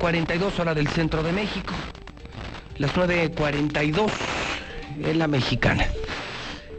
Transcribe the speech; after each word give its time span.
9.42 0.00 0.58
hora 0.58 0.74
del 0.74 0.88
centro 0.88 1.22
de 1.22 1.32
México. 1.32 1.74
Las 2.78 2.92
9.42 2.94 4.10
en 5.04 5.18
la 5.18 5.28
mexicana. 5.28 5.86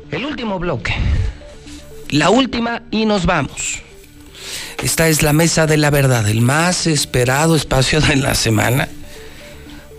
El 0.10 0.26
último 0.26 0.58
bloque. 0.60 0.94
La 2.10 2.30
última 2.30 2.82
y 2.90 3.06
nos 3.06 3.26
vamos. 3.26 3.80
Esta 4.84 5.08
es 5.08 5.22
la 5.22 5.34
mesa 5.34 5.68
de 5.68 5.78
la 5.78 5.92
verdad, 5.92 6.28
el 6.28 6.42
más 6.42 6.88
esperado 6.88 7.56
espacio 7.56 8.02
de 8.02 8.16
la 8.16 8.34
semana. 8.34 8.90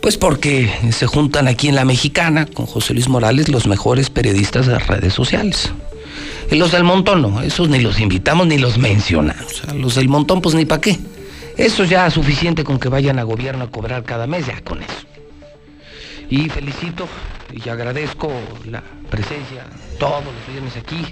Pues 0.01 0.19
porque 0.19 0.69
se 0.91 1.07
juntan 1.07 1.47
aquí 1.47 1.69
en 1.69 1.77
la 1.77 1.85
mexicana 1.85 2.47
con 2.47 2.67
José 2.67 2.93
Luis 2.93 3.09
Morales 3.09 3.49
los 3.49 3.69
mejores 3.69 4.11
periodistas 4.11 4.67
de 4.67 4.81
redes 4.81 5.15
sociales. 5.15 5.73
Y 6.51 6.57
los 6.57 6.73
del 6.73 6.83
montón 6.83 7.23
no, 7.23 7.41
esos 7.41 7.69
ni 7.69 7.79
los 7.79 8.01
invitamos 8.01 8.49
ni 8.49 8.59
los 8.59 8.79
mencionamos. 8.79 9.63
Los 9.77 9.95
del 9.95 10.09
montón 10.09 10.43
pues 10.43 10.57
ni 10.57 10.65
para 10.65 10.81
qué. 10.81 10.99
Eso 11.57 11.85
ya 11.85 12.07
es 12.07 12.15
suficiente 12.15 12.65
con 12.65 12.79
que 12.79 12.89
vayan 12.89 13.19
a 13.19 13.25
gobierno 13.25 13.65
a 13.65 13.71
cobrar 13.71 14.05
cada 14.05 14.27
mes, 14.27 14.47
ya 14.47 14.61
con 14.63 14.83
eso. 14.83 15.07
Y 16.31 16.49
felicito 16.49 17.07
y 17.53 17.69
agradezco 17.69 18.31
la 18.71 18.83
presencia 19.11 19.67
todos 19.99 20.25
los 20.25 20.47
viernes 20.49 20.77
aquí 20.77 21.05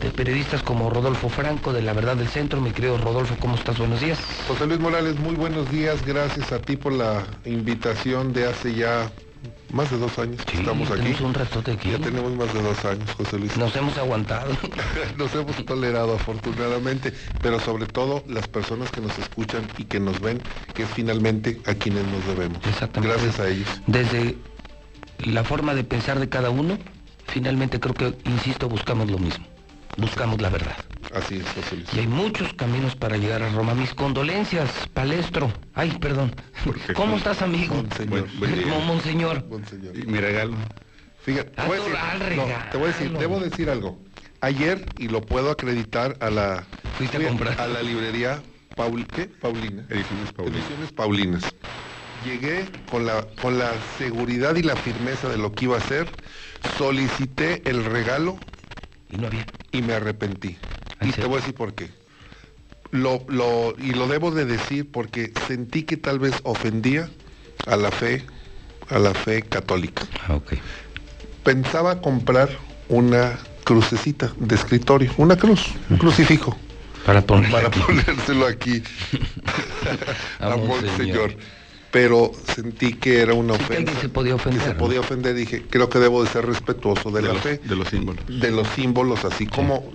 de 0.00 0.10
periodistas 0.10 0.62
como 0.62 0.90
Rodolfo 0.90 1.28
Franco 1.28 1.72
de 1.72 1.82
La 1.82 1.92
Verdad 1.92 2.16
del 2.16 2.28
Centro. 2.28 2.60
Mi 2.60 2.72
querido 2.72 2.98
Rodolfo, 2.98 3.36
¿cómo 3.38 3.54
estás? 3.54 3.78
Buenos 3.78 4.00
días. 4.00 4.18
José 4.48 4.66
Luis 4.66 4.80
Morales, 4.80 5.18
muy 5.18 5.36
buenos 5.36 5.70
días. 5.70 6.04
Gracias 6.04 6.50
a 6.52 6.58
ti 6.58 6.76
por 6.76 6.92
la 6.92 7.22
invitación 7.44 8.32
de 8.32 8.46
hace 8.46 8.74
ya 8.74 9.10
más 9.74 9.90
de 9.90 9.98
dos 9.98 10.18
años 10.18 10.40
Sí, 10.50 10.58
estamos 10.58 10.88
aquí. 10.90 11.00
tenemos 11.00 11.20
un 11.20 11.34
ratote 11.34 11.72
aquí. 11.72 11.90
Ya 11.90 11.98
tenemos 11.98 12.32
más 12.36 12.52
de 12.54 12.62
dos 12.62 12.84
años, 12.84 13.10
José 13.16 13.38
Luis. 13.38 13.56
Nos 13.56 13.74
hemos 13.76 13.98
aguantado. 13.98 14.56
Nos 15.18 15.34
hemos 15.34 15.56
tolerado 15.66 16.14
afortunadamente, 16.14 17.12
pero 17.42 17.58
sobre 17.60 17.86
todo 17.86 18.22
las 18.28 18.46
personas 18.48 18.90
que 18.90 19.00
nos 19.00 19.18
escuchan 19.18 19.66
y 19.78 19.84
que 19.84 19.98
nos 20.00 20.20
ven, 20.20 20.40
que 20.74 20.84
es 20.84 20.88
finalmente 20.90 21.60
a 21.66 21.74
quienes 21.74 22.04
nos 22.06 22.24
debemos. 22.26 22.58
Exactamente. 22.66 23.14
Gracias 23.14 23.40
a 23.40 23.48
ellos. 23.48 23.68
Desde 23.86 24.36
la 25.24 25.44
forma 25.44 25.74
de 25.74 25.84
pensar 25.84 26.18
de 26.20 26.28
cada 26.28 26.50
uno, 26.50 26.78
finalmente 27.26 27.80
creo 27.80 27.94
que, 27.94 28.14
insisto, 28.28 28.68
buscamos 28.68 29.10
lo 29.10 29.18
mismo. 29.18 29.44
Buscamos 29.96 30.40
la 30.40 30.48
verdad. 30.50 30.76
Así 31.14 31.36
es, 31.36 31.44
José 31.54 31.76
Luis. 31.76 31.88
Y 31.94 32.00
hay 32.00 32.06
muchos 32.08 32.52
caminos 32.54 32.96
para 32.96 33.16
llegar 33.16 33.42
a 33.42 33.48
Roma. 33.50 33.74
Mis 33.74 33.94
condolencias, 33.94 34.68
palestro. 34.92 35.52
Ay, 35.74 35.96
perdón. 36.00 36.34
¿Cómo 36.94 37.16
estás, 37.16 37.42
amigo? 37.42 37.76
Monseñor. 37.76 38.28
Buen-. 38.38 38.62
Como 38.62 38.80
monseñor. 38.80 39.44
Monseñor. 39.48 39.96
Y 39.96 40.02
mi 40.02 40.18
regalo. 40.18 40.56
Fíjate, 41.24 41.50
te 41.50 41.62
Ah, 41.62 41.66
voy 41.66 41.78
a 41.78 41.80
decir, 41.80 41.96
al 41.96 42.36
no, 42.36 42.44
te 42.70 42.76
voy 42.76 42.84
a 42.84 42.92
decir, 42.92 43.12
debo 43.18 43.40
decir 43.40 43.70
algo. 43.70 43.98
Ayer, 44.40 44.84
y 44.98 45.08
lo 45.08 45.22
puedo 45.22 45.50
acreditar 45.50 46.16
a 46.20 46.28
la, 46.28 46.64
Fuiste 46.98 47.16
a 47.16 47.28
comprar. 47.28 47.58
a 47.60 47.66
la 47.66 47.82
librería 47.82 48.42
Paul, 48.76 49.06
¿qué? 49.06 49.26
Paulina. 49.26 49.86
Ediciones 49.88 50.32
Paulina. 50.32 50.58
Ediciones 50.58 50.92
Paulinas. 50.92 51.44
Llegué 52.26 52.66
con 52.90 53.06
la, 53.06 53.22
con 53.40 53.58
la 53.58 53.70
seguridad 53.96 54.56
y 54.56 54.62
la 54.62 54.76
firmeza 54.76 55.28
de 55.28 55.38
lo 55.38 55.52
que 55.52 55.66
iba 55.66 55.76
a 55.76 55.78
hacer, 55.78 56.08
solicité 56.76 57.62
el 57.64 57.84
regalo 57.84 58.36
Y 59.14 59.18
no 59.18 59.28
había. 59.28 59.46
y 59.72 59.82
me 59.82 59.94
arrepentí. 59.94 60.56
¿En 61.00 61.08
Y 61.08 61.12
te 61.12 61.24
voy 61.24 61.34
a 61.34 61.40
decir 61.40 61.54
por 61.54 61.74
qué. 61.74 61.88
Lo, 62.90 63.24
lo, 63.28 63.74
y 63.78 63.92
lo 63.94 64.06
debo 64.08 64.30
de 64.30 64.44
decir 64.44 64.90
porque 64.90 65.32
sentí 65.46 65.82
que 65.84 65.96
tal 65.96 66.18
vez 66.18 66.34
ofendía 66.42 67.08
a 67.66 67.76
la 67.76 67.90
fe, 67.90 68.24
a 68.88 68.98
la 68.98 69.14
fe 69.14 69.42
católica. 69.42 70.06
Ah, 70.26 70.34
ok. 70.34 70.54
Pensaba 71.42 72.00
comprar 72.00 72.48
una 72.88 73.38
crucecita 73.64 74.32
de 74.38 74.54
escritorio, 74.54 75.12
una 75.16 75.36
cruz, 75.36 75.72
un 75.90 75.96
crucifijo, 75.98 76.56
Para 77.06 77.22
poner. 77.22 77.50
para 77.50 77.70
ponérselo 77.70 78.46
aquí 78.46 78.82
A 80.40 80.52
a 80.52 80.56
Monseñor. 80.56 80.88
Monseñor. 80.88 81.36
Pero 81.94 82.32
sentí 82.56 82.94
que 82.94 83.20
era 83.20 83.34
una 83.34 83.52
Sí, 83.54 83.58
que 83.60 83.64
ofensa. 83.66 83.78
alguien 83.78 84.00
se 84.00 84.08
podía 84.08 84.34
ofender, 84.34 84.60
que 84.60 84.66
se 84.66 84.74
podía 84.74 84.98
ofender. 84.98 85.34
Dije, 85.36 85.62
creo 85.70 85.88
que 85.88 86.00
debo 86.00 86.24
de 86.24 86.28
ser 86.28 86.44
respetuoso 86.44 87.12
de, 87.12 87.22
De 87.22 87.28
la 87.28 87.34
los, 87.34 87.42
fe, 87.42 87.60
de 87.64 87.76
los 87.76 87.86
símbolos. 87.88 88.24
de 88.26 88.50
los 88.50 88.66
símbolos, 88.70 89.24
así 89.24 89.46
como 89.46 89.92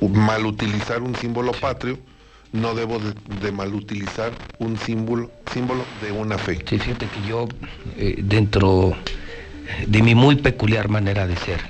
mal 0.00 0.46
utilizar 0.46 1.02
un 1.02 1.14
símbolo 1.14 1.52
patrio, 1.52 1.98
no 2.52 2.74
debo 2.74 2.98
de, 2.98 3.12
de 3.42 3.52
mal 3.52 3.74
utilizar 3.74 4.32
un 4.58 4.78
símbolo, 4.78 5.30
símbolo 5.52 5.84
de 6.00 6.12
una 6.12 6.38
fe. 6.38 6.64
Sí, 6.66 6.78
fíjate 6.78 7.08
que 7.08 7.20
yo, 7.28 7.46
eh, 7.98 8.16
dentro 8.22 8.94
de 9.86 10.02
mi 10.02 10.14
muy 10.14 10.36
peculiar 10.36 10.88
manera 10.88 11.26
de 11.26 11.36
ser, 11.36 11.60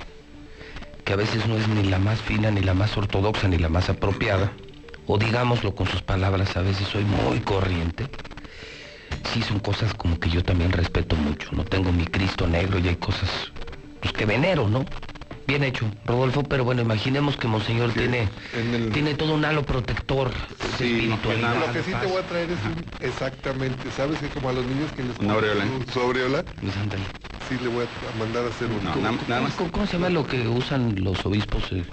que 1.05 1.15
a 1.15 1.17
veces 1.17 1.49
no 1.49 1.57
es 1.57 1.67
ni 1.67 1.83
la 1.83 1.99
más 1.99 2.21
fina, 2.23 2.53
ni 2.53 2.61
la 2.61 2.75
más 2.75 2.97
ortodoxa, 2.97 3.49
ni 3.49 3.59
la 3.59 3.69
más 3.69 3.89
apropiada, 3.89 4.53
o 5.09 5.19
digámoslo 5.19 5.75
con 5.75 5.89
sus 5.89 6.01
palabras, 6.03 6.57
a 6.57 6.63
veces 6.63 6.87
soy 6.87 7.05
muy 7.05 7.41
corriente, 7.41 8.07
sí 9.33 9.43
son 9.43 9.61
cosas 9.61 9.95
como 9.95 10.19
que 10.21 10.31
yo 10.31 10.45
también 10.45 10.73
respeto 10.73 11.17
mucho. 11.17 11.49
No 11.53 11.65
tengo 11.65 11.93
mi 11.93 12.07
Cristo 12.07 12.47
negro 12.47 12.79
y 12.79 12.89
hay 12.89 12.97
cosas 12.97 13.53
pues, 14.01 14.13
que 14.13 14.27
venero, 14.27 14.69
¿no? 14.69 14.87
Bien 15.47 15.63
hecho, 15.63 15.91
Rodolfo, 16.07 16.49
pero 16.49 16.65
bueno, 16.65 16.81
imaginemos 16.81 17.37
que 17.37 17.47
Monseñor 17.49 17.93
tiene, 17.93 18.29
el- 18.55 18.93
tiene 18.93 19.15
todo 19.15 19.35
un 19.35 19.45
halo 19.45 19.67
protector 19.67 20.31
Sí, 20.79 20.85
espiritualidad. 20.85 21.61
lo 21.67 21.73
que 21.73 21.83
sí 21.83 21.91
te 21.93 22.07
voy 22.07 22.23
a 22.23 22.27
traer 22.27 22.51
es 22.51 22.59
un, 22.65 22.85
exactamente, 23.01 23.91
¿sabes 23.91 24.21
que 24.21 24.29
como 24.29 24.49
a 24.49 24.53
los 24.55 24.65
niños 24.65 24.91
que 24.93 25.03
les 25.05 25.19
Una 25.19 25.35
aureola. 25.35 25.67
su, 25.93 26.01
aureola, 26.01 26.45
Pues, 26.61 26.75
ándale. 26.79 27.05
sí 27.49 27.59
le 27.59 27.69
voy 27.69 27.85
a 27.85 28.19
mandar 28.19 28.47
a 28.47 28.49
hacer 28.49 28.69
un 28.69 28.83
No, 28.85 28.97
nada, 28.97 29.13
nada 29.29 29.41
más. 29.43 29.55
¿Cómo, 29.55 29.71
cómo 29.71 29.87
se 29.87 29.93
llama 29.95 30.09
lo 30.09 30.27
que 30.27 30.49
usan 30.49 31.05
los 31.05 31.27
obispos? 31.27 31.71
eh? 31.73 31.85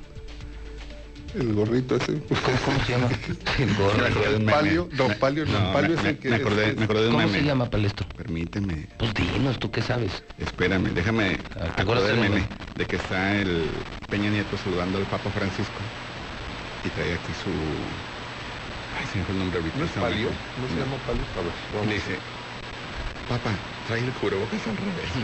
El 1.34 1.54
gorrito 1.54 1.96
ese. 1.96 2.20
¿Cómo, 2.28 2.58
cómo 2.66 2.80
se 2.86 2.92
llama? 2.92 3.10
El 3.60 3.76
gorro. 3.76 4.40
Meme. 4.40 4.52
palio, 4.52 4.90
no, 4.94 5.08
Me- 5.08 5.16
palio 5.16 5.46
no, 5.46 5.72
palio 5.74 5.96
es 5.96 6.04
me, 6.04 6.10
el 6.10 6.20
que 6.20 6.30
me 6.30 6.36
acordé, 6.38 6.70
es- 6.72 6.78
me 6.78 6.84
acordé 6.86 7.02
de 7.04 7.08
un 7.10 7.14
¿Cómo 7.16 7.28
meme. 7.28 7.40
se 7.40 7.46
llama 7.46 7.70
Palestro? 7.70 8.08
Permíteme, 8.16 8.88
Pues 9.00 9.14
dinos, 9.14 9.60
¿tú 9.60 9.72
qué 9.72 9.82
sabes? 9.82 10.24
espérame, 10.40 10.94
déjame 10.94 11.40
Ah, 11.56 11.70
¿te 11.76 11.82
acuerdas 11.82 12.06
acordar 12.10 12.16
del 12.16 12.20
meme 12.32 12.50
de 12.76 12.86
que 12.88 12.96
está 12.96 13.36
el 13.40 13.86
Peña 14.10 14.30
Nieto 14.30 14.58
saludando 14.58 14.98
al 14.98 15.08
Papa 15.08 15.32
Francisco 15.32 15.82
y 16.84 16.90
trae 16.90 17.14
aquí 17.14 17.34
su... 17.34 17.52
Ay, 18.94 19.06
se 19.08 19.20
me 19.20 19.24
fue 19.26 19.34
el 19.34 19.40
nombre 19.40 19.60
ahorita. 19.60 19.78
¿No 19.80 19.86
es 19.86 19.92
palio? 19.92 20.32
¿No 20.58 20.68
se 20.68 20.76
llama 20.76 20.98
palio? 20.98 21.24
A 21.36 21.42
ver, 21.42 21.54
vamos. 21.72 21.88
le 21.88 21.94
dice, 21.94 22.20
Papa, 23.28 23.58
trae 23.86 24.02
el 24.02 24.14
cubrebocas 24.14 24.68
al 24.68 24.76
revés. 24.78 25.10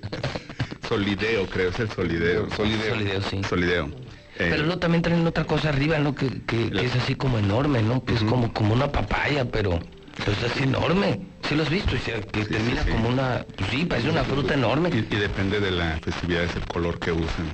solideo, 0.88 1.46
creo, 1.46 1.70
es 1.70 1.78
el 1.78 1.90
solideo. 1.90 2.50
Solideo. 2.50 2.94
Solideo, 2.94 3.22
sí. 3.22 3.44
Solideo. 3.44 4.07
Eh, 4.38 4.46
Pero 4.50 4.64
no 4.66 4.78
también 4.78 5.02
traen 5.02 5.26
otra 5.26 5.44
cosa 5.44 5.70
arriba, 5.70 5.98
¿no? 5.98 6.14
Que, 6.14 6.42
que- 6.46 6.70
es 6.84 6.94
así 6.94 7.14
como 7.16 7.38
enorme, 7.38 7.82
¿no? 7.82 8.04
Que 8.04 8.14
es 8.14 8.22
como, 8.22 8.52
como 8.52 8.72
una 8.74 8.92
papaya, 8.92 9.44
pero 9.50 9.80
pues 10.24 10.38
es 10.38 10.44
así 10.52 10.62
enorme. 10.64 11.20
¿Sí 11.48 11.54
lo 11.56 11.62
has 11.64 11.70
visto? 11.70 11.96
Y 11.96 11.98
se- 11.98 12.24
que 12.26 12.44
Sí, 12.44 12.50
termina 12.52 12.82
sí, 12.82 12.86
sí. 12.86 12.92
como 12.92 13.08
una... 13.08 13.44
Pues 13.56 13.70
sí, 13.70 13.84
parece 13.84 14.10
una 14.10 14.22
fruta 14.24 14.54
enorme. 14.54 14.90
Y, 14.90 14.98
y 15.12 15.18
depende 15.18 15.58
de 15.60 15.70
la 15.72 15.98
festividad, 15.98 16.44
es 16.44 16.54
el 16.54 16.62
color 16.62 16.98
que 17.00 17.10
usan. 17.12 17.46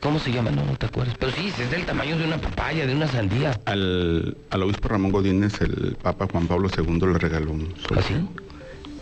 ¿Cómo 0.00 0.18
se 0.20 0.30
llama? 0.30 0.50
No, 0.52 0.64
no 0.64 0.76
te 0.76 0.86
acuerdas. 0.86 1.16
Pero 1.18 1.32
sí, 1.32 1.52
es 1.58 1.70
del 1.70 1.84
tamaño 1.84 2.16
de 2.16 2.24
una 2.24 2.36
papaya, 2.38 2.86
de 2.86 2.94
una 2.94 3.08
sandía. 3.08 3.58
Al, 3.64 4.36
al 4.50 4.62
obispo 4.62 4.88
Ramón 4.88 5.10
Godínez, 5.10 5.60
el 5.60 5.96
Papa 6.00 6.28
Juan 6.30 6.46
Pablo 6.46 6.68
II 6.76 7.00
le 7.12 7.18
regaló 7.18 7.50
un 7.50 7.74
solideo. 7.88 7.98
¿Así? 8.04 8.14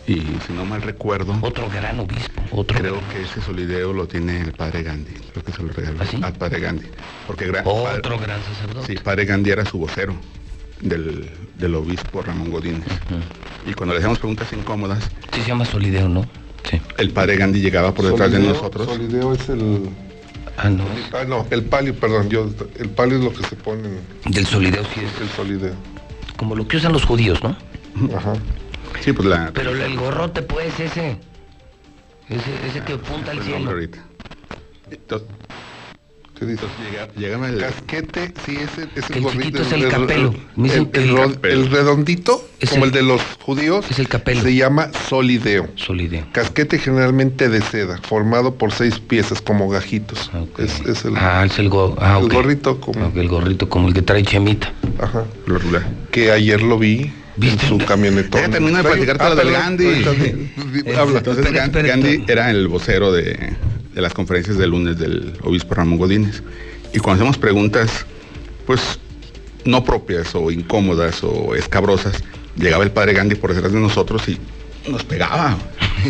Y 0.07 0.19
si 0.45 0.53
no 0.53 0.65
mal 0.65 0.81
recuerdo, 0.83 1.35
Otro 1.41 1.67
gran 1.69 1.99
obispo. 1.99 2.41
Otro 2.51 2.77
creo 2.79 2.95
gran- 2.97 3.09
que 3.09 3.21
ese 3.23 3.41
solideo 3.41 3.91
lo 3.91 4.07
tiene 4.07 4.39
el 4.41 4.51
padre 4.53 4.83
Gandhi. 4.83 5.13
Creo 5.31 5.43
que 5.43 5.51
se 5.51 5.63
lo 5.63 5.69
regaló 5.69 5.97
¿Ah, 6.01 6.05
sí? 6.09 6.19
al 6.21 6.33
padre 6.33 6.59
Gandhi. 6.59 6.85
Porque 7.25 7.51
gra- 7.51 7.63
Otro 7.65 7.83
padre- 8.17 8.25
gran 8.27 8.39
sacerdote. 8.43 8.87
Sí, 8.87 8.99
padre 9.03 9.25
Gandhi 9.25 9.49
era 9.49 9.65
su 9.65 9.79
vocero 9.79 10.13
del, 10.81 11.27
del 11.57 11.75
obispo 11.75 12.21
Ramón 12.21 12.51
Godínez. 12.51 12.83
Y 13.65 13.73
cuando 13.73 13.93
le 13.93 13.99
hacíamos 13.99 14.19
preguntas 14.19 14.47
incómodas, 14.53 15.03
Sí 15.33 15.41
se 15.41 15.47
llama 15.47 15.65
solideo, 15.65 16.07
¿no? 16.07 16.25
Sí. 16.69 16.79
el 16.97 17.11
padre 17.11 17.37
Gandhi 17.37 17.59
llegaba 17.61 17.91
por 17.93 18.05
detrás 18.05 18.31
de 18.31 18.39
nosotros. 18.39 18.87
Solideo 18.87 19.33
es 19.33 19.49
el... 19.49 19.89
Ah, 20.57 20.69
no. 20.69 20.83
Ah, 21.13 21.23
no, 21.27 21.45
el 21.49 21.63
palio, 21.63 21.93
perdón, 21.95 22.29
yo, 22.29 22.49
el 22.79 22.89
palio 22.89 23.17
es 23.17 23.23
lo 23.23 23.33
que 23.33 23.43
se 23.45 23.55
pone 23.55 23.89
Del 24.25 24.45
solideo 24.45 24.83
sí 24.93 25.01
el 25.01 25.05
es 25.27 25.33
solideo. 25.35 25.73
como 26.37 26.55
lo 26.55 26.67
que 26.67 26.77
usan 26.77 26.93
los 26.93 27.03
judíos, 27.05 27.39
¿no? 27.43 27.57
Ajá. 28.15 28.33
Sí, 29.01 29.13
pues 29.13 29.27
la... 29.27 29.51
Pero 29.53 29.71
el, 29.71 29.95
gorrote, 29.97 30.41
pues, 30.41 30.79
ese. 30.79 31.17
Ese, 32.29 32.67
ese 32.67 32.81
que 32.85 32.93
apunta 32.93 33.31
al 33.31 33.37
el 33.37 33.43
cielo. 33.43 33.69
ahorita. 33.71 33.99
Entonces, 34.91 35.27
¿Qué 36.37 36.45
dices? 36.47 36.67
el... 37.17 37.57
Casquete, 37.61 38.33
sí, 38.45 38.57
ese 38.57 38.89
es 38.95 39.05
Que 39.05 39.13
el 39.13 39.17
el 39.19 39.23
gorrito. 39.23 39.41
chiquito 39.45 39.61
es 39.61 39.71
el 39.71 39.87
capelo. 39.87 40.35
El, 40.57 40.89
que 40.91 40.99
el 40.99 41.09
el 41.11 41.15
capelo. 41.15 41.53
el 41.63 41.71
redondito, 41.71 42.45
Es 42.59 42.71
como 42.71 42.83
el- 42.83 42.89
el, 42.89 42.93
de 42.95 43.03
los 43.03 43.21
judíos, 43.41 43.85
es 43.89 43.99
el 43.99 44.09
capelo. 44.09 44.41
se 44.41 44.53
llama 44.53 44.89
solideo. 45.07 45.69
Solideo. 45.75 46.25
Casquete 46.33 46.77
generalmente 46.77 47.47
de 47.47 47.61
seda, 47.61 47.99
formado 47.99 48.55
por 48.55 48.73
seis 48.73 48.99
piezas 48.99 49.41
como 49.41 49.69
gajitos. 49.69 50.29
Ah, 50.33 50.41
ok. 50.41 50.59
Es, 50.59 50.81
es 50.81 51.05
el, 51.05 51.15
ah, 51.15 51.45
es 51.45 51.57
el, 51.57 51.69
go- 51.69 51.95
ah, 51.99 52.17
el 52.19 52.25
ok. 52.25 52.33
gorrito 52.33 52.81
como... 52.81 53.05
Ok, 53.07 53.15
el 53.15 53.29
gorrito 53.29 53.69
como 53.69 53.87
el 53.87 53.93
que 53.93 54.01
trae 54.01 54.21
Chemita. 54.23 54.73
Ajá. 54.99 55.23
Que 56.11 56.31
ayer 56.31 56.61
lo 56.61 56.77
vi 56.77 57.13
¿Viste? 57.37 57.67
su 57.67 57.77
camionetón. 57.79 58.31
Deja 58.41 58.49
terminar 58.51 58.83
de 58.83 58.89
Trae- 58.89 58.93
platicar 58.93 59.17
todo 59.17 59.27
Ah, 59.27 59.29
lo 59.31 59.35
del 59.35 59.51
Gandhi. 59.51 60.91
Habla. 60.97 61.17
Entonces 61.19 61.45
espera, 61.45 61.87
Gandhi 61.87 62.23
era 62.27 62.49
el 62.49 62.67
vocero 62.67 63.11
de, 63.11 63.53
de 63.93 64.01
las 64.01 64.13
conferencias 64.13 64.57
del 64.57 64.69
lunes 64.71 64.97
del 64.97 65.33
obispo 65.41 65.75
Ramón 65.75 65.97
Godínez. 65.99 66.41
Y 66.93 66.99
cuando 66.99 67.23
hacemos 67.23 67.37
preguntas, 67.37 68.05
pues 68.65 68.99
no 69.65 69.83
propias 69.83 70.33
o 70.35 70.49
incómodas 70.51 71.23
o 71.23 71.55
escabrosas, 71.55 72.23
llegaba 72.55 72.83
el 72.83 72.91
padre 72.91 73.13
Gandhi 73.13 73.35
por 73.35 73.53
detrás 73.53 73.73
de 73.73 73.79
nosotros 73.79 74.27
y 74.29 74.39
nos 74.89 75.03
pegaba. 75.03 75.57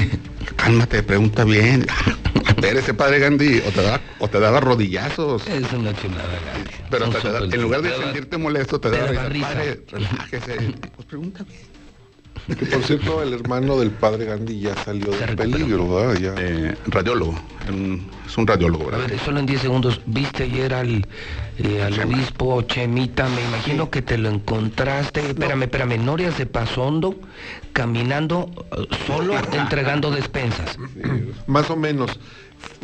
Cálmate, 0.57 1.01
pregunta 1.01 1.43
bien. 1.43 1.87
ver 2.61 2.77
ese 2.77 2.93
padre 2.93 3.17
Gandhi, 3.19 3.61
o 3.67 3.71
te 3.71 3.81
daba, 3.81 4.01
o 4.19 4.27
te 4.27 4.39
daba 4.39 4.59
rodillazos. 4.59 5.47
Es 5.47 5.71
una 5.73 5.93
chulada, 5.95 6.39
Gandhi. 6.53 6.74
Pero 6.89 7.09
te 7.09 7.27
da, 7.29 7.39
en 7.39 7.61
lugar 7.61 7.81
de 7.81 7.89
Te 7.89 7.97
da- 7.97 8.03
sentirte 8.03 8.37
molesto, 8.37 8.79
te 8.79 8.89
daba 8.91 9.07
risa. 9.07 9.29
risa. 9.29 9.47
Padre, 9.47 9.81
relájese. 9.91 10.55
Pues. 11.07 12.57
Que 12.59 12.65
por 12.67 12.83
cierto, 12.83 13.23
el 13.23 13.33
hermano 13.33 13.79
del 13.79 13.89
padre 13.89 14.25
Gandhi 14.25 14.59
ya 14.59 14.75
salió 14.83 15.11
Se 15.13 15.25
del 15.25 15.35
peligro, 15.35 15.95
¿verdad? 15.95 16.19
Ya. 16.19 16.35
Eh, 16.37 16.75
radiólogo. 16.87 17.33
es 18.27 18.37
un 18.37 18.45
radiólogo, 18.45 18.83
A 18.89 18.91
¿verdad? 18.91 19.07
ver, 19.09 19.19
solo 19.19 19.39
en 19.39 19.47
10 19.47 19.61
segundos. 19.61 19.99
¿Viste 20.05 20.43
ayer 20.43 20.73
al, 20.75 21.07
eh, 21.57 21.81
al 21.81 21.99
obispo 22.01 22.61
Chemita? 22.63 23.27
Me 23.29 23.41
imagino 23.45 23.89
que 23.89 24.03
te 24.03 24.19
lo 24.19 24.29
encontraste. 24.29 25.21
Espérame, 25.29 25.63
espérame. 25.63 25.97
Norias 25.97 26.37
de 26.37 26.45
Pasondo, 26.45 27.15
caminando 27.73 28.51
eh, 28.77 28.85
solo, 29.07 29.33
entregando 29.51 30.11
despensas. 30.11 30.77
Sí, 30.93 31.31
más 31.47 31.67
o 31.71 31.75
menos. 31.75 32.19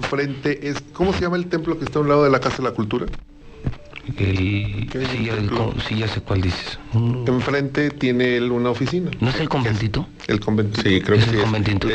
Frente 0.09 0.69
es. 0.69 0.81
¿Cómo 0.93 1.13
se 1.13 1.21
llama 1.21 1.37
el 1.37 1.45
templo 1.47 1.77
que 1.77 1.85
está 1.85 1.99
a 1.99 2.01
un 2.01 2.09
lado 2.09 2.23
de 2.23 2.31
la 2.31 2.39
Casa 2.39 2.57
de 2.57 2.63
la 2.63 2.71
Cultura? 2.71 3.05
El, 4.07 4.87
¿Qué 4.91 5.03
es 5.03 5.09
sí, 5.09 5.29
el 5.29 5.49
co- 5.49 5.73
sí, 5.87 5.97
ya 5.97 6.07
sé 6.07 6.21
cuál 6.21 6.41
dices. 6.41 6.79
Un- 6.93 7.23
Enfrente 7.27 7.91
tiene 7.91 8.37
él 8.37 8.51
una 8.51 8.69
oficina. 8.71 9.11
¿No 9.19 9.29
es 9.29 9.39
el 9.39 9.47
conventito? 9.47 10.07
El 10.27 10.39
convento. 10.39 10.81
Sí, 10.81 11.01
creo 11.01 11.17
que 11.17 11.23
Es 11.23 11.27
el 11.27 11.33
sí. 11.33 11.37
es- 11.37 11.43
conventito. 11.43 11.87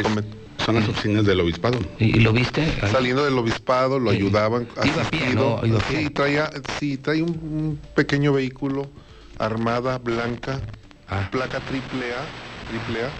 son 0.64 0.75
las 0.76 0.88
oficinas 0.88 1.25
del 1.26 1.41
obispado. 1.41 1.79
¿Y, 1.99 2.20
lo 2.20 2.32
viste? 2.32 2.62
Ahí. 2.81 2.91
Saliendo 2.91 3.25
del 3.25 3.37
obispado, 3.38 3.99
lo 3.99 4.11
Sí. 4.11 4.17
ayudaban. 4.17 4.67
Iba 4.85 5.03
a 5.03 5.05
pie, 5.11 5.20
asistido. 5.20 5.58
¿no? 5.61 5.67
Iba 5.67 5.79
a 5.79 5.82
pie. 5.82 5.99
Sí, 6.05 6.11
traía, 6.11 6.50
sí, 6.81 6.97
trae 6.97 7.23
un, 7.23 7.31
un 7.31 7.81
pequeño 7.94 8.32
vehículo, 8.32 8.88
armada, 9.38 9.99
blanca, 9.99 10.61
Ah. 11.09 11.29
placa 11.31 11.61
triple 11.61 12.14
A, 12.14 12.26
triple 12.67 13.05
A. 13.05 13.11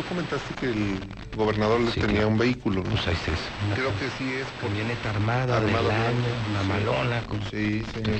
Tú 0.00 0.06
comentaste 0.08 0.54
que 0.54 0.66
el 0.70 0.98
gobernador 1.36 1.78
le 1.80 1.90
Sí, 1.90 2.00
tenía 2.00 2.14
claro. 2.20 2.28
un 2.28 2.38
vehículo, 2.38 2.82
¿no? 2.82 2.88
Pues 2.90 3.06
ahí 3.06 3.12
es. 3.14 3.40
Una 3.66 3.74
Creo 3.74 3.90
que 3.98 4.08
sí 4.16 4.32
es 4.32 4.46
por... 4.58 4.70
camioneta 4.70 5.10
armada, 5.10 5.56
Armado 5.58 5.88
del 5.88 5.96
año, 5.96 6.20
blanco, 6.20 6.50
una 6.50 6.62
sí. 6.62 6.68
malona. 6.68 7.20
Con... 7.26 7.40
Sí, 7.50 7.84
señor. 7.92 8.16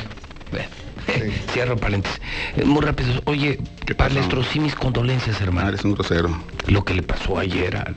Bueno, 0.50 0.68
Sí. 1.06 1.32
Cierro 1.52 1.76
paréntesis. 1.78 2.20
Eh, 2.56 2.64
Muy 2.66 2.82
rápido. 2.82 3.22
Oye. 3.24 3.58
Palestro, 3.96 4.42
sí 4.44 4.60
mis 4.60 4.74
condolencias, 4.74 5.36
Ah, 5.40 5.44
hermano. 5.44 5.68
eres 5.70 5.82
un 5.84 5.94
grosero. 5.94 6.28
Lo 6.66 6.84
que 6.84 6.92
le 6.92 7.02
pasó 7.02 7.38
ayer 7.38 7.74
al- 7.76 7.96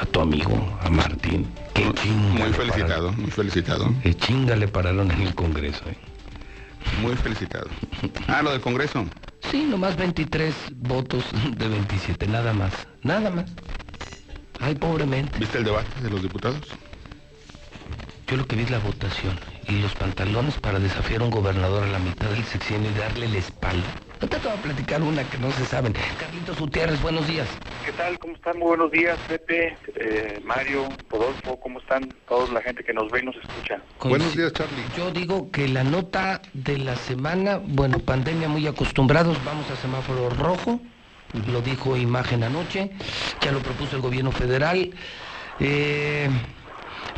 a 0.00 0.06
tu 0.06 0.20
amigo, 0.20 0.78
a 0.80 0.88
Martín. 0.90 1.48
Qué 1.74 1.92
chinga. 1.94 2.34
Muy 2.34 2.42
le 2.42 2.52
felicitado, 2.54 3.12
muy 3.14 3.30
felicitado. 3.32 3.78
pararon. 3.86 4.02
Qué 4.02 4.14
chinga 4.14 4.54
le 4.54 4.68
pararon 4.68 5.10
en 5.10 5.22
el 5.22 5.34
Congreso. 5.34 5.82
eh. 5.90 5.96
Muy 7.02 7.16
felicitado. 7.16 7.66
Ah, 8.28 8.42
lo 8.42 8.52
del 8.52 8.60
Congreso. 8.60 9.04
Sí, 9.54 9.62
nomás 9.62 9.96
23 9.96 10.52
votos 10.78 11.24
de 11.58 11.68
27, 11.68 12.26
nada 12.26 12.52
más. 12.52 12.72
Nada 13.04 13.30
más. 13.30 13.44
Ay, 14.58 14.74
pobremente. 14.74 15.38
¿Viste 15.38 15.58
el 15.58 15.64
debate 15.64 16.00
de 16.02 16.10
los 16.10 16.22
diputados? 16.22 16.58
Yo 18.26 18.36
lo 18.36 18.48
que 18.48 18.56
vi 18.56 18.64
es 18.64 18.70
la 18.72 18.80
votación 18.80 19.38
y 19.68 19.78
los 19.78 19.94
pantalones 19.94 20.58
para 20.58 20.80
desafiar 20.80 21.20
a 21.20 21.26
un 21.26 21.30
gobernador 21.30 21.84
a 21.84 21.86
la 21.86 22.00
mitad 22.00 22.30
del 22.30 22.42
sexenio 22.42 22.90
y 22.90 22.98
darle 22.98 23.28
la 23.28 23.38
espalda. 23.38 23.86
Ahorita 24.24 24.38
te 24.38 24.48
voy 24.48 24.56
a 24.56 24.62
platicar 24.62 25.02
una 25.02 25.22
que 25.28 25.36
no 25.36 25.50
se 25.52 25.66
saben. 25.66 25.94
Carlitos 26.18 26.58
Gutiérrez, 26.58 26.98
buenos 27.02 27.26
días. 27.28 27.46
¿Qué 27.84 27.92
tal? 27.92 28.18
¿Cómo 28.18 28.34
están? 28.34 28.58
Muy 28.58 28.68
buenos 28.68 28.90
días, 28.90 29.18
Pepe, 29.28 29.76
eh, 29.96 30.40
Mario, 30.42 30.88
Rodolfo, 31.10 31.60
¿cómo 31.60 31.78
están? 31.78 32.08
Toda 32.26 32.50
la 32.50 32.62
gente 32.62 32.82
que 32.82 32.94
nos 32.94 33.10
ve 33.10 33.20
y 33.20 33.26
nos 33.26 33.36
escucha. 33.36 33.82
Buenos 34.00 34.34
días, 34.34 34.54
Charlie. 34.54 34.82
Yo 34.96 35.10
digo 35.10 35.50
que 35.50 35.68
la 35.68 35.84
nota 35.84 36.40
de 36.54 36.78
la 36.78 36.96
semana, 36.96 37.60
bueno, 37.62 37.98
pandemia 37.98 38.48
muy 38.48 38.66
acostumbrados, 38.66 39.44
vamos 39.44 39.70
a 39.70 39.76
semáforo 39.76 40.30
rojo, 40.30 40.80
lo 41.52 41.60
dijo 41.60 41.94
Imagen 41.94 42.44
anoche, 42.44 42.92
ya 43.42 43.52
lo 43.52 43.58
propuso 43.58 43.96
el 43.96 44.00
gobierno 44.00 44.32
federal. 44.32 44.90
Eh, 45.60 46.30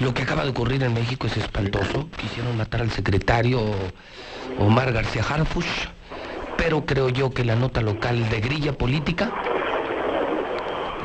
lo 0.00 0.12
que 0.12 0.22
acaba 0.22 0.42
de 0.42 0.50
ocurrir 0.50 0.82
en 0.82 0.92
México 0.92 1.28
es 1.28 1.36
espantoso. 1.36 2.10
Quisieron 2.16 2.56
matar 2.56 2.80
al 2.80 2.90
secretario 2.90 3.60
Omar 4.58 4.92
García 4.92 5.22
Harfush, 5.22 5.86
pero 6.56 6.84
creo 6.84 7.08
yo 7.08 7.30
que 7.30 7.44
la 7.44 7.56
nota 7.56 7.80
local 7.80 8.28
de 8.28 8.40
grilla 8.40 8.72
política, 8.72 9.32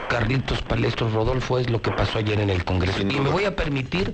Carlitos 0.10 0.62
Palestro 0.62 1.10
Rodolfo, 1.10 1.60
es 1.60 1.70
lo 1.70 1.82
que 1.82 1.92
pasó 1.92 2.20
ayer 2.20 2.40
en 2.40 2.50
el 2.50 2.64
Congreso. 2.66 2.98
Sin 2.98 3.12
Y 3.12 3.20
me 3.20 3.30
voy 3.30 3.46
a 3.46 3.56
permitir, 3.56 4.14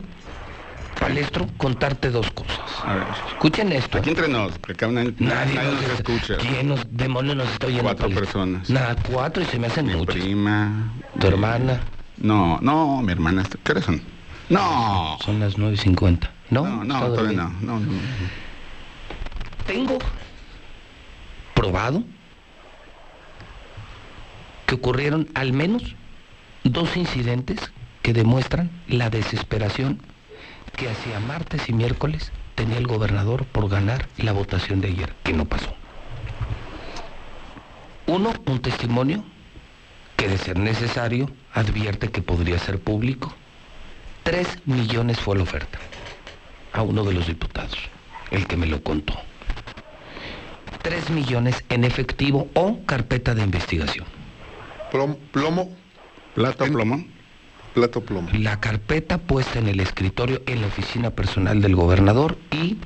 Palestro, 1.00 1.48
contarte 1.58 2.10
dos 2.12 2.30
cosas. 2.32 2.60
A 2.84 2.96
ver. 2.96 3.04
Escuchen 3.30 3.72
esto. 3.72 3.98
Aquí 3.98 4.10
entre 4.10 4.28
nos, 4.28 4.58
que 4.60 4.74
acá 4.74 4.88
nadie, 4.88 5.14
Nadie, 5.20 5.56
nadie 5.56 5.72
nos 5.72 5.84
escucha. 6.00 6.38
¿Quién 6.38 6.68
nos, 6.68 6.86
demonios 6.96 7.36
nos 7.36 7.50
está 7.52 7.68
oyendo? 7.68 7.84
Cuatro 7.84 8.04
Palestro? 8.10 8.26
personas. 8.26 8.70
Nada, 8.70 8.96
cuatro 9.12 9.42
y 9.44 9.46
se 9.46 9.58
me 9.60 9.68
hacen 9.68 9.88
Mi 9.88 9.96
muchos. 9.96 10.16
prima. 10.16 10.92
¿Tu 11.20 11.28
hermana? 11.28 11.82
No, 12.18 12.60
no, 12.62 13.02
mi 13.02 13.12
hermana. 13.12 13.44
¿Qué 13.64 13.72
horas 13.72 13.86
son? 13.86 14.02
No. 14.50 15.18
Son 15.24 15.40
las 15.40 15.58
9.50. 15.58 16.30
¿No? 16.50 16.64
No, 16.66 16.84
no, 16.84 17.00
todavía 17.08 17.38
no, 17.38 17.50
no, 17.62 17.80
no. 17.80 17.92
Tengo 19.66 19.98
probado 21.58 22.04
que 24.68 24.76
ocurrieron 24.76 25.28
al 25.34 25.54
menos 25.54 25.96
dos 26.64 26.96
incidentes 26.96 27.60
que 28.04 28.14
demuestran 28.14 28.70
la 28.88 29.10
desesperación 29.10 30.00
que 30.76 30.88
hacia 30.88 31.20
martes 31.20 31.68
y 31.68 31.74
miércoles 31.74 32.32
tenía 32.54 32.78
el 32.78 32.86
gobernador 32.86 33.46
por 33.46 33.70
ganar 33.70 34.08
la 34.18 34.34
votación 34.34 34.82
de 34.82 34.90
ayer, 34.90 35.16
que 35.24 35.34
no 35.34 35.46
pasó. 35.46 35.74
Uno, 38.06 38.34
un 38.46 38.62
testimonio 38.62 39.24
que 40.16 40.28
de 40.28 40.38
ser 40.38 40.60
necesario 40.60 41.28
advierte 41.54 42.12
que 42.12 42.22
podría 42.22 42.60
ser 42.60 42.80
público. 42.80 43.34
Tres 44.22 44.60
millones 44.66 45.20
fue 45.20 45.38
la 45.38 45.44
oferta 45.44 45.80
a 46.72 46.84
uno 46.84 47.04
de 47.04 47.16
los 47.16 47.26
diputados, 47.26 47.78
el 48.30 48.46
que 48.46 48.58
me 48.58 48.68
lo 48.68 48.84
contó. 48.84 49.27
Tres 50.82 51.10
millones 51.10 51.64
en 51.70 51.84
efectivo 51.84 52.50
o 52.54 52.84
carpeta 52.86 53.36
de 53.36 53.44
investigación. 53.44 54.06
Plom- 54.92 55.18
plomo, 55.32 55.76
Plato, 56.34 56.66
En- 56.66 56.74
plomo. 56.74 57.04
plato 57.74 58.02
plomo. 58.02 58.30
La 58.34 58.60
carpeta 58.60 59.18
puesta 59.18 59.58
en 59.60 59.68
el 59.68 59.80
escritorio 59.80 60.42
en 60.46 60.62
la 60.62 60.68
oficina 60.68 61.10
personal 61.12 61.62
del 61.62 61.76
gobernador 61.76 62.38
y 62.52 62.78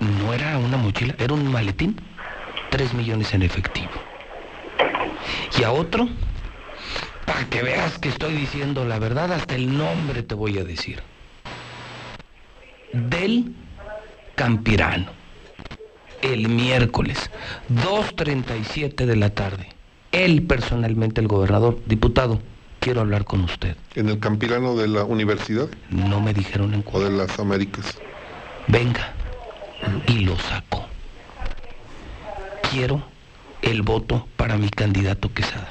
no 0.00 0.34
era 0.34 0.58
una 0.58 0.76
mochila, 0.76 1.14
era 1.18 1.32
un 1.34 1.50
maletín. 1.50 1.96
Tres 2.70 2.92
millones 2.94 3.32
en 3.34 3.42
efectivo. 3.42 3.92
Y 5.58 5.62
a 5.62 5.70
otro, 5.72 6.08
para 7.24 7.44
que 7.46 7.62
veas 7.62 7.98
que 7.98 8.08
estoy 8.08 8.34
diciendo 8.34 8.84
la 8.84 8.98
verdad, 8.98 9.32
hasta 9.32 9.54
el 9.54 9.76
nombre 9.76 10.22
te 10.22 10.34
voy 10.34 10.58
a 10.58 10.64
decir. 10.64 11.00
Del 12.92 13.54
Campirano. 14.34 15.17
El 16.22 16.48
miércoles, 16.48 17.30
2.37 17.70 19.06
de 19.06 19.16
la 19.16 19.30
tarde. 19.30 19.68
Él 20.12 20.42
personalmente, 20.42 21.20
el 21.20 21.28
gobernador, 21.28 21.78
diputado, 21.86 22.40
quiero 22.80 23.00
hablar 23.00 23.24
con 23.24 23.42
usted. 23.44 23.76
En 23.94 24.08
el 24.08 24.18
campirano 24.18 24.74
de 24.74 24.88
la 24.88 25.04
universidad 25.04 25.68
No 25.90 26.20
me 26.20 26.34
dijeron 26.34 26.74
en 26.74 26.80
o 26.80 26.84
cuál. 26.84 27.04
de 27.04 27.10
las 27.10 27.38
Américas. 27.38 27.98
Venga. 28.66 29.12
Y 30.08 30.20
lo 30.20 30.36
saco. 30.38 30.86
Quiero 32.70 33.02
el 33.62 33.82
voto 33.82 34.26
para 34.36 34.56
mi 34.56 34.68
candidato 34.70 35.32
Quesada. 35.32 35.68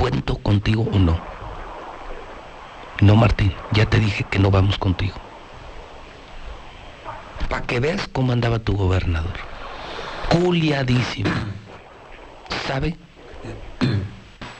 ¿Cuento 0.00 0.36
contigo 0.38 0.88
o 0.92 0.98
no? 0.98 1.18
No, 3.00 3.16
Martín, 3.16 3.52
ya 3.72 3.86
te 3.86 4.00
dije 4.00 4.24
que 4.24 4.38
no 4.38 4.50
vamos 4.50 4.78
contigo. 4.78 5.16
Para 7.48 7.66
que 7.66 7.80
veas 7.80 8.08
cómo 8.08 8.32
andaba 8.32 8.58
tu 8.58 8.76
gobernador. 8.76 9.34
Culiadísimo. 10.28 11.30
¿Sabe? 12.66 12.96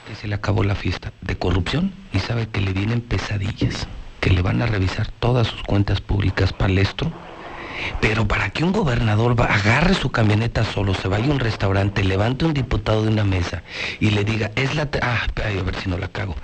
que 0.09 0.15
se 0.15 0.27
le 0.27 0.35
acabó 0.35 0.65
la 0.65 0.75
fiesta 0.75 1.13
de 1.21 1.37
corrupción 1.37 1.93
y 2.13 2.21
sabe 2.21 2.49
que 2.49 2.63
le 2.63 2.73
vienen 2.73 3.03
pesadillas, 3.03 3.87
que 4.21 4.31
le 4.31 4.41
van 4.41 4.63
a 4.63 4.67
revisar 4.67 5.11
todas 5.21 5.47
sus 5.49 5.63
cuentas 5.63 6.01
públicas 6.01 6.55
palestro. 6.55 7.13
Pero 8.01 8.27
para 8.27 8.51
que 8.51 8.65
un 8.65 8.73
gobernador 8.73 9.37
agarre 9.49 9.95
su 9.95 10.11
camioneta 10.11 10.65
solo, 10.65 10.95
se 10.95 11.09
vaya 11.09 11.27
a 11.27 11.31
un 11.31 11.39
restaurante, 11.39 12.03
levante 12.03 12.45
un 12.45 12.55
diputado 12.55 13.03
de 13.03 13.11
una 13.11 13.25
mesa 13.25 13.63
y 14.01 14.11
le 14.11 14.25
diga, 14.25 14.51
es 14.57 14.75
la... 14.75 14.89
Ah, 15.03 15.21
espera, 15.27 15.51
a 15.51 15.63
ver 15.63 15.77
si 15.77 15.89
no 15.89 15.99
la 15.99 16.09
cago. 16.09 16.35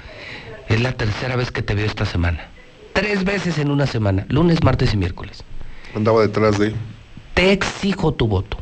Es 0.69 0.81
la 0.81 0.93
tercera 0.93 1.35
vez 1.35 1.51
que 1.51 1.63
te 1.63 1.75
veo 1.75 1.87
esta 1.87 2.05
semana. 2.05 2.49
Tres 2.93 3.25
veces 3.25 3.59
en 3.59 3.71
una 3.71 3.87
semana, 3.87 4.27
lunes, 4.29 4.63
martes 4.63 4.95
y 4.95 4.97
miércoles. 4.97 5.43
Andaba 5.95 6.23
detrás 6.23 6.59
de... 6.59 6.75
Te 7.35 7.53
exijo 7.53 8.13
tu 8.13 8.27
voto. 8.27 8.59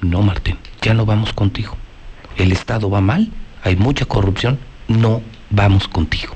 No, 0.00 0.22
Martín, 0.22 0.58
ya 0.80 0.94
no 0.94 1.06
vamos 1.06 1.32
contigo. 1.32 1.76
El 2.36 2.50
Estado 2.50 2.90
va 2.90 3.00
mal, 3.00 3.30
hay 3.62 3.76
mucha 3.76 4.04
corrupción, 4.04 4.58
no 4.88 5.22
vamos 5.50 5.86
contigo. 5.86 6.34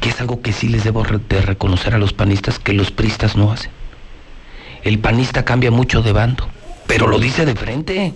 Que 0.00 0.10
es 0.10 0.20
algo 0.20 0.40
que 0.40 0.52
sí 0.52 0.68
les 0.68 0.84
debo 0.84 1.04
de 1.04 1.42
reconocer 1.42 1.94
a 1.94 1.98
los 1.98 2.12
panistas 2.12 2.58
que 2.58 2.72
los 2.72 2.90
pristas 2.90 3.36
no 3.36 3.50
hacen. 3.50 3.70
El 4.84 5.00
panista 5.00 5.44
cambia 5.44 5.72
mucho 5.72 6.02
de 6.02 6.12
bando, 6.12 6.46
pero 6.86 7.08
lo 7.08 7.18
dice 7.18 7.44
de 7.44 7.56
frente. 7.56 8.14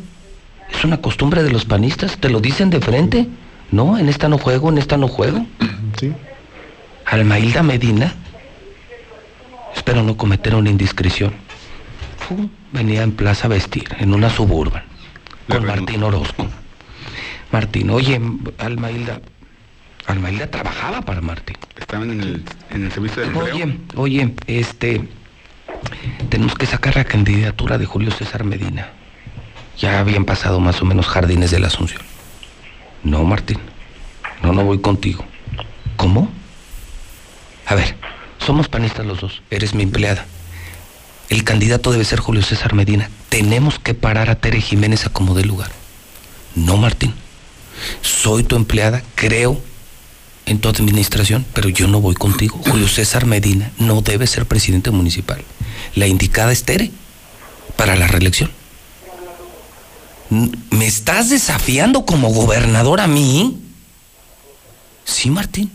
Es 0.73 0.85
una 0.85 1.01
costumbre 1.01 1.43
de 1.43 1.51
los 1.51 1.65
panistas, 1.65 2.17
te 2.19 2.29
lo 2.29 2.41
dicen 2.41 2.71
de 2.71 2.81
frente. 2.81 3.27
No, 3.73 3.99
en 3.99 4.09
esta 4.09 4.29
no 4.29 4.39
juego, 4.39 4.69
en 4.69 4.79
esta 4.79 4.97
no 4.97 5.09
juego. 5.09 5.45
Sí. 5.99 6.13
Almailda 7.07 7.65
Medina, 7.65 8.15
espero 9.75 10.03
no 10.03 10.17
cometer 10.17 10.55
una 10.55 10.71
indiscreción, 10.71 11.35
venía 12.73 13.03
en 13.03 13.13
Plaza 13.13 13.49
Vestir, 13.49 13.89
en 13.99 14.15
una 14.15 14.31
suburban, 14.31 14.85
con. 15.49 15.67
Martín 15.67 16.03
Orozco. 16.03 16.47
Martín, 17.53 17.91
oye, 17.91 18.21
Almailda, 18.59 19.21
Almailda 20.07 20.47
trabajaba 20.49 21.03
para 21.03 21.21
Martín. 21.21 21.57
Estaban 21.77 22.11
en 22.11 22.21
el, 22.21 22.45
en 22.71 22.85
el 22.85 22.93
servicio 22.93 23.23
de 23.23 23.29
empleo. 23.29 23.55
Oye, 23.55 23.79
oye, 23.97 24.35
este, 24.47 25.09
tenemos 26.29 26.55
que 26.55 26.67
sacar 26.67 26.97
la 26.97 27.05
candidatura 27.05 27.79
de 27.79 27.87
Julio 27.87 28.11
César 28.13 28.45
Medina. 28.45 28.91
Ya 29.79 29.99
habían 29.99 30.25
pasado 30.25 30.61
más 30.61 30.81
o 30.83 30.85
menos 30.85 31.07
jardines 31.07 31.51
de 31.51 31.59
la 31.59 31.69
Asunción. 31.69 32.03
No, 33.03 33.25
Martín, 33.25 33.59
no, 34.43 34.53
no 34.53 34.65
voy 34.65 34.79
contigo. 34.81 35.25
¿Cómo? 35.97 36.31
A 37.67 37.75
ver, 37.75 37.97
somos 38.45 38.69
panistas 38.69 39.07
los 39.07 39.21
dos, 39.21 39.43
eres 39.51 39.75
mi 39.75 39.83
empleada. 39.83 40.27
El 41.29 41.45
candidato 41.45 41.93
debe 41.93 42.05
ser 42.05 42.19
Julio 42.19 42.43
César 42.43 42.75
Medina. 42.75 43.09
Tenemos 43.29 43.79
que 43.79 43.95
parar 43.95 44.31
a 44.31 44.41
Tere 44.41 44.61
Jiménez 44.61 45.07
a 45.07 45.11
como 45.11 45.35
dé 45.35 45.45
lugar. 45.45 45.71
No, 46.57 46.77
Martín. 46.77 47.15
Soy 48.03 48.43
tu 48.43 48.57
empleada, 48.57 49.03
creo 49.15 49.61
en 50.47 50.59
tu 50.59 50.69
administración, 50.69 51.47
pero 51.55 51.69
yo 51.69 51.87
no 51.87 52.01
voy 52.01 52.17
contigo. 52.17 52.61
Julio 52.67 52.89
César 52.89 53.27
Medina 53.27 53.71
no 53.79 54.03
debe 54.03 54.27
ser 54.27 54.47
presidente 54.47 54.91
municipal. 54.91 55.43
La 55.95 56.09
indicada 56.09 56.51
es 56.51 56.65
Tere 56.65 56.91
para 57.77 57.95
la 57.95 58.09
reelección. 58.09 58.51
¿Me 60.71 60.87
estás 60.87 61.31
desafiando 61.31 62.05
como 62.05 62.31
gobernador 62.31 63.01
a 63.01 63.07
mí? 63.07 63.61
Sí, 65.05 65.31
Martín. 65.31 65.71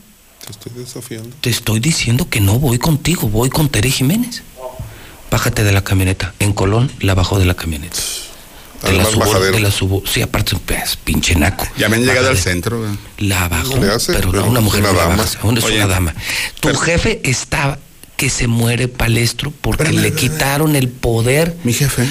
Te 0.45 0.51
estoy 0.51 0.71
desafiando. 0.75 1.35
Te 1.41 1.49
estoy 1.49 1.79
diciendo 1.79 2.29
que 2.29 2.39
no 2.39 2.59
voy 2.59 2.77
contigo, 2.77 3.27
voy 3.27 3.49
con 3.49 3.69
Tere 3.69 3.89
Jiménez. 3.89 4.43
Bájate 5.31 5.63
de 5.63 5.71
la 5.71 5.83
camioneta. 5.83 6.33
En 6.39 6.53
Colón 6.53 6.91
la 6.99 7.15
bajó 7.15 7.39
de 7.39 7.45
la 7.45 7.55
camioneta. 7.55 7.99
De 8.83 8.93
la 8.93 9.05
subo, 9.05 9.39
de 9.39 9.59
la 9.59 9.71
subo. 9.71 10.03
Sí, 10.05 10.21
aparte, 10.21 10.55
pues, 10.63 10.97
pinche 10.97 11.33
naco. 11.35 11.65
Ya 11.77 11.89
me 11.89 11.95
han 11.95 12.05
llegado 12.05 12.29
al 12.29 12.37
centro. 12.37 12.85
La 13.17 13.47
bajó, 13.47 13.81
hace, 13.91 14.13
pero 14.13 14.27
no 14.27 14.31
pero 14.33 14.45
una 14.45 14.61
mujer 14.61 14.81
una 14.81 14.91
no 14.91 14.97
la 14.99 15.05
bajas, 15.07 15.39
aún 15.41 15.57
es 15.57 15.63
Oye, 15.63 15.77
una 15.77 15.87
dama. 15.87 16.13
Tu 16.59 16.67
pero- 16.67 16.79
jefe 16.79 17.21
está 17.23 17.79
que 18.15 18.29
se 18.29 18.45
muere 18.47 18.87
palestro 18.87 19.51
porque 19.61 19.85
Pero- 19.85 19.99
le 19.99 20.13
quitaron 20.13 20.75
el 20.75 20.89
poder. 20.89 21.57
Mi 21.63 21.73
jefe. 21.73 22.07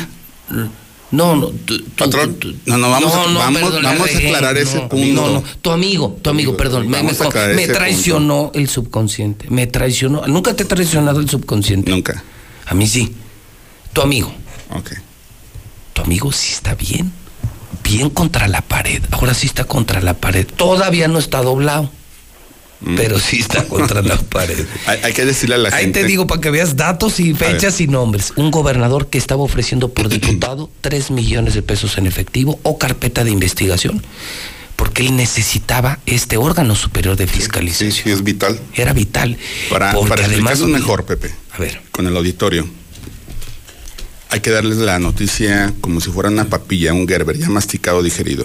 No, 1.15 1.37
no, 1.37 1.49
tú- 1.49 1.83
Patrón. 1.97 2.35
tú- 2.35 2.55
No, 2.67 2.77
no, 2.77 2.91
vamos 2.91 3.13
a- 3.15 3.17
vamos- 3.33 3.83
la 3.83 3.93
vamos 3.93 4.11
a 4.13 4.19
aclarar 4.19 4.57
ese 4.59 4.77
no, 4.77 4.89
punto. 4.89 5.23
No, 5.23 5.31
no, 5.35 5.45
tu 5.63 5.71
amigo, 5.71 6.19
tu 6.23 6.31
amigo, 6.31 6.57
perdón, 6.57 6.89
me, 6.89 7.67
traicionó 7.69 8.51
el 8.55 8.69
subconsciente, 8.69 9.47
me 9.51 9.67
traicionó. 9.67 10.27
Nunca 10.27 10.55
te 10.55 10.65
ha 10.65 10.69
traicionado 10.69 11.21
el 11.21 11.29
subconsciente. 11.31 11.91
Nunca. 11.91 12.23
A 12.67 12.75
mí 12.75 12.87
sí. 12.87 13.15
Tu 13.93 14.01
amigo, 14.03 14.35
Ok. 14.71 14.93
tu 15.93 16.03
amigo 16.03 16.33
sí 16.33 16.53
está 16.53 16.75
bien, 16.75 17.13
bien 17.85 18.11
contra 18.11 18.49
la 18.49 18.61
pared. 18.61 19.03
Ahora 19.13 19.35
sí 19.35 19.47
está 19.47 19.65
contra 19.65 20.01
la 20.01 20.15
pared. 20.15 20.47
Todavía 20.47 21.07
no 21.07 21.19
está 21.19 21.43
doblado. 21.43 21.91
Pero 22.97 23.19
sí 23.19 23.39
está 23.41 23.65
contra 23.69 24.03
la 24.03 24.17
pared. 24.17 24.65
Hay, 24.87 25.01
hay 25.05 25.13
que 25.13 25.25
decirle 25.25 25.55
a 25.55 25.59
la 25.59 25.69
Ahí 25.75 25.85
gente. 25.85 26.01
te 26.03 26.07
digo 26.07 26.27
para 26.27 26.41
que 26.41 26.51
veas 26.51 26.77
datos 26.77 27.21
y 27.21 27.35
fechas 27.35 27.81
y 27.81 27.87
nombres. 27.87 28.33
Un 28.37 28.51
gobernador 28.51 29.07
que 29.09 29.19
estaba 29.19 29.43
ofreciendo 29.43 29.89
por 29.93 30.09
diputado 30.11 30.71
3 30.83 31.11
millones 31.11 31.55
de 31.55 31.63
pesos 31.63 31.99
en 31.99 32.07
efectivo 32.07 32.59
o 32.63 32.79
carpeta 32.79 33.25
de 33.25 33.31
investigación, 33.31 34.03
porque 34.77 35.03
él 35.03 35.17
necesitaba 35.17 35.99
este 36.07 36.37
órgano 36.37 36.75
superior 36.75 37.17
de 37.17 37.27
Sí, 37.27 37.35
fiscalización. 37.35 37.93
sí, 37.93 38.11
es 38.11 38.23
vital. 38.23 38.59
Era 38.75 38.93
vital. 38.93 39.37
Para, 39.71 39.93
para 40.09 40.25
además 40.27 40.61
mejor, 40.61 41.05
Pepe, 41.05 41.35
A 41.53 41.59
ver, 41.59 41.81
con 41.91 42.07
el 42.07 42.17
auditorio, 42.17 42.67
hay 44.31 44.41
que 44.41 44.51
darles 44.51 44.79
la 44.79 44.99
noticia 44.99 45.73
como 45.81 46.01
si 46.01 46.11
fuera 46.11 46.29
una 46.29 46.47
papilla, 46.47 46.93
un 46.93 47.07
Gerber, 47.07 47.39
ya 47.39 47.49
masticado, 47.49 48.03
digerido. 48.03 48.45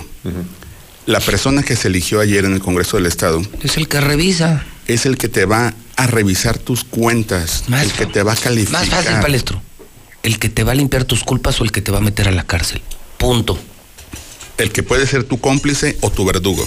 La 1.06 1.20
persona 1.20 1.64
que 1.64 1.76
se 1.76 1.88
eligió 1.88 2.20
ayer 2.20 2.46
en 2.46 2.54
el 2.54 2.60
Congreso 2.60 2.98
del 2.98 3.06
Estado 3.08 3.42
es 3.64 3.78
el 3.78 3.88
que 3.88 4.00
revisa. 4.02 4.64
es 4.88 5.06
el 5.06 5.18
que 5.18 5.28
te 5.28 5.46
va 5.46 5.74
a 5.96 6.08
revisar 6.08 6.58
tus 6.58 6.84
cuentas, 6.84 7.64
Más 7.68 7.84
el 7.84 7.92
que 7.94 8.06
te 8.06 8.24
va 8.24 8.34
a 8.34 8.36
calificar. 8.36 8.82
Más 8.86 8.90
fácil, 8.90 9.20
palestro. 9.20 9.62
El 10.24 10.38
que 10.40 10.50
te 10.50 10.64
va 10.64 10.74
a 10.74 10.76
limpiar 10.76 11.06
tus 11.06 11.24
culpas 11.24 11.60
o 11.62 11.64
el 11.64 11.72
que 11.72 11.82
te 11.82 11.92
va 11.92 11.98
a 11.98 12.02
meter 12.02 12.28
a 12.28 12.32
la 12.32 12.46
cárcel. 12.46 12.82
Punto. 13.18 13.58
El 14.58 14.72
que 14.72 14.84
puede 14.84 15.08
ser 15.08 15.24
tu 15.24 15.40
cómplice 15.40 15.98
o 16.02 16.12
tu 16.12 16.26
verdugo. 16.26 16.66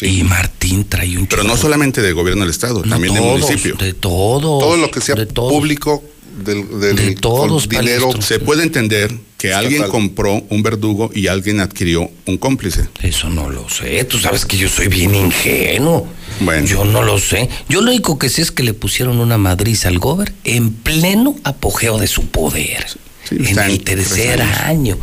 Y 0.00 0.22
Martín 0.22 0.84
trae 0.88 1.16
un 1.16 1.26
Pero 1.26 1.44
no 1.44 1.56
solamente 1.56 2.02
de 2.02 2.12
gobierno 2.12 2.42
del 2.42 2.50
Estado, 2.50 2.82
No, 2.84 2.90
también 2.90 3.14
del 3.14 3.22
todos, 3.22 3.40
municipio. 3.40 3.74
De 3.76 3.94
todos. 3.94 4.60
Todo 4.60 4.76
lo 4.76 4.90
que 4.90 5.00
sea 5.00 5.16
público 5.26 6.04
del, 6.44 6.80
del- 6.80 6.96
De 6.96 7.14
todos, 7.14 7.68
dinero. 7.68 8.08
Palestro. 8.10 8.22
Se 8.22 8.38
puede 8.38 8.62
entender 8.62 9.14
que 9.36 9.54
alguien 9.54 9.84
compró 9.88 10.42
un 10.48 10.62
verdugo 10.62 11.10
y 11.14 11.28
alguien 11.28 11.60
adquirió 11.60 12.10
un 12.26 12.38
cómplice. 12.38 12.88
Eso 13.02 13.28
no 13.30 13.48
lo 13.50 13.68
sé. 13.68 14.02
Tú 14.04 14.18
sabes 14.18 14.44
que 14.44 14.56
yo 14.56 14.68
soy 14.68 14.88
bien 14.88 15.14
ingenuo. 15.14 16.08
Bueno. 16.40 16.66
Yo 16.66 16.84
no 16.84 17.02
lo 17.02 17.18
sé. 17.18 17.48
Yo 17.68 17.80
lo 17.80 17.90
único 17.90 18.18
que 18.18 18.28
sé 18.28 18.42
es 18.42 18.50
que 18.50 18.62
le 18.64 18.74
pusieron 18.74 19.18
una 19.20 19.38
madriz 19.38 19.86
al 19.86 19.98
gober 19.98 20.32
en 20.44 20.72
pleno 20.72 21.36
apogeo 21.44 21.98
de 21.98 22.06
su 22.08 22.26
poder. 22.26 22.86
Sí, 23.28 23.36
en 23.38 23.58
el 23.58 23.80
tercer 23.84 24.42
año. 24.42 24.98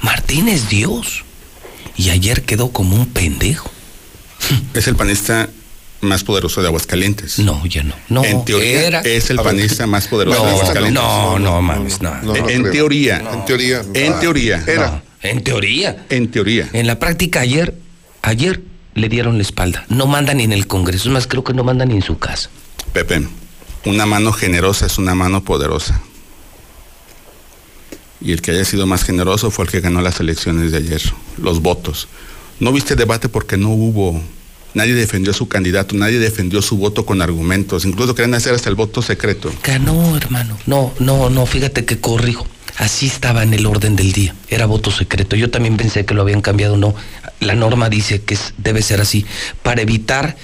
Martín 0.00 0.48
es 0.48 0.68
Dios. 0.68 1.24
Y 1.96 2.10
ayer 2.10 2.42
quedó 2.42 2.70
como 2.72 2.96
un 2.96 3.06
pendejo. 3.06 3.70
Es 4.74 4.86
el 4.86 4.96
panista 4.96 5.48
más 6.02 6.24
poderoso 6.24 6.60
de 6.60 6.66
Aguascalientes. 6.68 7.38
No, 7.38 7.64
ya 7.66 7.82
no. 7.84 7.94
No, 8.08 8.24
en 8.24 8.44
teoría 8.44 8.86
era- 8.86 9.00
es 9.02 9.30
el 9.30 9.36
panista 9.36 9.86
más 9.86 10.08
poderoso 10.08 10.38
de 10.44 10.44
No, 10.50 10.56
Aguascalientes. 10.56 11.02
no, 11.02 11.38
no, 11.38 11.62
mames, 11.62 12.02
no. 12.02 12.10
No, 12.22 12.34
no 12.34 12.48
en 12.48 12.60
creo. 12.62 12.72
teoría. 12.72 13.18
En 13.32 13.44
teoría. 13.44 13.82
En 13.94 14.20
teoría. 14.20 14.64
Era. 14.66 14.90
No, 14.90 15.02
en 15.22 15.44
teoría. 15.44 16.04
En 16.10 16.30
teoría. 16.30 16.68
En 16.72 16.86
la 16.88 16.98
práctica 16.98 17.40
ayer, 17.40 17.74
ayer 18.22 18.62
le 18.94 19.08
dieron 19.08 19.36
la 19.36 19.42
espalda. 19.42 19.84
No 19.88 20.06
manda 20.06 20.34
ni 20.34 20.42
en 20.44 20.52
el 20.52 20.66
Congreso. 20.66 21.08
Es 21.08 21.12
más, 21.14 21.26
creo 21.28 21.44
que 21.44 21.54
no 21.54 21.62
manda 21.64 21.86
ni 21.86 21.94
en 21.94 22.02
su 22.02 22.18
casa. 22.18 22.50
Pepe, 22.92 23.26
una 23.84 24.04
mano 24.04 24.32
generosa 24.32 24.86
es 24.86 24.98
una 24.98 25.14
mano 25.14 25.44
poderosa. 25.44 26.00
Y 28.20 28.32
el 28.32 28.42
que 28.42 28.50
haya 28.52 28.64
sido 28.64 28.86
más 28.86 29.04
generoso 29.04 29.50
fue 29.50 29.64
el 29.66 29.70
que 29.70 29.80
ganó 29.80 30.00
las 30.00 30.20
elecciones 30.20 30.72
de 30.72 30.78
ayer, 30.78 31.02
los 31.38 31.60
votos. 31.62 32.08
No 32.60 32.72
viste 32.72 32.94
debate 32.96 33.28
porque 33.28 33.56
no 33.56 33.70
hubo. 33.70 34.20
Nadie 34.74 34.94
defendió 34.94 35.32
a 35.32 35.34
su 35.34 35.48
candidato, 35.48 35.94
nadie 35.94 36.18
defendió 36.18 36.62
su 36.62 36.76
voto 36.78 37.04
con 37.04 37.20
argumentos. 37.22 37.84
Incluso 37.84 38.14
querían 38.14 38.34
hacer 38.34 38.54
hasta 38.54 38.68
el 38.70 38.74
voto 38.74 39.02
secreto. 39.02 39.52
Ganó, 39.62 40.16
hermano. 40.16 40.56
No, 40.66 40.92
no, 40.98 41.28
no, 41.30 41.44
fíjate 41.46 41.84
que 41.84 41.98
corrijo. 41.98 42.46
Así 42.78 43.06
estaba 43.06 43.42
en 43.42 43.52
el 43.52 43.66
orden 43.66 43.96
del 43.96 44.12
día. 44.12 44.34
Era 44.48 44.64
voto 44.64 44.90
secreto. 44.90 45.36
Yo 45.36 45.50
también 45.50 45.76
pensé 45.76 46.06
que 46.06 46.14
lo 46.14 46.22
habían 46.22 46.40
cambiado. 46.40 46.78
No, 46.78 46.94
la 47.40 47.54
norma 47.54 47.90
dice 47.90 48.22
que 48.22 48.32
es- 48.34 48.54
debe 48.56 48.80
ser 48.80 49.00
así 49.02 49.26
para 49.62 49.82
evitar 49.82 50.36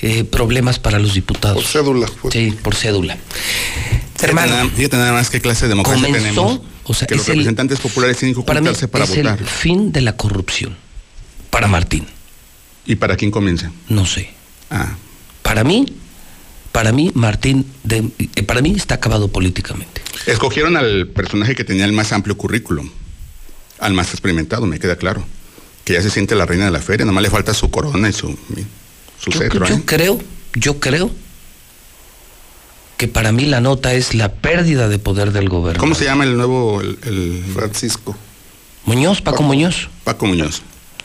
eh, 0.00 0.22
problemas 0.24 0.78
para 0.78 0.98
los 1.00 1.14
diputados. 1.14 1.56
Por 1.62 1.64
cédula. 1.72 2.08
pues. 2.22 2.32
Sí, 2.34 2.52
por 2.62 2.74
cédula. 2.76 3.16
Fíjate 3.16 4.26
Hermano, 4.26 4.52
nada- 4.54 4.68
Fíjate 4.74 4.96
nada 4.96 5.12
más 5.12 5.30
qué 5.30 5.40
clase 5.40 5.64
de 5.66 5.70
democracia 5.70 6.02
comenzó, 6.06 6.24
tenemos. 6.46 6.60
o 6.84 6.94
sea, 6.94 7.06
que 7.06 7.14
los 7.16 7.24
el- 7.28 7.34
representantes 7.34 7.78
populares 7.80 8.16
tienen 8.16 8.34
que 8.36 8.42
para 8.42 8.60
mí 8.60 8.66
ocultarse 8.68 8.88
para 8.88 9.04
es 9.04 9.10
votar. 9.16 9.38
el 9.38 9.46
fin 9.46 9.90
de 9.92 10.00
la 10.00 10.16
corrupción. 10.16 10.76
Para 11.50 11.66
Martín, 11.68 12.06
¿Y 12.88 12.96
para 12.96 13.14
quién 13.16 13.30
comienza? 13.30 13.70
no 13.88 14.04
sé. 14.06 14.30
Ah, 14.70 14.96
Para 15.42 15.62
mí, 15.62 15.86
para 16.72 16.90
mí, 16.92 17.10
Martín, 17.14 17.64
de- 17.84 18.10
eh, 18.34 18.42
para 18.42 18.60
mí 18.60 18.74
está 18.76 18.96
acabado 18.96 19.28
políticamente. 19.28 20.02
Escogieron 20.26 20.76
al 20.76 21.06
personaje 21.06 21.54
que 21.54 21.62
tenía 21.64 21.84
el 21.84 21.92
más 21.92 22.12
amplio 22.12 22.36
currículum, 22.36 22.90
al 23.78 23.92
más 23.94 24.10
experimentado, 24.10 24.66
me 24.66 24.78
queda 24.80 24.96
claro. 24.96 25.24
Que 25.84 25.92
ya 25.94 26.02
se 26.02 26.10
siente 26.10 26.34
la 26.34 26.44
reina 26.44 26.64
de 26.66 26.70
la 26.70 26.80
feria, 26.80 27.06
nomás 27.06 27.22
le 27.22 27.30
falta 27.30 27.54
su 27.54 27.70
corona 27.70 28.08
y 28.10 28.12
su, 28.12 28.36
su 29.22 29.30
Yo, 29.30 29.38
cetro. 29.38 29.66
yo 29.66 29.76
¿eh? 29.76 29.82
creo, 29.86 30.18
yo 30.54 30.80
creo 30.80 31.10
que 32.98 33.08
para 33.08 33.32
mí 33.32 33.46
la 33.46 33.60
nota 33.60 33.94
es 33.94 34.14
la 34.14 34.32
pérdida 34.34 34.88
de 34.88 34.98
poder 34.98 35.32
del 35.32 35.48
gobierno. 35.48 35.80
¿Cómo 35.80 35.94
se 35.94 36.04
llama 36.04 36.24
el 36.24 36.36
nuevo, 36.36 36.80
el, 36.80 36.98
el- 37.06 37.44
Francisco. 37.54 38.16
Muñoz, 38.84 39.20
Paco 39.22 39.42
Muñoz. 39.42 39.88
Paco 40.04 40.26
Muñoz? 40.26 40.62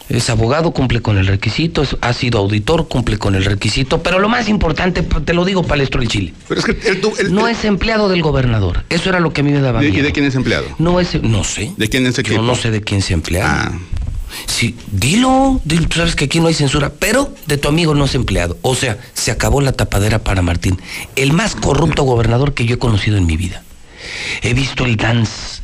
Es 0.10 0.30
abogado, 0.30 0.72
cumple 0.72 1.02
con 1.02 1.18
el 1.18 1.28
requisito, 1.28 1.82
es- 1.82 1.96
ha 2.02 2.14
sido 2.14 2.40
auditor, 2.40 2.88
cumple 2.88 3.18
con 3.18 3.36
el 3.36 3.46
requisito, 3.46 4.04
pero 4.04 4.20
lo 4.20 4.28
más 4.30 4.50
importante, 4.50 5.02
te 5.02 5.34
lo 5.34 5.46
digo, 5.46 5.64
palestro 5.64 6.02
el 6.02 6.08
Chile, 6.10 6.34
Pero 6.48 6.60
es 6.60 6.66
que 6.66 7.30
no 7.30 7.48
es 7.48 7.64
empleado 7.66 8.10
del 8.10 8.22
gobernador. 8.22 8.84
Eso 8.90 9.10
era 9.10 9.20
lo 9.20 9.32
que 9.32 9.42
a 9.42 9.44
mí 9.44 9.52
me 9.52 9.62
daba 9.62 9.80
¿de, 9.80 9.88
¿Y 9.88 9.92
miedo. 9.92 10.04
de 10.06 10.12
quién 10.12 10.26
es 10.26 10.36
empleado? 10.36 10.66
No 10.78 11.00
es, 11.00 11.22
no 11.24 11.44
sé. 11.44 11.74
¿De 11.78 11.88
quién 11.90 12.06
es 12.06 12.16
Yo 12.16 12.22
equipo? 12.22 12.42
no 12.42 12.56
sé 12.56 12.70
de 12.70 12.82
quién 12.82 13.02
se 13.02 13.14
empleado. 13.14 13.50
Ah, 13.50 13.72
Sí, 14.48 14.76
dilo, 14.92 15.62
dilo, 15.64 15.88
tú 15.88 15.98
sabes 16.00 16.16
que 16.16 16.26
aquí 16.26 16.40
no 16.40 16.48
hay 16.48 16.56
censura, 16.56 16.92
pero 16.98 17.34
de 17.46 17.58
tu 17.58 17.68
amigo 17.70 17.94
no 17.94 18.06
es 18.06 18.16
empleado. 18.16 18.58
O 18.64 18.74
sea, 18.76 18.98
se 19.14 19.30
acabó 19.30 19.62
la 19.62 19.74
tapadera 19.74 20.20
para 20.24 20.42
Martín, 20.42 20.82
el 21.16 21.34
más 21.34 21.56
corrupto 21.56 22.02
gobernador 22.04 22.56
que 22.56 22.66
yo 22.66 22.76
he 22.76 22.80
conocido 22.80 23.18
en 23.18 23.28
mi 23.28 23.38
vida. 23.38 23.62
He 24.42 24.56
visto 24.56 24.86
el 24.86 24.98
dance, 24.98 25.62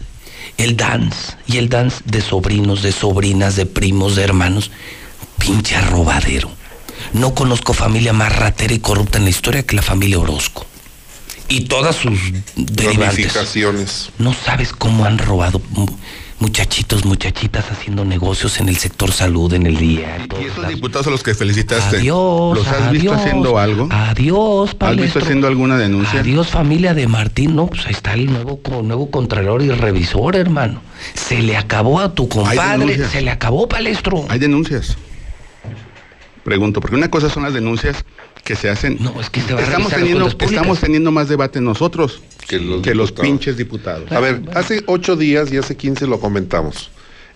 el 0.59 0.75
dance 0.75 1.35
y 1.47 1.57
el 1.57 1.69
dance 1.69 2.01
de 2.05 2.21
sobrinos, 2.21 2.83
de 2.83 2.91
sobrinas, 2.91 3.55
de 3.55 3.65
primos, 3.65 4.15
de 4.15 4.23
hermanos. 4.23 4.71
Pinche 5.37 5.79
robadero. 5.81 6.51
No 7.13 7.33
conozco 7.33 7.73
familia 7.73 8.11
más 8.11 8.35
ratera 8.35 8.73
y 8.73 8.79
corrupta 8.79 9.17
en 9.17 9.23
la 9.23 9.29
historia 9.29 9.63
que 9.63 9.75
la 9.75 9.81
familia 9.81 10.19
Orozco. 10.19 10.65
Y 11.47 11.61
todas 11.61 11.95
sus 11.95 12.19
derivaciones. 12.55 14.09
No 14.19 14.33
sabes 14.33 14.73
cómo 14.73 15.05
han 15.05 15.17
robado 15.17 15.61
muchachitos, 16.39 17.05
muchachitas 17.05 17.71
haciendo 17.71 18.05
negocios 18.05 18.59
en 18.59 18.69
el 18.69 18.77
sector 18.77 19.11
salud, 19.11 19.53
en 19.53 19.65
el 19.65 19.77
día. 19.77 20.17
Y, 20.39 20.45
esos 20.45 20.67
diputados 20.67 21.07
a 21.07 21.09
los 21.09 21.23
que 21.23 21.33
felicitaste, 21.33 21.97
adiós, 21.97 22.57
¿los 22.57 22.67
has 22.67 22.91
visto 22.91 23.13
haciendo 23.13 23.57
algo? 23.57 23.87
Adiós, 23.91 24.75
¿Has 24.79 24.95
visto 24.95 25.19
haciendo 25.19 25.47
alguna 25.47 25.77
denuncia? 25.77 26.21
Adiós, 26.21 26.47
familia 26.47 26.93
de 26.93 27.07
Martín. 27.07 27.55
No, 27.55 27.67
pues 27.67 27.85
ahí 27.85 27.93
está 27.93 28.13
el 28.13 28.27
nuevo, 28.27 28.59
nuevo 28.83 29.11
contralor 29.11 29.61
y 29.61 29.69
revisor, 29.69 30.35
hermano. 30.35 30.81
Se 31.13 31.41
le 31.41 31.57
acabó 31.57 31.99
a 31.99 32.13
tu 32.13 32.27
compadre, 32.29 33.07
se 33.07 33.21
le 33.21 33.31
acabó, 33.31 33.67
palestro. 33.67 34.25
Hay 34.29 34.39
denuncias. 34.39 34.97
Pregunto, 36.43 36.81
porque 36.81 36.95
una 36.95 37.11
cosa 37.11 37.29
son 37.29 37.43
las 37.43 37.53
denuncias 37.53 38.05
que 38.49 38.55
se 38.55 38.67
hacen. 38.67 38.97
No, 38.99 39.21
es 39.21 39.29
que 39.29 39.41
se 39.41 39.53
va 39.53 39.61
estamos, 39.61 39.93
teniendo, 39.93 40.25
estamos 40.25 40.79
teniendo 40.79 41.11
más 41.11 41.29
debate 41.29 41.61
nosotros 41.61 42.19
que 42.47 42.57
los, 42.95 43.11
pinches 43.11 43.57
diputados. 43.57 44.11
A 44.11 44.19
ver, 44.19 44.41
hace 44.55 44.81
ocho 44.87 45.15
días 45.15 45.53
y 45.53 45.57
hace 45.57 45.77
quince 45.77 46.07
lo 46.07 46.19
comentamos. 46.19 46.89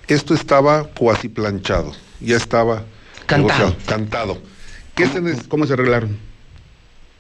Esto 0.08 0.34
estaba 0.34 0.86
cuasi 0.86 1.30
planchado, 1.30 1.94
ya 2.20 2.36
estaba 2.36 2.86
cantado. 3.28 3.76
cantado. 3.86 4.42
¿Qué 4.96 5.06
¿Cómo, 5.06 5.30
se, 5.30 5.48
¿Cómo 5.50 5.68
se 5.68 5.74
arreglaron? 5.74 6.18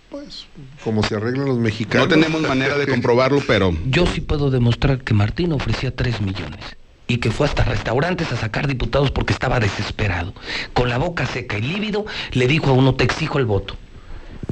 Pues, 0.09 0.47
como 0.83 1.03
se 1.03 1.13
arreglan 1.13 1.45
los 1.45 1.59
mexicanos. 1.59 2.07
No 2.07 2.15
tenemos 2.15 2.41
manera 2.41 2.79
de 2.79 2.87
comprobarlo, 2.87 3.43
pero... 3.45 3.77
Yo 3.85 4.07
sí 4.07 4.21
puedo 4.21 4.49
demostrar 4.49 5.03
que 5.03 5.13
Martín 5.13 5.51
ofrecía 5.51 5.95
tres 5.95 6.19
millones 6.19 6.61
y 7.07 7.17
que 7.17 7.29
fue 7.29 7.45
hasta 7.45 7.63
restaurantes 7.63 8.31
a 8.31 8.37
sacar 8.37 8.65
diputados 8.65 9.11
porque 9.11 9.33
estaba 9.33 9.59
desesperado. 9.59 10.33
Con 10.73 10.89
la 10.89 10.97
boca 10.97 11.27
seca 11.27 11.59
y 11.59 11.61
lívido, 11.61 12.07
le 12.31 12.47
dijo 12.47 12.71
a 12.71 12.73
uno, 12.73 12.95
te 12.95 13.03
exijo 13.03 13.37
el 13.37 13.45
voto. 13.45 13.77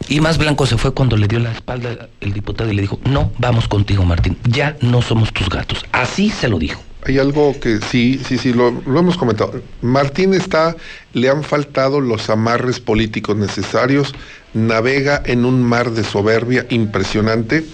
Y 0.08 0.20
más 0.20 0.38
blanco 0.38 0.66
se 0.66 0.78
fue 0.78 0.94
cuando 0.94 1.18
le 1.18 1.28
dio 1.28 1.40
la 1.40 1.52
espalda 1.52 2.10
el 2.20 2.34
diputado 2.34 2.72
y 2.72 2.76
le 2.76 2.82
dijo, 2.82 3.00
no, 3.06 3.32
vamos 3.38 3.68
contigo, 3.68 4.04
Martín, 4.04 4.38
ya 4.44 4.76
no 4.82 5.02
somos 5.02 5.32
tus 5.32 5.50
gatos. 5.50 5.86
Así 5.92 6.30
se 6.30 6.48
lo 6.48 6.60
dijo. 6.60 6.82
Hay 7.04 7.18
algo 7.18 7.60
que 7.60 7.80
sí, 7.80 8.22
sí, 8.28 8.38
sí, 8.38 8.54
lo, 8.54 8.68
hemos 8.68 9.18
comentado. 9.18 9.62
Martín 9.82 10.34
está, 10.34 10.76
le 11.14 11.30
han 11.30 11.44
faltado 11.44 12.00
los 12.00 12.30
amarres 12.30 12.80
políticos 12.80 13.36
necesarios, 13.38 14.14
navega 14.54 15.22
en 15.26 15.46
un 15.46 15.64
mar 15.64 15.92
de 15.92 16.04
soberbia 16.04 16.68
impresionante. 16.70 17.66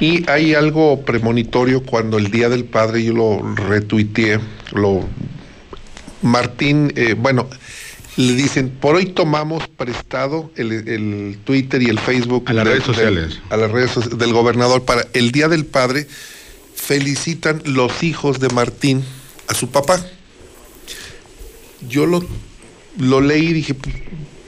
Y 0.00 0.28
hay 0.30 0.54
algo 0.54 1.02
premonitorio 1.02 1.82
cuando 1.82 2.18
el 2.18 2.30
Día 2.30 2.48
del 2.48 2.64
Padre 2.64 3.04
yo 3.04 3.12
lo 3.12 3.54
retuiteé, 3.54 4.38
lo 4.72 5.04
Martín, 6.22 6.92
eh, 6.96 7.14
bueno, 7.18 7.48
le 8.18 8.32
dicen, 8.32 8.70
por 8.70 8.96
hoy 8.96 9.06
tomamos 9.06 9.68
prestado 9.68 10.50
el, 10.56 11.38
Twitter 11.44 11.80
y 11.82 11.86
el 11.86 12.00
Facebook. 12.00 12.44
A 12.46 12.52
las 12.52 12.66
redes 12.66 12.82
sociales. 12.82 13.38
a 13.48 13.56
las 13.56 13.70
redes 13.70 14.18
del 14.18 14.32
gobernador 14.32 14.84
para 14.84 15.06
el 15.12 15.30
Día 15.30 15.46
del 15.46 15.64
Padre. 15.64 16.08
Felicitan 16.74 17.62
los 17.64 18.02
hijos 18.02 18.40
de 18.40 18.48
Martín 18.48 19.04
a 19.46 19.54
su 19.54 19.70
papá. 19.70 20.04
Yo 21.88 22.06
lo, 22.06 22.26
lo 22.98 23.20
leí 23.20 23.50
y 23.50 23.52
dije, 23.52 23.76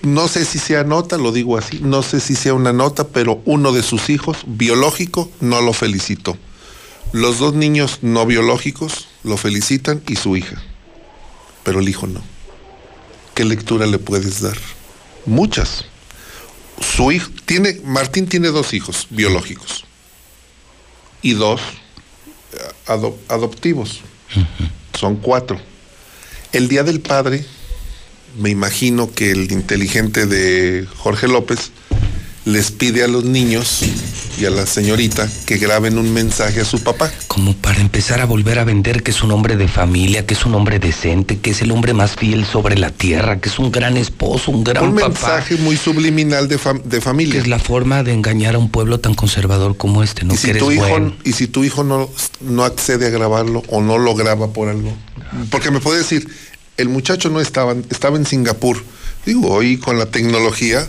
no 0.03 0.27
sé 0.27 0.45
si 0.47 0.59
sea 0.59 0.83
nota, 0.83 1.17
lo 1.17 1.31
digo 1.31 1.57
así, 1.57 1.79
no 1.81 2.03
sé 2.03 2.19
si 2.19 2.35
sea 2.35 2.55
una 2.55 2.73
nota, 2.73 3.07
pero 3.09 3.41
uno 3.45 3.71
de 3.71 3.85
sus 3.85 4.11
hijos, 4.11 4.39
biológico, 4.47 5.31
no 5.39 5.61
lo 5.61 5.73
felicitó. 5.75 6.37
Los 7.13 7.39
dos 7.39 7.55
niños 7.55 8.01
no 8.03 8.27
biológicos 8.27 9.07
lo 9.23 9.37
felicitan 9.37 10.03
y 10.09 10.17
su 10.17 10.37
hija, 10.37 10.61
pero 11.63 11.79
el 11.79 11.89
hijo 11.89 12.09
no. 12.09 12.21
¿Qué 13.35 13.45
lectura 13.45 13.87
le 13.87 13.99
puedes 13.99 14.41
dar? 14.41 14.57
Muchas. 15.27 15.85
Su 16.81 17.13
hijo 17.13 17.31
tiene, 17.45 17.81
Martín 17.85 18.27
tiene 18.27 18.49
dos 18.49 18.73
hijos 18.73 19.07
biológicos 19.11 19.85
y 21.23 21.35
dos 21.35 21.61
eh, 22.53 23.07
adoptivos. 23.29 24.01
Son 24.99 25.17
cuatro. 25.17 25.61
El 26.53 26.69
Día 26.69 26.83
del 26.83 27.01
Padre, 27.01 27.45
me 28.39 28.51
imagino 28.51 29.13
que 29.13 29.31
el 29.31 29.51
inteligente 29.53 30.27
de 30.27 30.87
Jorge 30.97 31.29
López 31.29 31.71
les 32.53 32.71
pide 32.71 33.05
a 33.05 33.09
los 33.09 33.25
niños 33.25 33.83
y 34.39 34.45
a 34.45 34.51
la 34.51 34.67
señorita 34.67 35.29
que 35.47 35.59
graben 35.59 35.99
un 35.99 36.13
mensaje 36.13 36.61
a 36.61 36.65
su 36.65 36.83
papá. 36.83 37.11
Como 37.29 37.55
para 37.55 37.81
empezar 37.81 38.21
a 38.21 38.27
volver 38.27 38.59
a 38.59 38.65
vender 38.65 39.03
que 39.03 39.11
es 39.11 39.23
un 39.23 39.33
hombre 39.33 39.57
de 39.57 39.69
familia, 39.69 40.27
que 40.27 40.35
es 40.35 40.45
un 40.47 40.55
hombre 40.55 40.79
decente, 40.79 41.39
que 41.39 41.51
es 41.51 41.63
el 41.63 41.71
hombre 41.71 41.93
más 41.93 42.17
fiel 42.17 42.45
sobre 42.45 42.79
la 42.79 42.91
tierra, 42.91 43.41
que 43.41 43.49
es 43.49 43.59
un 43.59 43.71
gran 43.71 43.97
esposo, 43.97 44.51
un 44.51 44.65
gran 44.65 44.85
un 44.85 44.95
mensaje 44.95 45.57
muy 45.57 45.77
subliminal 45.77 46.49
de, 46.49 46.59
familia. 46.59 47.35
Que 47.35 47.41
es 47.41 47.49
la 47.49 47.59
forma 47.59 48.03
de 48.03 48.13
engañar 48.13 48.55
a 48.55 48.59
un 48.59 48.71
pueblo 48.71 48.99
tan 48.99 49.15
conservador 49.15 49.77
como 49.77 50.03
este, 50.03 50.25
¿no? 50.25 50.35
Y 50.35 50.37
si, 50.39 50.55
tu, 50.55 50.73
hijo, 50.73 51.13
y 51.25 51.33
si 51.33 51.47
tu 51.47 51.65
hijo 51.65 51.85
no, 51.85 52.09
no 52.41 52.65
accede 52.65 53.07
a 53.07 53.11
grabarlo 53.11 53.63
o 53.69 53.81
no 53.81 53.99
lo 53.99 54.15
graba 54.15 54.53
por 54.53 54.69
algo. 54.69 54.93
Porque 55.51 55.71
me 55.71 55.81
puede 55.81 55.99
decir, 55.99 56.29
el 56.77 56.89
muchacho 56.89 57.29
no 57.29 57.41
estaba, 57.41 57.75
estaba 57.91 58.17
en 58.17 58.27
Singapur. 58.27 58.83
Digo, 59.27 59.51
hoy 59.51 59.77
con 59.77 59.99
la 59.99 60.07
tecnología 60.07 60.89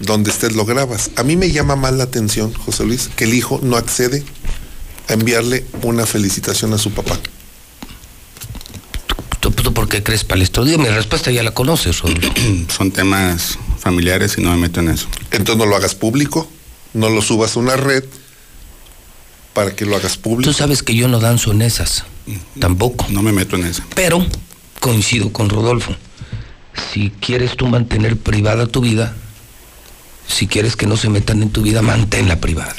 donde 0.00 0.30
estés 0.30 0.54
lo 0.54 0.64
grabas. 0.64 1.10
A 1.16 1.22
mí 1.22 1.36
me 1.36 1.50
llama 1.50 1.76
más 1.76 1.92
la 1.92 2.04
atención, 2.04 2.52
José 2.52 2.84
Luis, 2.84 3.08
que 3.16 3.24
el 3.24 3.34
hijo 3.34 3.60
no 3.62 3.76
accede 3.76 4.24
a 5.08 5.14
enviarle 5.14 5.64
una 5.82 6.06
felicitación 6.06 6.72
a 6.72 6.78
su 6.78 6.92
papá. 6.92 7.18
¿Tú, 9.40 9.52
por 9.72 9.88
qué 9.88 10.02
crees, 10.02 10.24
Palestro? 10.24 10.64
Digo, 10.64 10.78
mi 10.78 10.88
respuesta 10.88 11.30
ya 11.30 11.42
la 11.42 11.52
conoces, 11.52 12.02
Son 12.76 12.90
temas 12.90 13.58
familiares 13.78 14.36
y 14.36 14.42
no 14.42 14.50
me 14.50 14.56
meto 14.56 14.80
en 14.80 14.90
eso. 14.90 15.06
Entonces 15.30 15.56
no 15.56 15.66
lo 15.66 15.76
hagas 15.76 15.94
público, 15.94 16.48
no 16.94 17.08
lo 17.08 17.22
subas 17.22 17.56
a 17.56 17.60
una 17.60 17.76
red 17.76 18.04
para 19.54 19.74
que 19.74 19.86
lo 19.86 19.96
hagas 19.96 20.16
público. 20.16 20.50
Tú 20.50 20.56
sabes 20.56 20.82
que 20.82 20.94
yo 20.94 21.08
no 21.08 21.20
danzo 21.20 21.52
en 21.52 21.62
esas, 21.62 22.04
tampoco. 22.58 23.06
No 23.10 23.22
me 23.22 23.32
meto 23.32 23.56
en 23.56 23.64
eso. 23.64 23.82
Pero 23.94 24.24
coincido 24.80 25.32
con 25.32 25.48
Rodolfo. 25.48 25.96
Si 26.92 27.10
quieres 27.10 27.56
tú 27.56 27.66
mantener 27.66 28.16
privada 28.16 28.66
tu 28.66 28.80
vida, 28.80 29.14
si 30.28 30.46
quieres 30.46 30.76
que 30.76 30.86
no 30.86 30.96
se 30.96 31.08
metan 31.08 31.42
en 31.42 31.50
tu 31.50 31.62
vida, 31.62 31.82
manténla 31.82 32.36
privada. 32.36 32.76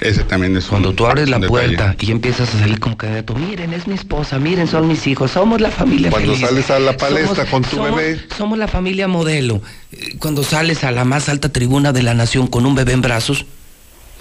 ese 0.00 0.22
también 0.24 0.56
es 0.56 0.66
Cuando 0.66 0.92
tú 0.92 1.06
abres 1.06 1.28
la 1.28 1.40
puerta 1.40 1.96
y 1.98 2.10
empiezas 2.12 2.54
a 2.54 2.58
salir 2.60 2.78
como 2.78 2.96
candidato, 2.96 3.34
miren, 3.34 3.72
es 3.72 3.86
mi 3.88 3.94
esposa, 3.94 4.38
miren, 4.38 4.68
son 4.68 4.86
mis 4.86 5.06
hijos, 5.06 5.32
somos 5.32 5.60
la 5.60 5.70
familia 5.70 6.10
Cuando 6.10 6.36
sales 6.36 6.70
a 6.70 6.78
la 6.78 6.96
palestra 6.96 7.46
con 7.46 7.62
tu 7.62 7.82
bebé. 7.82 8.20
Somos 8.36 8.58
la 8.58 8.68
familia 8.68 9.08
modelo. 9.08 9.62
Eh, 9.90 10.16
cuando 10.18 10.44
sales 10.44 10.84
a 10.84 10.92
la 10.92 11.04
más 11.04 11.28
alta 11.28 11.48
tribuna 11.48 11.92
de 11.92 12.02
la 12.02 12.14
nación 12.14 12.46
con 12.46 12.66
un 12.66 12.74
bebé 12.74 12.92
en 12.92 13.00
brazos, 13.00 13.46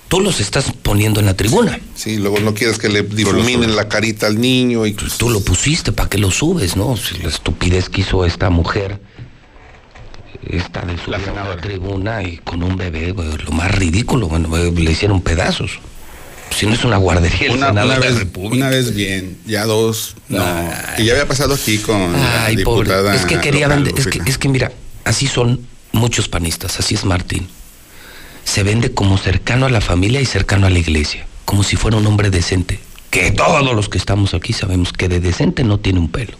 tú 0.07 0.21
los 0.21 0.39
estás 0.39 0.71
poniendo 0.71 1.19
en 1.19 1.25
la 1.25 1.35
tribuna. 1.35 1.79
Sí, 1.95 2.17
luego 2.17 2.39
no 2.39 2.53
quieres 2.53 2.79
que 2.79 2.87
le 2.87 3.03
difuminen 3.03 3.75
la 3.75 3.89
carita 3.89 4.27
al 4.27 4.39
niño 4.39 4.85
y... 4.85 4.93
Tú 4.93 5.29
lo 5.29 5.41
pusiste, 5.41 5.91
¿para 5.91 6.09
que 6.09 6.17
lo 6.17 6.31
subes, 6.31 6.77
no? 6.77 6.95
la 7.21 7.29
estupidez 7.29 7.89
que 7.89 8.01
hizo 8.01 8.25
esta 8.25 8.49
mujer 8.49 8.99
esta 10.47 10.81
de 10.81 10.97
su 10.97 11.11
la, 11.11 11.19
tribuna 11.61 12.23
y 12.23 12.37
con 12.37 12.63
un 12.63 12.75
bebé, 12.77 13.13
lo 13.13 13.51
más 13.51 13.71
ridículo, 13.71 14.27
bueno, 14.27 14.49
le 14.55 14.91
hicieron 14.91 15.21
pedazos. 15.21 15.79
Si 16.55 16.65
no 16.65 16.73
es 16.73 16.83
una 16.83 16.97
guardería, 16.97 17.51
una, 17.53 17.71
vez, 17.71 18.27
Una 18.35 18.69
vez 18.69 18.93
bien, 18.93 19.37
ya 19.45 19.65
dos, 19.65 20.15
no. 20.27 20.43
y 20.97 21.05
ya 21.05 21.13
había 21.13 21.27
pasado 21.27 21.53
aquí 21.53 21.77
con 21.77 22.11
la 22.11 22.49
diputada. 22.49 23.15
Es 23.15 23.25
que 23.25 23.39
quería 23.39 23.67
vender, 23.67 23.93
es 23.97 24.07
que, 24.07 24.19
es 24.25 24.37
que 24.37 24.49
mira, 24.49 24.71
así 25.05 25.27
son 25.27 25.65
muchos 25.93 26.27
panistas, 26.27 26.79
así 26.79 26.95
es 26.95 27.05
Martín. 27.05 27.47
Se 28.43 28.63
vende 28.63 28.93
como 28.93 29.17
cercano 29.17 29.67
a 29.67 29.69
la 29.69 29.81
familia 29.81 30.19
y 30.19 30.25
cercano 30.25 30.67
a 30.67 30.69
la 30.69 30.79
iglesia, 30.79 31.25
como 31.45 31.63
si 31.63 31.77
fuera 31.77 31.97
un 31.97 32.05
hombre 32.05 32.29
decente. 32.29 32.79
Que 33.11 33.31
todos 33.31 33.63
los 33.73 33.87
que 33.87 33.97
estamos 33.97 34.33
aquí 34.33 34.51
sabemos 34.51 34.91
que 34.93 35.07
de 35.07 35.19
decente 35.19 35.63
no 35.63 35.79
tiene 35.79 35.99
un 35.99 36.09
pelo. 36.09 36.37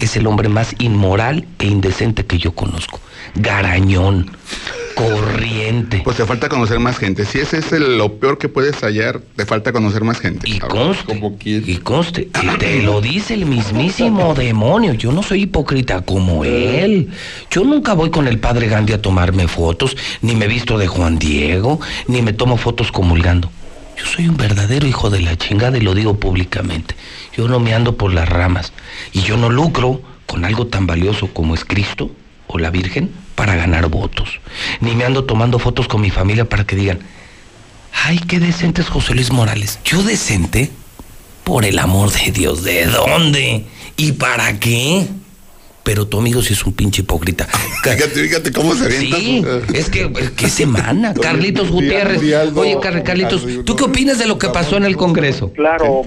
Es 0.00 0.16
el 0.16 0.26
hombre 0.26 0.48
más 0.48 0.74
inmoral 0.78 1.46
e 1.58 1.66
indecente 1.66 2.26
que 2.26 2.38
yo 2.38 2.52
conozco 2.52 3.00
garañón, 3.36 4.30
corriente. 4.94 6.00
Pues 6.04 6.16
te 6.16 6.24
falta 6.24 6.48
conocer 6.48 6.78
más 6.78 6.98
gente. 6.98 7.24
Si 7.24 7.38
ese 7.38 7.58
es 7.58 7.72
lo 7.72 8.14
peor 8.14 8.38
que 8.38 8.48
puedes 8.48 8.80
hallar, 8.82 9.20
te 9.36 9.44
falta 9.44 9.72
conocer 9.72 10.04
más 10.04 10.20
gente. 10.20 10.48
Y 10.48 10.58
conste, 10.58 11.20
y 11.44 11.76
conste, 11.78 12.28
te 12.58 12.82
lo 12.82 13.00
dice 13.00 13.34
el 13.34 13.46
mismísimo 13.46 14.34
demonio. 14.34 14.94
Yo 14.94 15.12
no 15.12 15.22
soy 15.22 15.42
hipócrita 15.42 16.02
como 16.02 16.44
él. 16.44 17.10
Yo 17.50 17.64
nunca 17.64 17.92
voy 17.92 18.10
con 18.10 18.26
el 18.26 18.38
padre 18.38 18.68
Gandhi 18.68 18.94
a 18.94 19.02
tomarme 19.02 19.48
fotos, 19.48 19.96
ni 20.22 20.34
me 20.34 20.46
visto 20.46 20.78
de 20.78 20.86
Juan 20.86 21.18
Diego, 21.18 21.80
ni 22.06 22.22
me 22.22 22.32
tomo 22.32 22.56
fotos 22.56 22.90
comulgando. 22.90 23.50
Yo 23.96 24.04
soy 24.04 24.28
un 24.28 24.36
verdadero 24.36 24.86
hijo 24.86 25.10
de 25.10 25.20
la 25.20 25.36
chingada 25.36 25.78
y 25.78 25.80
lo 25.80 25.94
digo 25.94 26.18
públicamente. 26.18 26.94
Yo 27.36 27.48
no 27.48 27.60
me 27.60 27.74
ando 27.74 27.96
por 27.96 28.12
las 28.12 28.28
ramas 28.28 28.72
y 29.12 29.22
yo 29.22 29.36
no 29.36 29.48
lucro 29.48 30.02
con 30.26 30.44
algo 30.44 30.66
tan 30.66 30.86
valioso 30.86 31.32
como 31.32 31.54
es 31.54 31.64
Cristo 31.64 32.10
o 32.46 32.58
la 32.58 32.70
Virgen 32.70 33.10
para 33.34 33.54
ganar 33.54 33.88
votos. 33.88 34.40
Ni 34.80 34.94
me 34.94 35.04
ando 35.04 35.24
tomando 35.24 35.58
fotos 35.58 35.88
con 35.88 36.00
mi 36.00 36.10
familia 36.10 36.48
para 36.48 36.64
que 36.64 36.76
digan, 36.76 37.00
Ay, 38.04 38.18
qué 38.18 38.38
decente 38.38 38.82
es 38.82 38.88
José 38.88 39.14
Luis 39.14 39.32
Morales. 39.32 39.78
¿Yo 39.84 40.02
decente? 40.02 40.70
Por 41.44 41.64
el 41.64 41.78
amor 41.78 42.12
de 42.12 42.32
Dios, 42.32 42.62
¿de 42.64 42.86
dónde? 42.86 43.64
¿Y 43.96 44.12
para 44.12 44.58
qué? 44.58 45.06
Pero 45.86 46.06
tu 46.08 46.18
amigo 46.18 46.42
sí 46.42 46.52
es 46.52 46.64
un 46.66 46.72
pinche 46.74 47.02
hipócrita. 47.02 47.44
Fíjate, 47.84 48.08
fíjate 48.08 48.50
cómo 48.52 48.74
se 48.74 48.86
avienta. 48.86 49.16
Sí, 49.18 49.44
es 49.72 49.88
que, 49.88 50.10
qué 50.36 50.48
semana. 50.48 51.14
Carlitos 51.22 51.70
Gutiérrez. 51.70 52.20
Oye, 52.56 52.76
Car- 52.82 53.04
Carlitos, 53.04 53.46
¿tú 53.64 53.76
qué 53.76 53.84
opinas 53.84 54.18
de 54.18 54.26
lo 54.26 54.36
que 54.36 54.48
pasó 54.48 54.76
en 54.76 54.84
el 54.84 54.96
Congreso? 54.96 55.52
Claro, 55.52 56.02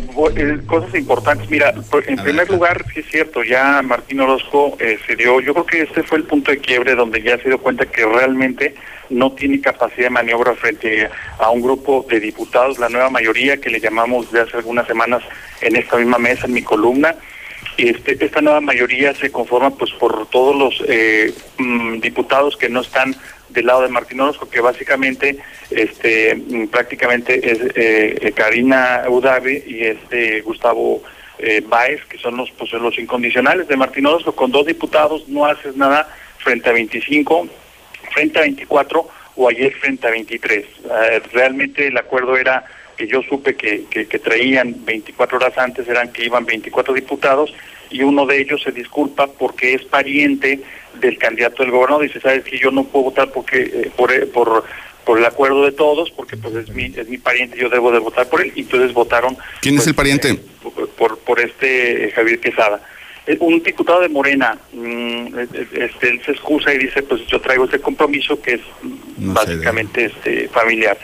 cosas 0.68 0.94
importantes. 0.96 1.50
Mira, 1.50 1.74
por- 1.90 2.04
en 2.10 2.18
primer 2.18 2.50
lugar, 2.50 2.84
sí 2.94 3.00
es 3.00 3.06
cierto, 3.10 3.42
ya 3.42 3.82
Martín 3.82 4.20
Orozco 4.20 4.76
eh, 4.82 5.00
se 5.08 5.16
dio, 5.16 5.40
yo 5.40 5.54
creo 5.54 5.66
que 5.66 5.82
este 5.84 6.04
fue 6.04 6.18
el 6.18 6.26
punto 6.26 6.52
de 6.52 6.58
quiebre 6.58 6.96
donde 6.96 7.22
ya 7.24 7.38
se 7.38 7.48
dio 7.48 7.58
cuenta 7.60 7.86
que 7.86 8.06
realmente 8.06 8.76
no 9.10 9.32
tiene 9.32 9.62
capacidad 9.62 10.04
de 10.08 10.10
maniobra 10.10 10.54
frente 10.56 11.10
a 11.40 11.50
un 11.52 11.62
grupo 11.62 12.06
de 12.10 12.20
diputados, 12.20 12.78
la 12.80 12.90
nueva 12.90 13.10
mayoría 13.10 13.56
que 13.62 13.70
le 13.70 13.80
llamamos 13.80 14.30
de 14.34 14.42
hace 14.42 14.58
algunas 14.58 14.86
semanas 14.88 15.24
en 15.62 15.78
esta 15.78 15.96
misma 15.96 16.18
mesa, 16.20 16.46
en 16.48 16.54
mi 16.54 16.62
columna. 16.64 17.16
Este, 17.80 18.18
esta 18.26 18.42
nueva 18.42 18.60
mayoría 18.60 19.14
se 19.16 19.32
conforma 19.32 19.70
pues 19.72 19.92
por 19.92 20.28
todos 20.30 20.56
los 20.56 20.84
eh, 20.90 21.34
mm, 21.58 22.00
diputados 22.00 22.58
que 22.58 22.68
no 22.68 22.82
están 22.82 23.16
del 23.50 23.68
lado 23.68 23.84
de 23.84 23.88
Martín 23.88 24.20
Orozco, 24.20 24.50
que 24.50 24.60
básicamente 24.60 25.38
este 25.72 26.36
mm, 26.36 26.68
prácticamente 26.68 27.52
es 27.52 27.60
eh, 27.76 28.18
eh, 28.22 28.32
Karina 28.34 29.04
Udabe 29.08 29.64
y 29.66 29.84
este 29.86 30.42
Gustavo 30.42 31.02
eh, 31.38 31.64
Báez, 31.66 32.04
que 32.10 32.18
son 32.18 32.36
los 32.36 32.52
pues, 32.52 32.74
los 32.74 33.00
incondicionales 33.00 33.68
de 33.70 33.78
Martín 33.78 34.06
Orozco. 34.06 34.34
Con 34.34 34.52
dos 34.52 34.66
diputados 34.66 35.30
no 35.30 35.46
haces 35.46 35.78
nada 35.78 36.14
frente 36.40 36.70
a 36.70 36.74
25, 36.74 37.48
frente 38.14 38.40
a 38.40 38.42
24 38.42 39.08
o 39.38 39.48
ayer 39.48 39.74
frente 39.76 40.06
a 40.06 40.12
23. 40.12 40.66
Eh, 40.66 41.22
realmente 41.32 41.88
el 41.88 41.98
acuerdo 41.98 42.36
era 42.36 42.66
que 43.00 43.08
yo 43.08 43.22
supe 43.24 43.56
que, 43.56 43.86
que, 43.90 44.08
que 44.08 44.20
traían 44.20 44.76
24 44.84 45.38
horas 45.38 45.58
antes, 45.58 45.88
eran 45.88 46.12
que 46.12 46.26
iban 46.26 46.46
24 46.46 46.94
diputados 46.94 47.54
y 47.90 48.04
uno 48.04 48.26
de 48.26 48.42
ellos 48.42 48.62
se 48.62 48.74
disculpa 48.74 49.28
porque 49.28 49.74
es 49.74 49.86
pariente 49.86 50.60
del 51.00 51.18
candidato 51.18 51.64
del 51.64 51.72
gobernador. 51.72 52.04
Dice, 52.04 52.20
sabes 52.20 52.44
que 52.44 52.60
yo 52.60 52.72
no 52.72 52.84
puedo 52.84 53.06
votar 53.06 53.32
porque 53.32 53.62
eh, 53.62 53.92
por, 53.96 54.12
eh, 54.12 54.26
por 54.26 54.66
por 55.06 55.18
el 55.18 55.26
acuerdo 55.26 55.66
de 55.66 55.72
todos, 55.72 56.12
porque 56.12 56.38
pues 56.38 56.54
es 56.54 56.70
mi, 56.70 56.86
es 56.86 57.08
mi 57.10 57.18
pariente, 57.18 57.58
yo 57.58 57.68
debo 57.68 57.92
de 57.92 57.98
votar 57.98 58.30
por 58.30 58.42
él, 58.42 58.52
y 58.54 58.62
entonces 58.62 58.94
votaron... 58.94 59.36
¿Quién 59.60 59.74
es 59.74 59.80
pues, 59.80 59.88
el 59.88 59.96
pariente? 59.96 60.30
eh, 60.30 60.86
por, 60.96 61.18
por 61.20 61.40
este 61.40 62.06
eh, 62.06 62.12
Javier 62.12 62.40
Quesada. 62.40 62.80
Un 63.40 63.64
diputado 63.64 64.02
de 64.02 64.10
Morena, 64.10 64.56
mm, 64.72 65.40
este, 65.74 66.10
él 66.10 66.22
se 66.24 66.32
excusa 66.32 66.72
y 66.76 66.78
dice, 66.78 67.02
pues 67.02 67.26
yo 67.26 67.42
traigo 67.42 67.66
este 67.66 67.80
compromiso 67.80 68.40
que 68.40 68.54
es 68.56 68.62
No 69.18 69.34
básicamente 69.34 70.06
este 70.06 70.48
familiar. 70.50 70.96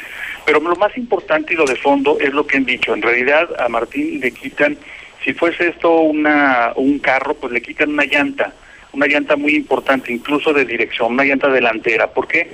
Pero 0.46 0.60
lo 0.60 0.76
más 0.76 0.96
importante 0.98 1.54
y 1.54 1.58
lo 1.58 1.66
de 1.66 1.76
fondo 1.76 2.18
es 2.20 2.34
lo 2.34 2.46
que 2.46 2.58
han 2.58 2.66
dicho. 2.66 2.94
En 2.94 3.02
realidad 3.02 3.50
a 3.60 3.68
Martín 3.68 4.20
le 4.20 4.32
quitan, 4.32 4.78
si 5.24 5.34
fuese 5.34 5.70
esto 5.70 6.02
una, 6.02 6.72
un 6.76 7.00
carro, 7.00 7.34
pues 7.34 7.52
le 7.52 7.62
quitan 7.62 7.90
una 7.90 8.06
llanta, 8.06 8.54
una 8.94 9.08
llanta 9.08 9.36
muy 9.36 9.56
importante, 9.56 10.14
incluso 10.14 10.54
de 10.54 10.66
dirección, 10.66 11.14
una 11.14 11.24
llanta 11.24 11.50
delantera. 11.50 12.08
¿Por 12.08 12.28
qué? 12.28 12.52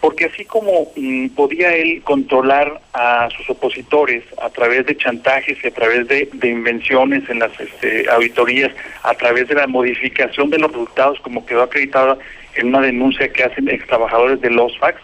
Porque 0.00 0.26
así 0.26 0.44
como 0.44 0.92
mm, 0.96 1.28
podía 1.30 1.74
él 1.74 2.02
controlar 2.02 2.80
a 2.92 3.28
sus 3.36 3.50
opositores 3.50 4.24
a 4.40 4.50
través 4.50 4.86
de 4.86 4.96
chantajes 4.96 5.58
y 5.62 5.66
a 5.66 5.74
través 5.74 6.06
de, 6.08 6.28
invenciones 6.42 7.28
en 7.28 7.40
las 7.40 7.58
este, 7.58 8.08
auditorías, 8.10 8.72
a 9.02 9.14
través 9.14 9.48
de 9.48 9.54
la 9.56 9.66
modificación 9.66 10.50
de 10.50 10.58
los 10.58 10.70
resultados, 10.70 11.20
como 11.20 11.46
quedó 11.46 11.62
acreditado 11.62 12.18
en 12.54 12.68
una 12.68 12.80
denuncia 12.80 13.32
que 13.32 13.44
hacen 13.44 13.68
ex 13.68 13.86
trabajadores 13.86 14.40
de 14.40 14.50
los 14.50 14.76
fax, 14.78 15.00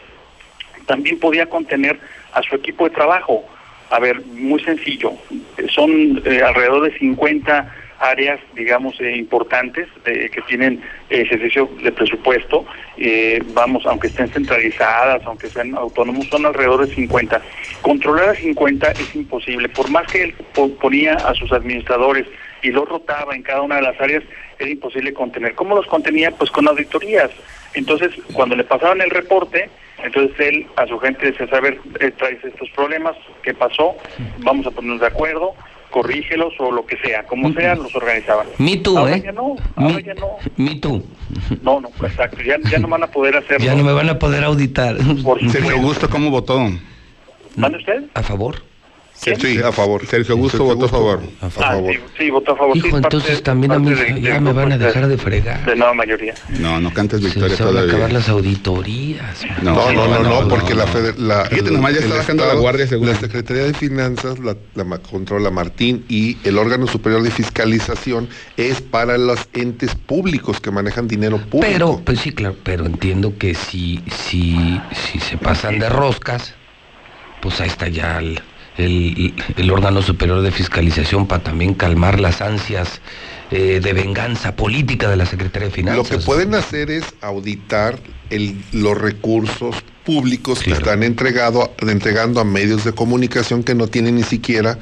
también 0.89 1.21
podía 1.21 1.47
contener 1.47 2.01
a 2.33 2.43
su 2.43 2.57
equipo 2.57 2.89
de 2.89 2.95
trabajo. 2.97 3.45
A 3.91 4.01
ver, 4.01 4.21
muy 4.27 4.61
sencillo, 4.65 5.13
son 5.71 6.21
eh, 6.27 6.43
alrededor 6.45 6.91
de 6.91 6.99
50 6.99 7.75
áreas, 8.01 8.39
digamos, 8.55 9.01
eh, 9.01 9.17
importantes 9.17 9.89
eh, 10.05 10.29
que 10.33 10.41
tienen 10.43 10.81
ejercicio 11.11 11.69
de 11.83 11.91
presupuesto. 11.93 12.65
Eh, 12.97 13.41
vamos, 13.55 13.87
aunque 13.87 14.09
estén 14.09 14.31
centralizadas, 14.31 15.23
aunque 15.25 15.49
sean 15.51 15.75
autónomos, 15.75 16.29
son 16.29 16.45
alrededor 16.47 16.87
de 16.87 16.95
50. 16.95 17.41
Controlar 17.81 18.29
a 18.31 18.35
50 18.35 18.91
es 18.99 19.15
imposible. 19.15 19.69
Por 19.71 19.89
más 19.89 20.07
que 20.09 20.23
él 20.25 20.35
po- 20.55 20.71
ponía 20.77 21.15
a 21.15 21.35
sus 21.35 21.51
administradores 21.53 22.27
y 22.63 22.71
los 22.71 22.89
rotaba 22.89 23.35
en 23.35 23.43
cada 23.43 23.63
una 23.63 23.77
de 23.77 23.83
las 23.83 24.01
áreas, 24.01 24.23
era 24.59 24.71
imposible 24.71 25.13
contener. 25.15 25.55
¿Cómo 25.55 25.75
los 25.77 25.87
contenía? 25.87 26.31
Pues 26.33 26.51
con 26.51 26.69
auditorías. 26.69 27.31
Entonces, 27.75 28.11
cuando 28.33 28.55
le 28.55 28.65
pasaban 28.65 29.01
el 29.01 29.11
reporte, 29.11 29.71
entonces 30.05 30.39
él 30.41 30.67
a 30.77 30.87
su 30.87 30.99
gente 30.99 31.27
decía, 31.31 31.47
a 31.51 31.61
ver, 31.61 31.79
eh, 32.01 32.11
traes 32.17 32.43
estos 32.45 32.69
problemas, 32.71 33.15
¿qué 33.43 33.55
pasó? 33.55 33.97
Vamos 34.39 34.67
a 34.67 34.71
ponernos 34.71 35.01
de 35.01 35.07
acuerdo, 35.07 35.55
corrígelos 35.91 36.53
o 36.59 36.71
lo 36.71 36.85
que 36.87 36.97
sea, 36.99 37.23
como 37.25 37.53
sea, 37.55 37.75
los 37.75 37.95
organizaban. 37.97 38.47
Me 38.59 38.77
too, 38.77 38.97
Ahora 38.99 39.17
¿eh? 39.17 39.23
ya 39.25 39.33
no, 39.33 39.57
ahora 39.77 39.95
Me- 39.95 40.03
ya 40.03 40.15
no. 40.15 40.27
Me 40.57 40.75
too. 40.77 41.03
No, 41.63 41.81
no, 41.81 41.89
exacto, 42.07 42.43
ya, 42.43 42.57
ya 42.71 42.79
no 42.79 42.89
van 42.89 43.03
a 43.03 43.07
poder 43.09 43.37
hacerlo. 43.37 43.65
Ya 43.65 43.75
no 43.75 43.83
me 43.85 43.93
van 43.93 44.09
a 44.11 44.19
poder 44.19 44.45
auditar. 44.45 44.97
Por 44.97 45.39
Sergio 45.41 45.51
supuesto. 45.61 45.71
Augusto, 45.77 46.11
¿cómo 46.11 46.31
votó? 46.31 46.61
¿Mande 47.57 47.79
usted? 47.79 48.05
¿A 48.15 48.23
favor? 48.23 48.63
Sí, 49.21 49.59
a 49.59 49.73
favor. 49.73 50.07
Sergio 50.07 50.35
Augusto 50.35 50.63
votó 50.65 50.85
a 50.87 50.89
favor. 50.89 51.21
A 51.41 51.47
A 51.47 51.51
favor. 51.51 51.91
Ah, 51.91 51.93
sí, 51.93 52.01
sí, 52.25 52.31
votó 52.31 52.53
a 52.53 52.57
favor. 52.57 52.73
sí, 52.75 52.79
Hijo, 52.79 52.91
parte- 53.01 53.17
entonces 53.17 53.43
también 53.43 53.73
a 53.73 53.79
mí 53.81 53.91
de- 53.93 54.21
ya 54.21 54.41
me 54.41 54.53
van 54.53 54.71
a 54.73 54.79
de- 54.79 54.87
dejar 54.87 55.09
de 55.09 55.19
fregar. 55.19 55.65
De 55.67 55.75
nueva 55.75 55.93
mayoría. 55.93 56.35
No, 56.61 56.79
no 56.81 56.93
cantes 56.95 57.21
Se, 57.21 57.27
victoria 57.27 57.57
se 57.57 57.65
van 57.65 57.77
a 57.79 57.81
acabar 57.83 58.13
las 58.13 58.29
auditorías. 58.29 59.45
No, 59.63 59.75
No, 59.75 59.93
no, 59.93 60.07
no, 60.09 60.23
no, 60.23 60.41
no, 60.43 60.49
porque 60.49 60.71
no, 60.75 60.77
la, 60.81 60.87
feder- 60.87 61.17
la, 61.19 61.45
Fíjate, 61.47 61.71
nomás 61.73 61.95
ya 61.95 62.01
está 62.01 62.15
bajando 62.15 62.47
la 62.47 62.55
guardia, 62.55 62.87
según. 62.87 63.09
La 63.09 63.17
Secretaría 63.17 63.65
de 63.65 63.75
Finanzas 63.75 64.39
la, 64.39 64.57
la 64.77 64.99
controla 64.99 65.51
Martín 65.51 66.05
y 66.09 66.37
el 66.45 66.57
órgano 66.57 66.87
superior 66.87 67.23
de 67.23 67.31
fiscalización 67.33 68.29
es 68.57 68.81
para 68.81 69.19
los 69.19 69.49
entes 69.53 69.95
públicos 69.97 70.61
que 70.61 70.71
manejan 70.71 71.09
dinero 71.09 71.39
público. 71.39 71.61
Pero, 71.73 72.01
pues 72.05 72.21
sí, 72.21 72.33
claro, 72.33 72.55
pero 72.63 72.87
entiendo 72.87 73.37
que 73.37 73.55
si, 73.55 74.01
si, 74.17 74.81
si 75.13 75.19
se 75.19 75.37
pasan 75.39 75.79
de 75.81 75.89
roscas, 75.89 76.55
pues 77.43 77.61
ahí 77.61 77.69
está 77.69 77.89
ya 77.89 78.19
el, 78.19 78.41
el- 78.79 79.35
el 79.57 79.71
órgano 79.71 80.03
superior 80.03 80.41
de 80.43 80.51
fiscalización 80.53 81.27
para 81.27 81.43
también 81.43 81.75
calmar 81.75 82.21
las 82.21 82.41
ansias 82.41 83.01
eh, 83.51 83.81
de 83.83 83.93
venganza 83.95 84.55
política 84.57 85.09
de 85.09 85.17
la 85.17 85.25
Secretaría 85.25 85.69
de 85.69 85.71
Lo 85.71 85.75
Finanzas. 85.75 86.19
que 86.19 86.25
pueden 86.25 86.55
hacer 86.55 86.91
es 86.91 87.05
auditar 87.23 87.99
el- 88.29 88.57
los 88.73 88.97
recursos 88.99 89.75
públicos 90.05 90.59
Claro. 90.61 90.77
que 90.77 90.83
están 90.85 91.03
entregado, 91.03 91.75
entregando 91.81 92.41
a 92.41 92.45
medios 92.45 92.85
de 92.85 92.93
comunicación 92.93 93.63
que 93.65 93.75
no 93.75 93.87
tienen 93.87 94.17
ni 94.17 94.23
siquiera 94.23 94.79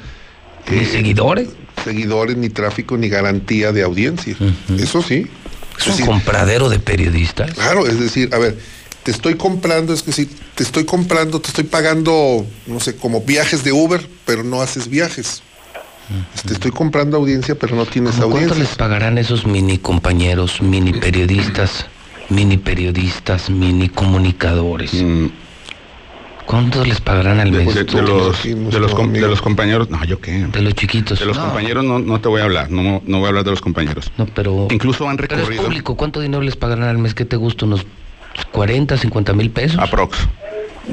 Ni 0.69 0.79
eh, 0.79 0.85
seguidores. 0.85 1.47
seguidores, 1.85 2.35
ni 2.35 2.49
tráfico, 2.49 2.97
ni 2.97 3.07
garantía 3.07 3.71
de 3.71 3.83
audiencia. 3.83 4.35
Eso 4.77 5.01
sí. 5.01 5.27
Es 5.77 5.83
Es 5.83 5.85
un 5.87 5.91
decir, 5.93 6.05
compradero 6.05 6.67
de 6.69 6.79
periodistas. 6.79 7.53
Claro, 7.53 7.87
es 7.87 7.97
decir, 7.99 8.29
a 8.33 8.37
ver, 8.37 8.57
te 9.07 9.11
estoy 9.11 9.35
comprando, 9.35 9.93
es 9.93 10.03
que 10.03 10.11
si 10.11 10.25
te 10.25 10.63
estoy 10.63 10.83
comprando, 10.83 11.39
te 11.39 11.47
estoy 11.47 11.63
pagando, 11.63 12.45
no 12.65 12.81
sé, 12.81 12.97
como 12.97 13.21
viajes 13.21 13.63
de 13.63 13.71
Uber, 13.71 14.05
pero 14.25 14.43
no 14.43 14.61
haces 14.61 14.89
viajes. 14.89 15.41
Te 16.45 16.51
estoy 16.51 16.71
comprando 16.71 17.15
audiencia, 17.15 17.55
pero 17.55 17.77
no 17.77 17.85
tienes 17.85 18.15
¿Cómo 18.15 18.31
¿Cuánto 18.31 18.49
audiencia. 18.49 18.67
les 18.67 18.75
pagarán 18.77 19.17
esos 19.17 19.45
mini 19.47 19.77
compañeros, 19.77 20.61
mini 20.61 20.91
periodistas, 20.91 21.85
mini 22.27 22.57
periodistas, 22.57 23.49
mini 23.49 23.87
comunicadores? 23.87 24.93
Mm, 24.93 25.27
¿Cuánto 26.45 26.83
les 26.83 26.99
pagarán 26.99 27.39
al 27.39 27.53
mes? 27.53 27.73
de- 27.75 27.85
los, 28.01 28.43
de, 28.43 28.79
los, 28.81 28.93
com- 28.93 29.05
amigo. 29.05 29.23
de 29.23 29.29
los 29.31 29.41
compañeros, 29.41 29.89
no, 29.89 30.03
yo 30.03 30.19
qué. 30.19 30.31
De 30.47 30.61
los 30.61 30.73
chiquitos. 30.75 31.17
De 31.17 31.25
los 31.25 31.37
No, 31.37 31.45
compañeros 31.45 31.85
no, 31.85 31.99
no 31.99 32.19
te 32.19 32.27
voy 32.27 32.41
a 32.41 32.43
hablar, 32.43 32.69
no, 32.71 33.01
no 33.05 33.17
voy 33.19 33.25
a 33.25 33.29
hablar 33.29 33.45
de 33.45 33.51
los 33.51 33.61
compañeros. 33.61 34.11
No, 34.17 34.25
pero. 34.25 34.67
Incluso 34.69 35.07
han 35.07 35.15
Pero 35.15 35.35
es 35.35 35.39
recurrido 35.39 35.63
público. 35.63 35.95
¿Cuánto 35.95 36.19
dinero 36.19 36.43
les 36.43 36.57
pagarán 36.57 36.89
al 36.89 36.97
mes? 36.97 37.13
¿Qué 37.13 37.23
te 37.23 37.37
gusta? 37.37 37.63
¿Unos 37.65 37.85
40, 38.51 38.97
50 38.97 39.33
mil 39.33 39.49
pesos? 39.51 39.79
aprox. 39.79 40.17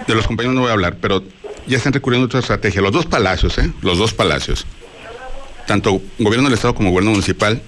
De 0.07 0.15
los 0.15 0.27
compañeros 0.27 0.55
no 0.55 0.63
voy 0.63 0.71
a 0.71 0.73
hablar, 0.75 0.97
pero 1.01 1.23
ya 1.67 1.77
están 1.77 1.93
recurriendo 1.93 2.25
a 2.25 2.27
otra 2.27 2.41
estrategia. 2.41 2.81
Los 2.83 2.93
dos 2.93 3.07
palacios, 3.07 3.57
¿eh? 3.59 3.71
Los 3.83 3.99
dos 3.99 4.13
palacios, 4.13 4.67
tanto 5.67 6.03
gobierno 6.19 6.49
del 6.49 6.55
Estado 6.55 6.75
como 6.75 6.91
gobierno 6.91 7.11
municipal, 7.13 7.63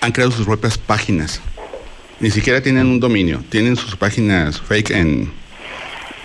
han 0.00 0.12
creado 0.12 0.30
sus 0.32 0.46
propias 0.46 0.78
páginas. 0.78 1.40
Ni 2.18 2.30
siquiera 2.30 2.62
tienen 2.62 2.86
un 2.86 2.98
dominio, 2.98 3.44
tienen 3.50 3.76
sus 3.76 3.94
páginas 3.96 4.58
fake 4.60 4.90
en, 4.90 5.30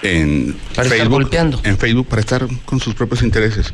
en 0.04 0.56
Para 0.76 0.88
Facebook. 0.90 1.06
En 1.66 1.78
Facebook 1.78 2.08
para 2.08 2.22
estar 2.22 2.48
con 2.66 2.80
sus 2.80 2.94
propios 2.96 3.22
intereses, 3.24 3.74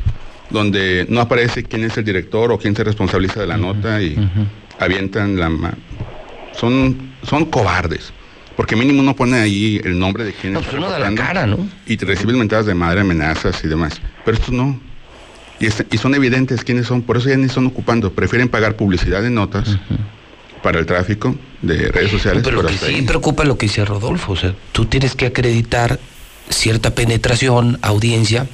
donde 0.50 1.06
no 1.08 1.20
aparece 1.20 1.62
quién 1.62 1.84
es 1.84 1.96
el 1.96 2.04
director 2.04 2.50
o 2.50 2.58
quién 2.58 2.74
se 2.74 2.82
responsabiliza 2.82 3.40
de 3.40 3.46
la 3.46 3.56
nota 3.56 4.02
y 4.02 4.16
avientan 4.80 5.38
la... 5.38 5.48
ma- 5.48 5.74
Son, 6.58 7.12
son 7.22 7.44
cobardes. 7.46 8.12
Porque 8.58 8.74
mínimo 8.74 8.98
uno 9.00 9.14
pone 9.14 9.38
ahí 9.38 9.80
el 9.84 9.96
nombre 9.96 10.24
de 10.24 10.32
quién 10.32 10.52
No, 10.52 10.58
está 10.58 10.72
pues 10.72 10.82
uno 10.82 10.90
da 10.90 10.98
la 10.98 11.14
cara, 11.14 11.46
¿no? 11.46 11.58
y 11.86 11.96
te 11.96 12.04
reciben 12.04 12.36
mentadas 12.40 12.66
de 12.66 12.74
madre, 12.74 13.02
amenazas 13.02 13.62
y 13.62 13.68
demás. 13.68 14.00
Pero 14.24 14.36
estos 14.36 14.52
no. 14.52 14.80
Y, 15.60 15.66
este- 15.66 15.86
y 15.92 15.96
son 15.98 16.16
evidentes 16.16 16.64
quiénes 16.64 16.86
son, 16.88 17.02
por 17.02 17.16
eso 17.18 17.28
ya 17.28 17.36
ni 17.36 17.44
están 17.46 17.66
ocupando. 17.66 18.12
Prefieren 18.12 18.48
pagar 18.48 18.74
publicidad 18.74 19.22
de 19.22 19.30
notas 19.30 19.78
para 20.60 20.80
el 20.80 20.86
tráfico 20.86 21.36
de 21.62 21.86
redes 21.92 22.10
sociales. 22.10 22.42
Pero 22.44 22.60
lo 22.62 22.68
que 22.68 22.76
sí 22.76 23.02
preocupa 23.02 23.44
lo 23.44 23.56
que 23.56 23.66
dice 23.66 23.84
Rodolfo. 23.84 24.32
O 24.32 24.36
sea, 24.36 24.52
tú 24.72 24.86
tienes 24.86 25.14
que 25.14 25.26
acreditar 25.26 26.00
cierta 26.48 26.96
penetración, 26.96 27.78
audiencia, 27.82 28.48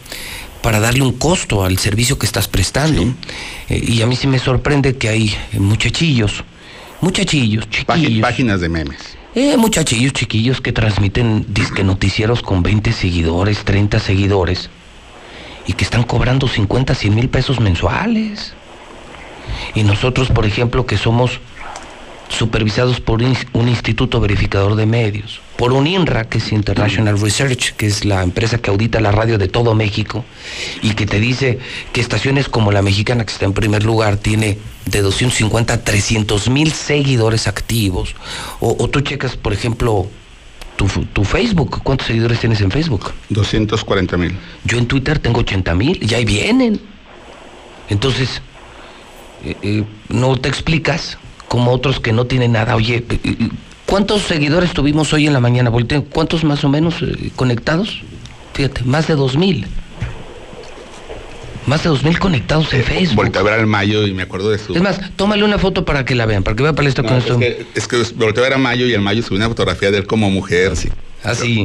para 0.63 0.81
darle 0.81 1.01
un 1.01 1.13
costo 1.13 1.65
al 1.65 1.79
servicio 1.79 2.19
que 2.19 2.27
estás 2.27 2.47
prestando. 2.47 3.03
Eh, 3.71 3.83
y 3.89 4.03
a 4.03 4.07
mí 4.07 4.17
sí 4.17 4.27
me 4.27 4.39
sorprende 4.39 4.97
que 4.99 5.09
hay 5.09 5.35
muchachillos, 5.55 6.45
muchachillos, 7.01 7.71
chiquillos. 7.71 8.21
Páginas 8.21 8.61
de 8.61 8.69
memes. 8.69 8.99
Eh, 9.35 9.57
muchachillos 9.57 10.13
chiquillos 10.13 10.61
que 10.61 10.73
transmiten 10.73 11.45
disque 11.49 11.83
noticieros 11.83 12.41
con 12.43 12.63
20 12.63 12.93
seguidores, 12.93 13.65
30 13.65 13.99
seguidores 13.99 14.71
y 15.67 15.73
que 15.73 15.83
están 15.85 16.05
cobrando 16.05 16.47
50, 16.47 16.95
100 16.95 17.15
mil 17.15 17.29
pesos 17.29 17.59
mensuales. 17.59 18.55
Y 19.75 19.83
nosotros, 19.83 20.29
por 20.29 20.47
ejemplo, 20.47 20.87
que 20.87 20.97
somos 20.97 21.41
supervisados 22.29 23.01
por 23.01 23.23
un 23.23 23.35
ins- 23.35 23.47
un 23.53 23.69
instituto 23.69 24.21
verificador 24.21 24.77
de 24.77 24.87
medios, 24.87 25.41
por 25.57 25.73
un 25.73 25.87
INRA, 25.87 26.25
que 26.25 26.39
es 26.39 26.53
International 26.53 27.21
Research, 27.21 27.75
que 27.77 27.87
es 27.87 28.05
la 28.05 28.23
empresa 28.23 28.59
que 28.59 28.71
audita 28.71 29.01
la 29.01 29.13
radio 29.13 29.39
de 29.39 29.49
todo 29.49 29.75
México, 29.75 30.25
y 30.83 30.95
que 30.95 31.07
te 31.07 31.21
dice 31.21 31.59
que 31.93 32.01
estaciones 32.01 32.49
como 32.49 32.73
la 32.73 32.83
mexicana, 32.83 33.25
que 33.25 33.33
está 33.33 33.45
en 33.45 33.53
primer 33.53 33.85
lugar, 33.85 34.17
tiene 34.17 34.59
de 34.87 35.01
250 35.03 35.75
a 35.75 35.85
300 35.85 36.49
mil 36.51 36.73
seguidores 36.73 37.47
activos. 37.47 38.15
O, 38.61 38.77
o 38.79 38.89
tú 38.89 39.01
checas, 39.01 39.37
por 39.37 39.53
ejemplo, 39.53 40.09
tu, 40.77 40.87
tu 40.87 41.25
Facebook, 41.25 41.81
¿cuántos 41.83 42.09
seguidores 42.09 42.41
tienes 42.41 42.61
en 42.61 42.71
Facebook? 42.71 43.13
240 43.31 44.17
mil. 44.17 44.37
Yo 44.65 44.79
en 44.79 44.87
Twitter 44.87 45.19
tengo 45.19 45.41
80 45.41 45.75
mil 45.75 45.99
y 46.03 46.15
ahí 46.15 46.25
vienen. 46.25 46.81
Entonces, 47.89 48.43
eh, 49.45 49.57
eh, 49.63 49.85
no 50.09 50.37
te 50.37 50.49
explicas 50.49 51.19
como 51.49 51.71
otros 51.71 52.01
que 52.01 52.13
no 52.13 52.27
tienen 52.27 52.53
nada. 52.53 52.75
Oye, 52.77 53.05
eh, 53.09 53.49
¿cuántos 53.87 54.23
seguidores 54.23 54.73
tuvimos 54.73 55.13
hoy 55.13 55.27
en 55.27 55.33
la 55.33 55.41
mañana? 55.41 55.71
Volteo, 55.71 56.05
¿Cuántos 56.05 56.45
más 56.45 56.65
o 56.65 56.69
menos 56.69 56.97
eh, 57.03 57.31
conectados? 57.37 58.03
Fíjate, 58.55 58.83
más 58.85 59.07
de 59.07 59.15
2 59.17 59.37
mil. 59.37 59.67
Más 61.67 61.83
de 61.83 61.89
2 61.89 62.05
mil 62.05 62.19
conectados 62.19 62.73
en 62.75 62.85
Facebook. 62.85 63.17
Volteé 63.17 63.41
a 63.41 63.45
ver 63.45 63.55
al 63.55 63.67
Mayo 63.67 64.07
y 64.07 64.13
me 64.13 64.23
acuerdo 64.23 64.51
de 64.51 64.59
su... 64.59 64.75
Es 64.75 64.83
más, 64.83 65.01
tómale 65.17 65.45
una 65.45 65.59
foto 65.59 65.85
para 65.85 66.05
que 66.05 66.15
la 66.15 66.27
vean, 66.27 66.43
para 66.43 66.55
que 66.57 66.63
vea 66.63 66.75
palestra 66.75 67.03
No, 67.03 67.09
con 67.09 67.19
es, 67.19 67.25
esto. 67.25 67.39
que, 67.39 67.67
es 67.75 67.89
que 67.89 67.97
volteé 68.17 68.43
a 68.43 68.49
ver 68.49 68.55
a 68.55 68.59
Mayo 68.59 68.87
y 68.87 68.93
el 68.93 69.01
Mayo 69.01 69.23
subió 69.23 69.39
una 69.39 69.49
fotografía 69.49 69.91
de 69.91 69.99
él 69.99 70.07
como 70.07 70.31
mujer. 70.31 70.73
Así. 70.73 70.89
Así. 71.25 71.65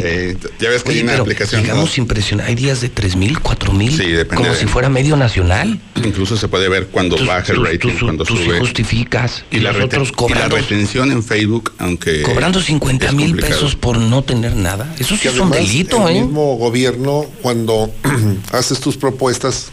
ya 0.60 0.70
ves 0.70 0.84
que 0.84 0.92
hay 0.92 1.02
una 1.02 1.12
pero 1.12 1.24
aplicación. 1.24 1.62
Digamos 1.62 1.98
impresionante. 1.98 2.50
Hay 2.50 2.56
días 2.56 2.82
de 2.82 2.90
3 2.90 3.16
mil, 3.16 3.40
4 3.40 3.74
mil. 3.74 3.92
Sí, 3.92 4.04
depende 4.10 4.36
Como 4.44 4.50
de- 4.54 4.60
si 4.60 4.66
fuera 4.68 4.90
medio 4.90 5.16
nacional. 5.18 5.80
¿no? 5.96 6.08
Incluso 6.08 6.38
se 6.38 6.48
puede 6.48 6.70
ver 6.70 6.88
cuando 6.88 7.16
Tú- 7.18 7.26
baja 7.26 7.52
el 7.54 7.64
rating, 7.64 7.90
tú- 7.98 8.06
cuando 8.06 8.26
sí 8.26 8.36
sube. 8.38 8.60
justificas. 8.60 9.44
Y, 9.52 9.60
la, 9.60 9.74
nosotros 9.74 10.08
reten- 10.10 10.12
y 10.12 10.12
la 10.12 10.16
cobrando, 10.18 10.56
retención 10.56 11.12
en 11.12 11.24
Facebook, 11.24 11.74
aunque. 11.78 12.22
cobrando 12.24 12.62
50 12.62 13.08
es 13.08 13.14
mil 13.14 13.36
pesos 13.36 13.76
por 13.76 13.98
no 13.98 14.24
tener 14.24 14.56
nada. 14.56 14.96
Eso 14.98 15.16
sí 15.16 15.22
Que 15.24 15.30
es 15.30 15.40
un 15.40 15.52
delito, 15.52 16.08
el 16.08 16.16
¿eh? 16.18 16.22
mismo 16.22 16.56
gobierno, 16.56 17.26
cuando 17.42 17.92
haces 18.54 18.80
tus 18.80 18.96
propuestas, 18.98 19.72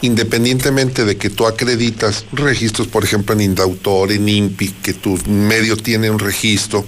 independientemente 0.00 1.04
de 1.04 1.16
que 1.16 1.28
tú 1.30 1.46
acreditas 1.46 2.24
registros, 2.32 2.86
por 2.88 3.04
ejemplo, 3.04 3.34
en 3.34 3.40
Indautor, 3.42 4.12
en 4.12 4.28
INPI, 4.28 4.68
que 4.82 4.94
tu 4.94 5.18
medio 5.28 5.76
tiene 5.76 6.08
un 6.10 6.18
registro, 6.18 6.86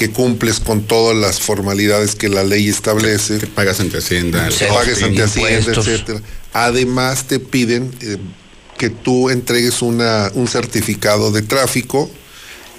que 0.00 0.08
cumples 0.08 0.60
con 0.60 0.84
todas 0.84 1.14
las 1.14 1.42
formalidades 1.42 2.14
que 2.14 2.30
la 2.30 2.42
ley 2.42 2.70
establece, 2.70 3.36
Que 3.36 3.46
pagas 3.46 3.80
ante 3.80 3.98
Hacienda. 3.98 4.50
Sí. 4.50 4.64
pagues 4.66 5.02
ante 5.02 5.22
Hacienda, 5.22 5.72
etcétera. 5.72 6.22
Además 6.54 7.24
te 7.24 7.38
piden 7.38 7.90
eh, 8.00 8.16
que 8.78 8.88
tú 8.88 9.28
entregues 9.28 9.82
una, 9.82 10.30
un 10.32 10.48
certificado 10.48 11.30
de 11.32 11.42
tráfico 11.42 12.10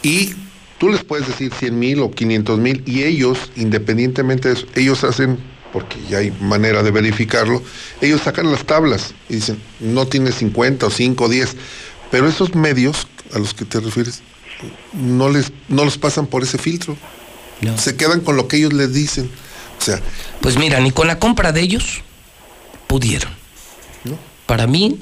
y 0.01 0.33
tú 0.79 0.89
les 0.89 1.03
puedes 1.03 1.27
decir 1.27 1.53
100 1.53 1.77
mil 1.77 1.99
o 1.99 2.09
500 2.09 2.57
mil 2.57 2.81
y 2.87 3.03
ellos, 3.03 3.37
independientemente 3.55 4.47
de 4.47 4.55
eso, 4.55 4.65
ellos 4.73 5.03
hacen, 5.03 5.37
porque 5.71 5.97
ya 6.09 6.17
hay 6.17 6.31
manera 6.41 6.81
de 6.81 6.89
verificarlo, 6.89 7.61
ellos 8.01 8.21
sacan 8.23 8.51
las 8.51 8.65
tablas 8.65 9.13
y 9.29 9.35
dicen, 9.35 9.61
no 9.79 10.07
tienes 10.07 10.33
50 10.39 10.87
o 10.87 10.89
5 10.89 11.23
o 11.23 11.29
10, 11.29 11.55
pero 12.09 12.27
esos 12.27 12.55
medios 12.55 13.05
a 13.31 13.37
los 13.37 13.53
que 13.53 13.65
te 13.65 13.79
refieres 13.79 14.23
no 14.93 15.29
les 15.29 15.51
no 15.69 15.85
los 15.85 15.97
pasan 15.97 16.27
por 16.27 16.43
ese 16.43 16.57
filtro. 16.57 16.97
No. 17.61 17.77
Se 17.77 17.95
quedan 17.95 18.21
con 18.21 18.35
lo 18.37 18.47
que 18.47 18.57
ellos 18.57 18.73
les 18.73 18.93
dicen. 18.93 19.29
O 19.79 19.83
sea, 19.83 19.99
Pues 20.41 20.57
mira, 20.57 20.79
ni 20.79 20.91
con 20.91 21.07
la 21.07 21.19
compra 21.19 21.51
de 21.51 21.61
ellos 21.61 22.01
pudieron. 22.87 23.31
¿no? 24.03 24.17
Para 24.45 24.67
mí, 24.67 24.97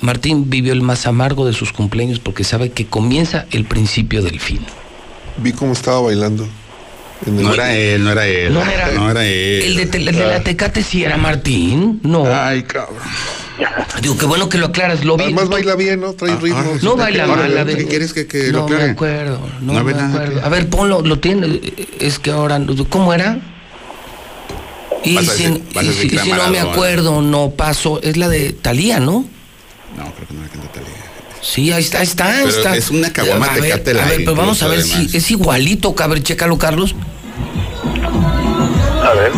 Martín 0.00 0.48
vivió 0.50 0.72
el 0.72 0.82
más 0.82 1.06
amargo 1.06 1.46
de 1.46 1.52
sus 1.52 1.72
cumpleaños 1.72 2.18
porque 2.18 2.44
sabe 2.44 2.70
que 2.70 2.86
comienza 2.86 3.46
el 3.50 3.64
principio 3.64 4.22
del 4.22 4.40
fin. 4.40 4.60
Vi 5.38 5.52
cómo 5.52 5.72
estaba 5.72 6.00
bailando. 6.00 6.48
en 7.26 7.38
el- 7.38 7.44
No 7.44 7.54
era 7.54 7.74
él, 7.76 8.02
no 8.04 8.10
era 8.10 8.26
él. 8.26 8.52
No 8.52 8.62
era, 8.64 8.90
No 8.92 9.10
era 9.10 9.24
él. 9.24 9.62
El 9.62 9.76
de, 9.76 9.86
te- 9.86 9.98
el 9.98 10.06
de 10.06 10.12
la 10.12 10.42
Tecate 10.42 10.82
sí 10.82 11.04
era 11.04 11.16
Martín. 11.16 12.00
No. 12.02 12.24
Ay, 12.26 12.64
cabrón. 12.64 12.98
Digo, 14.00 14.16
qué 14.18 14.26
bueno 14.26 14.48
que 14.48 14.58
lo 14.58 14.66
aclaras. 14.66 15.04
Lo 15.04 15.16
vi. 15.16 15.24
Además 15.24 15.48
baila 15.48 15.74
bien, 15.76 16.00
¿no? 16.00 16.12
Trae 16.14 16.34
ritmo. 16.36 16.62
No 16.82 16.96
baila 16.96 17.24
Ahora, 17.24 17.42
mal. 17.42 17.54
la 17.54 17.64
de- 17.64 17.76
¿qué 17.76 17.86
quieres 17.86 18.12
que- 18.12 18.26
que 18.26 18.50
no 18.50 18.58
lo 18.60 18.64
aclare? 18.64 18.84
me 18.86 18.90
acuerdo. 18.92 19.40
No, 19.60 19.72
No 19.74 19.84
me 19.84 19.92
acuerdo. 19.92 20.40
que- 20.40 20.46
A 20.46 20.48
ver, 20.48 20.68
ponlo, 20.68 21.02
lo 21.02 21.18
tiene. 21.18 21.60
Es 22.00 22.18
que 22.18 22.30
ahora, 22.30 22.60
¿cómo 22.88 23.12
era? 23.14 23.38
Y 25.04 25.16
Vas 25.16 25.28
a 25.28 25.32
si, 25.34 25.44
decir- 25.44 26.18
a 26.20 26.26
y 26.26 26.30
no 26.32 26.48
me 26.48 26.60
acuerdo, 26.60 27.22
no 27.22 27.50
paso. 27.50 28.00
Es 28.02 28.16
la 28.16 28.28
de 28.28 28.52
Talía, 28.52 29.00
¿no? 29.00 29.24
No, 29.96 30.12
creo 30.14 30.28
que 30.28 30.34
no 30.34 30.40
era 30.42 30.48
canta 30.52 30.68
Talía. 30.72 30.88
Sí, 31.42 31.72
ahí 31.72 31.82
está, 31.82 31.98
ahí 31.98 32.04
está. 32.04 32.26
Pero 32.38 32.48
está. 32.48 32.76
es 32.76 32.90
una 32.90 33.12
caguama 33.12 33.46
A 33.46 33.54
ver, 33.58 33.72
A 33.72 33.76
ver, 33.78 33.96
Light, 33.96 34.18
pero 34.24 34.36
vamos 34.36 34.62
a 34.62 34.68
ver 34.68 34.82
si 34.82 35.08
es 35.16 35.30
igualito, 35.30 35.94
cabrón. 35.94 36.22
Chécalo, 36.22 36.56
Carlos. 36.56 36.94
A 39.04 39.14
ver. 39.14 39.32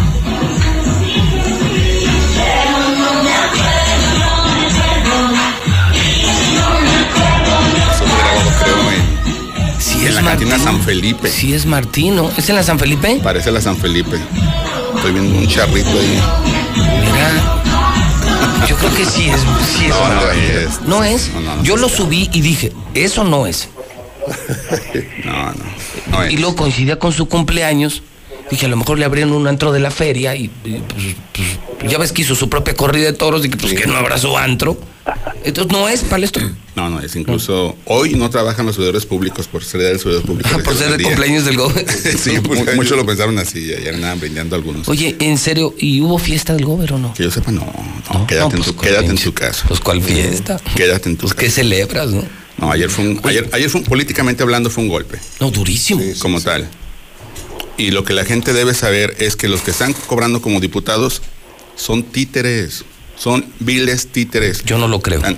En, 10.18 10.24
la 10.24 10.30
cantina 10.32 10.50
Martín. 10.56 10.66
San 10.66 10.80
Felipe. 10.82 11.28
Si 11.28 11.54
es 11.54 11.66
Martín, 11.66 12.16
¿no? 12.16 12.30
¿Es 12.36 12.48
en 12.48 12.56
la 12.56 12.62
San 12.62 12.78
Felipe? 12.78 13.20
Parece 13.22 13.50
la 13.50 13.60
San 13.60 13.76
Felipe. 13.76 14.18
Estoy 14.96 15.12
viendo 15.12 15.38
un 15.38 15.46
charrito 15.46 15.90
ahí. 15.90 16.22
Mira. 17.12 17.60
Yo 18.68 18.76
creo 18.76 18.94
que 18.94 19.04
sí 19.04 19.28
es. 19.28 19.40
Sí 19.76 19.84
es 19.86 19.90
No, 19.90 20.08
no 20.08 20.30
es. 20.30 20.80
¿No 20.82 21.04
es? 21.04 21.30
No. 21.34 21.62
Yo 21.62 21.76
lo 21.76 21.88
subí 21.88 22.30
y 22.32 22.40
dije, 22.40 22.72
eso 22.94 23.24
no 23.24 23.46
es. 23.46 23.68
No, 25.24 25.52
no. 25.52 25.64
No 26.10 26.22
es. 26.22 26.32
Y 26.32 26.36
luego 26.36 26.56
coincidía 26.56 26.98
con 26.98 27.12
su 27.12 27.28
cumpleaños. 27.28 28.02
Dije, 28.50 28.66
a 28.66 28.68
lo 28.68 28.76
mejor 28.76 28.98
le 28.98 29.04
abrieron 29.04 29.32
un 29.32 29.46
antro 29.46 29.72
de 29.72 29.80
la 29.80 29.90
feria 29.90 30.36
y, 30.36 30.44
y, 30.64 30.80
pues, 30.80 31.16
pues, 31.78 31.90
ya 31.90 31.98
ves 31.98 32.12
que 32.12 32.22
hizo 32.22 32.34
su 32.34 32.48
propia 32.48 32.74
corrida 32.74 33.06
de 33.06 33.14
toros 33.14 33.44
y 33.44 33.50
que 33.50 33.56
pues 33.56 33.72
que 33.74 33.86
no 33.86 33.96
habrá 33.96 34.18
su 34.18 34.36
antro. 34.36 34.78
Entonces 35.44 35.70
no 35.72 35.88
es 35.88 36.00
palestro. 36.02 36.50
No, 36.74 36.88
no 36.88 36.98
es. 37.00 37.14
Incluso 37.16 37.76
hoy 37.84 38.14
no 38.14 38.30
trabajan 38.30 38.64
los 38.64 38.74
servidores 38.76 39.04
públicos 39.04 39.46
por 39.46 39.62
ser 39.62 39.82
de 39.82 39.98
servidores 39.98 40.26
públicos. 40.26 40.52
por 40.62 40.74
ser 40.74 40.96
de 40.96 41.04
cumpleaños 41.04 41.44
del 41.44 41.56
gobe. 41.58 41.84
Sí, 42.18 42.38
mu- 42.42 42.74
muchos 42.74 42.96
lo 42.96 43.04
pensaron 43.04 43.38
así. 43.38 43.72
Ayer 43.74 43.94
andaban 43.94 44.20
brindando 44.20 44.56
algunos. 44.56 44.88
Oye, 44.88 45.14
en 45.20 45.36
serio, 45.36 45.74
¿y 45.78 46.00
hubo 46.00 46.18
fiesta 46.18 46.54
del 46.54 46.64
gober 46.64 46.94
o 46.94 46.98
no? 46.98 47.12
Que 47.14 47.24
yo 47.24 47.30
sepa, 47.30 47.52
no. 47.52 47.60
no, 47.60 48.20
No, 48.20 48.26
quédate, 48.26 48.48
no, 48.56 48.56
en 48.56 48.62
pues, 48.62 48.66
tu, 48.66 48.76
¿cuál 48.76 48.88
quédate 48.88 49.06
en 49.10 49.18
tu 49.18 49.34
casa. 49.34 49.64
Pues 49.68 49.80
cuál 49.80 50.02
fiesta. 50.02 50.58
Quédate 50.74 51.10
en 51.10 51.16
tu 51.16 51.22
Pues 51.22 51.34
casa. 51.34 51.44
qué 51.44 51.50
celebras, 51.50 52.10
¿no? 52.10 52.24
No, 52.56 52.70
ayer 52.72 52.88
fue 52.88 53.06
un, 53.06 53.20
ayer, 53.24 53.48
ayer 53.52 53.68
fue 53.68 53.80
un- 53.82 53.86
políticamente 53.86 54.42
hablando 54.42 54.70
fue 54.70 54.84
un 54.84 54.88
golpe, 54.88 55.18
No, 55.40 55.50
durísimo. 55.50 56.00
como 56.20 56.40
tal. 56.40 56.68
Y 57.76 57.90
lo 57.90 58.04
que 58.04 58.12
la 58.14 58.24
gente 58.24 58.52
debe 58.52 58.72
saber 58.74 59.16
es 59.18 59.36
que 59.36 59.48
los 59.48 59.60
que 59.60 59.72
están 59.72 59.92
cobrando 60.06 60.40
como 60.40 60.60
diputados 60.60 61.20
son 61.76 62.04
títeres, 62.04 62.84
son 63.16 63.44
viles 63.60 64.08
títeres. 64.08 64.64
Yo 64.64 64.78
no 64.78 64.88
lo 64.88 65.00
creo. 65.00 65.22
Ah. 65.24 65.34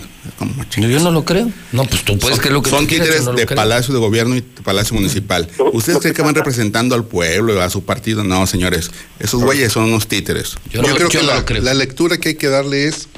Yo, 0.77 0.89
yo 0.89 0.99
no 1.01 1.11
lo 1.12 1.25
creo. 1.25 1.51
No, 1.73 1.85
pues 1.85 2.03
tú 2.03 2.19
puedes 2.19 2.39
creer 2.41 2.55
lo 2.55 2.62
que 2.62 2.71
son 2.71 2.81
tú 2.85 2.89
quieras, 2.89 3.07
títeres 3.09 3.25
yo 3.27 3.33
no 3.33 3.39
de 3.39 3.47
creo. 3.47 3.57
Palacio 3.57 3.95
de 3.95 4.01
Gobierno 4.01 4.37
y 4.37 4.41
Palacio 4.41 4.95
Municipal. 4.97 5.49
¿Ustedes 5.73 5.99
creen 5.99 6.15
que 6.15 6.23
van 6.23 6.35
representando 6.35 6.95
al 6.95 7.05
pueblo, 7.05 7.61
a 7.62 7.71
su 7.71 7.85
partido? 7.85 8.25
No, 8.25 8.47
señores. 8.47 8.91
Esos 9.21 9.43
güeyes 9.43 9.73
son 9.73 9.85
unos 9.85 10.09
títeres. 10.09 10.57
Yo, 10.71 10.83
Yo, 10.83 10.89
no, 10.89 10.95
creo 10.97 11.09
yo 11.09 11.21
que 11.21 11.27
no 11.27 11.33
la, 11.33 11.39
lo 11.41 11.45
creo. 11.45 11.62
la 11.62 11.75
lectura 11.75 12.19
que 12.19 12.31
hay 12.31 12.35
que 12.35 12.49
darle 12.49 12.89
es 12.89 13.09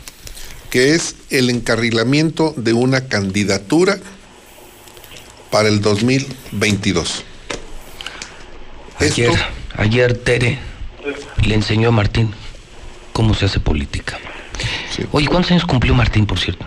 que 0.71 0.95
es 0.95 1.15
el 1.31 1.49
encarrilamiento 1.49 2.53
de 2.57 2.75
una 2.75 3.07
candidatura 3.07 3.99
para 5.51 5.69
el 5.69 5.81
2022. 5.81 7.25
Ayer, 8.99 9.31
Esto, 9.31 9.43
ayer 9.77 10.15
Tere 10.19 10.59
le 11.47 11.55
enseñó 11.55 11.89
a 11.89 11.93
Martín 11.93 12.33
cómo 13.15 13.33
se 13.35 13.47
hace 13.47 13.61
política. 13.61 14.19
Sí. 14.95 15.05
Oye, 15.13 15.27
¿cuántos 15.29 15.51
años 15.53 15.65
cumplió 15.65 15.95
Martín, 15.95 16.27
por 16.27 16.39
cierto? 16.39 16.67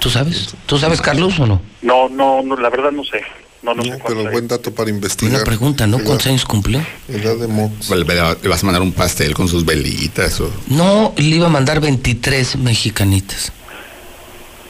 ¿Tú 0.00 0.10
sabes? 0.10 0.54
¿Tú 0.66 0.78
sabes, 0.78 1.00
Carlos, 1.00 1.38
o 1.38 1.46
no? 1.46 1.62
No, 1.80 2.08
no, 2.08 2.42
no, 2.42 2.56
la 2.56 2.70
verdad 2.70 2.90
no 2.90 3.04
sé. 3.04 3.22
No, 3.62 3.72
no, 3.74 3.76
no, 3.76 3.84
sé 3.84 3.90
cuántos 3.90 4.16
pero 4.22 4.30
buen 4.32 4.48
dato 4.48 4.74
para 4.74 4.90
investigar. 4.90 5.34
Una 5.36 5.44
pregunta, 5.44 5.86
¿no? 5.86 5.98
Edad- 5.98 6.06
¿Cuántos 6.06 6.26
años 6.26 6.44
cumplió? 6.44 6.84
Edad 7.08 7.36
de 7.36 7.46
Mo. 7.46 7.72
Le 7.90 8.04
le 8.04 8.48
vas 8.48 8.62
a 8.62 8.66
mandar 8.66 8.82
un 8.82 8.92
pastel 8.92 9.34
con 9.34 9.46
sus 9.46 9.64
velitas 9.64 10.40
o... 10.40 10.50
No, 10.66 11.14
le 11.16 11.36
iba 11.36 11.46
a 11.46 11.50
mandar 11.50 11.80
23 11.80 12.56
mexicanitas. 12.56 13.52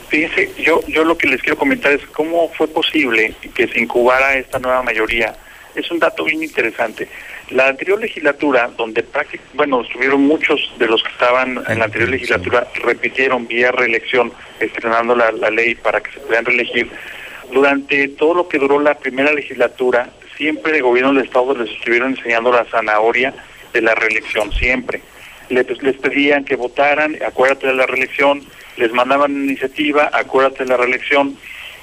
Fíjense, 0.09 0.53
yo, 0.63 0.83
yo 0.89 1.05
lo 1.05 1.17
que 1.17 1.27
les 1.27 1.41
quiero 1.41 1.57
comentar 1.57 1.91
es 1.93 2.03
cómo 2.13 2.51
fue 2.55 2.69
posible 2.69 3.35
que 3.55 3.67
se 3.69 3.81
incubara 3.81 4.35
esta 4.37 4.59
nueva 4.59 4.83
mayoría. 4.83 5.35
Es 5.75 5.91
un 5.91 5.99
dato 5.99 6.25
bien 6.25 6.43
interesante. 6.43 7.09
La 7.53 7.69
anterior 7.69 8.01
legislatura, 8.01 8.71
donde 8.79 9.03
prácticamente, 9.03 9.57
bueno, 9.57 9.83
estuvieron 9.83 10.23
muchos 10.23 10.73
de 10.79 10.87
los 10.87 11.03
que 11.03 11.11
estaban 11.11 11.63
en 11.69 11.79
la 11.79 11.85
anterior 11.85 12.09
legislatura, 12.09 12.67
repitieron 12.83 13.47
vía 13.47 13.71
reelección, 13.73 14.33
estrenando 14.59 15.15
la, 15.15 15.31
la 15.33 15.51
ley 15.51 15.75
para 15.75 16.01
que 16.01 16.13
se 16.13 16.21
pudieran 16.21 16.47
reelegir. 16.47 16.91
Durante 17.53 18.09
todo 18.09 18.33
lo 18.35 18.49
que 18.49 18.59
duró 18.59 18.81
la 18.81 18.95
primera 18.95 19.33
legislatura, 19.33 20.09
siempre 20.37 20.77
el 20.77 20.83
gobierno 20.83 21.13
del 21.13 21.25
Estado 21.27 21.55
les 21.55 21.71
estuvieron 21.71 22.17
enseñando 22.17 22.51
la 22.51 22.65
zanahoria 22.65 23.35
de 23.75 23.83
la 23.83 23.95
reelección, 23.95 24.51
siempre. 24.53 25.03
Les, 25.51 25.67
les 25.83 25.97
pedían 25.97 26.47
que 26.47 26.57
votaran, 26.57 27.19
acuérdate 27.27 27.67
de 27.67 27.75
la 27.75 27.87
reelección, 27.87 28.43
les 28.79 28.93
mandaban 28.93 29.33
iniciativa, 29.33 30.09
acuérdate 30.13 30.65
de 30.65 30.71
la 30.71 30.79
reelección, 30.79 31.37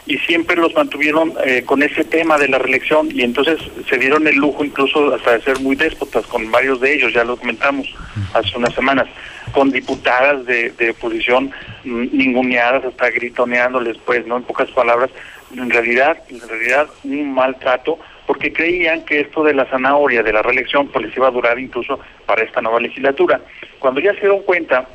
y 0.10 0.18
siempre 0.18 0.56
los 0.56 0.74
mantuvieron 0.74 1.34
eh, 1.46 1.62
con 1.64 1.84
ese 1.84 2.04
tema 2.04 2.40
de 2.40 2.48
la 2.48 2.58
reelección 2.58 3.10
y 3.14 3.22
entonces 3.22 3.60
se 3.88 3.96
dieron 4.00 4.26
el 4.26 4.38
lujo 4.38 4.66
incluso 4.66 5.14
hasta 5.14 5.34
de 5.34 5.42
ser 5.44 5.60
muy 5.60 5.76
déspotas 5.76 6.26
con 6.26 6.50
varios 6.50 6.82
de 6.82 6.96
ellos, 6.96 7.14
ya 7.14 7.24
lo 7.24 7.38
comentamos 7.38 7.88
hace 8.34 8.58
unas 8.58 8.74
semanas, 8.74 9.08
con 9.52 9.70
diputadas 9.70 10.48
de, 10.48 10.72
de 10.72 10.90
oposición 10.90 11.52
mm, 11.84 12.08
ninguneadas, 12.12 12.86
hasta 12.86 13.12
gritoneándoles, 13.12 13.98
pues, 14.04 14.26
¿no? 14.26 14.38
En 14.38 14.44
pocas 14.44 14.72
palabras, 14.72 15.12
en 15.56 15.70
realidad, 15.70 16.18
en 16.30 16.42
realidad 16.50 16.88
un 17.04 17.32
maltrato 17.32 18.00
porque 18.26 18.52
creían 18.52 19.06
que 19.06 19.22
esto 19.22 19.44
de 19.44 19.54
la 19.54 19.66
zanahoria, 19.66 20.24
de 20.24 20.34
la 20.34 20.42
reelección, 20.42 20.88
pues 20.88 21.06
les 21.06 21.16
iba 21.16 21.28
a 21.28 21.32
durar 21.32 21.60
incluso 21.60 22.00
para 22.26 22.44
esta 22.44 22.62
nueva 22.62 22.80
legislatura. 22.80 23.42
Cuando 23.78 24.02
ya 24.02 24.14
se 24.14 24.22
dieron 24.22 24.42
cuenta 24.42 24.88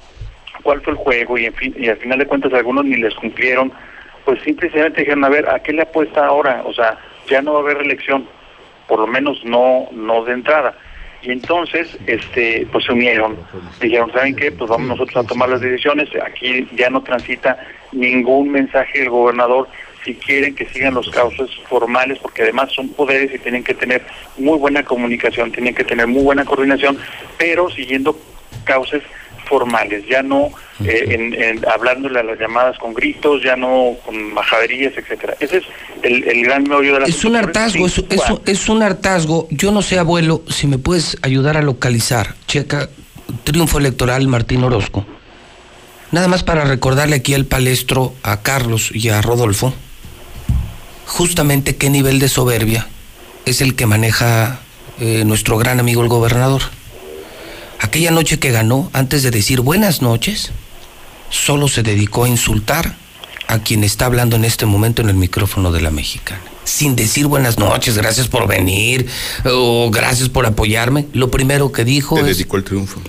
cuál 0.64 0.80
fue 0.82 0.94
el 0.94 0.98
juego 0.98 1.38
y 1.38 1.46
en 1.46 1.54
fin, 1.54 1.74
y 1.78 1.88
al 1.88 1.98
final 1.98 2.18
de 2.18 2.26
cuentas 2.26 2.52
algunos 2.52 2.84
ni 2.84 2.96
les 2.96 3.14
cumplieron, 3.14 3.72
pues 4.24 4.42
simplemente 4.42 5.00
dijeron, 5.00 5.24
a 5.24 5.28
ver, 5.28 5.48
¿a 5.48 5.60
qué 5.60 5.72
le 5.72 5.82
apuesta 5.82 6.26
ahora? 6.26 6.62
O 6.64 6.72
sea, 6.72 6.98
ya 7.28 7.42
no 7.42 7.54
va 7.54 7.58
a 7.60 7.62
haber 7.62 7.78
reelección, 7.78 8.26
por 8.88 9.00
lo 9.00 9.06
menos 9.06 9.44
no 9.44 9.88
no 9.92 10.24
de 10.24 10.32
entrada. 10.32 10.76
Y 11.22 11.30
entonces, 11.30 11.88
este, 12.06 12.66
pues 12.70 12.84
se 12.84 12.92
unieron. 12.92 13.38
Dijeron, 13.80 14.12
¿saben 14.12 14.36
qué? 14.36 14.52
Pues 14.52 14.68
vamos 14.68 14.88
nosotros 14.88 15.24
a 15.24 15.26
tomar 15.26 15.48
las 15.48 15.62
decisiones. 15.62 16.10
Aquí 16.22 16.68
ya 16.76 16.90
no 16.90 17.02
transita 17.02 17.58
ningún 17.92 18.50
mensaje 18.50 19.00
del 19.00 19.08
gobernador 19.08 19.68
si 20.04 20.14
quieren 20.14 20.54
que 20.54 20.66
sigan 20.66 20.92
los 20.92 21.08
cauces 21.08 21.48
formales, 21.66 22.18
porque 22.18 22.42
además 22.42 22.70
son 22.72 22.90
poderes 22.90 23.34
y 23.34 23.38
tienen 23.38 23.64
que 23.64 23.72
tener 23.72 24.02
muy 24.36 24.58
buena 24.58 24.84
comunicación, 24.84 25.50
tienen 25.50 25.74
que 25.74 25.84
tener 25.84 26.06
muy 26.06 26.22
buena 26.22 26.44
coordinación, 26.44 26.98
pero 27.38 27.70
siguiendo 27.70 28.14
cauces 28.64 29.02
formales, 29.44 30.04
ya 30.08 30.22
no 30.22 30.50
eh, 30.84 31.04
en, 31.08 31.34
en, 31.34 31.68
hablándole 31.68 32.20
a 32.20 32.22
las 32.22 32.38
llamadas 32.38 32.78
con 32.78 32.94
gritos, 32.94 33.42
ya 33.42 33.56
no 33.56 33.96
con 34.04 34.32
majaderías, 34.32 34.92
etcétera. 34.96 35.34
Ese 35.40 35.58
es 35.58 35.64
el, 36.02 36.24
el 36.24 36.42
gran 36.44 36.64
meollo 36.64 36.94
de 36.94 37.00
la 37.00 37.06
Es 37.06 37.24
un 37.24 37.36
hartazgo, 37.36 37.86
es, 37.86 37.98
es, 38.10 38.22
es 38.46 38.68
un 38.68 38.82
hartazgo. 38.82 39.48
Yo 39.50 39.72
no 39.72 39.82
sé, 39.82 39.98
abuelo, 39.98 40.42
si 40.48 40.66
me 40.66 40.78
puedes 40.78 41.16
ayudar 41.22 41.56
a 41.56 41.62
localizar. 41.62 42.34
Checa, 42.46 42.88
triunfo 43.44 43.78
electoral 43.78 44.26
Martín 44.28 44.64
Orozco. 44.64 45.06
Nada 46.10 46.28
más 46.28 46.44
para 46.44 46.64
recordarle 46.64 47.16
aquí 47.16 47.34
al 47.34 47.44
palestro, 47.44 48.14
a 48.22 48.42
Carlos 48.42 48.90
y 48.94 49.08
a 49.08 49.20
Rodolfo, 49.20 49.74
justamente 51.06 51.76
qué 51.76 51.90
nivel 51.90 52.18
de 52.18 52.28
soberbia 52.28 52.86
es 53.46 53.60
el 53.60 53.74
que 53.74 53.86
maneja 53.86 54.60
eh, 55.00 55.24
nuestro 55.24 55.58
gran 55.58 55.80
amigo 55.80 56.02
el 56.02 56.08
gobernador. 56.08 56.62
Aquella 57.84 58.10
noche 58.10 58.38
que 58.38 58.50
ganó, 58.50 58.88
antes 58.94 59.22
de 59.22 59.30
decir 59.30 59.60
buenas 59.60 60.00
noches, 60.00 60.52
solo 61.28 61.68
se 61.68 61.82
dedicó 61.82 62.24
a 62.24 62.28
insultar 62.30 62.96
a 63.46 63.58
quien 63.58 63.84
está 63.84 64.06
hablando 64.06 64.36
en 64.36 64.46
este 64.46 64.64
momento 64.64 65.02
en 65.02 65.10
el 65.10 65.16
micrófono 65.16 65.70
de 65.70 65.82
la 65.82 65.90
mexicana. 65.90 66.40
Sin 66.64 66.96
decir 66.96 67.26
buenas 67.26 67.58
noches, 67.58 67.98
gracias 67.98 68.26
por 68.26 68.48
venir 68.48 69.06
o 69.44 69.90
gracias 69.90 70.30
por 70.30 70.46
apoyarme. 70.46 71.08
Lo 71.12 71.30
primero 71.30 71.72
que 71.72 71.84
dijo 71.84 72.14
Te 72.14 72.22
es, 72.22 72.38
dedicó 72.38 72.56
el 72.56 72.64
triunfo. 72.64 73.02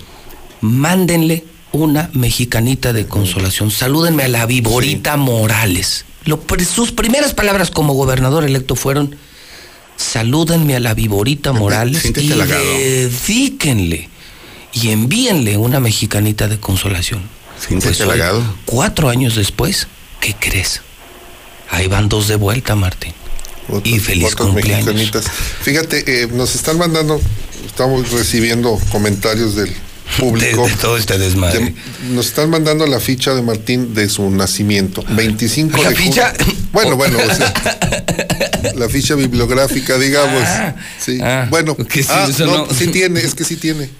mándenle 0.60 1.44
una 1.72 2.10
mexicanita 2.12 2.92
de 2.92 3.06
consolación. 3.06 3.70
Salúdenme 3.70 4.24
a 4.24 4.28
la 4.28 4.44
Viborita 4.44 5.16
Morales. 5.16 6.04
Lo, 6.26 6.38
sus 6.70 6.92
primeras 6.92 7.32
palabras 7.32 7.70
como 7.70 7.94
gobernador 7.94 8.44
electo 8.44 8.76
fueron, 8.76 9.16
salúdenme 9.96 10.76
a 10.76 10.80
la 10.80 10.92
Viborita 10.92 11.54
Morales 11.54 12.12
y 12.14 12.30
halagado. 12.30 12.62
dedíquenle 12.62 14.10
y 14.72 14.90
envíenle 14.90 15.56
una 15.56 15.80
mexicanita 15.80 16.48
de 16.48 16.58
consolación. 16.60 17.22
Siéntete 17.58 18.04
Pues 18.04 18.20
hoy, 18.20 18.42
cuatro 18.66 19.08
años 19.08 19.34
después, 19.36 19.86
¿qué 20.20 20.34
crees? 20.38 20.82
Ahí 21.70 21.86
van 21.88 22.08
dos 22.08 22.28
de 22.28 22.36
vuelta, 22.36 22.74
Martín. 22.74 23.12
Y 23.82 23.98
feliz 23.98 24.36
cumpleaños. 24.36 24.86
mexicanitas. 24.94 25.24
Fíjate, 25.62 26.22
eh, 26.22 26.28
nos 26.32 26.54
están 26.54 26.78
mandando, 26.78 27.20
estamos 27.66 28.10
recibiendo 28.12 28.78
comentarios 28.92 29.56
del 29.56 29.70
De, 30.06 30.22
público. 30.22 30.66
de 30.68 30.74
todo 30.76 30.96
este 30.96 31.18
desmadre. 31.18 31.58
De- 31.58 31.74
nos 32.10 32.26
están 32.26 32.48
mandando 32.48 32.86
la 32.86 33.00
ficha 33.00 33.34
de 33.34 33.42
Martín 33.42 33.92
de 33.92 34.08
su 34.08 34.30
nacimiento. 34.30 35.02
25 35.08 35.82
¿La 35.82 35.88
de 35.90 35.96
junio. 35.96 36.10
ficha? 36.12 36.32
Bueno, 36.72 36.94
bueno, 36.96 37.18
o 37.18 37.34
sea, 37.34 37.52
la 38.76 38.88
ficha 38.88 39.14
bibliográfica, 39.16 39.98
digamos. 39.98 40.42
Ah, 40.44 40.76
sí. 41.04 41.18
ah, 41.20 41.48
bueno, 41.50 41.76
sí, 41.92 42.04
ah, 42.08 42.28
no. 42.38 42.68
sí 42.72 42.86
tiene, 42.88 43.18
es 43.20 43.34
que 43.34 43.42
sí 43.44 43.56
tiene. 43.56 43.90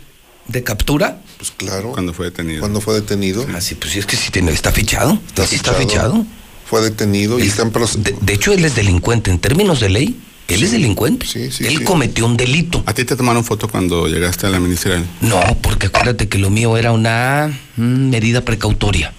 ¿De 0.49 0.63
captura? 0.63 1.21
Pues 1.39 1.51
claro. 1.51 1.93
Cuando 1.93 2.13
fue 2.13 2.27
detenido. 2.27 2.61
Cuando 2.61 2.81
fue 2.81 2.95
detenido. 2.95 3.47
Ah, 3.55 3.61
sí, 3.61 3.75
pues 3.75 3.93
sí, 3.93 3.99
es 3.99 4.07
que 4.07 4.17
sí 4.17 4.31
tiene, 4.31 4.53
está 4.53 4.71
fichado. 4.73 5.19
sí 5.49 5.57
está 5.57 5.73
fichado. 5.75 6.25
Fue 6.69 6.81
detenido 6.83 7.39
y 7.39 7.43
Él- 7.43 7.49
está 7.49 7.63
en 7.63 7.71
proceso. 7.71 7.99
de, 8.01 8.17
de 8.21 8.33
hecho, 8.33 8.53
él 8.53 8.65
es 8.65 8.75
delincuente. 8.75 9.31
En 9.31 9.39
términos 9.39 9.81
de 9.81 9.89
ley, 9.89 10.17
él 10.49 10.63
es 10.63 10.71
delincuente. 10.73 11.27
Sí, 11.27 11.51
sí, 11.51 11.65
él 11.67 11.79
sí. 11.79 11.85
cometió 11.85 12.27
un 12.27 12.37
delito. 12.37 12.83
¿A 12.87 12.95
ti 12.95 13.05
te 13.05 13.17
tomaron 13.17 13.45
foto 13.45 13.69
cuando 13.69 14.07
llegaste 14.09 14.47
a 14.47 14.51
la 14.51 14.61
ministerial? 14.61 15.05
No, 15.21 15.41
porque 15.63 15.89
acuérdate 15.89 16.29
que 16.29 16.39
lo 16.39 16.51
mío 16.51 16.77
era 16.77 16.93
una 16.93 17.49
mm, 17.77 18.09
medida 18.11 18.41
precautoria. 18.45 19.13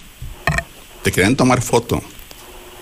Te 1.02 1.12
querían 1.12 1.36
tomar 1.36 1.62
foto. 1.62 2.02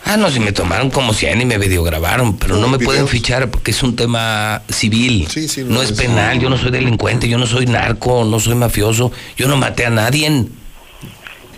Ah, 0.09 0.17
no, 0.17 0.31
si 0.31 0.39
me 0.39 0.53
tomaron 0.53 0.89
como 0.91 1.13
100 1.13 1.41
y 1.41 1.45
me 1.45 1.59
videograbaron, 1.59 2.37
pero 2.37 2.55
no, 2.55 2.63
No, 2.63 2.69
me 2.69 2.79
pueden 2.79 3.09
fichar 3.09 3.51
porque 3.51 3.73
es 3.73 3.83
un 3.83 3.97
tema 3.97 4.63
civil. 4.69 5.27
Sí, 5.29 5.49
sí, 5.49 5.65
no, 5.65 5.71
no, 5.75 5.83
es 5.83 5.91
es- 5.91 5.99
penal, 5.99 6.39
yo 6.39 6.49
no 6.49 6.57
soy 6.57 6.71
delincuente, 6.71 7.29
yo 7.29 7.39
no 7.39 7.47
soy 7.47 7.67
narco, 7.67 8.25
no 8.25 8.39
soy 8.39 8.55
mafioso, 8.55 9.11
yo 9.37 9.49
no 9.49 9.57
maté 9.57 9.85
a 9.85 9.91
nadie. 9.91 10.47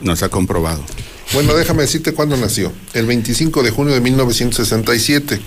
No 0.01 0.17
se 0.17 0.25
ha 0.25 0.31
comprobado. 0.31 0.83
Bueno, 1.35 1.55
déjame 1.55 1.83
decirte 1.83 2.15
cuándo 2.15 2.39
nació. 2.39 2.73
El 2.95 3.05
25 3.05 3.63
de 3.63 3.71
junio 3.71 3.93
de 3.93 4.01
1967. 4.01 5.41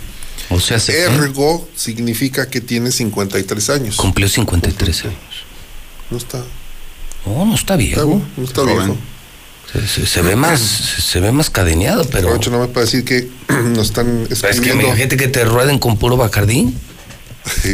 O 0.52 0.60
sea, 0.60 0.80
se 0.80 1.02
Ergo 1.02 1.68
significa 1.76 2.50
que 2.52 2.62
tiene 2.62 2.92
53 2.92 3.70
años. 3.72 3.96
cumplió 3.96 4.30
53 4.30 5.06
años. 5.06 5.16
No 6.12 6.18
está. 6.18 6.38
No, 7.26 7.46
no 7.46 7.56
está 7.56 7.56
está 7.56 7.76
viejo. 7.78 8.22
no 8.38 8.44
está 8.44 8.62
Joven. 8.62 8.78
viejo. 8.78 8.98
Se, 10.06 10.22
ve 10.22 10.36
más, 10.36 10.60
se 10.60 11.20
ve 11.22 11.32
más 11.32 11.50
cadeneado, 11.50 12.04
pero. 12.06 12.28
Aprovecho 12.28 12.50
nada 12.52 12.64
más 12.66 12.74
para 12.74 12.86
decir 12.86 13.06
que 13.06 13.30
nos 13.50 13.88
están 13.88 14.28
Es 14.30 14.60
que 14.60 14.72
gente 14.96 15.16
que 15.18 15.28
te 15.30 15.46
rueden 15.46 15.80
con 15.80 15.98
puro 15.98 16.18
bacardí. 16.18 16.74
Sí. 17.64 17.74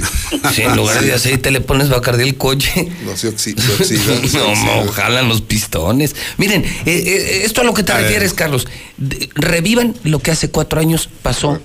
En 0.62 0.78
lugar 0.78 1.02
de 1.04 1.14
aceite 1.14 1.52
le 1.52 1.60
pones 1.60 1.90
bacardí 1.90 2.24
al 2.24 2.36
coche. 2.38 2.88
No 3.04 3.18
se, 3.18 3.30
oxi- 3.36 3.60
se 3.60 3.74
oxida. 3.74 4.28
se 4.30 4.38
no, 4.38 4.50
oxida. 4.52 4.84
no, 4.86 4.92
jalan 4.92 5.28
los 5.28 5.42
pistones. 5.42 6.16
Miren, 6.38 6.64
eh, 6.64 6.70
eh, 6.86 7.42
esto 7.44 7.62
a 7.62 7.64
lo 7.66 7.74
que 7.74 7.84
te 7.84 7.92
A 7.92 7.96
ver. 7.96 8.04
refieres, 8.06 8.34
Carlos. 8.34 8.67
De- 8.98 9.30
revivan 9.36 9.96
lo 10.04 10.19
que 10.19 10.32
hace 10.32 10.50
cuatro 10.52 10.80
años 10.80 11.10
pasó 11.21 11.60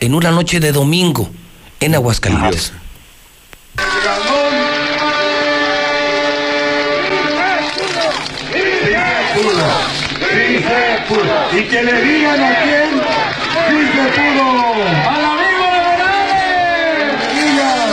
en 0.00 0.14
una 0.14 0.30
noche 0.30 0.60
de 0.60 0.70
domingo 0.70 1.28
en 1.80 1.94
Aguascalientes. 1.96 2.72
Sí 3.76 3.78
Y 11.10 11.62
que 11.64 11.82
le 11.82 12.02
digan 12.02 12.42
a 12.42 12.54
quién, 12.62 13.00
sí 13.68 13.78
se 13.94 14.04
pudo. 14.12 14.44
¡Al 15.08 15.24
amigo 15.24 15.64
de 15.72 15.80
Morales! 15.88 17.14
Digan. 17.34 17.90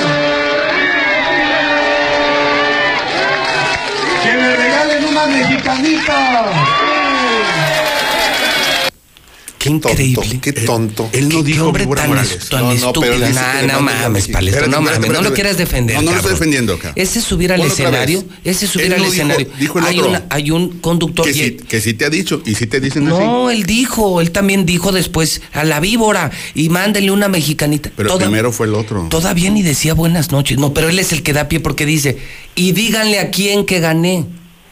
Que 4.21 4.33
le 4.33 4.55
regalen 4.57 5.05
una 5.05 5.25
mexicanita. 5.27 6.74
Qué 9.65 9.71
Tonto, 9.71 9.89
increíble. 9.89 10.39
qué 10.41 10.53
tonto. 10.53 11.09
Él 11.11 11.23
no 11.27 11.37
Qué- 11.39 11.43
qué 11.45 11.51
dijo 11.53 11.65
hombre 11.65 11.87
tan, 11.87 12.09
No, 12.09 12.15
no, 12.15 12.21
estúpido. 12.21 13.01
pero 13.01 13.17
No, 13.17 13.73
no 13.73 13.81
mames, 13.81 14.27
palestro, 14.27 14.65
Espérate, 14.65 14.69
no 14.69 14.77
espérate, 14.77 14.99
mames, 14.99 15.11
no 15.11 15.21
lo 15.29 15.33
quieras 15.33 15.57
defender. 15.57 15.95
No, 15.95 16.01
no 16.03 16.11
lo 16.11 16.17
estoy 16.17 16.31
defendiendo, 16.33 16.75
cabrón. 16.77 16.93
Ese 16.95 17.17
es 17.19 17.25
subir 17.25 17.51
al 17.51 17.61
escenario. 17.61 18.23
Ese 18.43 18.65
es 18.65 18.71
subir 18.71 18.85
Él 18.85 18.93
al 18.93 18.99
no 19.01 19.07
escenario. 19.07 19.47
dijo 19.59 19.79
el 19.79 19.85
hay, 19.85 19.97
otro. 19.97 20.09
una- 20.11 20.25
hay 20.29 20.51
un 20.51 20.79
conductor. 20.79 21.25
Que 21.25 21.31
y- 21.31 21.33
sí, 21.33 21.51
que 21.67 21.81
sí 21.81 21.93
te 21.95 22.05
ha 22.05 22.09
dicho 22.11 22.43
y 22.45 22.53
sí 22.53 22.67
te 22.67 22.79
dicen 22.79 23.05
No, 23.05 23.47
así. 23.49 23.57
él 23.57 23.65
dijo, 23.65 24.21
él 24.21 24.29
también 24.31 24.67
dijo 24.67 24.91
después 24.91 25.41
a 25.51 25.63
la 25.63 25.79
víbora 25.79 26.29
y 26.53 26.69
mándenle 26.69 27.09
una 27.09 27.27
mexicanita. 27.27 27.89
Pero 27.95 28.09
Toda- 28.09 28.25
primero 28.27 28.51
fue 28.51 28.67
el 28.67 28.75
otro. 28.75 29.07
Todavía 29.09 29.49
ni 29.49 29.63
decía 29.63 29.95
buenas 29.95 30.31
noches. 30.31 30.59
No, 30.59 30.73
pero 30.75 30.89
él 30.89 30.99
es 30.99 31.11
el 31.11 31.23
que 31.23 31.33
da 31.33 31.47
pie 31.49 31.59
porque 31.59 31.85
dice, 31.87 32.17
y 32.55 32.71
díganle 32.73 33.19
a 33.19 33.31
quién 33.31 33.65
que 33.65 33.79
gané. 33.79 34.25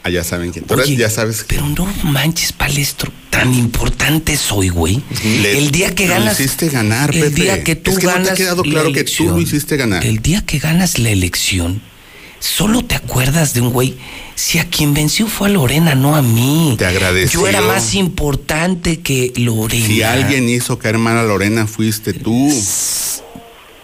Ah, 0.04 0.10
ya 0.10 0.22
saben 0.22 0.52
quién. 0.52 0.66
Pero 0.68 0.82
Oye, 0.82 0.96
ya 0.96 1.08
sabes 1.08 1.44
Pero 1.48 1.66
no 1.66 1.88
manches, 2.04 2.52
palestro. 2.52 3.10
Tan 3.30 3.52
importante 3.54 4.36
soy, 4.36 4.68
güey. 4.68 5.02
El 5.24 5.70
día 5.72 5.94
que 5.94 6.06
lo 6.06 6.14
ganas. 6.14 6.38
hiciste 6.38 6.68
ganar, 6.68 7.12
El 7.14 7.22
Pepe. 7.22 7.42
día 7.42 7.64
que 7.64 7.74
tú 7.74 7.90
Es 7.92 7.98
que 7.98 8.06
no 8.06 8.12
te 8.12 8.18
ha 8.18 8.22
ganas. 8.22 8.38
quedado 8.38 8.64
la 8.64 8.70
claro 8.70 8.88
que 8.88 8.92
tú 8.92 8.98
elección, 9.00 9.34
lo 9.34 9.40
hiciste 9.40 9.76
ganar. 9.76 10.04
El 10.04 10.18
día 10.20 10.42
que 10.44 10.58
ganas 10.58 10.98
la 10.98 11.10
elección, 11.10 11.80
Solo 12.40 12.84
te 12.84 12.94
acuerdas 12.94 13.54
de 13.54 13.62
un 13.62 13.70
güey. 13.70 13.94
Si 14.34 14.58
a 14.58 14.68
quien 14.68 14.92
venció 14.92 15.26
fue 15.28 15.48
a 15.48 15.50
Lorena, 15.52 15.94
no 15.94 16.14
a 16.14 16.20
mí. 16.20 16.74
Te 16.76 16.84
agradeció. 16.84 17.40
Yo 17.40 17.46
era 17.48 17.62
más 17.62 17.94
importante 17.94 19.00
que 19.00 19.32
Lorena. 19.36 19.86
Si 19.86 20.02
alguien 20.02 20.46
hizo 20.50 20.78
caer 20.78 20.98
mal 20.98 21.16
a 21.16 21.22
Lorena, 21.22 21.66
fuiste 21.66 22.12
tú. 22.12 22.52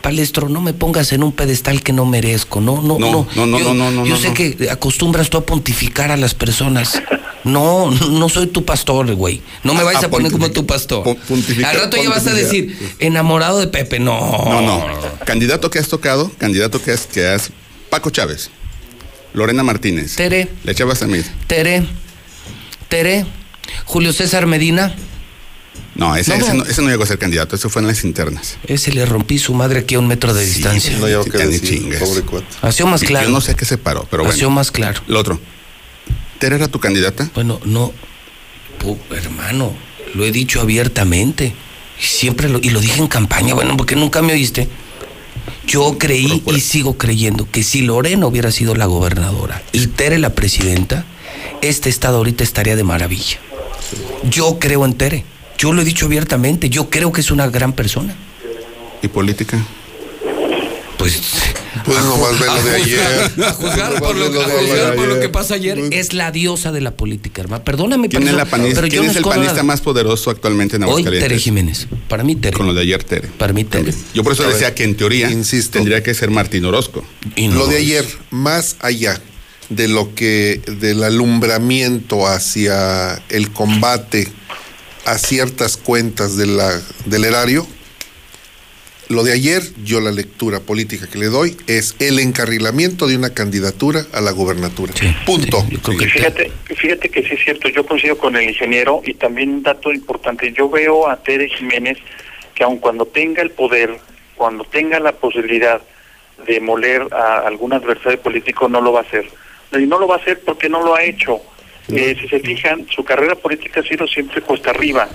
Palestro, 0.01 0.49
no 0.49 0.61
me 0.61 0.73
pongas 0.73 1.13
en 1.13 1.23
un 1.23 1.33
pedestal 1.33 1.83
que 1.83 1.93
no 1.93 2.07
merezco. 2.07 2.61
No, 2.61 2.81
no, 2.83 2.99
No, 2.99 3.11
no. 3.11 3.27
no, 3.37 3.47
no, 3.47 3.59
yo, 3.59 3.75
no, 3.75 3.91
no, 3.91 4.07
Yo 4.07 4.15
no, 4.15 4.21
sé 4.21 4.29
no. 4.29 4.35
que 4.35 4.69
acostumbras 4.71 5.29
tú 5.31 5.39
a 5.39 5.45
pontificar 5.47 6.11
a 6.11 6.17
las 6.17 6.35
personas. 6.35 7.01
No, 7.45 7.91
no 7.91 8.29
soy 8.29 8.47
tu 8.49 8.65
pastor, 8.65 9.15
güey. 9.15 9.43
No 9.65 9.75
me 9.75 9.83
vayas 9.83 10.03
a, 10.03 10.07
a 10.07 10.11
poner 10.11 10.31
como 10.33 10.51
tu 10.51 10.67
pastor. 10.67 11.07
Al 11.09 11.77
rato 11.77 11.97
ya 11.97 12.09
vas 12.11 12.27
a 12.27 12.33
decir, 12.35 12.77
enamorado 12.99 13.59
de 13.61 13.67
Pepe. 13.67 13.99
No. 13.99 14.21
No, 14.45 14.61
no. 14.63 14.87
Candidato 15.25 15.71
que 15.71 15.79
has 15.79 15.89
tocado, 15.89 16.31
candidato 16.39 16.83
que 16.83 16.93
has, 16.93 17.07
que 17.07 17.27
has. 17.27 17.51
Paco 17.89 18.11
Chávez, 18.11 18.51
Lorena 19.33 19.63
Martínez, 19.65 20.15
Tere, 20.17 20.49
Le 20.65 20.75
Chava 20.75 20.95
Samir. 20.95 21.25
Tere, 21.47 21.85
Tere, 22.89 23.27
Julio 23.85 24.13
César 24.13 24.47
Medina. 24.47 24.95
No, 26.01 26.17
ese 26.17 26.31
No, 26.31 26.37
ese 26.45 26.55
no. 26.55 26.65
no, 26.65 26.71
ese 26.71 26.83
no 26.83 26.89
llegó 26.89 27.03
a 27.05 27.07
ser 27.07 27.19
candidato, 27.19 27.55
eso 27.55 27.69
fue 27.71 27.83
en 27.83 27.89
las 27.89 28.03
internas. 28.05 28.57
Ese 28.67 28.91
le 28.93 29.05
rompí 29.07 29.39
su 29.39 29.55
madre 29.55 29.81
aquí 29.81 29.95
a 29.95 29.99
un 30.01 30.09
metro 30.09 30.33
de 30.35 30.45
distancia. 30.45 30.97
No 30.99 31.07
llevo 31.07 31.25
que 31.25 31.39
Ya 31.39 31.45
ni 31.45 31.53
decir, 31.53 31.79
chingues. 31.79 32.01
pobre 32.01 32.23
cuate. 32.23 32.47
Ha 32.63 32.73
sido 32.73 32.87
más 32.89 33.03
claro. 33.03 33.27
Yo 33.27 33.33
no 33.33 33.41
sé 33.43 33.55
qué 33.55 33.65
se 33.67 33.77
paró, 33.79 34.09
pero 34.11 34.25
Ha 34.27 34.33
sido 34.33 34.47
bueno. 34.49 34.57
más 34.57 34.71
claro. 34.73 35.01
Lo 35.07 35.21
otro. 35.21 35.39
¿Tere 36.39 36.57
era 36.57 36.69
tu 36.69 36.81
candidata? 36.81 37.31
Bueno, 37.35 37.61
no, 37.65 37.93
pu- 38.83 38.99
hermano, 39.15 39.75
lo 40.15 40.25
he 40.25 40.33
dicho 40.33 40.61
abiertamente. 40.63 41.55
Siempre 41.99 42.49
lo, 42.49 42.59
y 42.63 42.71
lo 42.71 42.81
dije 42.81 42.99
en 42.99 43.07
campaña, 43.07 43.53
bueno, 43.53 43.77
porque 43.77 43.95
nunca 43.95 44.23
me 44.23 44.33
oíste. 44.33 44.69
Yo 45.67 45.99
creí 45.99 46.27
Procura. 46.29 46.57
y 46.57 46.61
sigo 46.63 46.97
creyendo 46.97 47.47
que 47.51 47.63
si 47.63 47.83
Lorena 47.83 48.27
hubiera 48.27 48.51
sido 48.51 48.75
la 48.75 48.87
gobernadora 48.87 49.63
y 49.73 49.87
Tere 49.89 50.19
la 50.19 50.31
presidenta, 50.35 51.05
este 51.61 51.91
estado 51.91 52.17
ahorita 52.17 52.43
estaría 52.43 52.75
de 52.75 52.85
maravilla. 52.85 53.39
Yo 54.31 54.59
creo 54.59 54.87
en 54.87 54.95
Tere. 54.95 55.25
Yo 55.61 55.75
lo 55.75 55.83
he 55.83 55.85
dicho 55.85 56.07
abiertamente. 56.07 56.71
Yo 56.71 56.89
creo 56.89 57.13
que 57.13 57.21
es 57.21 57.31
una 57.31 57.47
gran 57.49 57.75
persona. 57.75 58.15
¿Y 59.03 59.09
política? 59.09 59.63
Pues. 60.97 61.21
Pues 61.85 61.99
a 61.99 62.03
nomás 62.03 62.33
ju- 62.33 62.39
ve 62.41 62.47
lo 62.47 62.53
a 62.53 62.63
de 62.63 62.75
ayer. 62.77 63.01
A 63.47 63.53
juzgar, 63.53 63.99
por, 64.01 64.17
lo, 64.17 64.27
a 64.27 64.95
por 64.95 65.21
que 65.21 65.29
pasa 65.29 65.55
ayer, 65.55 65.79
es 65.93 66.15
la 66.15 66.31
diosa 66.33 66.73
de 66.73 66.81
la 66.81 66.93
política, 66.93 67.43
hermano. 67.43 67.63
Perdóname, 67.63 68.09
¿Quién 68.09 68.27
es, 68.27 68.33
la 68.35 68.47
panista- 68.47 68.89
quién 68.89 69.05
es 69.05 69.17
el 69.17 69.23
panista 69.23 69.63
más 69.63 69.83
poderoso 69.83 70.31
actualmente 70.31 70.77
en 70.77 70.83
Hoy 70.85 70.89
Aguascalientes? 70.91 71.29
Tere 71.29 71.39
Jiménez. 71.41 71.87
Para 72.09 72.25
mí 72.25 72.37
Tere. 72.37 72.57
Con 72.57 72.67
lo 72.67 72.73
de 72.75 72.81
ayer, 72.81 73.05
Tere. 73.05 73.29
Para 73.29 73.53
mí 73.53 73.65
Tere. 73.65 73.93
Yo 74.15 74.23
por 74.25 74.33
eso 74.33 74.43
A 74.43 74.47
ver, 74.47 74.55
decía 74.55 74.75
que 74.75 74.85
en 74.85 74.95
teoría 74.97 75.31
insisto. 75.31 75.73
tendría 75.73 76.03
que 76.03 76.15
ser 76.15 76.31
Martín 76.31 76.65
Orozco. 76.65 77.05
Y 77.37 77.49
no 77.49 77.55
Lo 77.61 77.67
de 77.67 77.77
ayer, 77.79 78.07
más 78.31 78.77
allá 78.81 79.21
de 79.69 79.89
lo 79.89 80.15
que, 80.15 80.61
del 80.81 81.03
alumbramiento 81.03 82.27
hacia 82.27 83.23
el 83.29 83.51
combate 83.53 84.29
a 85.11 85.19
ciertas 85.19 85.77
cuentas 85.77 86.37
de 86.37 86.47
la, 86.47 86.81
del 87.07 87.25
erario, 87.25 87.67
lo 89.09 89.25
de 89.25 89.33
ayer, 89.33 89.61
yo 89.83 90.01
la 90.01 90.13
lectura 90.13 90.61
política 90.61 91.09
que 91.11 91.19
le 91.19 91.27
doy 91.27 91.57
es 91.67 91.97
el 91.99 92.21
encarrilamiento 92.21 93.09
de 93.09 93.17
una 93.17 93.35
candidatura 93.35 94.07
a 94.13 94.21
la 94.21 94.31
gubernatura. 94.31 94.93
Sí, 94.95 95.13
Punto. 95.27 95.67
sí, 95.69 95.97
que 95.97 96.07
fíjate, 96.07 96.53
fíjate 96.77 97.09
que 97.09 97.25
sí 97.25 97.35
es 97.35 97.43
cierto, 97.43 97.69
yo 97.69 97.85
coincido 97.85 98.17
con 98.19 98.37
el 98.37 98.49
ingeniero 98.49 99.03
y 99.05 99.15
también 99.15 99.51
un 99.51 99.63
dato 99.65 99.93
importante, 99.93 100.53
yo 100.53 100.71
veo 100.71 101.09
a 101.09 101.21
Tere 101.21 101.49
Jiménez 101.49 101.99
que 102.55 102.63
aun 102.63 102.79
cuando 102.79 103.05
tenga 103.05 103.43
el 103.43 103.51
poder, 103.51 103.99
cuando 104.37 104.63
tenga 104.63 105.01
la 105.01 105.11
posibilidad 105.11 105.81
de 106.47 106.61
moler 106.61 107.09
a 107.13 107.39
algún 107.49 107.73
adversario 107.73 108.21
político, 108.21 108.69
no 108.69 108.81
lo 108.81 108.93
va 108.93 109.01
a 109.01 109.03
hacer. 109.03 109.29
Y 109.73 109.87
no 109.87 109.99
lo 109.99 110.07
va 110.07 110.17
a 110.17 110.19
hacer 110.19 110.41
porque 110.45 110.69
no 110.69 110.85
lo 110.85 110.95
ha 110.95 111.03
hecho. 111.03 111.41
Eh, 111.89 112.17
si 112.21 112.29
se 112.29 112.41
fijan, 112.41 112.87
su 112.95 113.03
carrera 113.05 113.35
política 113.35 113.81
ha 113.81 113.83
sido 113.83 114.07
siempre 114.07 114.41
cuesta 114.43 114.71
arriba 114.71 115.09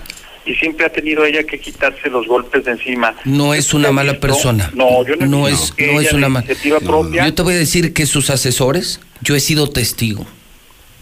y 0.46 0.54
siempre 0.56 0.86
ha 0.86 0.90
tenido 0.92 1.24
ella 1.26 1.44
que 1.44 1.60
quitarse 1.60 2.10
los 2.10 2.28
golpes 2.28 2.66
de 2.66 2.72
encima. 2.72 3.16
No 3.24 3.54
es 3.54 3.74
una 3.74 3.84
¿Usted 3.84 3.90
ha 3.90 3.94
mala 3.94 4.20
persona. 4.20 4.72
No, 4.76 5.06
yo 5.06 5.16
no, 5.16 5.26
he 5.26 5.28
No 5.28 5.48
es- 5.48 5.72
que 5.72 5.94
no 5.94 6.02
es 6.02 6.12
una 6.14 6.28
de 6.28 6.30
ma- 6.30 6.40
iniciativa 6.42 6.80
No, 6.82 6.86
no, 6.86 6.92
no. 6.98 7.02
propia. 7.04 7.26
Yo 7.26 7.34
te 7.34 7.42
voy 7.42 7.54
a 7.54 7.58
decir 7.58 7.94
que 7.94 8.06
sus 8.06 8.30
asesores, 8.30 9.00
yo 9.22 9.36
he 9.36 9.40
sido 9.40 9.70
testigo 9.70 10.26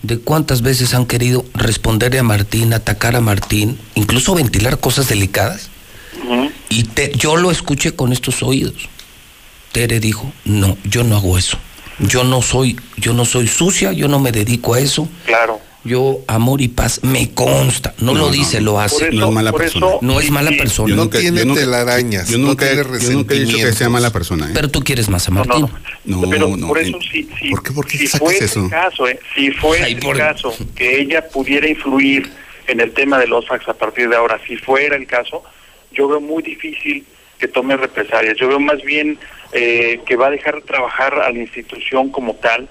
de 0.03 0.19
cuántas 0.19 0.61
veces 0.61 0.93
han 0.93 1.05
querido 1.05 1.45
responderle 1.55 2.19
a 2.19 2.23
Martín, 2.23 2.73
atacar 2.73 3.15
a 3.15 3.21
Martín, 3.21 3.77
incluso 3.95 4.35
ventilar 4.35 4.79
cosas 4.79 5.09
delicadas. 5.09 5.69
Ujú. 6.23 6.51
Y 6.69 6.83
te- 6.83 7.11
yo 7.15 7.35
lo 7.35 7.51
escuché 7.51 7.95
con 7.95 8.13
estos 8.13 8.43
oídos. 8.43 8.87
Tere 9.71 9.99
dijo, 9.99 10.31
no, 10.45 10.77
yo 10.83 11.03
no 11.03 11.15
hago 11.17 11.37
eso. 11.37 11.57
Yo 11.99 12.23
no 12.23 12.41
soy, 12.41 12.75
yo 12.97 13.13
no 13.13 13.25
soy 13.25 13.47
sucia, 13.47 13.91
yo 13.93 14.07
no 14.07 14.19
me 14.19 14.31
dedico 14.31 14.73
a 14.73 14.79
eso. 14.79 15.07
Claro. 15.25 15.59
Yo, 15.85 16.19
amor 16.27 16.61
y 16.61 16.69
paz, 16.69 17.01
me 17.03 17.31
consta. 17.31 17.93
No, 17.99 18.13
No, 18.13 18.19
lo 18.19 18.25
no, 18.27 18.31
dice, 18.31 18.59
no. 18.61 18.65
lo 18.71 18.79
hace. 18.79 19.09
eso, 19.09 19.17
No 19.17 19.27
es 19.27 19.33
mala 19.33 19.51
persona. 19.51 19.85
eso- 19.87 19.99
No 20.01 20.19
es 20.21 20.31
mala 20.31 20.49
sí, 20.51 20.55
persona. 20.57 20.89
Yo 20.89 20.95
No 20.95 21.09
tiene 21.09 21.39
yo 21.39 21.45
nunca- 21.45 21.59
telarañas, 21.59 22.29
yo 22.29 22.37
no 22.37 22.47
nunca, 22.47 22.65
tiene 22.67 22.83
yo 23.01 23.11
nunca 23.11 23.35
he 23.35 23.39
dicho 23.41 23.57
que 23.57 23.73
sea 23.73 23.89
mala 23.89 24.09
persona. 24.09 24.47
¿eh? 24.47 24.51
Pero 24.53 24.69
tú 24.69 24.79
quieres 24.81 25.09
más 25.09 25.27
a 25.27 25.31
No, 25.31 25.43
Martín. 25.43 25.61
no, 25.61 25.69
no. 26.05 26.21
No, 26.21 26.29
Pero 26.29 26.47
no, 26.55 26.67
por 26.69 26.79
eso, 26.79 26.97
si, 27.01 27.27
si, 27.37 27.49
¿por 27.49 27.61
qué- 27.63 27.71
por 27.73 27.85
qué 27.85 27.97
si 27.97 28.07
sacas 28.07 28.19
fue 28.25 28.37
eso? 28.37 28.63
el 28.63 28.69
caso, 28.69 29.07
eh, 29.09 29.19
si 29.35 29.51
fue 29.51 29.81
Ay, 29.83 29.93
el 29.93 29.99
por- 29.99 30.17
caso 30.17 30.55
que 30.73 31.01
ella 31.01 31.27
pudiera 31.27 31.67
influir 31.67 32.31
en 32.67 32.79
el 32.79 32.91
tema 32.93 33.19
de 33.19 33.27
los 33.27 33.45
fax 33.45 33.67
a 33.67 33.73
partir 33.73 34.07
de 34.07 34.15
ahora, 34.15 34.39
si 34.47 34.55
fuera 34.55 34.95
el 34.95 35.05
caso, 35.05 35.43
yo 35.91 36.07
veo 36.07 36.21
muy 36.21 36.41
difícil 36.43 37.05
que 37.37 37.49
tome 37.49 37.75
represalias. 37.75 38.37
Yo 38.39 38.47
veo 38.47 38.59
más 38.61 38.81
bien 38.83 39.19
eh, 39.53 39.99
que 40.05 40.15
va 40.15 40.27
a 40.27 40.31
dejar 40.31 40.61
trabajar 40.61 41.13
a 41.19 41.31
la 41.31 41.39
institución 41.39 42.09
como 42.09 42.35
tal, 42.35 42.69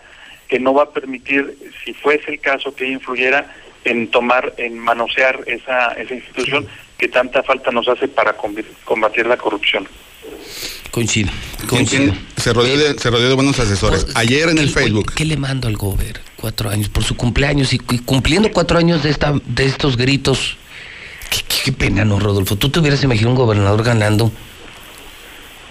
que 0.49 0.59
no 0.61 0.75
va 0.75 0.85
a 0.85 0.91
permitir, 0.91 1.57
si 1.85 1.95
fuese 1.95 2.31
el 2.33 2.41
caso, 2.41 2.75
que 2.75 2.85
ella 2.85 2.95
influyera 2.95 3.55
en 3.85 4.09
tomar, 4.11 4.53
en 4.59 4.79
manosear 4.79 5.41
esa, 5.47 5.93
esa 5.93 6.15
institución 6.15 6.67
que 6.99 7.09
tanta 7.09 7.43
falta 7.43 7.71
nos 7.73 7.89
hace 7.89 8.07
para 8.09 8.37
combatir 8.85 9.27
la 9.27 9.37
corrupción. 9.37 9.89
Coincido, 10.91 11.31
¿Quién- 11.59 11.69
coincido. 11.69 12.15
Se 12.37 12.53
rodeó, 12.53 12.77
de, 12.77 12.99
se 12.99 13.11
rodeó 13.11 13.29
de 13.29 13.35
buenos 13.35 13.59
asesores. 13.59 14.05
Por- 14.05 14.19
Ayer 14.19 14.49
en 14.51 14.59
el 14.59 14.67
¿qué- 14.67 14.73
Facebook. 14.81 15.13
¿Qué 15.15 15.25
le 15.25 15.37
mando 15.37 15.67
al 15.69 15.77
gober? 15.77 16.21
Cuatro 16.37 16.69
años, 16.71 16.89
por 16.91 17.03
su 17.03 17.17
cumpleaños 17.17 17.73
y, 17.73 17.77
y 17.91 17.99
cumpliendo 18.01 18.51
cuatro 18.53 18.79
años 18.79 19.03
de 19.03 19.11
esta, 19.11 19.33
de 19.47 19.65
estos 19.65 19.97
gritos. 19.97 20.57
Qué, 21.31 21.39
qué- 21.49 21.57
qué 21.67 21.73
pena, 21.73 22.05
¿no, 22.05 22.19
Rodolfo? 22.21 22.57
Tú 22.57 22.69
te 22.69 22.81
hubieras 22.81 23.03
imaginado 23.03 23.31
un 23.31 23.37
gobernador 23.37 23.83
ganando. 23.83 24.31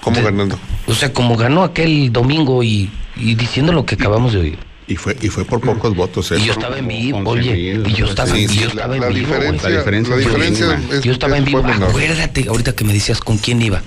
¿Cómo 0.01 0.17
De- 0.17 0.23
ganando? 0.23 0.59
O 0.87 0.93
sea, 0.93 1.13
como 1.13 1.37
ganó 1.37 1.63
aquel 1.63 2.11
domingo 2.11 2.63
y, 2.63 2.89
y 3.15 3.35
diciendo 3.35 3.71
lo 3.71 3.85
que 3.85 3.95
acabamos 3.95 4.33
de 4.33 4.39
oír. 4.39 4.57
Y 4.87 4.95
fue, 4.97 5.15
y 5.21 5.29
fue 5.29 5.45
por 5.45 5.61
pocos 5.61 5.95
votos. 5.95 6.31
¿eh? 6.31 6.37
Y 6.39 6.45
yo 6.45 6.53
estaba 6.53 6.77
en 6.77 6.87
vivo, 6.87 7.19
11 7.19 7.29
oye, 7.31 7.81
y 7.85 7.93
yo 7.93 8.07
estaba, 8.07 8.29
sí, 8.35 8.43
y 8.43 8.47
sí, 8.49 8.65
la, 8.73 8.85
en 8.93 8.99
la 8.99 9.07
vivo. 9.07 9.35
La 9.35 9.39
diferencia 9.39 10.15
la 10.15 10.17
diferencia 10.17 10.79
es- 10.91 11.01
yo 11.03 11.11
estaba 11.13 11.33
es- 11.35 11.39
en 11.39 11.45
vivo. 11.45 11.59
Acuérdate, 11.65 12.47
ahorita 12.49 12.75
que 12.75 12.83
me 12.83 12.91
decías 12.93 13.19
con 13.21 13.37
quién 13.37 13.61
iba. 13.61 13.81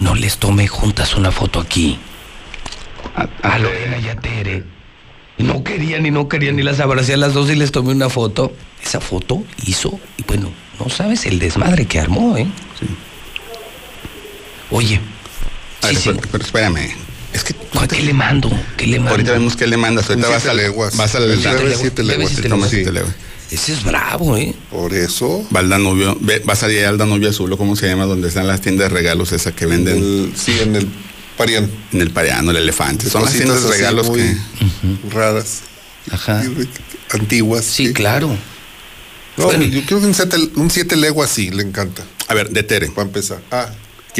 No 0.00 0.14
les 0.14 0.36
tomé 0.36 0.68
juntas 0.68 1.16
una 1.16 1.32
foto 1.32 1.58
aquí. 1.58 1.98
A- 3.16 3.28
A 3.42 3.54
a- 3.54 3.58
Lorena 3.58 3.98
y 3.98 4.08
a 4.08 4.14
Tere. 4.16 4.62
No 5.38 5.64
querían 5.64 6.04
y 6.06 6.10
no 6.12 6.28
querían 6.28 6.58
y 6.58 6.62
las 6.62 6.78
abracé 6.78 7.14
a 7.14 7.16
las 7.16 7.32
dos 7.32 7.50
y 7.50 7.56
les 7.56 7.72
tomé 7.72 7.90
una 7.92 8.08
foto. 8.08 8.52
Esa 8.84 9.00
foto 9.00 9.42
hizo, 9.66 9.98
y 10.18 10.22
bueno, 10.24 10.50
no 10.78 10.88
sabes 10.88 11.26
el 11.26 11.38
desmadre 11.40 11.86
que 11.86 11.98
armó, 11.98 12.36
¿eh? 12.36 12.46
Oye, 14.70 15.00
a 15.82 15.88
sí, 15.88 15.94
ver, 15.94 16.02
sí. 16.02 16.10
pero, 16.14 16.28
pero 16.32 16.44
espérame. 16.44 16.90
Es 17.32 17.44
que 17.44 17.54
¿Cuál- 17.54 17.88
¿qué 17.88 18.02
le 18.02 18.12
mando? 18.14 18.50
¿Qué 18.76 18.86
le 18.86 18.98
mando? 18.98 19.10
ahorita 19.12 19.32
vemos 19.32 19.54
qué 19.56 19.66
le 19.66 19.76
mandas. 19.76 20.08
Ahorita 20.08 20.28
vas 20.28 20.46
al, 20.46 20.56
leguas. 20.56 20.96
vas 20.96 21.14
El 21.14 21.38
Siete 21.40 21.48
debe 21.50 21.64
leguas. 21.64 21.80
siete 21.80 22.02
leguas. 22.48 22.70
siete 22.70 22.92
leguas. 22.92 23.14
Ese 23.50 23.72
es 23.72 23.82
bravo, 23.84 24.36
¿eh? 24.36 24.54
Por 24.70 24.92
eso. 24.94 25.46
Va 25.54 25.60
al 25.60 25.68
Danubio, 25.70 26.16
ve- 26.20 26.42
vas 26.44 26.62
allá 26.62 26.88
al 26.88 26.98
Danubio 26.98 27.30
Azul, 27.30 27.54
cómo 27.56 27.76
se 27.76 27.86
llama, 27.86 28.04
donde 28.04 28.28
están 28.28 28.46
las 28.46 28.60
tiendas 28.60 28.90
de 28.90 28.94
regalos, 28.94 29.32
esa 29.32 29.52
que 29.52 29.64
venden 29.66 29.96
el- 29.98 30.32
sí, 30.36 30.58
en 30.60 30.76
el 30.76 30.88
Parián. 31.36 31.70
en 31.92 32.00
el 32.02 32.10
Pariano, 32.10 32.50
el 32.50 32.56
elefante. 32.58 33.08
Son 33.08 33.24
las 33.24 33.32
tiendas 33.32 33.62
de 33.62 33.70
regalos 33.70 34.10
que. 34.10 34.36
raras, 35.10 35.60
Ajá. 36.10 36.42
antiguas. 37.10 37.64
Sí, 37.64 37.92
claro. 37.92 38.36
No, 39.36 39.44
Bueno. 39.44 39.64
yo 39.64 39.82
creo 39.86 40.00
que 40.00 40.06
un 40.06 40.14
siete, 40.14 40.36
un 40.56 40.70
siete 40.70 40.96
leguas 40.96 41.30
sí, 41.30 41.50
le 41.50 41.62
encanta. 41.62 42.02
A 42.26 42.34
ver, 42.34 42.50
de 42.50 42.62
Tere. 42.64 42.88
Para 42.88 43.06
empezar. 43.06 43.40
Ah, 43.50 43.70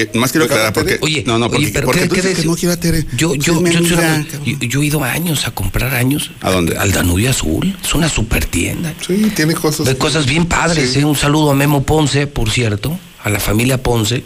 Que, 0.07 0.16
más 0.18 0.30
quiero 0.30 0.46
¿Regala 0.46 0.68
aclarar 0.68 0.72
porque. 0.72 0.99
Oye, 1.05 1.24
no, 1.26 1.38
no, 1.38 1.49
porque, 1.49 1.64
oye, 1.64 1.72
pero 1.74 1.86
porque 1.86 2.03
¿qué- 2.03 2.09
tú 2.09 2.14
qué 2.14 2.22
dices 2.22 2.38
que 2.40 2.46
no 2.46 2.55
quiero 2.57 2.72
a 2.72 2.76
Tere. 2.76 3.05
Yo, 3.16 3.30
Pues 3.30 3.40
yo, 3.44 3.61
mi 3.61 3.70
yo, 3.72 3.78
amiga, 3.78 4.24
yo- 4.44 4.57
yo- 4.61 4.68
yo 4.68 4.82
he 4.82 4.86
ido 4.86 5.03
años 5.03 5.46
a 5.46 5.51
comprar 5.51 5.92
años. 5.94 6.30
¿A 6.40 6.51
dónde? 6.53 6.76
Al 6.76 6.92
Danubio 6.92 7.30
Azul. 7.30 7.76
Es 7.82 7.94
una 7.94 8.09
super 8.09 8.44
tienda. 8.44 8.94
sí, 9.05 9.32
tiene 9.34 9.55
cosas. 9.55 9.86
De 9.86 9.96
cosas 9.99 10.26
bien 10.26 10.46
padres, 10.46 10.92
Sí. 10.92 11.01
¿eh? 11.01 11.05
Un 11.05 11.16
saludo 11.16 11.51
a 11.51 11.55
Memo 11.55 11.82
Ponce, 11.82 12.28
por 12.28 12.49
cierto, 12.51 12.96
a 13.24 13.28
la 13.30 13.40
familia 13.40 13.82
Ponce. 13.82 14.22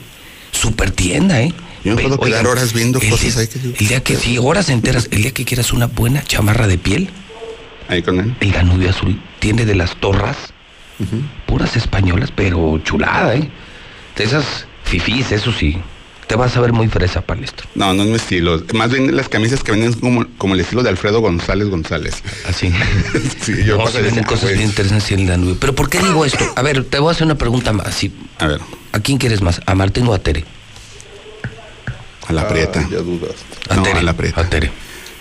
Super 0.51 0.91
tienda, 0.91 1.41
¿eh? 1.41 1.55
Yo 1.85 1.95
me 1.97 2.03
puedo 2.03 2.17
Oigan, 2.21 2.43
quedar 2.43 2.47
horas 2.47 2.73
viendo 2.75 3.01
cosas 3.01 3.21
día- 3.23 3.39
ahí 3.39 3.49
que- 3.49 3.59
El 3.83 3.89
día 3.89 4.03
que, 4.05 4.17
sí, 4.17 4.37
horas 4.39 4.69
enteras, 4.69 5.09
el 5.11 5.23
día 5.23 5.31
que 5.33 5.47
quieras 5.47 5.73
una 5.73 5.87
buena 5.87 6.23
chamarra 6.23 6.67
de 6.67 6.77
piel, 6.77 7.09
Ahí 7.89 8.03
con 8.03 8.21
él. 8.21 8.37
el 8.41 8.53
Danubio 8.53 8.91
Azul 8.91 9.19
tiene 9.41 9.65
de 9.65 9.75
las 9.75 9.99
torras, 10.01 10.37
puras 11.47 11.75
españolas, 11.77 12.31
pero 12.35 12.79
chulada, 12.85 13.35
¿eh? 13.35 13.49
De 14.17 14.25
esas 14.25 14.67
fifís, 14.85 15.33
eso 15.33 15.53
sí. 15.53 15.79
Te 16.27 16.37
vas 16.37 16.57
a 16.57 16.61
ver 16.61 16.73
muy 16.73 16.89
fresa, 16.89 17.21
palestro. 17.21 17.69
No, 17.75 17.93
no 17.93 18.05
es 18.05 18.09
mi 18.09 18.15
estilo. 18.15 18.63
Más 18.75 18.91
bien 18.91 19.15
las 19.15 19.29
camisas 19.29 19.63
que 19.63 19.73
venden 19.73 19.93
como, 19.95 20.25
como 20.39 20.55
el 20.55 20.61
estilo 20.61 20.83
de 20.83 20.89
Alfredo 20.89 21.21
González 21.21 21.69
González. 21.69 22.15
Así. 22.49 22.73
Sí, 23.43 23.65
yo 23.65 23.77
No, 23.77 23.87
se 23.89 24.01
venden 24.01 24.25
cosas 24.25 24.51
bien 24.53 24.63
interesantes 24.63 25.11
en 25.13 25.29
la 25.29 25.37
nube. 25.37 25.57
Pero 25.61 25.75
¿por 25.75 25.91
qué 25.91 25.99
digo 25.99 26.25
esto? 26.25 26.45
A 26.57 26.63
ver, 26.63 26.85
te 26.85 26.99
voy 27.01 27.09
a 27.09 27.13
hacer 27.13 27.25
una 27.27 27.35
pregunta 27.35 27.73
más. 27.73 27.93
Sí, 27.95 28.13
A 28.39 28.47
ver, 28.47 28.61
¿A 28.93 29.01
quién 29.01 29.19
quieres 29.19 29.43
más? 29.43 29.61
¿A 29.67 29.75
Martín 29.75 30.07
o 30.07 30.15
a 30.15 30.19
Tere? 30.21 30.45
a 32.29 32.33
la 32.33 32.49
prieta. 32.49 32.81
Ah, 32.85 32.89
ya 32.91 32.99
dudaste. 32.99 33.43
A 33.69 33.75
No, 33.77 33.83
Tere. 33.83 33.99
a 33.99 34.03
la 34.03 34.13
prieta. 34.17 34.41
A 34.41 34.49
Tere. 34.49 34.71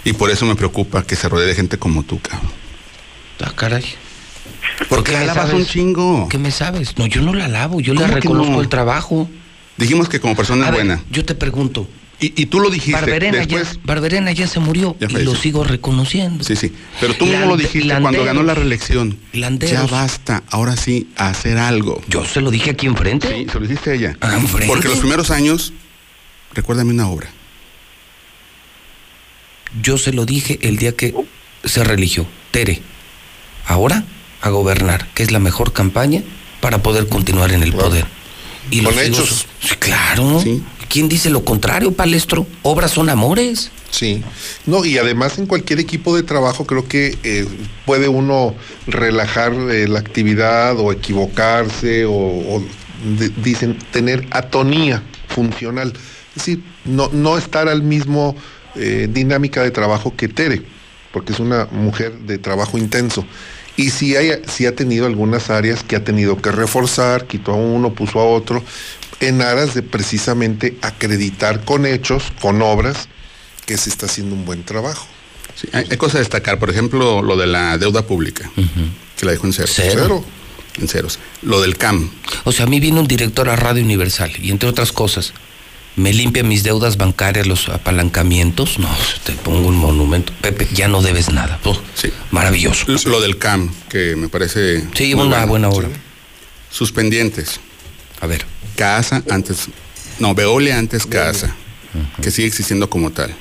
Y 0.05 0.13
por 0.13 0.29
eso 0.29 0.45
me 0.45 0.55
preocupa 0.55 1.03
que 1.03 1.15
se 1.15 1.27
rodee 1.27 1.47
de 1.47 1.55
gente 1.55 1.77
como 1.77 2.03
tú, 2.03 2.19
cabrón. 2.21 2.51
Ah, 3.43 3.51
caray. 3.55 3.83
Porque 4.87 5.11
¿Qué 5.13 5.19
la 5.19 5.25
lavas 5.25 5.47
sabes? 5.49 5.53
un 5.55 5.65
chingo. 5.65 6.29
¿Qué 6.29 6.37
me 6.37 6.51
sabes? 6.51 6.97
No, 6.97 7.07
yo 7.07 7.21
no 7.21 7.33
la 7.33 7.47
lavo, 7.47 7.81
yo 7.81 7.93
le 7.93 8.01
¿Cómo 8.01 8.13
que 8.13 8.21
reconozco 8.21 8.51
no? 8.53 8.61
el 8.61 8.69
trabajo. 8.69 9.29
Dijimos 9.81 10.07
que 10.09 10.19
como 10.19 10.35
persona 10.35 10.65
A 10.65 10.69
es 10.69 10.75
ver, 10.75 10.85
buena. 10.85 11.03
yo 11.11 11.25
te 11.25 11.35
pregunto, 11.35 11.87
Y, 12.19 12.39
y 12.39 12.45
tú 12.45 12.59
lo 12.59 12.69
dijiste. 12.69 12.91
Barberena, 12.99 13.39
Después, 13.39 13.73
ya, 13.73 13.79
Barberena 13.83 14.31
ya 14.31 14.45
se 14.47 14.59
murió 14.59 14.95
Ya 14.99 15.07
y 15.09 15.23
lo 15.23 15.33
sigo 15.35 15.63
reconociendo. 15.63 16.43
Sí, 16.43 16.55
sí. 16.55 16.71
Pero 16.99 17.15
tú 17.15 17.25
mismo 17.25 17.47
lo 17.47 17.57
dijiste 17.57 17.99
cuando 17.99 18.23
ganó 18.23 18.43
la 18.43 18.53
reelección. 18.53 19.17
Landeros. 19.33 19.73
Ya 19.73 19.85
basta, 19.87 20.43
ahora 20.51 20.75
sí, 20.77 21.07
a 21.17 21.29
hacer 21.29 21.57
algo. 21.57 21.99
Yo 22.07 22.23
se 22.23 22.41
lo 22.41 22.51
dije 22.51 22.69
aquí 22.69 22.85
enfrente. 22.85 23.27
Sí, 23.27 23.47
se 23.51 23.59
lo 23.59 23.65
dijiste 23.67 23.89
a 23.89 23.93
ella. 23.95 24.17
Ah, 24.21 24.35
enfrente. 24.37 24.67
Porque 24.67 24.87
los 24.87 24.99
primeros 24.99 25.31
años, 25.31 25.73
recuérdame 26.53 26.91
una 26.93 27.09
obra. 27.09 27.29
Yo 29.81 29.97
se 29.97 30.11
lo 30.13 30.25
dije 30.25 30.59
el 30.61 30.77
día 30.77 30.95
que 30.95 31.15
se 31.63 31.83
religió. 31.83 32.27
Tere, 32.51 32.81
ahora 33.65 34.03
a 34.41 34.49
gobernar, 34.49 35.07
que 35.15 35.23
es 35.23 35.31
la 35.31 35.39
mejor 35.39 35.71
campaña 35.73 36.21
para 36.59 36.83
poder 36.83 37.07
continuar 37.07 37.51
en 37.51 37.63
el 37.63 37.71
Claro. 37.71 37.87
poder. 37.89 38.05
Y 38.69 38.81
Con 38.83 38.97
hechos. 38.99 39.45
Sí, 39.61 39.75
claro. 39.79 40.39
Sí. 40.41 40.63
¿Quién 40.89 41.07
dice 41.07 41.29
lo 41.29 41.43
contrario, 41.45 41.93
palestro? 41.93 42.45
Obras 42.63 42.91
son 42.91 43.09
amores. 43.09 43.71
Sí, 43.89 44.23
no, 44.65 44.85
y 44.85 44.97
además 44.97 45.37
en 45.37 45.45
cualquier 45.47 45.79
equipo 45.79 46.15
de 46.15 46.23
trabajo 46.23 46.65
creo 46.65 46.87
que 46.87 47.17
eh, 47.23 47.45
puede 47.85 48.07
uno 48.07 48.55
relajar 48.87 49.53
eh, 49.69 49.87
la 49.87 49.99
actividad 49.99 50.77
o 50.79 50.91
equivocarse 50.91 52.05
o, 52.05 52.11
o 52.13 52.63
de- 53.17 53.29
dicen 53.43 53.77
tener 53.91 54.27
atonía 54.31 55.03
funcional. 55.27 55.93
Es 56.29 56.35
decir, 56.35 56.63
no, 56.85 57.09
no 57.11 57.37
estar 57.37 57.67
al 57.67 57.83
mismo 57.83 58.35
eh, 58.75 59.07
dinámica 59.11 59.61
de 59.63 59.71
trabajo 59.71 60.13
que 60.15 60.27
Tere, 60.29 60.61
porque 61.11 61.33
es 61.33 61.39
una 61.39 61.65
mujer 61.71 62.13
de 62.19 62.37
trabajo 62.37 62.77
intenso. 62.77 63.25
Y 63.81 63.89
sí, 63.89 64.15
hay, 64.15 64.31
sí 64.47 64.67
ha 64.67 64.75
tenido 64.75 65.07
algunas 65.07 65.49
áreas 65.49 65.81
que 65.81 65.95
ha 65.95 66.03
tenido 66.03 66.39
que 66.39 66.51
reforzar, 66.51 67.25
quitó 67.25 67.53
a 67.53 67.55
uno, 67.55 67.95
puso 67.95 68.19
a 68.19 68.25
otro, 68.25 68.63
en 69.19 69.41
aras 69.41 69.73
de 69.73 69.81
precisamente 69.81 70.77
acreditar 70.83 71.65
con 71.65 71.87
hechos, 71.87 72.31
con 72.39 72.61
obras, 72.61 73.07
que 73.65 73.77
se 73.77 73.89
está 73.89 74.05
haciendo 74.05 74.35
un 74.35 74.45
buen 74.45 74.63
trabajo. 74.63 75.07
Sí, 75.55 75.67
hay, 75.73 75.87
hay 75.89 75.97
cosas 75.97 76.17
a 76.17 76.19
destacar. 76.19 76.59
Por 76.59 76.69
ejemplo, 76.69 77.23
lo 77.23 77.35
de 77.37 77.47
la 77.47 77.79
deuda 77.79 78.05
pública, 78.05 78.51
que 79.17 79.25
la 79.25 79.31
dejó 79.31 79.47
en 79.47 79.53
ceros. 79.53 79.71
Cero. 79.73 79.93
Cero. 80.03 80.25
En 80.79 80.87
ceros. 80.87 81.17
Lo 81.41 81.59
del 81.59 81.75
CAM. 81.75 82.11
O 82.43 82.51
sea, 82.51 82.67
a 82.67 82.69
mí 82.69 82.79
viene 82.79 82.99
un 82.99 83.07
director 83.07 83.49
a 83.49 83.55
Radio 83.55 83.83
Universal 83.83 84.31
y 84.39 84.51
entre 84.51 84.69
otras 84.69 84.91
cosas, 84.91 85.33
me 85.95 86.13
limpia 86.13 86.43
mis 86.43 86.63
deudas 86.63 86.97
bancarias, 86.97 87.47
los 87.47 87.67
apalancamientos. 87.69 88.79
No, 88.79 88.89
te 89.23 89.33
pongo 89.33 89.67
un 89.67 89.75
monumento. 89.75 90.33
Pepe, 90.41 90.67
ya 90.73 90.87
no 90.87 91.01
debes 91.01 91.29
nada. 91.31 91.59
Oh, 91.63 91.79
Sí. 91.95 92.11
Maravilloso. 92.31 92.85
L- 92.87 92.99
Lo 93.05 93.21
del 93.21 93.37
CAM, 93.37 93.69
que 93.89 94.15
me 94.15 94.29
parece. 94.29 94.85
Sí, 94.95 95.13
una 95.13 95.23
bueno. 95.25 95.47
buena 95.47 95.69
obra. 95.69 95.89
Sus 96.69 96.91
pendientes. 96.91 97.59
A 98.21 98.27
ver, 98.27 98.45
Casa 98.75 99.23
antes. 99.29 99.67
No, 100.19 100.33
Veolia 100.33 100.77
antes 100.79 101.05
Casa. 101.05 101.55
Que 102.21 102.31
sigue 102.31 102.47
existiendo 102.47 102.89
como 102.89 103.11
tal. 103.11 103.35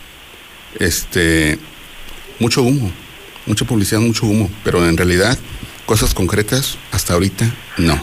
Este. 0.79 1.59
Mucho 2.39 2.63
humo. 2.63 2.91
Mucha 3.47 3.65
publicidad, 3.65 4.01
mucho 4.01 4.27
humo. 4.27 4.51
Pero 4.65 4.87
en 4.89 4.97
realidad, 4.97 5.39
cosas 5.87 6.15
concretas, 6.15 6.77
hasta 6.91 7.15
ahorita, 7.15 7.53
no. 7.79 8.01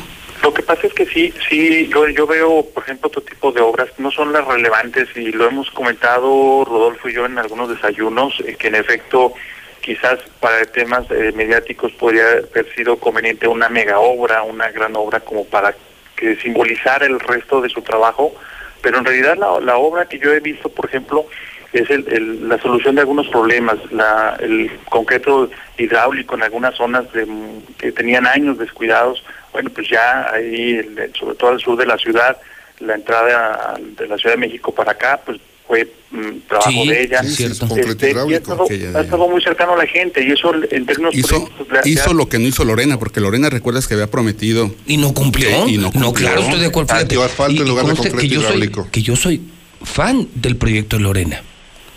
Lo 0.47 0.53
que 0.53 0.63
pasa 0.63 0.87
es 0.87 0.93
que 0.93 1.05
sí, 1.05 1.33
sí, 1.49 1.89
yo, 1.93 2.07
yo 2.07 2.25
veo, 2.25 2.65
por 2.73 2.81
ejemplo, 2.83 3.09
otro 3.09 3.21
tipo 3.21 3.51
de 3.51 3.59
obras, 3.59 3.89
no 3.97 4.09
son 4.11 4.31
las 4.31 4.47
relevantes 4.47 5.09
y 5.17 5.33
lo 5.33 5.45
hemos 5.45 5.69
comentado 5.71 6.63
Rodolfo 6.63 7.09
y 7.09 7.13
yo 7.15 7.25
en 7.25 7.37
algunos 7.37 7.67
desayunos, 7.67 8.33
eh, 8.45 8.55
que 8.55 8.69
en 8.69 8.75
efecto 8.75 9.33
quizás 9.81 10.19
para 10.39 10.63
temas 10.63 11.03
eh, 11.11 11.33
mediáticos 11.35 11.91
podría 11.91 12.23
haber 12.29 12.73
sido 12.73 12.95
conveniente 12.97 13.45
una 13.49 13.67
mega 13.67 13.99
obra, 13.99 14.43
una 14.43 14.71
gran 14.71 14.95
obra 14.95 15.19
como 15.19 15.43
para 15.43 15.75
que 16.15 16.37
simbolizara 16.37 17.05
el 17.07 17.19
resto 17.19 17.59
de 17.59 17.67
su 17.67 17.81
trabajo, 17.81 18.33
pero 18.81 18.99
en 18.99 19.03
realidad 19.03 19.35
la, 19.37 19.75
obra 19.75 20.05
que 20.07 20.17
yo 20.17 20.31
he 20.31 20.39
visto, 20.39 20.69
por 20.69 20.85
ejemplo, 20.85 21.25
es 21.73 21.89
el- 21.89 22.47
la 22.47 22.57
solución 22.59 22.95
de 22.95 23.01
algunos 23.01 23.27
problemas, 23.27 23.75
la, 23.91 24.37
el 24.39 24.71
concreto 24.87 25.49
hidráulico 25.77 26.35
en 26.35 26.43
algunas 26.43 26.73
zonas 26.75 27.11
de- 27.11 27.27
que 27.77 27.91
tenían 27.91 28.25
años 28.25 28.57
descuidados, 28.57 29.21
bueno, 29.53 29.69
pues 29.73 29.87
ya 29.89 30.31
ahí, 30.33 30.79
sobre 31.19 31.35
todo 31.35 31.51
al 31.51 31.59
sur 31.59 31.77
de 31.77 31.85
la 31.85 31.97
ciudad, 31.97 32.37
la 32.79 32.95
entrada 32.95 33.75
de 33.97 34.07
la 34.07 34.17
Ciudad 34.17 34.35
de 34.35 34.39
México 34.41 34.73
para 34.73 34.91
acá, 34.91 35.19
pues 35.25 35.39
fue 35.67 35.91
mm, 36.11 36.29
trabajo 36.47 36.69
Sí, 36.71 36.87
de 36.87 37.01
ella. 37.03 37.23
sí, 37.23 37.29
cierto. 37.35 37.67
concreto 37.67 37.91
Este, 37.91 38.05
y 38.05 38.09
ha 38.09 38.11
hidráulico, 38.11 38.39
estado, 38.53 38.97
ha 38.97 39.01
estado 39.01 39.27
muy 39.29 39.41
cercano 39.41 39.73
a 39.73 39.77
la 39.77 39.87
gente 39.87 40.23
y 40.23 40.31
eso 40.31 40.53
en 40.53 40.85
términos 40.85 41.13
Hizo, 41.15 41.49
ha- 41.69 41.81
le 41.83 41.89
hizo 41.89 42.13
lo 42.13 42.29
que 42.29 42.39
no 42.39 42.47
hizo 42.47 42.63
Lorena, 42.63 42.97
porque 42.99 43.19
Lorena, 43.19 43.49
recuerdas 43.49 43.87
que 43.87 43.95
había 43.95 44.07
prometido. 44.09 44.71
¿y 44.85 44.95
no 44.97 45.13
cumplió? 45.13 45.67
Y 45.67 45.77
no 45.77 45.91
cumplió. 45.91 46.13
claro, 46.13 46.41
estoy 46.41 46.59
de 46.59 46.65
acuerdo. 46.67 46.93
Ah, 46.93 46.97
Fíjate, 46.99 47.21
asfalto 47.23 47.53
y- 47.53 47.57
en 47.57 47.65
y 47.65 47.69
lugar 47.69 47.85
de 47.85 47.93
concreto 47.95 48.17
que 48.17 48.27
yo 48.29 48.41
soy- 48.41 48.71
que 48.91 49.01
yo 49.01 49.15
soy 49.15 49.41
fan 49.83 50.27
del 50.35 50.55
proyecto 50.55 50.95
de 50.97 51.03
Lorena. 51.03 51.41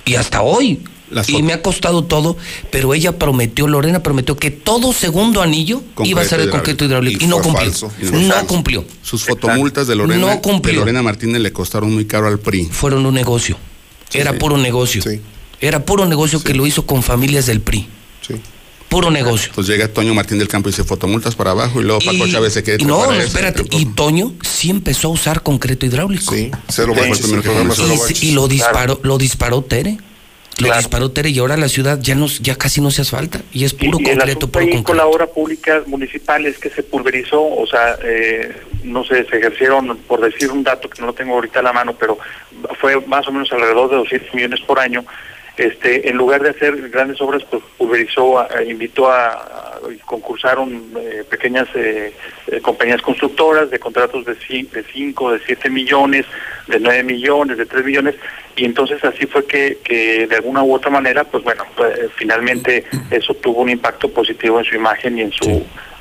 Y 0.05 0.15
hasta 0.17 0.43
hoy. 0.43 0.81
Las 1.11 1.29
y 1.29 1.33
fotos. 1.33 1.47
me 1.47 1.53
ha 1.53 1.63
costado 1.63 2.05
todo, 2.05 2.37
pero 2.71 2.95
ella 2.95 3.19
prometió, 3.19 3.67
Lorena 3.67 4.03
prometió 4.03 4.37
que 4.37 4.51
todo 4.51 4.93
segundo 4.93 5.43
anillo 5.43 5.83
iba 6.05 6.23
a 6.23 6.25
ser 6.25 6.41
de 6.41 6.51
Concreto 6.51 6.85
hidráulico. 6.85 7.19
Y 7.23 7.25
Y, 7.25 7.29
no 7.29 7.37
cumplió. 7.41 7.65
falso, 7.71 7.93
y 8.01 8.05
fue 8.05 8.19
no 8.23 8.29
falso. 8.33 8.47
cumplió. 8.47 8.85
Sus 9.03 9.25
fotomultas 9.25 9.87
de 9.89 9.97
Lorena, 9.97 10.21
No 10.35 10.41
cumplió. 10.41 10.75
de 10.75 10.79
Lorena 10.81 11.03
Martínez 11.03 11.41
le 11.43 11.53
costaron 11.53 11.93
muy 11.93 12.05
caro 12.07 12.29
al 12.29 12.39
PRI. 12.39 12.67
Fueron 12.71 13.05
un 13.07 13.15
negocio. 13.15 13.57
Era 14.13 14.33
sí. 14.33 14.39
puro 14.39 14.57
negocio. 14.57 15.03
Sí. 15.03 15.21
Era 15.61 15.85
puro 15.85 16.07
negocio 16.07 16.43
que 16.43 16.55
lo 16.55 16.67
hizo 16.67 16.87
con 16.87 17.03
familias 17.03 17.47
del 17.47 17.61
PRI. 17.61 17.89
Sí. 18.27 18.35
Puro 18.89 19.11
negocio. 19.11 19.51
Entonces 19.51 19.73
llega 19.77 19.87
Toño 19.89 20.15
Martín 20.15 20.39
del 20.39 20.49
Campo 20.49 20.69
y 20.69 20.73
dice 20.73 20.83
fotomultas 20.83 21.37
para 21.37 21.53
abajo 21.53 21.81
y 21.81 21.85
luego 21.85 22.01
Paco 22.01 22.27
Y- 22.27 22.33
Chávez 22.33 22.53
se 22.55 22.63
queda 22.65 22.77
y 22.81 22.85
no, 22.85 23.07
no, 23.07 23.13
espérate. 23.13 23.65
Y 23.71 23.85
Toño 23.87 24.33
sí 24.43 24.69
empezó 24.71 25.09
a 25.09 25.11
usar 25.13 25.43
concreto 25.45 25.87
hidráulico. 25.87 26.35
Sí, 26.35 26.51
cero 26.69 26.93
Sí. 26.97 27.33
el 27.35 27.43
programa 27.43 27.73
Y, 27.73 27.77
se- 27.77 27.87
baches. 27.87 28.23
y 28.25 28.33
lo 28.33 28.49
disparó, 28.49 28.99
lo 29.05 29.17
disparó 29.19 29.63
Tere. 29.63 29.99
Lo 30.61 30.67
Claro. 30.67 30.81
disparó 30.81 31.11
Tere 31.11 31.31
y 31.31 31.39
ahora 31.39 31.57
la 31.57 31.69
ciudad 31.69 31.99
ya 32.01 32.15
no, 32.15 32.27
ya 32.27 32.55
casi 32.57 32.81
no 32.81 32.91
se 32.91 33.03
asfalta. 33.03 33.41
Y 33.53 33.65
es 33.65 33.75
puro 33.75 33.99
y, 33.99 34.05
y 34.07 34.11
el 34.11 34.19
concreto, 34.19 34.49
puro 34.49 34.65
ahí 34.65 34.71
con 34.83 34.97
la 34.97 35.03
concreto. 35.05 35.09
obra 35.09 35.27
pública 35.27 35.83
municipal 35.87 36.45
es 36.47 36.59
que 36.59 36.71
se 36.71 36.83
pulverizó, 36.83 37.43
o 37.43 37.67
sea, 37.67 37.99
eh, 38.05 38.55
no 38.85 39.05
sé, 39.05 39.25
se 39.25 39.39
ejercieron, 39.39 39.97
por 40.07 40.21
decir 40.21 40.51
un 40.51 40.63
dato 40.63 40.89
que 40.91 41.01
no 41.01 41.07
lo 41.09 41.13
tengo 41.15 41.35
ahorita 41.35 41.61
a 41.61 41.63
la 41.63 41.73
mano, 41.73 41.95
pero 41.99 42.19
fue 42.81 43.01
más 43.07 43.27
o 43.29 43.33
menos 43.33 43.51
alrededor 43.53 43.91
de 43.91 43.97
200 43.97 44.35
millones 44.35 44.61
por 44.61 44.79
año. 44.79 45.05
Este, 45.57 46.09
en 46.09 46.17
lugar 46.17 46.43
de 46.43 46.51
hacer 46.51 46.89
grandes 46.91 47.21
obras, 47.21 47.43
pues 47.51 47.63
pulverizó, 47.77 48.39
a- 48.39 48.49
a- 48.55 48.63
invitó 48.63 49.11
a, 49.11 49.29
a- 49.33 49.81
concursaron 50.07 50.91
eh, 50.99 51.25
pequeñas 51.29 51.69
eh, 51.75 52.13
eh, 52.47 52.61
compañías 52.61 53.03
constructoras 53.03 53.71
de 53.71 53.79
contratos 53.79 54.25
de 54.25 54.35
5, 54.45 55.33
de 55.33 55.41
7 55.47 55.71
millones, 55.71 56.27
de 56.67 56.79
9 56.81 57.03
millones, 57.03 57.59
de 57.59 57.67
3 57.67 57.85
millones, 57.85 58.15
y 58.57 58.65
entonces 58.65 59.03
así 59.05 59.27
fue 59.27 59.47
que, 59.47 59.79
que 59.85 60.27
de 60.27 60.37
alguna 60.37 60.63
u 60.63 60.75
otra 60.75 60.91
manera, 60.91 61.25
pues 61.25 61.43
bueno, 61.45 61.65
pues, 61.77 61.99
eh, 61.99 62.09
finalmente 62.17 62.85
eso 63.11 63.35
tuvo 63.35 63.63
un 63.63 63.71
impacto 63.71 64.09
positivo 64.11 64.59
en 64.59 64.65
su 64.65 64.75
imagen 64.77 65.19
y 65.19 65.23
en 65.23 65.33
su... 65.33 65.45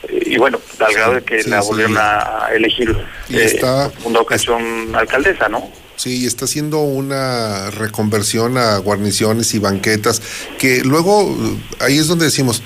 eh, 0.08 0.24
Y 0.26 0.38
bueno, 0.38 0.60
al 0.80 0.94
grado 0.94 1.14
de 1.16 1.22
que 1.24 1.44
sí, 1.44 1.50
la 1.50 1.62
volvieron 1.62 1.98
a 1.98 2.46
a 2.48 2.54
elegir 2.54 2.96
Y 3.30 3.38
eh, 3.38 3.44
está- 3.46 3.86
por 3.90 3.98
segunda 3.98 4.22
ocasión 4.22 4.96
alcaldesa, 4.96 5.50
¿no? 5.50 5.70
Sí, 6.00 6.20
y 6.20 6.26
está 6.28 6.46
haciendo 6.46 6.80
una 6.80 7.72
reconversión 7.72 8.58
a 8.58 8.78
guarniciones 8.78 9.54
y 9.54 9.60
banquetas, 9.60 10.22
que 10.58 10.82
luego 10.82 11.24
eh, 11.30 11.84
ahí 11.84 11.98
es 11.98 12.08
donde 12.08 12.24
decimos, 12.24 12.62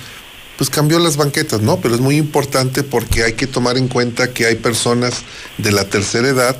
pues 0.56 0.70
cambió 0.70 1.00
las 1.00 1.16
banquetas, 1.16 1.60
¿no? 1.60 1.80
Pero 1.80 1.96
es 1.96 2.00
muy 2.00 2.16
importante 2.16 2.84
porque 2.84 3.24
hay 3.24 3.32
que 3.32 3.48
tomar 3.48 3.76
en 3.76 3.88
cuenta 3.88 4.32
que 4.32 4.46
hay 4.46 4.54
personas 4.54 5.14
de 5.58 5.72
la 5.72 5.84
tercera 5.84 6.28
edad 6.28 6.56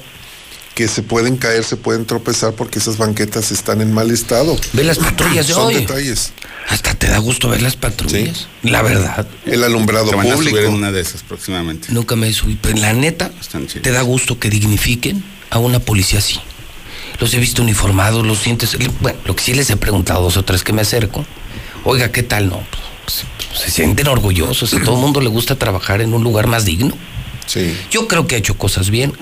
que 0.74 0.88
se 0.88 1.02
pueden 1.02 1.36
caer, 1.36 1.62
se 1.62 1.76
pueden 1.76 2.06
tropezar 2.06 2.54
porque 2.54 2.80
esas 2.80 2.98
banquetas 2.98 3.52
están 3.52 3.80
en 3.80 3.92
mal 3.92 4.10
estado. 4.10 4.56
Ve 4.72 4.82
las 4.82 4.98
patrullas 4.98 5.46
de 5.46 5.54
Son 5.54 5.66
hoy. 5.68 5.76
detalles. 5.76 6.32
Hasta 6.68 6.92
te 6.96 7.06
da 7.06 7.18
gusto 7.18 7.48
ver 7.50 7.62
las 7.62 7.76
patrullas. 7.76 8.48
La 8.64 8.82
verdad. 8.82 9.28
El 9.46 9.62
alumbrado 9.62 10.08
Se 10.10 10.16
van 10.16 10.26
a 10.28 10.34
público. 10.34 10.56
subir 10.56 10.68
en 10.68 10.74
una 10.74 10.90
de 10.90 11.00
esas 11.02 11.22
próximamente. 11.22 11.92
Nunca 11.92 12.16
me 12.16 12.32
subí. 12.32 12.58
Pero 12.60 12.78
la 12.78 12.92
neta, 12.92 13.30
te 13.80 13.92
da 13.92 14.02
gusto 14.02 14.40
que 14.40 14.50
dignifiquen 14.50 15.22
a 15.50 15.60
una 15.60 15.78
policía 15.78 16.18
así. 16.18 16.40
Los 17.20 17.32
he 17.34 17.38
visto 17.38 17.62
uniformados, 17.62 18.26
los 18.26 18.38
sientes. 18.38 18.76
Bueno, 19.00 19.18
lo 19.24 19.36
que 19.36 19.42
sí 19.42 19.54
les 19.54 19.70
he 19.70 19.76
preguntado 19.76 20.22
dos 20.22 20.36
o 20.36 20.44
tres 20.44 20.62
que 20.64 20.72
me 20.72 20.82
acerco. 20.82 21.24
Oiga, 21.84 22.10
¿qué 22.10 22.22
tal? 22.22 22.48
No, 22.48 22.60
pues, 23.04 23.24
se 23.58 23.70
sienten 23.70 24.08
orgullosos. 24.08 24.74
A 24.74 24.80
todo 24.82 24.96
el 24.96 25.00
mundo 25.00 25.20
le 25.20 25.28
gusta 25.28 25.56
trabajar 25.56 26.00
en 26.00 26.12
un 26.14 26.24
lugar 26.24 26.46
más 26.48 26.64
digno. 26.64 26.94
Sí. 27.46 27.76
Yo 27.90 28.08
creo 28.08 28.26
que 28.26 28.34
ha 28.34 28.38
hecho 28.38 28.56
cosas 28.56 28.90
bien. 28.90 29.12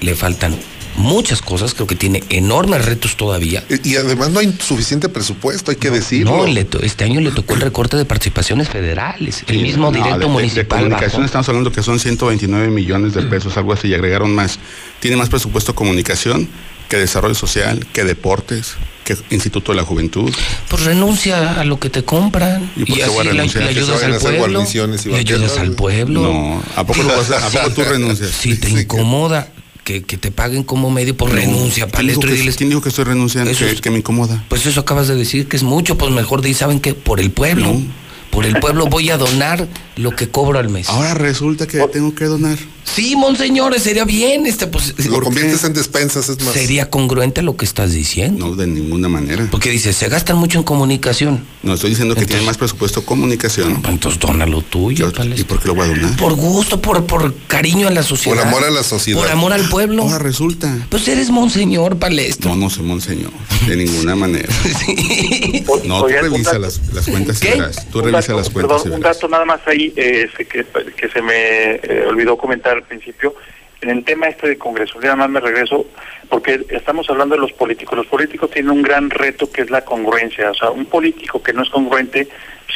Le 0.00 0.14
faltan 0.14 0.56
muchas 0.96 1.42
cosas, 1.42 1.74
creo 1.74 1.86
que 1.86 1.94
tiene 1.94 2.24
enormes 2.28 2.84
retos 2.84 3.16
todavía. 3.16 3.62
Y, 3.84 3.90
y 3.90 3.96
además 3.96 4.30
no 4.30 4.40
hay 4.40 4.52
suficiente 4.58 5.08
presupuesto, 5.08 5.70
hay 5.70 5.76
que 5.76 5.90
decirlo. 5.90 6.38
No, 6.38 6.46
le 6.46 6.64
to- 6.64 6.80
este 6.82 7.04
año 7.04 7.20
le 7.20 7.30
tocó 7.30 7.54
el 7.54 7.60
recorte 7.60 7.96
de 7.96 8.04
participaciones 8.04 8.68
federales, 8.68 9.44
el 9.46 9.60
mismo 9.60 9.86
No, 9.86 9.92
de- 9.92 9.98
directo 9.98 10.26
de- 10.26 10.32
municipal. 10.32 10.64
De, 10.64 10.84
comunicación 10.86 11.20
bajó. 11.20 11.24
estamos 11.26 11.48
hablando 11.50 11.70
que 11.70 11.82
son 11.84 12.00
129 12.00 12.68
millones 12.70 13.14
de 13.14 13.22
pesos, 13.22 13.56
algo 13.56 13.74
así, 13.74 13.86
y 13.88 13.94
agregaron 13.94 14.34
más. 14.34 14.58
Tiene 14.98 15.16
más 15.16 15.28
presupuesto 15.28 15.72
comunicación 15.74 16.48
que 16.88 16.96
desarrollo 16.96 17.34
social, 17.34 17.86
que 17.92 18.04
deportes, 18.04 18.74
que 19.04 19.16
Instituto 19.30 19.72
de 19.72 19.76
la 19.76 19.84
Juventud. 19.84 20.32
Pues 20.68 20.84
renuncia 20.84 21.60
a 21.60 21.64
lo 21.64 21.78
que 21.78 21.90
te 21.90 22.04
compran 22.04 22.70
¿Y 22.76 22.84
por 22.84 22.96
qué 22.96 23.02
así 23.04 23.12
voy 23.12 23.28
a 23.28 23.32
le, 23.32 23.48
Que 23.48 23.62
ayudas 23.62 24.02
al 24.02 24.18
pueblo. 24.18 24.64
y 25.04 25.08
Le 25.08 25.16
ayudas 25.16 25.58
al 25.58 25.72
pueblo. 25.72 26.22
No, 26.22 26.62
¿a 26.76 26.84
poco, 26.86 27.02
lo 27.02 27.16
vas 27.16 27.30
a- 27.30 27.46
¿a 27.46 27.50
poco 27.50 27.70
tú 27.70 27.82
renuncias? 27.90 28.30
Si 28.30 28.56
te 28.56 28.68
que- 28.68 28.80
incomoda 28.82 29.50
que, 29.84 30.02
que 30.02 30.18
te 30.18 30.30
paguen 30.30 30.62
como 30.64 30.90
medio, 30.90 31.16
pues 31.16 31.32
renuncia, 31.32 31.86
¿Quién 31.86 32.06
dijo, 32.08 32.20
palestro, 32.20 32.28
y 32.28 32.32
que, 32.32 32.38
diles, 32.40 32.56
quién 32.56 32.68
dijo 32.68 32.82
que 32.82 32.90
estoy 32.90 33.04
renunciando? 33.04 33.50
Eso 33.50 33.64
Que, 33.64 33.70
es- 33.72 33.80
que 33.80 33.90
me 33.90 33.98
incomoda. 33.98 34.44
pues 34.48 34.66
eso 34.66 34.80
acabas 34.80 35.08
de 35.08 35.14
decir 35.14 35.48
que 35.48 35.56
es 35.56 35.62
mucho, 35.62 35.96
pues 35.96 36.10
mejor 36.12 36.42
di, 36.42 36.52
¿saben 36.52 36.78
qué? 36.80 36.92
Por 36.94 37.20
el 37.20 37.30
pueblo. 37.30 37.66
No. 37.72 38.07
Por 38.38 38.46
el 38.46 38.60
pueblo 38.60 38.86
voy 38.86 39.10
a 39.10 39.16
donar 39.18 39.66
lo 39.96 40.14
que 40.14 40.28
cobro 40.28 40.60
al 40.60 40.68
mes. 40.68 40.88
Ahora 40.88 41.12
resulta 41.14 41.66
que 41.66 41.80
tengo 41.92 42.14
que 42.14 42.26
donar. 42.26 42.56
Sí, 42.84 43.16
monseñores, 43.16 43.82
sería 43.82 44.04
bien, 44.04 44.46
este, 44.46 44.66
pues, 44.68 44.94
Lo 45.06 45.14
¿Por 45.14 45.24
conviertes 45.24 45.62
en 45.64 45.74
despensas, 45.74 46.28
es 46.30 46.40
más. 46.42 46.54
sería 46.54 46.88
congruente 46.88 47.42
lo 47.42 47.56
que 47.56 47.64
estás 47.66 47.92
diciendo. 47.92 48.46
No, 48.46 48.54
de 48.56 48.66
ninguna 48.66 49.08
manera. 49.08 49.46
Porque 49.50 49.70
dices, 49.70 49.94
se 49.96 50.08
gastan 50.08 50.38
mucho 50.38 50.58
en 50.58 50.64
comunicación. 50.64 51.44
No, 51.64 51.74
estoy 51.74 51.90
diciendo 51.90 52.14
que 52.14 52.20
Entonces- 52.20 52.36
tiene 52.38 52.46
más 52.46 52.56
presupuesto 52.56 53.04
comunicación. 53.04 53.82
Pues 53.82 53.92
Entonces 53.92 54.20
dona 54.20 54.46
lo 54.46 54.62
tuyo, 54.62 55.08
¿Y 55.08 55.12
palestro. 55.12 55.46
por 55.48 55.60
qué 55.60 55.68
lo 55.68 55.74
voy 55.74 55.84
a 55.86 55.88
donar? 55.88 56.16
Por 56.16 56.34
gusto, 56.34 56.80
por, 56.80 57.04
por 57.04 57.34
cariño 57.48 57.88
a 57.88 57.90
la 57.90 58.02
sociedad. 58.04 58.36
Por 58.38 58.46
amor 58.46 58.64
a 58.64 58.70
la 58.70 58.82
sociedad. 58.84 59.18
Por 59.20 59.28
amor 59.30 59.52
al 59.52 59.68
pueblo. 59.68 60.04
Ahora 60.04 60.18
resulta. 60.20 60.86
Pues 60.88 61.06
eres 61.08 61.28
monseñor, 61.30 61.98
palestro. 61.98 62.50
No, 62.50 62.56
no 62.56 62.70
soy 62.70 62.84
monseñor. 62.84 63.32
De 63.66 63.76
ninguna 63.76 64.14
manera. 64.16 64.48
Sí. 64.78 65.64
No, 65.84 66.02
tú 66.02 66.08
revisa 66.08 66.58
las, 66.58 66.80
las 66.94 67.06
cuentas 67.06 67.38
y 67.38 67.40
¿Qué? 67.40 67.50
verás. 67.54 67.86
Tú 67.90 68.00
revisa 68.00 68.27
dato, 68.32 68.38
las 68.38 68.50
cuentas 68.50 68.82
perdón, 68.82 68.92
y 68.92 68.96
un 68.96 69.02
dato 69.02 69.28
nada 69.28 69.44
más 69.44 69.60
ahí 69.66 69.92
eh, 69.96 70.28
que, 70.36 70.64
que 70.96 71.08
se 71.08 71.22
me 71.22 71.72
eh, 71.74 72.06
olvidó 72.06 72.36
comentar 72.36 72.74
al 72.74 72.82
principio. 72.82 73.34
En 73.80 73.90
el 73.90 74.04
tema 74.04 74.26
este 74.26 74.48
de 74.48 74.58
Congreso, 74.58 74.98
nada 75.00 75.14
más 75.14 75.30
me 75.30 75.38
regreso, 75.38 75.86
porque 76.28 76.66
estamos 76.70 77.08
hablando 77.10 77.36
de 77.36 77.40
los 77.40 77.52
políticos. 77.52 77.96
Los 77.96 78.08
políticos 78.08 78.50
tienen 78.50 78.72
un 78.72 78.82
gran 78.82 79.08
reto 79.08 79.50
que 79.52 79.62
es 79.62 79.70
la 79.70 79.84
congruencia. 79.84 80.50
O 80.50 80.54
sea, 80.54 80.70
un 80.70 80.86
político 80.86 81.40
que 81.40 81.52
no 81.52 81.62
es 81.62 81.70
congruente, 81.70 82.26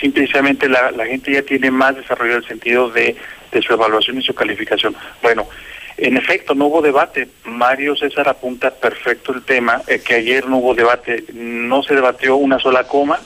simplemente 0.00 0.68
la, 0.68 0.92
la 0.92 1.04
gente 1.06 1.32
ya 1.32 1.42
tiene 1.42 1.72
más 1.72 1.96
desarrollado 1.96 2.38
el 2.38 2.46
sentido 2.46 2.88
de, 2.88 3.16
de 3.50 3.62
su 3.62 3.72
evaluación 3.72 4.18
y 4.18 4.22
su 4.22 4.32
calificación. 4.32 4.94
Bueno, 5.22 5.48
en 5.96 6.16
efecto, 6.16 6.54
no 6.54 6.66
hubo 6.66 6.80
debate. 6.80 7.28
Mario 7.44 7.96
César 7.96 8.28
apunta 8.28 8.70
perfecto 8.70 9.32
el 9.32 9.42
tema, 9.42 9.82
eh, 9.88 10.00
que 10.04 10.14
ayer 10.14 10.48
no 10.48 10.58
hubo 10.58 10.74
debate, 10.74 11.24
no 11.32 11.82
se 11.82 11.96
debatió 11.96 12.36
una 12.36 12.60
sola 12.60 12.84
coma 12.84 13.18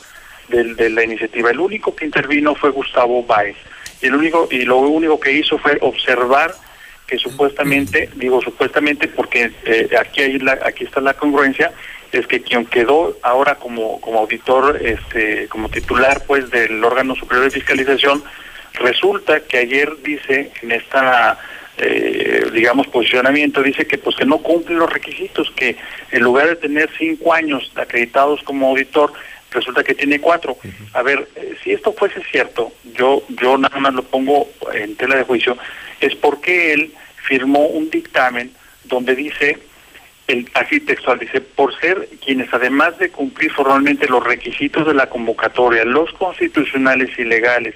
del- 0.49 0.77
de 0.77 0.91
la 0.91 1.03
iniciativa. 1.05 1.51
El 1.51 1.61
único 1.61 1.95
que 1.95 2.05
intervino 2.05 2.55
fue 2.55 2.71
Gustavo 2.71 3.23
Báez. 3.25 3.57
Y, 4.03 4.07
el 4.07 4.15
único, 4.15 4.49
y 4.51 4.65
lo 4.65 4.77
único 4.79 5.19
que 5.19 5.33
hizo 5.33 5.59
fue 5.59 5.79
observar 5.81 6.55
que 7.07 7.19
supuestamente, 7.19 8.11
digo 8.17 8.43
supuestamente 8.43 9.07
porque 9.09 9.51
eh, 9.65 9.89
aquí, 9.99 10.23
hay 10.23 10.39
la, 10.39 10.59
aquí 10.65 10.85
está 10.85 11.01
la 11.01 11.15
congruencia, 11.15 11.73
es 12.13 12.27
que 12.27 12.43
quien 12.43 12.67
quedó 12.67 13.17
ahora 13.23 13.55
como, 13.57 14.01
como 14.01 14.19
auditor, 14.21 14.81
este, 14.83 15.47
como 15.49 15.69
titular 15.69 16.23
pues 16.27 16.51
del 16.51 16.83
órgano 16.83 17.15
superior 17.15 17.45
de 17.45 17.51
fiscalización, 17.53 18.23
resulta 18.75 19.41
que 19.41 19.59
ayer 19.59 19.91
dice 20.03 20.51
en 20.63 20.73
esta 20.73 21.39
eh, 21.79 22.47
digamos 22.53 22.87
posicionamiento 22.89 23.63
dice 23.63 23.87
que 23.87 23.99
pues 23.99 24.17
que 24.17 24.25
no 24.25 24.39
cumple 24.39 24.77
los 24.77 24.91
requisitos 24.91 25.51
que 25.55 25.77
en 26.11 26.23
lugar 26.23 26.47
de 26.49 26.57
tener 26.57 26.89
cinco 26.99 27.35
años 27.35 27.71
acreditados 27.77 28.43
como 28.43 28.69
auditor 28.69 29.13
resulta 29.57 29.83
que 29.83 29.95
tiene 29.95 30.21
cuatro. 30.21 30.57
A 30.93 31.03
ver 31.03 31.29
eh, 31.35 31.57
si 31.63 31.73
esto 31.73 31.93
fuese 31.93 32.23
cierto 32.31 32.73
yo 32.95 33.23
yo 33.41 33.59
nada 33.59 33.79
más 33.79 33.95
lo 33.95 34.03
pongo 34.03 34.49
en 34.73 34.97
tela 34.97 35.17
de 35.17 35.25
juicio 35.25 35.57
es 36.01 36.15
porque 36.15 36.73
él 36.73 36.93
firmó 37.17 37.67
un 37.67 37.91
dictamen 37.91 38.53
donde 38.85 39.15
dice 39.15 39.59
el, 40.27 40.51
así 40.55 40.81
textual, 40.81 41.19
dice, 41.19 41.41
por 41.41 41.79
ser 41.79 42.09
quienes 42.25 42.53
además 42.53 42.99
de 42.99 43.11
cumplir 43.11 43.53
formalmente 43.53 44.09
los 44.09 44.25
requisitos 44.25 44.87
de 44.87 44.95
la 44.95 45.09
convocatoria, 45.09 45.85
los 45.85 46.13
constitucionales 46.15 47.17
y 47.19 47.25
legales, 47.25 47.75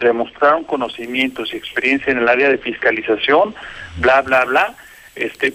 demostraron 0.00 0.64
conocimientos 0.64 1.52
y 1.52 1.56
experiencia 1.56 2.10
en 2.10 2.18
el 2.18 2.28
área 2.28 2.48
de 2.48 2.58
fiscalización, 2.58 3.54
bla, 3.98 4.20
bla, 4.22 4.44
bla, 4.44 4.74
este, 5.14 5.52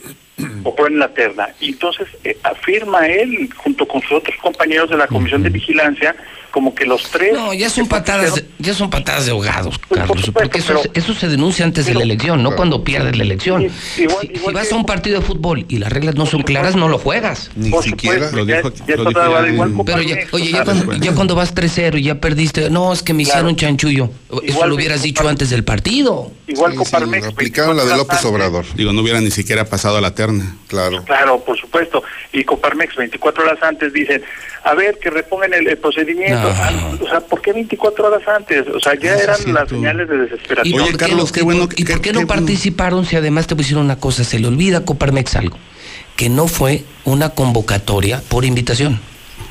o 0.64 0.76
ponen 0.76 1.00
la 1.00 1.10
terna. 1.10 1.50
Y 1.60 1.70
entonces 1.70 2.08
eh, 2.24 2.38
afirma 2.44 3.08
él, 3.08 3.50
junto 3.56 3.88
con 3.88 4.02
sus 4.02 4.14
otros 4.14 4.36
compañeros 4.38 4.90
de 4.90 4.98
la 4.98 5.08
Comisión 5.08 5.44
de 5.44 5.50
Vigilancia, 5.50 6.16
como 6.52 6.74
que 6.74 6.86
los 6.86 7.04
tres... 7.12 7.34
No, 7.34 7.54
ya 7.54 7.70
son 7.70 7.88
patadas, 7.88 8.36
de- 8.36 8.46
ya 8.60 8.74
son 8.74 8.90
patadas 8.90 9.26
de 9.26 9.32
ahogados, 9.32 9.78
Pues, 9.78 9.88
por 9.88 9.98
Carlos, 10.00 10.26
supuesto, 10.26 10.34
porque 10.34 10.58
eso, 10.60 10.82
pero- 10.82 10.92
eso 10.94 11.14
se 11.14 11.28
denuncia 11.28 11.66
antes 11.66 11.86
de 11.86 11.94
la 11.94 12.04
elección, 12.04 12.42
no 12.44 12.56
cuando 12.56 12.84
pierdes 12.84 13.16
la 13.18 13.24
elección. 13.24 13.64
Igual- 13.64 13.72
si, 13.96 14.02
igual 14.04 14.28
si 14.28 14.54
vas 14.54 14.68
que- 14.70 14.74
a 14.74 14.78
un 14.78 14.86
partido 14.86 15.20
de 15.20 15.26
fútbol 15.26 15.66
y 15.68 15.78
las 15.78 15.92
reglas 15.92 16.16
no 16.16 16.26
son 16.26 16.44
claras, 16.44 16.76
no 16.76 16.88
lo 16.88 16.98
juegas. 16.98 17.52
Ni 17.56 17.70
Por 17.70 17.84
siquiera. 17.84 18.30
supuesto, 18.30 18.38
Lo 18.38 18.46
dijo- 18.46 18.74
ya 18.88 18.96
lo 18.96 19.10
dijo 19.10 19.46
igual 19.48 19.74
Pero 19.86 20.02
ya, 20.02 20.18
oye, 20.32 20.52
ya 20.52 20.64
cuando, 20.64 20.94
ya 20.96 21.14
cuando 21.14 21.36
vas 21.36 21.54
3-0 21.54 21.98
y 21.98 22.04
ya 22.04 22.16
perdiste, 22.20 22.70
no, 22.70 22.94
es 22.94 23.04
que 23.04 23.14
me 23.14 23.24
Claro. 23.24 23.40
hicieron 23.40 23.56
chanchullo. 23.56 24.10
Eso 24.30 24.42
Igual 24.44 24.70
lo 24.70 24.76
hubieras 24.76 25.02
dicho 25.04 25.28
antes 25.28 25.50
del 25.50 25.64
partido. 25.64 26.32
Igual 26.48 26.72
Sí, 26.72 26.78
con 26.78 26.86
sí, 26.86 26.92
Parmex, 26.92 27.28
aplicaron 27.28 27.76
la 27.78 27.84
de 27.84 27.90
24 27.90 27.98
López 28.16 28.26
Obrador. 28.26 28.66
Digo, 28.76 28.94
no 28.94 29.02
hubiera 29.02 29.20
ni 29.22 29.32
siquiera 29.32 29.66
pasado 29.66 29.98
a 29.98 30.02
la 30.02 30.16
terna. 30.16 30.56
Claro. 30.68 31.04
Claro, 31.04 31.40
por 31.44 31.58
supuesto. 31.60 32.04
Y 32.34 32.44
Coparmex 32.44 32.96
24 32.96 33.44
horas 33.44 33.58
antes 33.62 33.92
dicen, 33.94 34.22
a 34.64 34.74
ver, 34.74 34.98
que 35.00 35.10
repongan 35.10 35.54
el, 35.54 35.68
el 35.68 35.78
procedimiento. 35.78 36.37
No. 36.42 36.48
Ah, 36.50 36.98
o 37.02 37.08
sea, 37.08 37.20
¿por 37.22 37.42
qué 37.42 37.54
24 37.54 38.08
horas 38.08 38.22
antes? 38.28 38.66
O 38.74 38.80
sea, 38.80 38.94
ya 39.00 39.16
es 39.16 39.24
eran 39.24 39.54
las 39.54 39.70
señales 39.70 40.08
de 40.10 40.16
¿Y 40.16 40.20
desesperación. 40.20 40.80
Oye, 40.82 40.92
por 40.92 41.00
qué 41.00 41.06
Carlos, 41.06 41.32
qué 41.32 41.40
y 41.40 41.44
bueno 41.44 41.70
¿Y 41.76 41.86
por 41.86 42.02
qué 42.02 42.14
no 42.14 42.28
participaron 42.28 43.06
si 43.06 43.16
además 43.16 43.48
te 43.48 43.56
pusieron 43.56 43.86
una 43.86 43.98
cosa? 43.98 44.24
Se 44.24 44.40
le 44.40 44.48
olvida 44.48 44.80
a 44.80 44.82
Coparmex 44.86 45.36
algo. 45.36 45.58
Que 46.16 46.30
no 46.30 46.48
fue 46.48 46.84
una 47.06 47.30
convocatoria 47.30 48.22
por 48.28 48.44
invitación. 48.46 49.00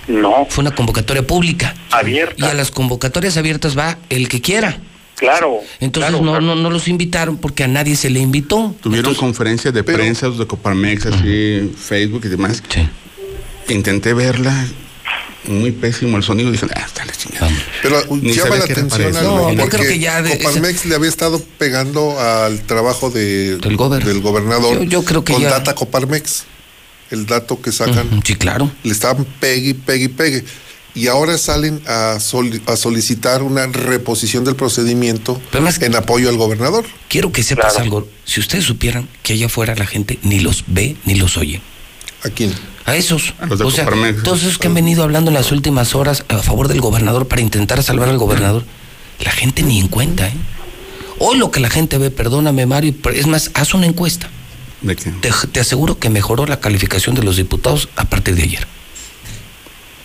No, 0.09 0.47
Fue 0.49 0.62
una 0.62 0.72
convocatoria 0.74 1.26
pública. 1.26 1.74
Abierta. 1.91 2.34
Y 2.39 2.49
a 2.49 2.55
las 2.55 2.70
convocatorias 2.70 3.37
abiertas 3.37 3.76
va 3.76 3.99
el 4.09 4.28
que 4.28 4.41
quiera. 4.41 4.78
claro. 5.16 5.59
Entonces 5.80 6.11
claro, 6.11 6.24
no, 6.24 6.32
claro. 6.32 6.47
no, 6.47 6.55
no 6.55 6.70
los 6.70 6.87
invitaron 6.89 7.39
porque 7.39 7.64
a 7.64 7.68
nadie 7.68 7.97
se 7.97 8.11
le 8.11 8.20
invitó. 8.20 8.74
Tuvieron 8.80 9.07
Entonces- 9.11 9.20
conferencias 9.20 9.74
de 9.74 9.82
pero- 9.82 9.99
prensa 9.99 10.30
de 10.30 10.47
Coparmex, 10.47 11.07
así, 11.07 11.72
Facebook 11.76 12.22
y 12.24 12.28
demás. 12.28 12.62
Sí. 12.68 12.89
Intenté 13.72 14.14
verla, 14.14 14.66
muy 15.49 15.73
pésimo 15.73 16.17
el 16.17 16.23
sonido. 16.23 16.51
Dije, 16.53 16.67
ah, 16.75 16.85
está 16.87 17.05
la 17.05 17.13
chingada. 17.13 17.51
Pero 17.83 18.03
Ni 18.11 18.33
llama 18.35 18.57
la 18.57 18.65
atención 18.65 19.17
algo, 19.17 19.37
No, 19.37 19.53
yo 19.53 19.61
porque 19.63 19.77
creo 19.79 19.89
que 19.91 19.99
ya 19.99 20.23
de- 20.23 20.39
Coparmex 20.39 20.85
le 20.87 20.95
había 20.95 21.09
estado 21.09 21.43
pegando 21.59 22.19
al 22.21 22.61
trabajo 22.63 23.11
de, 23.11 23.57
Del 23.59 23.77
gober. 23.77 24.21
gobernador 24.21 24.79
Yo- 24.79 24.85
yo 24.85 25.05
creo 25.05 25.25
que 25.25 25.33
con 25.33 25.43
ya- 25.43 25.51
data 25.51 25.75
Coparmex. 25.75 26.45
El 27.11 27.27
dato 27.27 27.61
que 27.63 27.71
sacan, 27.71 28.21
Sí, 28.25 28.35
claro. 28.35 28.71
le 28.83 28.93
estaban 28.93 29.25
pegue, 29.39 29.75
pegue, 29.75 30.05
y 30.05 30.09
pegue. 30.09 30.45
Y 30.97 31.09
ahora 31.09 31.37
salen 31.39 31.81
a, 31.87 32.19
soli- 32.19 32.61
a 32.67 32.75
solicitar 32.75 33.43
una 33.43 33.67
reposición 33.67 34.45
del 34.45 34.57
procedimiento 34.57 35.41
Pero 35.53 35.63
más- 35.63 35.81
en 35.83 35.95
apoyo 35.95 36.29
al 36.31 36.37
gobernador. 36.37 36.85
Quiero 37.09 37.31
que 37.31 37.43
sepas 37.43 37.75
Claro. 37.75 37.85
algo. 37.85 38.09
Si 38.25 38.41
ustedes 38.41 38.65
supieran 38.65 39.09
que 39.23 39.35
allá 39.35 39.47
afuera 39.47 39.75
la 39.77 39.87
gente 39.87 40.19
ni 40.23 40.41
los 40.41 40.65
ve 40.67 40.97
ni 41.05 41.15
los 41.15 41.37
oye. 41.37 41.61
¿A 42.25 42.31
quién? 42.31 42.53
A 42.87 42.97
esos. 42.97 43.34
A 43.41 43.47
los 43.47 43.59
de 43.59 43.64
o 43.64 43.70
sea, 43.70 43.87
todos 44.22 44.43
esos 44.43 44.59
que 44.59 44.68
han 44.68 44.74
venido 44.74 45.03
hablando 45.03 45.30
en 45.30 45.34
las 45.34 45.53
últimas 45.53 45.95
horas 45.95 46.24
a 46.28 46.39
favor 46.39 46.68
del 46.68 46.80
gobernador 46.80 47.26
para 47.26 47.43
intentar 47.43 47.82
salvar 47.82 48.09
al 48.09 48.18
gobernador. 48.18 48.64
La 49.22 49.30
gente 49.30 49.62
ni 49.62 49.80
en 49.80 49.89
cuenta, 49.89 50.28
¿eh? 50.28 50.34
Hoy 51.18 51.39
lo 51.39 51.51
que 51.51 51.61
la 51.61 51.70
gente 51.70 51.99
ve, 51.99 52.11
perdóname 52.11 52.66
Mario, 52.66 52.95
es 53.14 53.26
más, 53.26 53.51
haz 53.55 53.74
una 53.74 53.87
encuesta. 53.87 54.28
¿De 54.82 54.95
qué? 54.95 55.11
Te, 55.11 55.30
te 55.51 55.61
aseguro 55.61 55.99
que 55.99 56.11
mejoró 56.11 56.47
la 56.47 56.61
calificación 56.61 57.14
de 57.14 57.22
los 57.22 57.37
diputados 57.37 57.89
a 57.97 58.05
partir 58.05 58.34
de 58.34 58.43
ayer. 58.43 58.66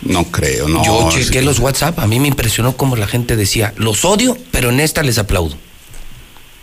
No 0.02 0.24
creo, 0.26 0.68
no. 0.68 0.84
Yo 0.84 1.10
chequé 1.12 1.40
sí. 1.40 1.46
los 1.46 1.60
WhatsApp, 1.60 2.00
a 2.00 2.08
mí 2.08 2.20
me 2.20 2.28
impresionó 2.28 2.76
cómo 2.76 2.96
la 2.96 3.08
gente 3.08 3.36
decía, 3.36 3.74
los 3.78 4.04
odio, 4.06 4.38
pero 4.52 4.70
en 4.70 4.80
esta 4.80 5.04
les 5.04 5.18
aplaudo. 5.18 5.56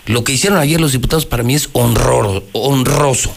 Lo 0.06 0.24
que 0.24 0.32
hicieron 0.32 0.58
ayer 0.58 0.80
los 0.80 0.92
diputados 0.92 1.26
para 1.26 1.42
mí 1.42 1.54
es 1.54 1.68
honroso. 1.72 3.36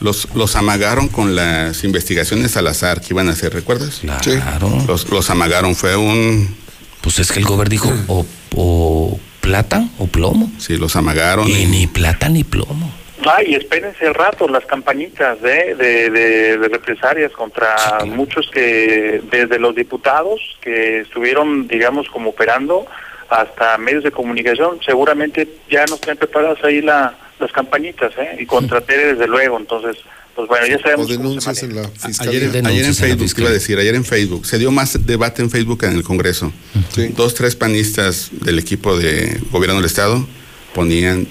Los, 0.00 0.28
los 0.34 0.56
amagaron 0.56 1.08
con 1.08 1.34
las 1.34 1.82
investigaciones 1.84 2.56
al 2.56 2.66
azar 2.66 3.00
que 3.00 3.08
iban 3.10 3.28
a 3.28 3.32
hacer, 3.32 3.52
¿recuerdas? 3.54 4.02
Claro. 4.22 4.70
Los, 4.86 5.08
los 5.10 5.30
amagaron, 5.30 5.74
fue 5.74 5.96
un... 5.96 6.54
Pues 7.00 7.18
es 7.18 7.30
que 7.32 7.38
el 7.38 7.44
gobierno 7.46 7.70
dijo, 7.70 7.92
o, 8.08 8.26
o 8.56 9.20
plata 9.40 9.88
o 9.98 10.06
plomo. 10.06 10.50
Sí, 10.58 10.76
los 10.76 10.96
amagaron. 10.96 11.48
Y 11.48 11.62
y- 11.62 11.66
ni 11.66 11.86
plata 11.86 12.28
ni 12.28 12.44
plomo. 12.44 12.92
Ay, 13.24 13.54
espérense 13.54 14.04
el 14.06 14.14
rato, 14.14 14.46
las 14.46 14.64
campañitas 14.66 15.38
¿eh? 15.42 15.74
de, 15.76 16.10
de, 16.10 16.58
de 16.58 16.68
represalias 16.68 17.32
contra 17.32 17.76
Sí, 17.78 17.84
claro. 17.88 18.06
muchos 18.06 18.48
que, 18.52 19.22
desde 19.30 19.58
los 19.58 19.74
diputados 19.74 20.40
que 20.60 21.00
estuvieron, 21.00 21.66
digamos, 21.66 22.08
como 22.10 22.30
operando, 22.30 22.86
hasta 23.30 23.78
medios 23.78 24.04
de 24.04 24.12
comunicación, 24.12 24.78
seguramente 24.84 25.48
ya 25.70 25.84
nos 25.86 26.00
tienen 26.00 26.18
preparadas 26.18 26.62
ahí 26.62 26.82
la, 26.82 27.16
las 27.38 27.52
campañitas, 27.52 28.12
¿eh? 28.18 28.36
Y 28.40 28.46
contra 28.46 28.80
Tere, 28.80 29.12
desde 29.14 29.26
luego, 29.26 29.58
entonces 29.58 29.96
pues 30.34 30.48
bueno, 30.48 30.66
ya 30.66 30.76
O 30.76 30.80
sabemos. 30.80 31.06
se 31.06 31.12
denuncias 31.16 31.62
en 31.62 31.76
la 31.76 31.88
fiscalía. 31.88 32.50
Ayer, 32.66 32.84
en 32.84 32.94
Facebook, 32.94 33.32
iba 33.38 33.48
a 33.48 33.52
decir, 33.52 33.78
ayer 33.78 33.94
en 33.94 34.04
Facebook, 34.04 34.44
se 34.44 34.58
dio 34.58 34.70
más 34.70 35.06
debate 35.06 35.40
en 35.40 35.48
Facebook 35.50 35.80
que 35.80 35.86
en 35.86 35.92
el 35.96 36.02
Congreso. 36.02 36.52
Sí. 36.94 37.08
Dos, 37.16 37.32
tres 37.34 37.56
panistas 37.56 38.28
del 38.32 38.58
equipo 38.58 38.98
de 38.98 39.40
gobierno 39.50 39.76
del 39.76 39.86
Estado 39.86 40.26
ponían 40.74 41.26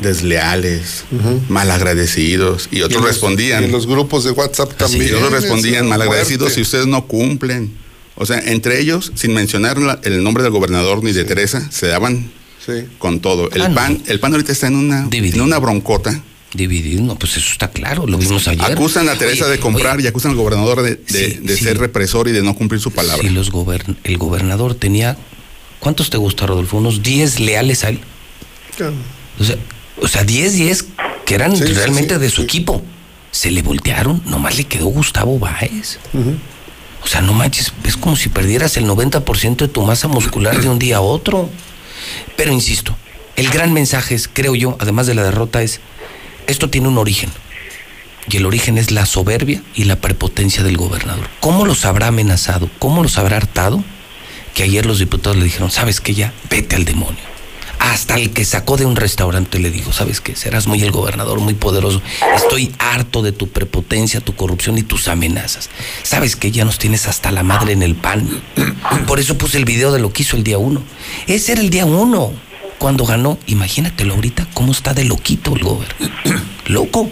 desleales, 0.00 1.04
malagradecidos, 1.48 2.68
y 2.70 2.82
otros 2.82 3.02
los- 3.02 3.10
respondían. 3.10 3.62
y 3.62 3.66
en 3.66 3.72
los 3.72 3.86
grupos 3.86 4.24
de 4.24 4.30
WhatsApp 4.30 4.72
también. 4.74 5.08
y 5.08 5.12
otros 5.12 5.32
respondían 5.32 5.84
es 5.84 5.90
malagradecidos 5.90 6.52
si 6.54 6.60
ustedes 6.62 6.86
no 6.86 7.06
cumplen. 7.06 7.72
O 8.14 8.24
sea, 8.26 8.38
entre 8.40 8.80
ellos, 8.80 9.12
sin 9.16 9.34
mencionar 9.34 9.78
la- 9.78 10.00
el 10.04 10.22
nombre 10.22 10.42
del 10.42 10.52
gobernador 10.52 11.02
ni 11.04 11.12
de 11.12 11.24
Teresa, 11.24 11.70
se 11.70 11.86
daban 11.88 12.30
Sí. 12.64 12.84
con 12.98 13.20
todo. 13.20 13.50
El 13.52 13.62
Ah, 13.62 13.68
no. 13.68 13.74
PAN, 13.74 14.02
el 14.06 14.20
PAN 14.20 14.32
ahorita 14.32 14.52
está 14.52 14.66
en 14.66 14.76
una, 14.76 15.06
Dividido. 15.06 15.36
en 15.38 15.42
una 15.42 15.58
broncota. 15.58 16.22
Dividido, 16.54 17.02
no, 17.02 17.14
pues 17.18 17.36
eso 17.36 17.50
está 17.52 17.70
claro, 17.70 18.06
lo 18.06 18.16
vimos 18.18 18.48
ayer. 18.48 18.64
Acusan 18.64 19.08
a 19.08 19.14
Teresa 19.16 19.44
Oye, 19.44 19.52
de 19.52 19.60
comprar 19.60 19.96
oye, 19.96 20.04
y 20.04 20.08
acusan 20.08 20.30
al 20.32 20.36
gobernador 20.38 20.82
de, 20.82 20.96
de- 20.96 21.04
Sí, 21.06 21.38
de 21.42 21.56
sí. 21.56 21.64
ser 21.64 21.78
represor 21.78 22.26
y 22.28 22.32
de 22.32 22.42
no 22.42 22.54
cumplir 22.54 22.80
su 22.80 22.90
palabra. 22.90 23.28
Los 23.30 23.52
gobern- 23.52 23.96
el 24.04 24.16
gobernador 24.16 24.74
tenía, 24.74 25.16
¿cuántos 25.78 26.08
te 26.10 26.16
gusta, 26.16 26.46
Rodolfo? 26.46 26.78
Unos 26.78 27.02
10 27.02 27.38
leales 27.40 27.84
a 27.84 27.90
él. 27.90 28.00
O 29.38 29.44
sea, 29.44 29.56
o 30.00 30.08
sea 30.08 30.24
10, 30.24 30.54
10 30.54 30.84
que 31.26 31.34
eran 31.34 31.54
Sí, 31.56 31.64
realmente 31.64 32.14
sí, 32.14 32.20
de 32.20 32.30
su 32.30 32.36
sí. 32.36 32.42
equipo. 32.42 32.82
Se 33.30 33.50
le 33.50 33.60
voltearon, 33.62 34.22
nomás 34.24 34.56
le 34.56 34.64
quedó 34.64 34.86
Gustavo 34.86 35.38
Báez. 35.38 35.98
O 37.02 37.06
sea, 37.06 37.20
no 37.20 37.34
manches, 37.34 37.72
es 37.84 37.96
como 37.98 38.16
si 38.16 38.30
perdieras 38.30 38.76
el 38.78 38.86
90% 38.86 39.56
de 39.66 39.68
tu 39.68 39.82
masa 39.82 40.08
muscular 40.08 40.60
de 40.60 40.68
un 40.68 40.78
día 40.78 40.96
a 40.96 41.00
otro. 41.02 41.50
Pero 42.36 42.52
insisto, 42.52 42.96
el 43.36 43.50
gran 43.50 43.72
mensaje 43.72 44.14
es, 44.14 44.28
creo 44.28 44.54
yo, 44.54 44.76
además 44.80 45.06
de 45.06 45.14
la 45.14 45.22
derrota, 45.22 45.62
es, 45.62 45.80
esto 46.46 46.70
tiene 46.70 46.88
un 46.88 46.98
origen. 46.98 47.30
Y 48.30 48.36
el 48.36 48.46
origen 48.46 48.78
es 48.78 48.90
la 48.90 49.06
soberbia 49.06 49.62
y 49.74 49.84
la 49.84 49.96
prepotencia 49.96 50.62
del 50.62 50.76
gobernador. 50.76 51.28
¿Cómo 51.40 51.64
los 51.64 51.84
habrá 51.84 52.08
amenazado? 52.08 52.68
¿Cómo 52.78 53.02
los 53.02 53.16
habrá 53.16 53.36
hartado? 53.36 53.82
Que 54.54 54.64
ayer 54.64 54.84
los 54.86 54.98
diputados 54.98 55.36
le 55.36 55.44
dijeron, 55.44 55.70
¿sabes 55.70 56.00
qué 56.00 56.14
ya? 56.14 56.32
Vete 56.50 56.76
al 56.76 56.84
demonio. 56.84 57.37
Hasta 57.78 58.16
el 58.16 58.30
que 58.30 58.44
sacó 58.44 58.76
de 58.76 58.84
un 58.86 58.96
restaurante 58.96 59.58
le 59.58 59.70
dijo, 59.70 59.92
¿sabes 59.92 60.20
qué? 60.20 60.34
Serás 60.36 60.66
muy 60.66 60.82
el 60.82 60.90
gobernador, 60.90 61.40
muy 61.40 61.54
poderoso. 61.54 62.02
Estoy 62.36 62.72
harto 62.78 63.22
de 63.22 63.32
tu 63.32 63.48
prepotencia, 63.48 64.20
tu 64.20 64.34
corrupción 64.34 64.78
y 64.78 64.82
tus 64.82 65.08
amenazas. 65.08 65.70
¿Sabes 66.02 66.36
que 66.36 66.50
Ya 66.50 66.64
nos 66.64 66.78
tienes 66.78 67.06
hasta 67.06 67.30
la 67.30 67.42
madre 67.42 67.72
en 67.72 67.82
el 67.82 67.94
pan. 67.94 68.28
Por 69.06 69.20
eso 69.20 69.38
puse 69.38 69.58
el 69.58 69.64
video 69.64 69.92
de 69.92 70.00
lo 70.00 70.12
que 70.12 70.22
hizo 70.22 70.36
el 70.36 70.44
día 70.44 70.58
uno. 70.58 70.82
Ese 71.26 71.52
era 71.52 71.60
el 71.60 71.70
día 71.70 71.84
uno. 71.86 72.32
Cuando 72.78 73.04
ganó, 73.04 73.38
imagínatelo 73.46 74.14
ahorita, 74.14 74.46
cómo 74.54 74.72
está 74.72 74.94
de 74.94 75.04
loquito 75.04 75.54
el 75.54 75.62
gobernador. 75.62 76.10
Loco. 76.66 77.10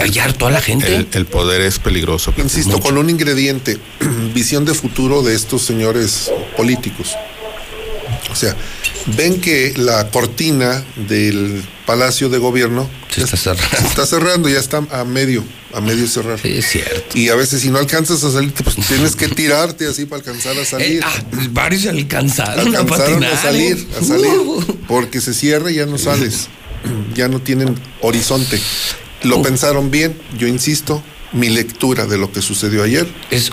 Hay 0.00 0.18
harto 0.18 0.46
a 0.46 0.50
la 0.50 0.60
gente. 0.60 0.94
El, 0.94 1.08
el 1.12 1.26
poder 1.26 1.60
es 1.62 1.78
peligroso. 1.78 2.32
Insisto, 2.36 2.72
Mucho. 2.72 2.82
con 2.82 2.98
un 2.98 3.10
ingrediente, 3.10 3.78
visión 4.34 4.64
de 4.64 4.74
futuro 4.74 5.22
de 5.22 5.34
estos 5.34 5.62
señores 5.62 6.30
políticos. 6.56 7.16
O 8.30 8.36
sea, 8.36 8.54
ven 9.16 9.40
que 9.40 9.74
la 9.76 10.10
cortina 10.10 10.84
del 11.08 11.62
Palacio 11.86 12.28
de 12.28 12.38
Gobierno 12.38 12.88
Se 13.10 13.22
está 13.24 13.36
cerrando. 13.36 13.76
se 13.78 13.86
está 13.86 14.06
cerrando, 14.06 14.48
ya 14.48 14.58
está 14.58 14.82
a 14.90 15.04
medio, 15.04 15.44
a 15.74 15.80
medio 15.80 16.06
cerrar. 16.06 16.38
Sí, 16.40 16.52
es 16.56 16.66
cierto. 16.70 17.18
Y 17.18 17.28
a 17.28 17.34
veces 17.34 17.62
si 17.62 17.70
no 17.70 17.78
alcanzas 17.78 18.22
a 18.24 18.30
salir, 18.30 18.52
pues 18.52 18.76
tienes 18.86 19.16
que 19.16 19.28
tirarte 19.28 19.86
así 19.88 20.04
para 20.06 20.20
alcanzar 20.20 20.56
a 20.56 20.60
Eh, 20.62 20.64
salir. 20.66 21.00
ah, 21.04 21.12
varios 21.50 21.86
alcanzaron, 21.86 22.74
a 22.74 22.78
alcanzaron 22.80 23.14
patinar. 23.20 23.32
a 23.32 23.42
salir, 23.42 23.88
a 24.00 24.04
salir, 24.04 24.26
Uh. 24.30 24.64
porque 24.86 25.20
se 25.20 25.34
cierra 25.34 25.70
y 25.70 25.74
ya 25.74 25.86
no 25.86 25.98
sales, 25.98 26.48
ya 27.14 27.28
no 27.28 27.40
tienen 27.40 27.74
horizonte. 28.00 28.60
Lo 29.24 29.38
Uh. 29.38 29.42
pensaron 29.42 29.90
bien, 29.90 30.16
yo 30.38 30.46
insisto, 30.46 31.02
mi 31.32 31.48
lectura 31.48 32.06
de 32.06 32.18
lo 32.18 32.30
que 32.32 32.42
sucedió 32.42 32.82
ayer, 32.82 33.06
Es 33.30 33.50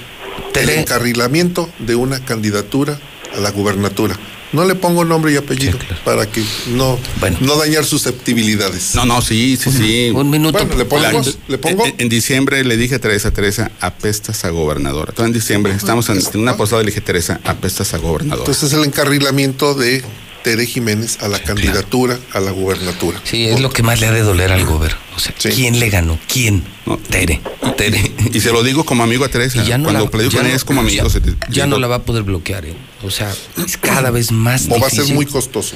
el 0.55 0.69
encarrilamiento 0.69 1.69
de 1.79 1.95
una 1.95 2.23
candidatura 2.25 2.99
a 3.35 3.39
la 3.39 3.51
gubernatura. 3.51 4.17
No 4.51 4.65
le 4.65 4.73
pongo 4.75 5.05
nombre 5.05 5.31
y 5.31 5.35
apellido 5.37 5.73
Sí, 5.73 5.85
claro. 5.85 6.01
para 6.03 6.25
que 6.25 6.43
no, 6.69 6.97
Bueno. 7.19 7.37
no 7.41 7.55
dañar 7.57 7.85
susceptibilidades. 7.85 8.95
No, 8.95 9.05
no, 9.05 9.21
sí, 9.21 9.57
sí, 9.61 9.71
sí. 9.71 10.09
Un 10.13 10.29
minuto. 10.29 10.57
Bueno, 10.57 10.75
le 10.75 10.85
pongo, 10.85 11.01
La- 11.03 11.23
le 11.47 11.57
pongo. 11.59 11.85
En, 11.85 11.93
en 11.99 12.09
diciembre 12.09 12.63
le 12.63 12.75
dije 12.75 12.95
a 12.95 12.99
Teresa, 12.99 13.31
Teresa, 13.31 13.71
apestas 13.79 14.43
a 14.45 14.49
gobernadora. 14.49 15.13
Todo 15.13 15.25
en 15.27 15.33
diciembre, 15.33 15.73
estamos 15.73 16.09
en, 16.09 16.19
en 16.33 16.39
una 16.39 16.57
posada 16.57 16.81
y 16.81 16.85
le 16.85 16.91
dije, 16.91 17.01
Teresa, 17.01 17.39
apestas 17.43 17.93
a 17.93 17.97
gobernadora. 17.99 18.41
Entonces 18.49 18.73
el 18.73 18.83
encarrilamiento 18.85 19.75
de 19.75 20.03
Tere 20.43 20.65
Jiménez 20.65 21.17
a 21.21 21.27
la 21.27 21.39
candidatura 21.39 22.17
a 22.33 22.39
la 22.39 22.51
gubernatura. 22.51 23.19
Sí, 23.23 23.45
es 23.45 23.59
lo 23.59 23.69
que 23.69 23.83
más 23.83 23.99
le 23.99 24.07
ha 24.07 24.11
de 24.11 24.21
doler 24.21 24.51
al 24.51 24.65
gobierno. 24.65 24.97
O 25.15 25.19
sea, 25.19 25.33
Sí. 25.37 25.49
¿quién 25.49 25.79
le 25.79 25.89
ganó? 25.89 26.17
¿Quién? 26.31 26.63
No. 26.85 26.97
Tere. 26.97 27.41
Tere. 27.77 28.11
y 28.33 28.39
se 28.39 28.51
lo 28.51 28.63
digo 28.63 28.85
como 28.85 29.03
amigo 29.03 29.25
a 29.25 29.29
Teresa. 29.29 29.63
Ya 29.63 29.77
no 29.77 29.85
Cuando 29.85 30.05
la, 30.05 30.11
platico 30.11 30.31
ya 30.31 30.37
con 30.37 30.43
no- 30.43 30.47
ella 30.49 30.55
es 30.55 30.63
como 30.65 30.81
amigo. 30.81 31.03
ya- 31.03 31.09
se 31.09 31.21
te- 31.21 31.35
ya 31.49 31.67
no 31.67 31.77
la 31.77 31.87
va 31.87 31.97
a 31.97 32.03
poder 32.03 32.23
bloquear. 32.23 32.65
¿eh? 32.65 32.73
O 33.03 33.11
sea, 33.11 33.33
es 33.65 33.77
cada 33.77 34.11
vez 34.11 34.31
más 34.31 34.67
O 34.69 34.79
va 34.79 34.87
a 34.87 34.89
ser 34.89 35.05
muy 35.13 35.25
costoso. 35.25 35.75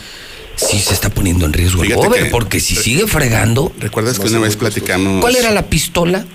Sí, 0.55 0.79
se 0.79 0.93
está 0.93 1.09
poniendo 1.09 1.45
en 1.45 1.53
riesgo 1.53 1.81
el 1.83 1.89
Fíjate 1.89 2.07
gober, 2.07 2.23
que- 2.25 2.29
porque 2.29 2.59
si 2.59 2.75
sigue 2.75 3.07
fregando. 3.07 3.73
¿Recuerdas 3.79 4.19
que 4.19 4.27
una 4.27 4.39
vez 4.39 4.55
platicamos? 4.55 5.19
¿Cuál 5.21 5.35
era 5.35 5.51
la 5.51 5.65
pistola 5.67 6.25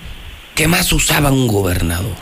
que 0.55 0.67
más 0.67 0.91
usaba 0.91 1.31
un 1.31 1.47
gobernador? 1.47 2.15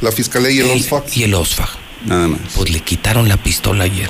La 0.00 0.10
fiscalía 0.12 0.50
y 0.50 0.58
el 0.60 0.70
El- 0.70 0.78
OSFAC. 0.80 1.16
y 1.16 1.22
el 1.24 1.34
OSFAG. 1.34 1.68
Nada 2.06 2.28
más. 2.28 2.40
Pues 2.56 2.70
le 2.70 2.80
quitaron 2.80 3.28
la 3.28 3.36
pistola 3.36 3.84
ayer. 3.84 4.08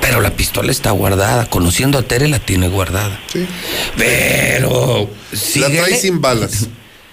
Pero 0.00 0.20
la 0.20 0.30
pistola 0.30 0.70
está 0.70 0.90
guardada. 0.92 1.46
Conociendo 1.46 1.98
a 1.98 2.02
Tere, 2.02 2.28
la 2.28 2.38
tiene 2.38 2.68
guardada. 2.68 3.18
Sí. 3.32 3.46
Pero. 3.96 5.08
La 5.56 5.66
trae 5.68 5.96
sin 6.00 6.20
balas. 6.20 6.66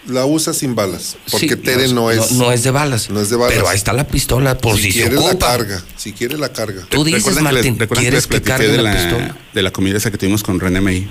La 0.07 0.25
usa 0.25 0.53
sin 0.53 0.75
balas. 0.75 1.17
Porque 1.31 1.49
Sí, 1.49 1.55
Tere 1.55 1.87
no, 1.87 2.11
es. 2.11 2.31
No, 2.33 2.51
es 2.51 2.63
de 2.63 2.69
balas. 2.71 3.09
no 3.09 3.19
es 3.21 3.29
de 3.31 3.35
balas. 3.37 3.53
Pero 3.55 3.67
ahí 3.67 3.75
está 3.75 3.91
la 3.91 4.05
pistola 4.07 4.55
por 4.57 4.75
si, 4.77 4.83
si 4.83 4.91
se 4.91 4.99
quiere 5.09 5.15
la 5.15 5.37
carga. 5.37 5.83
Si 5.97 6.13
quiere 6.13 6.37
la 6.37 6.49
carga. 6.53 6.83
Tú 6.89 7.03
dices, 7.03 7.23
¿Recuerdan 7.25 7.45
que 7.47 7.53
les- 7.53 7.65
Martín, 7.65 7.77
que 7.77 7.87
¿quieres 7.87 8.27
que 8.27 8.41
cargue 8.41 8.67
de 8.67 8.77
la, 8.77 8.93
la, 8.93 8.93
pistola? 8.93 9.35
de 9.53 9.61
la 9.63 9.71
comida 9.71 9.97
esa 9.97 10.11
que 10.11 10.17
tuvimos 10.19 10.43
con 10.43 10.59
René 10.59 10.79
May, 10.79 11.07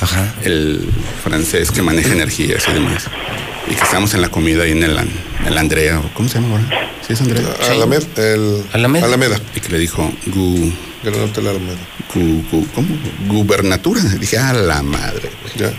Ajá. 0.00 0.34
el 0.44 0.86
francés 1.24 1.70
que 1.70 1.80
maneja 1.80 2.12
energías 2.12 2.64
y 2.68 2.72
demás? 2.74 3.04
Y 3.68 3.74
que 3.74 3.82
estamos 3.82 4.14
en 4.14 4.20
la 4.20 4.28
comida 4.28 4.62
ahí 4.62 4.72
en 4.72 4.82
el, 4.84 4.96
en 4.98 5.10
el 5.46 5.58
Andrea, 5.58 6.00
¿cómo 6.14 6.28
se 6.28 6.40
llama 6.40 6.56
ahora? 6.58 6.90
¿Sí 7.06 7.12
es 7.12 7.20
Andrea? 7.20 7.44
Alamed, 7.70 8.18
el, 8.18 8.62
Alameda. 8.72 9.06
Alameda. 9.06 9.40
Y 9.54 9.60
que 9.60 9.68
le 9.70 9.78
dijo, 9.78 10.12
gu, 10.26 10.72
Gran 11.02 11.20
Hotel 11.20 11.46
Alameda. 11.48 11.78
gu- 12.14 12.44
gu- 12.50 12.66
¿cómo? 12.74 12.88
Gubernatura. 13.28 14.00
Dije, 14.02 14.38
a 14.38 14.52
la 14.52 14.82
madre, 14.82 15.30
güey. 15.42 15.54
Ya. 15.70 15.72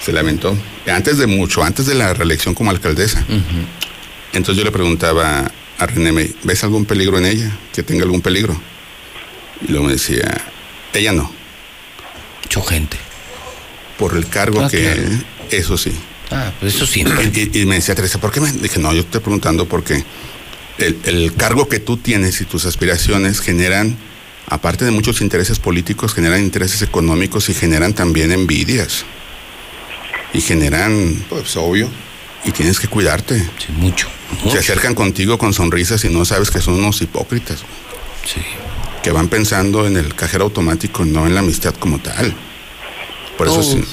Se 0.00 0.12
lamentó. 0.12 0.56
Antes 0.86 1.18
de 1.18 1.26
mucho, 1.26 1.62
antes 1.64 1.86
de 1.86 1.94
la 1.94 2.12
reelección 2.14 2.54
como 2.54 2.70
alcaldesa. 2.70 3.24
Entonces 4.32 4.56
yo 4.58 4.64
le 4.64 4.70
preguntaba 4.72 5.50
a 5.78 5.86
René 5.86 6.12
May, 6.12 6.34
¿ves 6.44 6.62
algún 6.64 6.84
peligro 6.84 7.18
en 7.18 7.26
ella? 7.26 7.56
¿Que 7.72 7.82
tenga 7.82 8.02
algún 8.04 8.20
peligro? 8.20 8.60
Y 9.66 9.70
luego 9.70 9.86
me 9.86 9.92
decía, 9.92 10.40
ella 10.92 11.12
no, 11.12 11.30
Mucha 12.42 12.60
gente. 12.68 12.96
por 13.98 14.16
el 14.16 14.28
cargo 14.28 14.60
Ah, 14.62 14.68
que... 14.68 14.82
claro. 14.82 15.02
Eso 15.50 15.76
sí. 15.78 15.92
Ah, 16.34 16.52
pues 16.60 16.74
eso 16.74 16.86
siempre. 16.86 17.30
Y, 17.52 17.64
me 17.66 17.76
decía 17.76 17.94
Teresa, 17.94 18.20
¿por 18.20 18.32
qué 18.32 18.40
me...? 18.40 18.50
Dije, 18.52 18.78
no, 18.80 18.92
yo 18.92 19.02
te 19.02 19.06
estoy 19.08 19.20
preguntando 19.20 19.66
porque 19.68 20.04
el, 20.78 20.98
el 21.04 21.34
cargo 21.34 21.68
que 21.68 21.78
tú 21.78 21.96
tienes 21.96 22.40
y 22.40 22.44
tus 22.44 22.64
aspiraciones 22.66 23.40
generan, 23.40 23.96
aparte 24.48 24.84
de 24.84 24.90
muchos 24.90 25.20
intereses 25.20 25.58
políticos, 25.58 26.12
generan 26.14 26.40
intereses 26.42 26.82
económicos 26.82 27.48
y 27.48 27.54
generan 27.54 27.94
también 27.94 28.32
envidias. 28.32 29.04
Y 30.32 30.40
generan... 30.40 31.24
Pues 31.28 31.56
obvio. 31.56 31.88
Y 32.44 32.50
tienes 32.50 32.80
que 32.80 32.88
cuidarte. 32.88 33.38
Sí, 33.38 33.72
mucho. 33.76 34.08
Se 34.50 34.58
acercan 34.58 34.94
contigo 34.94 35.38
con 35.38 35.54
sonrisas 35.54 36.04
y 36.04 36.08
no 36.08 36.24
sabes 36.24 36.50
que 36.50 36.60
son 36.60 36.74
unos 36.74 37.00
hipócritas, 37.00 37.60
Sí. 38.24 38.40
que 39.02 39.12
van 39.12 39.28
pensando 39.28 39.86
en 39.86 39.96
el 39.96 40.14
cajero 40.14 40.44
automático, 40.44 41.04
no 41.04 41.26
en 41.26 41.34
la 41.34 41.40
amistad 41.40 41.74
como 41.74 42.00
tal. 42.00 42.34
Por 43.38 43.46
eso, 43.46 43.60
Oh. 43.60 43.62
sí- 43.62 43.84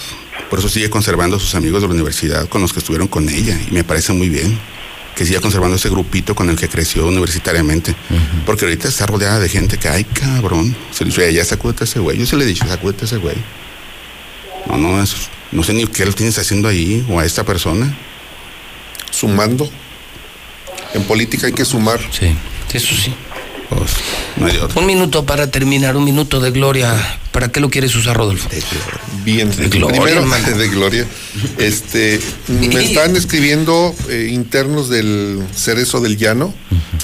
por 0.52 0.60
eso 0.60 0.70
sigue 0.70 0.90
conservando 0.92 1.38
a 1.38 1.40
sus 1.40 1.56
amigos 1.56 1.82
de 1.82 1.88
la 1.88 1.94
universidad 1.96 2.48
con 2.48 2.62
los 2.62 2.74
que 2.74 2.80
estuvieron 2.80 3.08
con 3.08 3.28
ella 3.30 3.58
y 3.68 3.72
me 3.72 3.84
parece 3.84 4.12
muy 4.14 4.28
bien 4.30 4.60
que 5.16 5.26
siga 5.26 5.40
conservando 5.42 5.78
ese 5.78 5.90
grupito 5.90 6.36
con 6.36 6.50
el 6.50 6.56
que 6.58 6.68
creció 6.70 7.08
universitariamente. 7.08 7.96
Porque 8.46 8.66
ahorita 8.66 8.88
está 8.90 9.06
rodeada 9.06 9.40
de 9.40 9.50
gente 9.50 9.78
que, 9.78 9.88
ay, 9.90 10.04
cabrón, 10.04 10.76
se 10.92 11.04
le 11.06 11.10
dice, 11.12 11.34
ya 11.34 11.44
sacúdete 11.46 11.84
a 11.84 11.86
ese 11.86 12.00
güey. 12.00 12.18
Yo 12.18 12.26
se 12.26 12.36
le 12.38 12.44
he 12.44 12.48
dicho, 12.48 12.66
sacúdete 12.68 13.04
a 13.04 13.06
ese 13.06 13.18
güey. 13.18 13.36
No, 14.68 14.78
no, 14.78 15.02
es- 15.02 15.16
no 15.52 15.64
sé 15.64 15.74
ni 15.74 15.86
qué 15.88 16.06
lo 16.06 16.14
tienes 16.14 16.38
haciendo 16.38 16.68
ahí 16.70 17.06
o 17.10 17.20
a 17.20 17.26
esta 17.26 17.44
persona. 17.44 17.96
Sumando. 19.10 19.70
En 20.94 21.04
política 21.04 21.48
hay 21.48 21.54
que 21.54 21.66
sumar. 21.66 22.00
Sí, 22.12 22.34
eso 22.74 22.96
sí. 22.96 23.14
Pues, 23.70 23.92
no 24.38 24.48
hay 24.48 24.54
de 24.54 24.60
otra. 24.62 24.80
Un 24.80 24.86
minuto 24.88 25.26
para 25.26 25.50
terminar, 25.52 25.96
un 25.98 26.04
minuto 26.04 26.40
de 26.40 26.52
gloria. 26.52 27.20
¿Para 27.32 27.50
qué 27.50 27.60
lo 27.60 27.70
quieres 27.70 27.96
usar, 27.96 28.18
Rodolfo? 28.18 28.50
Bien, 29.24 29.50
De 29.56 29.70
gloria, 29.70 30.02
primero 30.02 30.58
de 30.58 30.68
gloria. 30.70 31.08
Este, 31.58 32.20
me 32.48 32.68
están 32.84 33.16
escribiendo 33.16 33.96
eh, 34.10 34.30
internos 34.32 34.90
del 34.90 35.42
Cerezo 35.56 36.02
del 36.02 36.18
Llano 36.18 36.54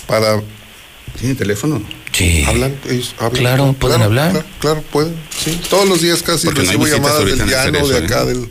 para 0.05 0.41
¿Tiene 1.19 1.36
teléfono? 1.36 1.82
Sí. 2.11 2.43
hablan, 2.47 2.75
ellos 2.89 3.15
hablan. 3.19 3.41
Claro, 3.41 3.73
¿pueden 3.73 4.01
hablar? 4.01 4.32
Claro, 4.32 4.47
claro, 4.59 4.82
pueden. 4.91 5.15
Sí, 5.38 5.59
todos 5.69 5.88
los 5.88 6.01
días 6.01 6.21
casi 6.23 6.45
Porque 6.47 6.63
no 6.63 6.69
hay 6.71 6.78
recibo 6.78 6.86
visitas 6.86 7.05
llamadas 7.05 7.38
del 7.38 7.49
Llano, 7.49 7.88
de 7.88 7.97
acá 7.97 8.23
¿eh? 8.23 8.25
del 8.25 8.49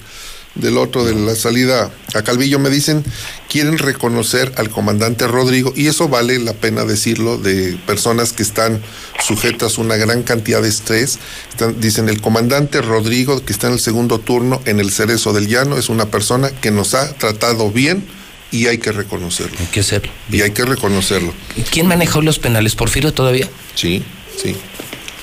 del 0.57 0.79
otro, 0.79 1.05
de 1.05 1.15
la 1.15 1.35
salida 1.35 1.91
a 2.15 2.23
Calvillo, 2.23 2.59
me 2.59 2.71
dicen, 2.71 3.05
quieren 3.49 3.79
reconocer 3.79 4.53
al 4.57 4.71
comandante 4.71 5.27
Rodrigo, 5.27 5.73
y 5.77 5.87
eso 5.87 6.09
vale 6.09 6.39
la 6.39 6.53
pena 6.53 6.85
decirlo, 6.85 7.39
de 7.39 7.79
personas 7.87 8.33
que 8.33 8.43
están 8.43 8.81
sujetas 9.27 9.79
a 9.79 9.81
una 9.81 9.97
gran 9.97 10.23
cantidad 10.23 10.63
de 10.63 10.69
estrés. 10.69 11.19
Están- 11.51 11.81
dicen, 11.81 12.09
el 12.09 12.21
comandante 12.21 12.81
Rodrigo, 12.83 13.45
que 13.45 13.53
está 13.53 13.67
en 13.69 13.75
el 13.75 13.81
segundo 13.81 14.19
turno 14.19 14.61
en 14.65 14.81
el 14.81 14.91
Cerezo 14.91 15.33
del 15.33 15.47
Llano, 15.49 15.79
es 15.79 15.89
una 15.89 16.07
persona 16.07 16.51
que 16.51 16.71
nos 16.71 16.95
ha 16.95 17.13
tratado 17.15 17.71
bien 17.71 18.05
y 18.51 18.67
hay 18.67 18.79
que 18.79 18.93
reconocerlo. 18.93 19.57
Hay 19.61 19.67
que 19.67 19.81
hacerlo. 19.81 20.13
Y 20.31 20.41
hay 20.43 20.53
que 20.53 20.65
reconocerlo. 20.65 21.33
¿Y 21.57 21.63
¿Quién 21.63 21.87
maneja 21.87 22.21
los 22.21 22.39
penales? 22.39 22.75
¿Porfirio 22.77 23.13
todavía? 23.13 23.49
Sí, 23.75 24.03
sí. 24.43 24.57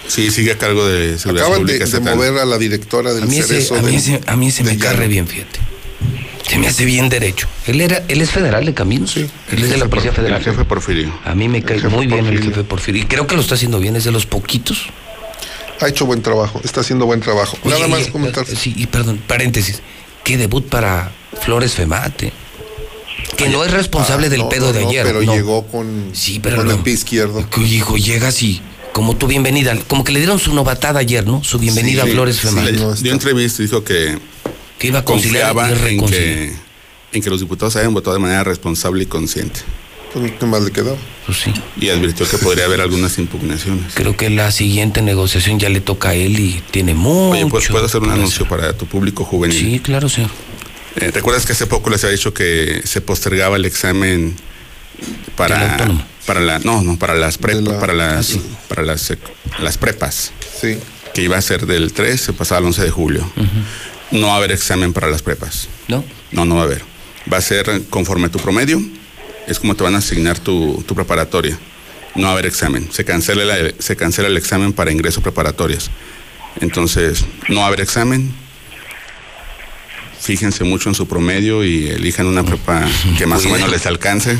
Sí, 0.07 0.29
sigue 0.31 0.51
a 0.51 0.57
cargo 0.57 0.85
de 0.87 1.17
Seguridad 1.17 1.45
Acaban 1.47 1.59
de, 1.65 1.73
Pública 1.73 1.85
de 1.85 1.91
estatal. 1.91 2.15
mover 2.15 2.37
a 2.39 2.45
la 2.45 2.57
directora 2.57 3.13
del 3.13 3.23
A 3.23 3.25
mí 3.25 3.37
ese, 3.37 3.47
Cerezo 3.47 3.75
a 3.75 3.81
mí 3.81 3.85
del- 3.87 3.95
ese, 3.95 4.21
a 4.27 4.35
mí 4.35 4.47
ese 4.47 4.63
me 4.63 4.71
del 4.71 4.79
cae 4.79 4.89
Llano. 4.91 4.99
re 5.01 5.07
bien, 5.07 5.27
fíjate. 5.27 5.59
Se 6.47 6.57
me 6.57 6.67
hace 6.67 6.83
bien 6.85 7.07
derecho. 7.09 7.47
Él 7.65 7.79
era, 7.81 8.03
él 8.09 8.19
es 8.21 8.29
federal 8.29 8.65
de 8.65 8.73
caminos. 8.73 9.11
Sí. 9.11 9.27
Él 9.51 9.63
es 9.63 9.69
de 9.69 9.77
la 9.77 9.87
Policía 9.87 10.09
El 10.11 10.15
Federal. 10.17 10.43
jefe 10.43 10.65
Porfirio. 10.65 11.11
A 11.23 11.33
mí 11.33 11.47
me 11.47 11.63
cae 11.63 11.79
muy 11.87 12.05
bien 12.05 12.25
el 12.27 12.43
jefe 12.43 12.63
Porfirio. 12.63 13.01
Y 13.01 13.05
creo 13.05 13.25
que 13.27 13.35
lo 13.35 13.41
está 13.41 13.55
haciendo 13.55 13.79
bien, 13.79 13.95
es 13.95 14.03
de 14.03 14.11
los 14.11 14.25
poquitos. 14.25 14.87
Ha 15.79 15.87
hecho 15.87 16.05
buen 16.05 16.21
trabajo, 16.21 16.61
está 16.63 16.81
haciendo 16.81 17.05
buen 17.05 17.21
trabajo. 17.21 17.57
Oye, 17.63 17.73
Nada 17.73 17.87
más 17.87 18.07
comentar. 18.07 18.45
Sí, 18.45 18.73
y 18.77 18.87
perdón, 18.87 19.21
paréntesis. 19.25 19.81
Qué 20.23 20.37
debut 20.37 20.67
para 20.67 21.11
Flores 21.41 21.73
Femate. 21.73 22.31
Que 23.37 23.47
no 23.49 23.63
es 23.63 23.71
responsable 23.71 24.27
Ah, 24.27 24.29
del 24.29 24.39
no, 24.41 24.49
pedo 24.49 24.67
no, 24.67 24.73
de 24.73 24.81
no, 24.83 24.89
ayer. 24.89 25.03
pero 25.05 25.21
no. 25.23 25.33
llegó 25.33 25.65
con, 25.67 26.09
Sí, 26.13 26.39
pero 26.41 26.57
con 26.57 26.67
no. 26.67 26.73
el 26.73 26.79
pie 26.79 26.93
izquierdo. 26.93 27.49
Que, 27.49 27.61
Hijo, 27.61 27.97
llegas 27.97 28.41
y 28.43 28.61
como 28.93 29.17
tu 29.17 29.27
bienvenida. 29.27 29.77
Como 29.87 30.03
que 30.03 30.11
le 30.13 30.19
dieron 30.19 30.39
su 30.39 30.53
novatada 30.53 30.99
ayer, 31.01 31.25
¿no? 31.25 31.43
Su 31.43 31.59
bienvenida 31.59 32.03
Sí, 32.03 32.09
a 32.09 32.13
Flores 32.13 32.37
sí, 32.37 32.47
Femate. 32.47 32.71
no, 32.73 32.93
Dio 32.93 33.11
entrevista 33.11 33.61
y 33.61 33.65
dijo 33.65 33.83
que 33.83 34.17
Que 34.79 34.87
iba 34.87 34.99
a 34.99 35.05
conciliar 35.05 35.53
confiaba 35.53 35.91
y 35.91 35.95
en 35.95 36.05
que, 36.05 36.53
en 37.11 37.21
que 37.21 37.29
los 37.29 37.41
diputados 37.41 37.75
hayan 37.75 37.93
votado 37.93 38.13
de 38.15 38.21
manera 38.21 38.43
responsable 38.43 39.03
y 39.03 39.07
consciente. 39.07 39.59
Pues, 40.13 40.31
¿Qué 40.39 40.45
más 40.45 40.61
le 40.61 40.71
quedó? 40.71 40.95
Pues 41.25 41.39
sí. 41.39 41.51
Y 41.81 41.89
advirtió 41.89 42.29
que 42.29 42.37
podría 42.37 42.65
haber 42.65 42.81
algunas 42.81 43.17
impugnaciones. 43.17 43.93
Creo 43.95 44.15
que 44.15 44.29
la 44.29 44.51
siguiente 44.51 45.01
negociación 45.01 45.59
ya 45.59 45.69
le 45.69 45.81
toca 45.81 46.09
a 46.09 46.13
él 46.13 46.39
y 46.39 46.61
tiene 46.69 46.93
mucho. 46.93 47.31
Oye, 47.31 47.45
pues 47.47 47.67
puedo 47.67 47.85
hacer 47.85 48.01
un 48.01 48.11
anuncio 48.11 48.47
para 48.47 48.77
tu 48.77 48.85
público 48.85 49.25
juvenil. 49.25 49.57
Sí, 49.57 49.79
claro, 49.79 50.07
señor. 50.07 50.29
Eh, 50.97 51.09
¿Recuerdas 51.11 51.47
que 51.47 51.53
hace 51.53 51.65
poco 51.65 51.89
les 51.89 52.03
había 52.03 52.15
dicho 52.15 52.33
que 52.33 52.81
se 52.85 53.01
postergaba 53.01 53.55
el 53.55 53.65
examen 53.65 54.35
para 55.35 55.77
para 56.25 56.39
la 56.39 56.59
no 56.59 56.81
no 56.81 56.97
para 56.97 57.15
las 57.15 57.39
prepa- 57.39 57.61
De 57.61 57.71
la- 57.73 57.79
para 57.79 57.93
las 57.93 58.13
Ah, 58.17 58.23
sí. 58.23 58.41
para 58.69 58.83
las 58.83 59.13
las 59.61 59.77
prepas 59.77 60.31
Sí. 60.61 60.77
que 61.13 61.21
iba 61.23 61.37
a 61.37 61.41
ser 61.41 61.65
del 61.65 61.93
3 61.93 62.19
se 62.21 62.33
pasaba 62.33 62.59
al 62.59 62.65
11 62.65 62.83
de 62.83 62.89
julio. 62.91 63.29
No 64.11 64.27
va 64.27 64.33
a 64.33 64.37
haber 64.37 64.51
examen 64.51 64.93
para 64.93 65.07
las 65.09 65.21
prepas. 65.21 65.67
¿No? 65.87 66.03
No, 66.31 66.45
no 66.45 66.55
va 66.55 66.61
a 66.61 66.65
haber. 66.65 66.83
Va 67.31 67.37
a 67.37 67.41
ser 67.41 67.83
conforme 67.89 68.27
a 68.27 68.29
tu 68.29 68.39
promedio. 68.39 68.81
Es 69.47 69.59
como 69.59 69.75
te 69.75 69.83
van 69.83 69.95
a 69.95 69.97
asignar 69.99 70.39
tu, 70.39 70.83
tu 70.87 70.93
preparatoria. 70.95 71.57
No 72.15 72.23
va 72.23 72.29
a 72.29 72.33
haber 72.33 72.45
examen. 72.45 72.89
Se 72.91 73.03
cancela, 73.05 73.43
la- 73.43 73.71
se 73.79 73.95
cancela 73.95 74.27
el 74.27 74.37
examen 74.37 74.71
para 74.73 74.91
ingreso 74.91 75.19
a 75.19 75.23
preparatorias. 75.23 75.89
Entonces, 76.61 77.25
no 77.49 77.57
va 77.61 77.63
a 77.63 77.67
haber 77.67 77.81
examen. 77.81 78.33
Fíjense 80.23 80.63
mucho 80.63 80.87
en 80.87 80.95
su 80.95 81.05
promedio 81.05 81.65
y 81.65 81.87
elijan 81.89 82.27
una 82.27 82.45
prepa 82.45 82.87
que 83.17 83.25
más 83.25 83.45
o 83.45 83.49
menos 83.49 83.69
les 83.69 83.85
alcance. 83.85 84.37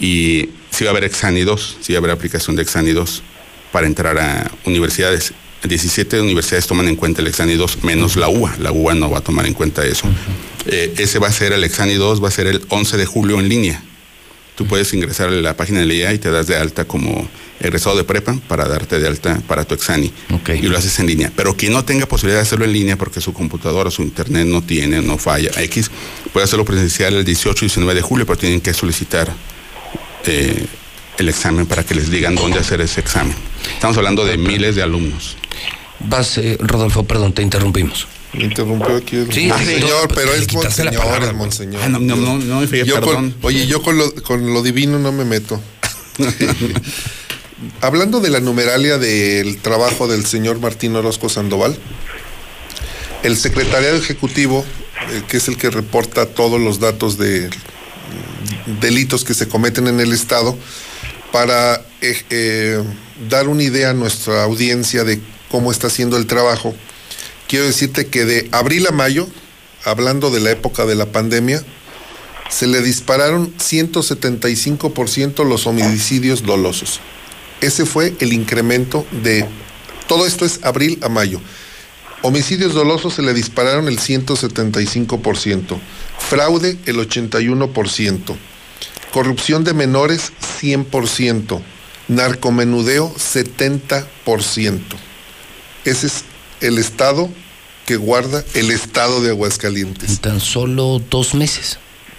Y 0.00 0.48
sí 0.70 0.84
va 0.84 0.90
a 0.90 0.92
haber 0.92 1.04
Exani 1.04 1.42
2, 1.42 1.76
sí 1.82 1.92
va 1.92 1.98
a 1.98 2.00
haber 2.00 2.10
aplicación 2.10 2.56
de 2.56 2.62
Exani 2.62 2.92
2 2.92 3.22
para 3.70 3.86
entrar 3.86 4.18
a 4.18 4.50
universidades. 4.64 5.34
17 5.62 6.22
universidades 6.22 6.66
toman 6.66 6.88
en 6.88 6.96
cuenta 6.96 7.20
el 7.20 7.28
Exani 7.28 7.54
2, 7.54 7.84
menos 7.84 8.16
la 8.16 8.30
UA. 8.30 8.56
La 8.60 8.72
UA 8.72 8.94
no 8.94 9.10
va 9.10 9.18
a 9.18 9.20
tomar 9.20 9.44
en 9.44 9.52
cuenta 9.52 9.84
eso. 9.84 10.08
Eh, 10.64 10.94
ese 10.96 11.18
va 11.18 11.28
a 11.28 11.32
ser 11.32 11.52
el 11.52 11.62
Exani 11.64 11.94
2, 11.94 12.24
va 12.24 12.28
a 12.28 12.30
ser 12.30 12.46
el 12.46 12.62
11 12.70 12.96
de 12.96 13.04
julio 13.04 13.40
en 13.40 13.50
línea. 13.50 13.82
Tú 14.62 14.68
puedes 14.68 14.94
ingresar 14.94 15.28
a 15.28 15.32
la 15.32 15.56
página 15.56 15.80
de 15.80 15.86
la 15.86 15.94
IA 15.94 16.12
y 16.12 16.18
te 16.18 16.30
das 16.30 16.46
de 16.46 16.54
alta 16.54 16.84
como 16.84 17.26
egresado 17.58 17.96
de 17.96 18.04
prepa 18.04 18.38
para 18.46 18.68
darte 18.68 19.00
de 19.00 19.08
alta 19.08 19.42
para 19.48 19.64
tu 19.64 19.74
Exani. 19.74 20.12
Y 20.54 20.68
lo 20.68 20.78
haces 20.78 21.00
en 21.00 21.08
línea. 21.08 21.32
Pero 21.34 21.56
quien 21.56 21.72
no 21.72 21.84
tenga 21.84 22.06
posibilidad 22.06 22.38
de 22.38 22.42
hacerlo 22.42 22.64
en 22.64 22.72
línea 22.72 22.96
porque 22.96 23.20
su 23.20 23.32
computadora, 23.32 23.90
su 23.90 24.02
internet 24.02 24.46
no 24.46 24.62
tiene, 24.62 25.02
no 25.02 25.18
falla, 25.18 25.50
X, 25.56 25.90
puede 26.32 26.44
hacerlo 26.44 26.64
presencial 26.64 27.14
el 27.14 27.24
18 27.24 27.64
y 27.64 27.66
19 27.66 27.92
de 27.92 28.02
julio, 28.02 28.24
pero 28.24 28.38
tienen 28.38 28.60
que 28.60 28.72
solicitar 28.72 29.32
eh, 30.26 30.64
el 31.18 31.28
examen 31.28 31.66
para 31.66 31.82
que 31.82 31.96
les 31.96 32.08
digan 32.08 32.36
dónde 32.36 32.60
hacer 32.60 32.80
ese 32.82 33.00
examen. 33.00 33.34
Estamos 33.74 33.96
hablando 33.96 34.24
de 34.24 34.36
miles 34.36 34.76
de 34.76 34.84
alumnos. 34.84 35.36
Vas, 35.98 36.38
eh, 36.38 36.56
Rodolfo, 36.60 37.02
perdón, 37.02 37.32
te 37.32 37.42
interrumpimos. 37.42 38.06
Me 38.34 38.44
interrumpió 38.44 38.96
aquí 38.96 39.16
el 39.16 39.32
Sí, 39.32 39.50
sí, 39.58 39.64
señor, 39.66 40.08
no, 40.08 40.14
pero 40.14 40.32
es 40.34 40.52
monseñor, 40.52 40.96
palabra. 40.96 41.26
es 41.26 41.34
monseñor. 41.34 41.82
Ah, 41.84 41.88
no, 41.88 41.98
no, 41.98 42.16
no, 42.16 42.38
no 42.38 42.60
me 42.60 42.66
fijé, 42.66 42.86
Yo 42.86 42.94
con- 43.00 43.04
perdón. 43.04 43.34
oye, 43.42 43.66
yo 43.66 43.82
con 43.82 43.98
lo, 43.98 44.12
con 44.22 44.52
lo 44.54 44.62
divino 44.62 44.98
no 44.98 45.12
me 45.12 45.24
meto. 45.24 45.60
Hablando 47.80 48.20
de 48.20 48.30
la 48.30 48.40
numeralia 48.40 48.98
del 48.98 49.58
trabajo 49.58 50.08
del 50.08 50.26
señor 50.26 50.58
Martín 50.60 50.96
Orozco 50.96 51.28
Sandoval, 51.28 51.76
el 53.22 53.36
secretariado 53.36 53.96
ejecutivo, 53.96 54.64
eh, 55.12 55.22
que 55.28 55.36
es 55.36 55.46
el 55.48 55.56
que 55.56 55.70
reporta 55.70 56.26
todos 56.26 56.60
los 56.60 56.80
datos 56.80 57.18
de 57.18 57.50
delitos 58.80 59.24
que 59.24 59.34
se 59.34 59.46
cometen 59.48 59.86
en 59.86 60.00
el 60.00 60.12
Estado, 60.12 60.56
para 61.30 61.82
eh, 62.00 62.20
eh, 62.30 62.82
dar 63.30 63.48
una 63.48 63.62
idea 63.62 63.90
a 63.90 63.94
nuestra 63.94 64.42
audiencia 64.42 65.04
de 65.04 65.20
cómo 65.50 65.70
está 65.70 65.86
haciendo 65.86 66.16
el 66.16 66.26
trabajo, 66.26 66.74
quiero 67.52 67.66
decirte 67.66 68.06
que 68.06 68.24
de 68.24 68.48
abril 68.50 68.86
a 68.86 68.92
mayo, 68.92 69.28
hablando 69.84 70.30
de 70.30 70.40
la 70.40 70.52
época 70.52 70.86
de 70.86 70.94
la 70.94 71.04
pandemia, 71.04 71.62
se 72.48 72.66
le 72.66 72.80
dispararon 72.80 73.54
175% 73.58 75.44
los 75.44 75.66
homicidios 75.66 76.44
dolosos. 76.44 77.00
Ese 77.60 77.84
fue 77.84 78.14
el 78.20 78.32
incremento 78.32 79.04
de... 79.22 79.46
Todo 80.08 80.26
esto 80.26 80.46
es 80.46 80.60
abril 80.64 80.98
a 81.02 81.10
mayo. 81.10 81.42
Homicidios 82.22 82.72
dolosos 82.72 83.12
se 83.12 83.22
le 83.22 83.34
dispararon 83.34 83.86
el 83.86 83.98
175%. 83.98 85.78
Fraude 86.20 86.78
el 86.86 86.96
81%. 87.06 88.34
Corrupción 89.12 89.62
de 89.62 89.74
menores 89.74 90.32
100%. 90.62 91.60
Narcomenudeo 92.08 93.14
70%. 93.14 94.80
Ese 95.84 96.06
es 96.06 96.24
el 96.62 96.78
estado 96.78 97.28
que 97.86 97.96
guarda 97.96 98.44
el 98.54 98.70
estado 98.70 99.20
de 99.20 99.26
En 99.28 99.32
Aguascalientes. 99.32 100.20
tan 100.20 100.40
solo 100.40 101.00
dos 101.10 101.34
meses. 101.34 101.78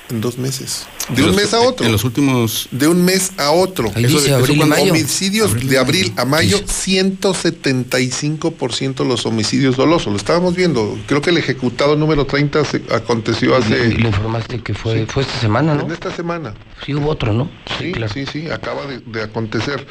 En 0.09 0.19
dos 0.19 0.37
meses. 0.37 0.85
De 1.09 1.15
En 1.21 1.29
un 1.29 1.35
los- 1.35 1.35
mes 1.37 1.53
a 1.53 1.61
otro. 1.61 1.85
En 1.85 1.91
los 1.91 2.03
últimos 2.03 2.67
De 2.71 2.87
un 2.87 3.03
mes 3.03 3.31
a 3.37 3.51
otro. 3.51 3.91
Ahí 3.95 4.05
Eso- 4.05 4.15
dice 4.17 4.27
eso 4.27 4.35
abril 4.37 4.61
y 4.61 4.65
mayo. 4.65 4.91
Homicidios 4.91 5.51
Abril 5.51 5.65
y 5.65 5.69
de 5.69 5.77
abril 5.77 6.09
mayo. 6.11 6.21
a 6.21 6.25
mayo, 6.25 6.59
Dice. 6.59 6.73
175% 6.73 9.03
los 9.05 9.25
homicidios 9.25 9.75
dolosos. 9.77 10.11
Lo 10.11 10.17
estábamos 10.17 10.55
viendo. 10.55 10.97
Creo 11.07 11.21
que 11.21 11.29
el 11.31 11.37
ejecutado 11.37 11.95
número 11.95 12.25
30 12.25 12.63
se 12.65 12.81
aconteció 12.91 13.57
Y 13.57 13.61
hace. 13.61 13.87
le 13.97 14.07
informaste 14.09 14.61
que 14.61 14.73
fue, 14.73 15.05
fue 15.07 15.23
esta 15.23 15.39
semana, 15.39 15.73
¿no? 15.75 15.83
En 15.85 15.91
esta 15.91 16.13
semana. 16.15 16.53
Sí, 16.85 16.93
hubo 16.93 17.09
otro, 17.09 17.33
¿no? 17.33 17.49
Sí, 17.79 17.93
sí, 18.13 18.25
sí, 18.31 18.49
acaba 18.49 18.85
de, 18.85 18.99
de 18.99 19.23
acontecer. 19.23 19.85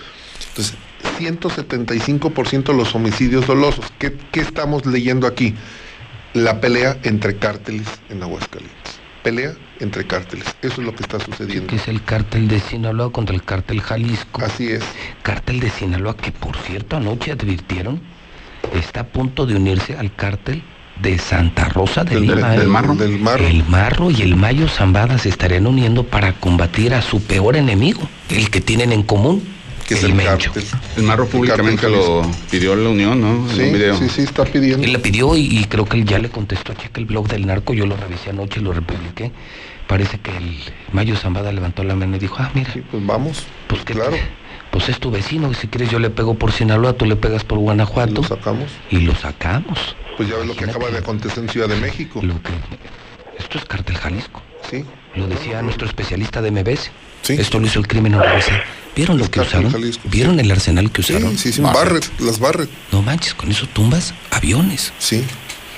Entonces, 0.50 0.74
175% 1.18 2.74
los 2.74 2.94
homicidios 2.94 3.46
dolosos. 3.46 3.86
¿Qué, 3.98 4.16
¿Qué 4.30 4.40
estamos 4.40 4.86
leyendo 4.86 5.26
aquí? 5.26 5.54
La 6.34 6.60
pelea 6.60 6.96
entre 7.02 7.36
cárteles 7.36 7.86
en 8.08 8.22
Aguascalientes. 8.22 9.00
Pelea 9.22 9.52
entre 9.80 10.06
cárteles. 10.06 10.46
Eso 10.62 10.80
es 10.80 10.86
lo 10.86 10.94
que 10.94 11.02
está 11.02 11.20
sucediendo. 11.20 11.66
Que 11.68 11.76
es 11.76 11.86
el 11.88 12.02
cártel 12.02 12.48
de 12.48 12.58
Sinaloa 12.60 13.12
contra 13.12 13.34
el 13.34 13.42
cártel 13.44 13.80
Jalisco. 13.80 14.42
Así 14.44 14.68
es. 14.68 14.82
Cártel 15.22 15.60
de 15.60 15.70
Sinaloa 15.70 16.16
que, 16.16 16.32
por 16.32 16.56
cierto, 16.56 16.96
anoche 16.96 17.30
advirtieron, 17.32 18.00
está 18.74 19.00
a 19.00 19.06
punto 19.06 19.46
de 19.46 19.56
unirse 19.56 19.96
al 19.96 20.14
cártel 20.14 20.62
de 21.00 21.18
Santa 21.18 21.68
Rosa 21.68 22.04
de 22.04 22.16
Del- 22.16 22.26
del- 22.26 22.36
Lima. 22.36 22.50
del 22.50 22.62
¿eh? 22.62 22.66
Marro. 22.66 22.94
Del 22.94 23.18
Marro. 23.18 23.46
El 23.46 23.64
Marro 23.64 24.10
y 24.10 24.22
el 24.22 24.36
Mayo 24.36 24.68
Zambada 24.68 25.18
se 25.18 25.28
estarían 25.28 25.66
uniendo 25.66 26.04
para 26.04 26.32
combatir 26.34 26.94
a 26.94 27.02
su 27.02 27.22
peor 27.22 27.56
enemigo, 27.56 28.00
el 28.28 28.50
que 28.50 28.60
tienen 28.60 28.92
en 28.92 29.02
común, 29.02 29.42
Que 29.94 29.98
es 29.98 30.04
el 30.04 30.10
el, 30.10 30.16
Mencho. 30.16 30.52
cártel. 30.52 30.64
El 30.96 31.02
Marro 31.04 31.26
públicamente 31.26 31.88
lo 31.88 32.22
pidió 32.50 32.74
la 32.76 32.88
unión, 32.88 33.20
¿no? 33.20 33.28
En 33.28 33.36
un 33.40 33.50
Sí, 33.50 33.62
video. 33.62 33.96
sí, 33.96 34.08
sí, 34.08 34.22
está 34.22 34.44
pidiendo. 34.44 34.84
Él 34.84 34.92
le 34.92 34.98
pidió 34.98 35.36
y, 35.36 35.58
y 35.58 35.64
creo 35.66 35.84
que 35.84 35.96
él 35.98 36.04
ya 36.04 36.18
le 36.18 36.28
contestó, 36.30 36.74
checa 36.74 37.00
el 37.00 37.06
blog 37.06 37.28
del 37.28 37.46
narco, 37.46 37.74
yo 37.74 37.86
lo 37.86 37.96
revisé 37.96 38.30
anoche 38.30 38.60
y 38.60 38.62
lo 38.62 38.72
republiqué. 38.72 39.32
Parece 39.86 40.18
que 40.20 40.34
el 40.36 40.56
Mayo 40.92 41.16
Zambada 41.16 41.52
levantó 41.52 41.84
la 41.84 41.94
mano 41.94 42.16
y 42.16 42.18
dijo, 42.18 42.36
ah, 42.38 42.50
mira, 42.54 42.72
Sí, 42.72 42.82
pues 42.90 43.04
vamos. 43.04 43.44
pues 43.66 43.84
que 43.84 43.92
claro. 43.94 44.16
pues 44.70 44.88
es 44.88 44.98
tu 44.98 45.10
vecino, 45.10 45.52
si 45.54 45.66
quieres 45.68 45.90
yo 45.90 45.98
le 45.98 46.08
pego 46.08 46.34
por 46.34 46.52
Sinaloa, 46.52 46.94
tú 46.94 47.04
le 47.04 47.16
pegas 47.16 47.44
por 47.44 47.58
Guanajuato 47.58 48.12
Lo 48.14 48.22
sacamos. 48.24 48.70
y 48.90 48.98
lo 49.00 49.14
sacamos. 49.14 49.96
Pues 50.16 50.28
ya 50.28 50.36
ves 50.36 50.46
lo 50.46 50.54
que 50.56 50.64
acaba 50.64 50.88
de 50.90 50.98
acontecer 50.98 51.42
en 51.42 51.48
Ciudad 51.50 51.68
de 51.68 51.76
México. 51.76 52.20
Lo 52.22 52.34
que 52.42 52.52
esto 53.38 53.58
es 53.58 53.64
cártel 53.64 53.96
Jalisco. 53.96 54.40
Sí. 54.70 54.84
Lo 55.16 55.26
decía 55.26 55.60
nuestro 55.62 55.86
especialista 55.86 56.40
de 56.40 56.50
MBS. 56.52 56.90
Sí. 57.22 57.34
Esto 57.34 57.58
lo 57.58 57.66
hizo 57.66 57.78
el 57.80 57.86
crimen 57.88 58.14
organizado. 58.14 58.58
¿Vieron 58.94 59.18
lo 59.18 59.30
que 59.30 59.40
usaron? 59.40 59.70
Jalisco. 59.72 60.02
¿Vieron 60.04 60.38
el 60.40 60.50
arsenal 60.50 60.90
que 60.90 61.02
Sí, 61.02 61.14
usaron? 61.14 61.38
sí, 61.38 61.52
sí. 61.52 61.60
Barrett. 61.62 61.76
Barrett, 61.84 62.20
las 62.20 62.38
Barrett. 62.38 62.70
No 62.92 63.00
manches, 63.02 63.34
con 63.34 63.50
eso 63.50 63.66
tumbas 63.66 64.12
aviones. 64.30 64.92
Sí. 64.98 65.24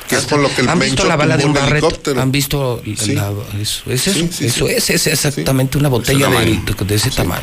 Que 0.09 0.17
es 0.17 0.27
con 0.27 0.43
lo 0.43 0.55
que 0.55 0.61
el 0.63 0.69
¿Han 0.69 0.79
visto 0.81 1.05
la 1.05 1.17
bala 1.17 1.37
de 1.37 1.47
un 1.47 1.57
helicóptero. 1.57 2.21
¿Han 2.21 2.31
visto 2.33 2.83
Sí. 2.85 3.15
la- 3.15 3.33
eso? 3.61 3.91
¿Es 3.91 4.07
eso? 4.09 4.19
Sí, 4.21 4.29
sí, 4.33 4.47
eso 4.47 4.67
sí. 4.67 4.73
es, 4.75 4.91
es 4.91 5.07
exactamente 5.07 5.79
una 5.79 5.89
botella 5.89 6.29
de, 6.29 6.61
ese 6.95 7.11
tamaño. 7.11 7.43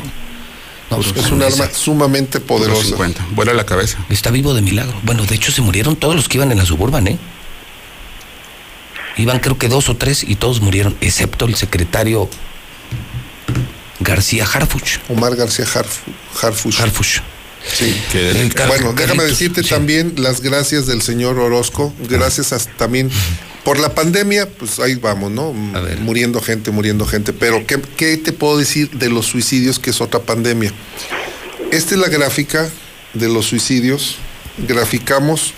No, 0.90 0.98
pues, 0.98 1.16
Es 1.16 1.30
un 1.32 1.42
esa. 1.42 1.64
arma 1.64 1.74
sumamente 1.74 2.38
poderosa. 2.38 2.84
50. 2.84 3.26
Vuela 3.30 3.54
la 3.54 3.64
cabeza. 3.64 3.98
Está 4.10 4.30
vivo 4.30 4.52
de 4.54 4.60
milagro. 4.60 4.94
Bueno, 5.04 5.24
de 5.24 5.34
hecho 5.34 5.50
se 5.50 5.62
murieron 5.62 5.96
todos 5.96 6.14
los 6.14 6.28
que 6.28 6.36
iban 6.36 6.52
en 6.52 6.58
la 6.58 6.66
suburban, 6.66 7.08
¿eh? 7.08 7.18
Iban 9.16 9.40
creo 9.40 9.58
que 9.58 9.68
dos 9.68 9.88
o 9.88 9.96
tres 9.96 10.22
y 10.22 10.36
todos 10.36 10.60
murieron, 10.60 10.96
excepto 11.00 11.46
el 11.46 11.54
secretario 11.54 12.28
García 14.02 14.44
Harfuch. 14.44 14.98
Omar 15.08 15.36
García 15.36 15.64
Harfu- 15.66 16.12
Harfuch. 16.42 16.80
Harfuch. 16.80 17.20
Sí. 17.76 17.94
Que 18.10 18.50
Bueno, 18.66 18.92
déjame 18.92 19.22
decirte 19.24 19.62
sí. 19.62 19.68
también 19.70 20.14
las 20.16 20.40
gracias 20.40 20.86
del 20.86 21.00
señor 21.00 21.38
Orozco, 21.38 21.94
gracias 22.08 22.52
a- 22.52 22.58
también 22.58 23.08
por 23.64 23.78
la 23.78 23.94
pandemia, 23.94 24.48
pues 24.48 24.80
ahí 24.80 24.96
vamos, 24.96 25.30
¿no? 25.30 25.52
Muriendo 25.52 26.40
gente, 26.40 26.72
muriendo 26.72 27.06
gente. 27.06 27.32
Pero 27.32 27.64
¿qué, 27.66 27.80
qué 27.96 28.16
te 28.16 28.32
puedo 28.32 28.58
decir 28.58 28.90
de 28.90 29.08
los 29.10 29.26
suicidios, 29.26 29.78
que 29.78 29.90
es 29.90 30.00
otra 30.00 30.18
pandemia? 30.20 30.72
Esta 31.70 31.94
es 31.94 32.00
la 32.00 32.08
gráfica 32.08 32.68
de 33.14 33.28
los 33.28 33.46
suicidios. 33.46 34.16
Graficamos 34.58 35.54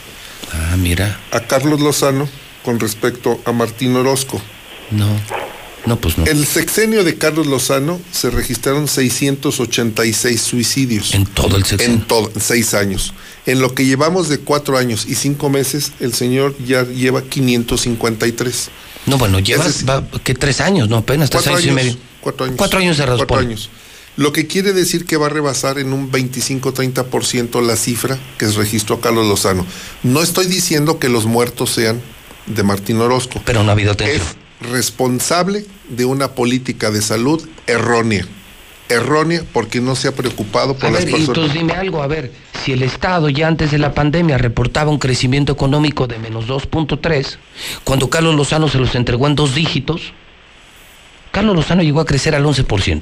Ah, 0.53 0.77
mira. 0.77 1.19
a 1.33 1.41
Carlos 1.41 1.81
Lozano 1.81 2.29
con 2.63 2.79
respecto 2.79 3.41
a 3.47 3.53
Martín 3.53 3.97
Orozco. 3.97 4.41
No. 4.91 5.09
No, 5.87 5.97
pues 6.01 6.17
no. 6.17 6.25
El 6.25 6.47
sexenio 6.47 7.05
de 7.05 7.17
Carlos 7.17 7.47
Lozano 7.47 8.01
se 8.11 8.31
registraron 8.31 8.89
686 8.89 10.41
suicidios. 10.41 11.15
En 11.15 11.27
todo 11.27 11.57
el 11.57 11.65
sexenio. 11.65 11.97
En 11.97 12.07
todo, 12.07 12.31
seis 12.41 12.73
años. 12.75 13.13
En 13.47 13.61
lo 13.61 13.75
que 13.75 13.85
llevamos 13.85 14.29
de 14.29 14.39
cuatro 14.39 14.79
años 14.79 15.05
y 15.07 15.15
cinco 15.15 15.51
meses, 15.51 15.93
el 16.01 16.15
señor 16.15 16.57
ya 16.65 16.85
lleva 16.85 17.23
553. 17.23 18.71
No, 19.07 19.19
bueno, 19.19 19.39
Es 19.39 19.47
decir- 19.47 19.89
va, 19.89 20.03
¿qué? 20.23 20.35
Tres 20.35 20.61
años, 20.61 20.89
no, 20.89 20.97
apenas 20.99 21.29
tres 21.29 21.47
años, 21.49 21.65
y 21.67 21.71
medio. 21.73 21.97
cuatro 22.21 22.47
años. 22.47 22.57
Cuatro 22.59 22.79
años 22.79 22.97
cerrados, 22.97 23.19
Cuatro 23.21 23.37
años. 23.39 23.69
Lo 24.17 24.33
que 24.33 24.47
quiere 24.47 24.73
decir 24.73 25.07
que 25.07 25.17
va 25.17 25.27
a 25.27 25.29
rebasar 25.29 25.79
en 25.79 25.93
un 25.93 26.11
25-30% 26.11 27.61
la 27.61 27.77
cifra 27.77 28.19
que 28.39 28.47
registró 28.47 29.01
Carlos 29.01 29.27
Lozano. 29.27 29.67
No 30.05 30.23
estoy 30.23 30.47
diciendo 30.47 30.99
que 31.01 31.09
los 31.09 31.27
muertos 31.27 31.71
sean 31.71 32.01
de 32.47 32.63
Martín 32.63 32.99
Orozco. 33.01 33.43
Pero 33.45 33.63
no 33.65 33.71
ha 33.71 33.73
habido 33.73 33.93
atención. 33.93 34.23
es 34.61 34.71
responsable 34.71 35.67
de 35.89 36.05
una 36.05 36.29
política 36.33 36.91
de 36.91 37.03
salud 37.03 37.47
errónea. 37.67 38.27
Errónea 38.89 39.43
porque 39.53 39.81
no 39.81 39.95
se 39.97 40.09
ha 40.09 40.13
preocupado 40.13 40.75
por 40.75 40.91
A 40.91 40.93
las 40.93 41.05
ver, 41.05 41.09
y 41.09 41.13
personas. 41.13 41.29
entonces 41.39 41.55
dime 41.55 41.73
algo, 41.73 42.03
a 42.03 42.07
ver, 42.07 42.33
si 42.65 42.73
el 42.73 42.83
Estado 42.83 43.29
ya 43.31 43.49
antes 43.49 43.71
de 43.71 43.79
la 43.79 43.95
pandemia 43.95 44.37
reportaba 44.37 44.91
un 44.91 44.99
crecimiento 44.99 45.53
económico 45.53 46.07
de 46.07 46.19
menos 46.19 46.47
2.3, 46.47 47.37
cuando 47.83 48.11
Carlos 48.11 48.35
Lozano 48.35 48.69
se 48.69 48.79
los 48.79 48.95
entregó 48.95 49.27
en 49.27 49.37
dos 49.37 49.55
dígitos, 49.55 50.13
Carlos 51.33 51.57
Lozano 51.57 51.83
llegó 51.83 52.01
a 52.01 52.05
crecer 52.05 52.35
al 52.35 52.45
11%. 52.45 53.01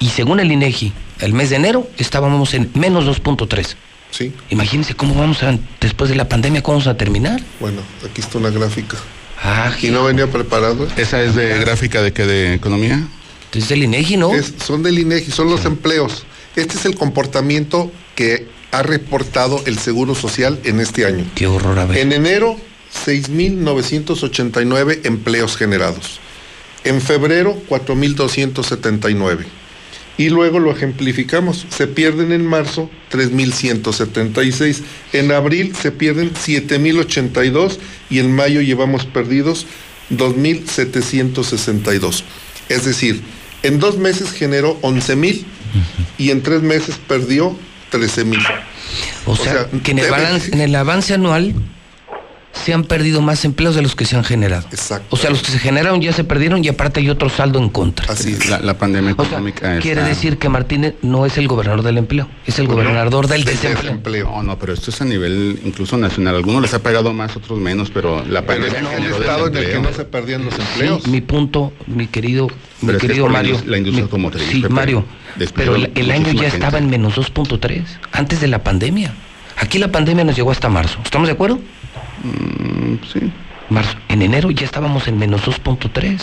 Y 0.00 0.08
según 0.10 0.40
el 0.40 0.50
INEGI, 0.52 0.92
el 1.20 1.32
mes 1.34 1.50
de 1.50 1.56
enero 1.56 1.88
estábamos 1.98 2.54
en 2.54 2.70
menos 2.74 3.04
2.3. 3.04 3.74
Sí, 4.10 4.32
Imagínense 4.48 4.94
cómo 4.94 5.14
vamos 5.14 5.42
a, 5.42 5.58
después 5.80 6.08
de 6.08 6.16
la 6.16 6.28
pandemia, 6.28 6.62
cómo 6.62 6.78
vamos 6.78 6.86
a 6.88 6.96
terminar. 6.96 7.40
bueno, 7.60 7.82
aquí 8.10 8.22
está 8.22 8.38
una 8.38 8.48
gráfica. 8.50 8.96
Ah, 9.42 9.72
Y 9.80 9.88
no 9.88 10.04
venía 10.04 10.26
preparado. 10.28 10.88
¿Esa 10.96 11.22
es 11.22 11.34
de 11.34 11.58
gráfica 11.60 12.02
de 12.02 12.12
qué? 12.12 12.26
¿De 12.26 12.54
economía? 12.54 13.06
desde 13.52 13.74
el 13.76 13.84
INEGI, 13.84 14.16
¿no? 14.18 14.34
Es- 14.34 14.52
son 14.64 14.82
del 14.82 14.98
INEGI, 14.98 15.30
son 15.30 15.48
los 15.48 15.64
empleos. 15.64 16.24
Este 16.54 16.76
es 16.76 16.84
el 16.84 16.94
comportamiento 16.96 17.90
que 18.14 18.46
ha 18.72 18.82
reportado 18.82 19.62
el 19.64 19.78
Seguro 19.78 20.14
Social 20.14 20.58
en 20.64 20.80
este 20.80 21.06
año. 21.06 21.24
Qué 21.34 21.46
horror, 21.46 21.78
a 21.78 21.86
ver. 21.86 21.96
En 21.98 22.12
enero, 22.12 22.56
6.989 23.06 25.00
empleos 25.04 25.56
generados. 25.56 26.20
En 26.84 27.00
febrero, 27.00 27.56
4.279. 27.68 29.46
Y 30.18 30.28
luego 30.30 30.58
lo 30.58 30.72
ejemplificamos. 30.72 31.64
Se 31.70 31.86
pierden 31.86 32.32
en 32.32 32.44
marzo 32.44 32.90
3.176. 33.12 34.80
En 35.12 35.30
abril 35.32 35.74
se 35.80 35.92
pierden 35.92 36.32
7.082 36.34 37.78
y 38.10 38.18
en 38.18 38.34
mayo 38.34 38.60
llevamos 38.60 39.04
perdidos 39.06 39.66
2.762. 40.10 42.22
Es 42.68 42.84
decir, 42.84 43.22
en 43.62 43.78
dos 43.80 43.98
meses 43.98 44.30
generó 44.32 44.80
11.000 44.82 45.44
y 46.18 46.30
en 46.30 46.42
tres 46.42 46.62
meses 46.62 46.96
perdió 47.06 47.56
13.000. 47.92 48.38
O 49.26 49.36
sea, 49.36 49.52
sea, 49.52 49.68
que 49.82 49.90
en 49.92 49.98
el, 49.98 50.06
debe- 50.06 50.10
balance- 50.10 50.50
en 50.52 50.60
el 50.60 50.74
avance 50.74 51.14
anual 51.14 51.54
se 52.52 52.72
han 52.74 52.84
perdido 52.84 53.20
más 53.22 53.44
empleos 53.44 53.74
de 53.76 53.82
los 53.82 53.94
que 53.94 54.04
se 54.04 54.16
han 54.16 54.24
generado. 54.24 54.66
Exacto. 54.70 55.06
O 55.10 55.16
sea, 55.16 55.30
los 55.30 55.42
que 55.42 55.52
se 55.52 55.58
generaron 55.58 56.00
ya 56.00 56.12
se 56.12 56.24
perdieron 56.24 56.64
y 56.64 56.68
aparte 56.68 57.00
hay 57.00 57.08
otro 57.10 57.28
saldo 57.28 57.58
en 57.58 57.68
contra. 57.68 58.12
Así 58.12 58.32
es. 58.32 58.48
La, 58.48 58.58
la 58.58 58.76
pandemia 58.76 59.12
O 59.12 59.16
sea, 59.16 59.26
económica 59.26 59.78
quiere 59.80 60.00
está- 60.00 60.08
decir 60.08 60.38
que 60.38 60.48
Martínez 60.48 60.94
no 61.02 61.24
es 61.26 61.38
el 61.38 61.46
gobernador 61.46 61.82
del 61.82 61.98
empleo, 61.98 62.28
es 62.46 62.58
el 62.58 62.66
gobernador 62.66 63.28
del 63.28 63.44
desempleo. 63.44 63.82
desempleo. 63.82 64.30
No, 64.30 64.42
no, 64.42 64.58
pero 64.58 64.72
esto 64.72 64.90
es 64.90 65.00
a 65.00 65.04
nivel 65.04 65.60
incluso 65.64 65.96
nacional. 65.96 66.34
Algunos 66.36 66.62
les 66.62 66.74
ha 66.74 66.82
pegado 66.82 67.12
más, 67.12 67.36
otros 67.36 67.58
menos, 67.60 67.90
pero 67.90 68.24
la 68.24 68.42
Pero 68.42 68.64
es 68.66 68.74
pandemia 68.74 68.96
el 69.06 69.12
estado 69.12 69.46
en 69.48 69.56
el 69.56 69.70
que 69.70 69.78
no 69.80 69.92
se 69.92 70.04
perdían 70.04 70.44
los 70.44 70.54
Sí, 70.54 70.60
empleos. 70.62 71.06
mi 71.06 71.20
punto, 71.20 71.72
mi 71.86 72.06
querido, 72.08 72.48
mi 72.48 72.86
Pero 72.86 72.98
es 72.98 73.00
que 73.02 73.06
querido 73.08 73.26
es 73.26 73.32
Mario. 73.32 73.60
la 73.66 73.78
industria 73.78 73.92
mi- 73.92 74.00
automotriz, 74.02 74.48
Sí, 74.50 74.60
Pepe. 74.62 74.74
Mario. 74.74 75.04
Pero 75.54 75.76
el, 75.76 75.92
el 75.94 76.10
año 76.10 76.32
ya 76.32 76.42
gente. 76.42 76.56
estaba 76.56 76.78
en 76.78 76.90
menos 76.90 77.14
2.3, 77.16 77.84
antes 78.10 78.40
de 78.40 78.48
la 78.48 78.64
pandemia. 78.64 79.12
Aquí 79.60 79.78
la 79.78 79.88
pandemia 79.92 80.24
nos 80.24 80.34
llegó 80.36 80.50
hasta 80.50 80.68
marzo. 80.68 80.98
¿Estamos 81.04 81.28
de 81.28 81.32
acuerdo? 81.32 81.60
Mm, 82.22 82.94
sí. 83.12 83.32
Marzo. 83.70 83.96
En 84.08 84.22
enero 84.22 84.50
ya 84.50 84.64
estábamos 84.64 85.08
en 85.08 85.18
menos 85.18 85.42
2.3. 85.42 86.18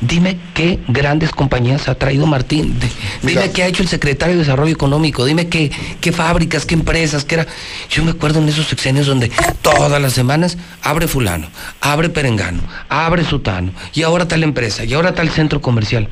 Dime 0.00 0.36
qué 0.52 0.80
grandes 0.88 1.30
compañías 1.30 1.88
ha 1.88 1.94
traído 1.94 2.26
Martín. 2.26 2.76
De- 2.80 2.88
dime 3.22 3.52
qué 3.52 3.62
ha 3.62 3.68
hecho 3.68 3.84
el 3.84 3.88
secretario 3.88 4.34
de 4.34 4.40
Desarrollo 4.40 4.72
Económico. 4.72 5.24
Dime 5.24 5.46
qué, 5.48 5.70
qué 6.00 6.10
fábricas, 6.10 6.66
qué 6.66 6.74
empresas, 6.74 7.24
qué 7.24 7.36
era. 7.36 7.46
Yo 7.88 8.04
me 8.04 8.10
acuerdo 8.10 8.40
en 8.40 8.48
esos 8.48 8.66
sexenios 8.66 9.06
donde 9.06 9.30
todas 9.62 10.02
las 10.02 10.12
semanas 10.12 10.58
abre 10.82 11.06
fulano, 11.06 11.46
abre 11.80 12.08
perengano, 12.08 12.62
abre 12.88 13.24
sutano, 13.24 13.70
y 13.94 14.02
ahora 14.02 14.26
tal 14.26 14.42
empresa, 14.42 14.84
y 14.84 14.92
ahora 14.92 15.14
tal 15.14 15.30
centro 15.30 15.60
comercial. 15.60 16.08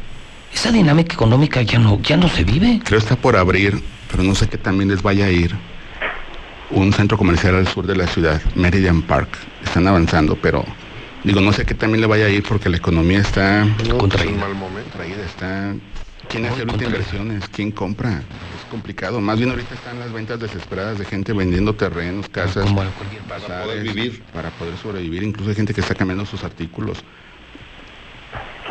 Esa 0.54 0.70
dinámica 0.70 1.12
económica 1.14 1.60
ya 1.62 1.80
no, 1.80 2.00
ya 2.00 2.16
no 2.16 2.28
se 2.28 2.44
vive. 2.44 2.80
Creo 2.84 2.98
está 3.00 3.16
por 3.16 3.36
abrir, 3.36 3.82
pero 4.10 4.22
no 4.22 4.36
sé 4.36 4.48
qué 4.48 4.56
también 4.56 4.88
les 4.88 5.02
vaya 5.02 5.26
a 5.26 5.30
ir. 5.30 5.56
Un 6.70 6.92
centro 6.92 7.18
comercial 7.18 7.56
al 7.56 7.66
sur 7.66 7.86
de 7.86 7.96
la 7.96 8.06
ciudad, 8.06 8.40
Meridian 8.54 9.02
Park. 9.02 9.36
Están 9.64 9.88
avanzando, 9.88 10.36
pero 10.36 10.64
digo, 11.24 11.40
no 11.40 11.52
sé 11.52 11.66
qué 11.66 11.74
también 11.74 12.00
le 12.00 12.06
vaya 12.06 12.26
a 12.26 12.28
ir 12.28 12.42
porque 12.44 12.68
la 12.68 12.76
economía 12.76 13.18
está 13.20 13.64
No, 13.88 13.98
contraída. 13.98 14.36
mal 14.38 14.54
momento. 14.54 14.90
traída, 14.90 15.24
está. 15.24 15.74
¿Quién 16.28 16.46
hace 16.46 16.60
ahorita 16.60 16.84
inversiones? 16.84 17.48
¿Quién 17.48 17.72
compra? 17.72 18.22
Es 18.56 18.64
complicado. 18.70 19.20
Más 19.20 19.36
bien 19.36 19.50
ahorita 19.50 19.74
están 19.74 19.98
las 19.98 20.12
ventas 20.12 20.38
desesperadas 20.38 20.96
de 21.00 21.04
gente 21.04 21.32
vendiendo 21.32 21.74
terrenos, 21.74 22.28
casas. 22.28 22.64
Como 22.66 22.76
Para 23.26 23.62
poder 23.64 23.82
vivir. 23.82 24.22
Para 24.32 24.50
poder 24.50 24.76
sobrevivir. 24.78 25.24
Incluso 25.24 25.50
hay 25.50 25.56
gente 25.56 25.74
que 25.74 25.80
está 25.80 25.96
cambiando 25.96 26.24
sus 26.24 26.44
artículos. 26.44 26.98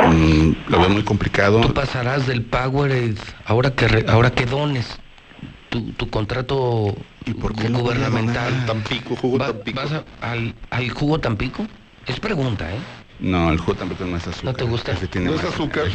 Mm, 0.06 0.52
lo 0.70 0.80
veo 0.80 0.90
muy 0.90 1.04
complicado. 1.04 1.60
Tú 1.60 1.74
pasarás 1.74 2.26
del 2.28 2.44
Powerade, 2.44 3.16
ahora 3.44 3.76
que, 3.76 3.90
re- 3.90 4.06
ahora 4.08 4.32
que 4.32 4.46
dones 4.46 4.98
tu, 5.70 5.92
tu 5.92 6.10
contrato 6.10 6.96
¿Y 7.26 7.34
por 7.34 7.56
qué 7.56 7.70
lo 7.70 7.80
gubernamental. 7.80 8.66
Tampico, 8.66 9.16
jugo 9.16 9.38
Va- 9.38 9.48
Tampico. 9.48 9.80
¿Vas 9.82 9.92
a- 9.92 10.06
al, 10.22 10.56
al 10.70 10.90
jugo 10.90 11.20
Tampico? 11.20 11.68
Es 12.06 12.20
pregunta, 12.20 12.74
¿eh? 12.74 12.80
No, 13.20 13.52
el 13.52 13.58
jugo 13.58 13.76
tampoco 13.76 14.04
es 14.06 14.10
más 14.10 14.28
azúcar. 14.28 14.46
¿No 14.46 14.54
te 14.54 14.64
gusta? 14.64 14.96
Tiene 14.96 15.30
¿No 15.30 15.36
es 15.36 15.44
azúcar? 15.44 15.88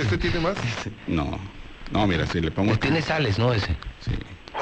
¿Este 0.00 0.18
tiene 0.18 0.40
más? 0.40 0.56
No. 1.06 1.38
No, 1.90 2.06
mira, 2.06 2.26
si 2.26 2.40
le 2.40 2.50
pongo. 2.50 2.76
Tiene 2.78 3.02
sales, 3.02 3.38
¿no? 3.38 3.52
Ese. 3.52 3.76
Sí. 4.00 4.12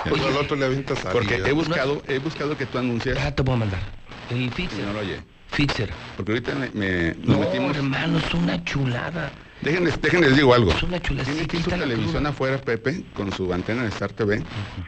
sí. 0.03 0.09
Oye, 0.11 0.27
al 0.27 0.37
otro 0.37 0.57
le 0.57 0.65
avientas 0.67 0.99
sal 1.01 1.13
Porque 1.13 1.35
he 1.45 1.53
buscado, 1.53 2.03
he 2.09 2.19
buscado 2.19 2.57
que 2.57 2.67
tú 2.67 2.79
anuncias 2.79 3.19
Ah, 3.21 3.35
te 3.35 3.43
voy 3.43 3.55
a 3.55 3.59
mandar. 3.59 3.83
El 4.31 4.43
y 4.43 4.51
Fixer. 4.51 4.85
no 4.87 4.93
lo 4.95 5.01
oye. 5.01 5.21
Fixer. 5.49 5.95
Porque 6.17 6.33
ahorita 6.33 6.55
me, 6.55 6.71
me- 6.71 7.15
nos 7.15 7.27
No, 7.27 7.39
metimos. 7.39 7.77
hermano, 7.77 8.19
es 8.19 8.33
una 8.35 8.65
chulada. 8.65 9.33
Déjenles, 9.63 10.01
déjenles 10.01 10.37
digo 10.37 10.55
algo. 10.55 10.71
Es 10.71 10.83
una 10.83 11.01
chulada. 11.01 11.25
Tiene 11.25 11.43
aquí 11.43 11.57
su 11.63 11.71
televisión 11.71 12.13
cruda. 12.15 12.29
afuera, 12.29 12.59
Pepe, 12.59 13.03
con 13.15 13.33
su 13.33 13.53
antena 13.53 13.83
de 13.83 13.89
Star 13.89 14.13
TV, 14.13 14.43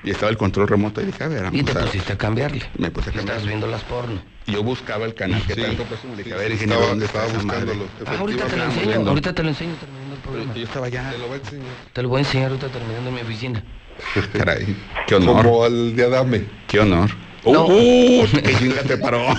y 0.05 0.11
estaba 0.11 0.31
el 0.31 0.37
control 0.37 0.69
remoto, 0.69 1.01
y 1.01 1.07
dije, 1.07 1.25
a 1.25 1.29
ver, 1.29 1.49
Y 1.53 1.63
te 1.63 1.73
vamos 1.73 1.83
a... 1.83 1.87
pusiste 1.87 2.13
a 2.13 2.19
cambiarle. 2.19 2.63
Me 2.77 2.91
puse 2.91 3.11
a 3.11 3.13
cambiar. 3.15 3.37
Estás 3.37 3.47
viendo 3.49 3.67
las 3.67 3.83
porno. 3.85 4.21
Yo 4.47 4.63
buscaba 4.63 5.05
el 5.07 5.15
canal 5.15 5.43
que 5.47 5.55
Sí. 5.55 5.63
tanto 5.63 5.85
pues, 5.85 6.05
me 6.05 6.11
dije, 6.17 6.25
Sí, 6.31 6.33
a 6.33 6.37
ver, 6.37 6.53
ingeniero, 6.53 6.75
estaba- 6.81 6.89
¿dónde 6.91 7.07
estaba 7.07 7.27
buscándolo. 7.27 7.85
Ah, 8.07 8.17
ahorita 8.19 8.47
te 8.47 8.57
lo 8.57 8.65
enseño. 8.65 8.87
viendo. 8.87 9.11
Ahorita 9.11 9.35
te 9.35 9.43
lo 9.43 9.49
enseño 9.49 9.75
terminando 9.75 10.15
el 10.15 10.21
programa. 10.21 10.55
Yo 10.55 10.63
estaba 10.65 10.87
allá. 10.87 11.11
Te 11.11 11.19
lo 11.19 11.29
va 11.29 11.35
a 11.35 11.39
enseñar. 11.39 11.67
Te 11.93 12.03
lo 12.03 12.09
voy 12.09 12.17
a 12.19 12.21
enseñar 12.21 12.51
ahorita 12.51 12.69
terminando 12.69 13.09
en 13.09 13.15
mi 13.15 13.21
oficina. 13.23 13.65
Caray, 14.33 14.77
qué 15.07 15.15
honor, 15.17 15.43
Como 15.45 15.65
al 15.65 15.97
de 15.97 16.05
Adame. 16.05 16.45
qué 16.69 16.79
honor. 16.81 17.11
No. 17.53 17.67
¡Uh! 17.67 18.27
¡Qué 18.43 18.55
chinga 18.59 18.83
te 18.83 18.97
paró! 18.99 19.27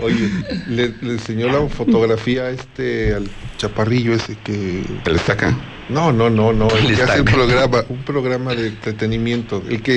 Oye, 0.00 0.28
le, 0.68 0.88
le 1.00 1.12
enseñó 1.14 1.46
la 1.48 1.68
fotografía 1.68 2.42
a 2.44 2.50
este, 2.50 3.14
al 3.14 3.28
chaparrillo 3.56 4.14
ese 4.14 4.36
que... 4.42 4.82
¿Te 5.04 5.12
le 5.12 5.18
saca? 5.18 5.56
No, 5.88 6.12
no, 6.12 6.30
no, 6.30 6.52
no. 6.52 6.68
El 6.70 6.86
que 6.96 7.02
hace 7.02 7.20
un 7.20 7.28
estaca. 7.28 7.32
programa, 7.32 7.84
un 7.88 7.98
programa 7.98 8.54
de 8.54 8.68
entretenimiento. 8.68 9.62
El 9.68 9.82
que 9.82 9.96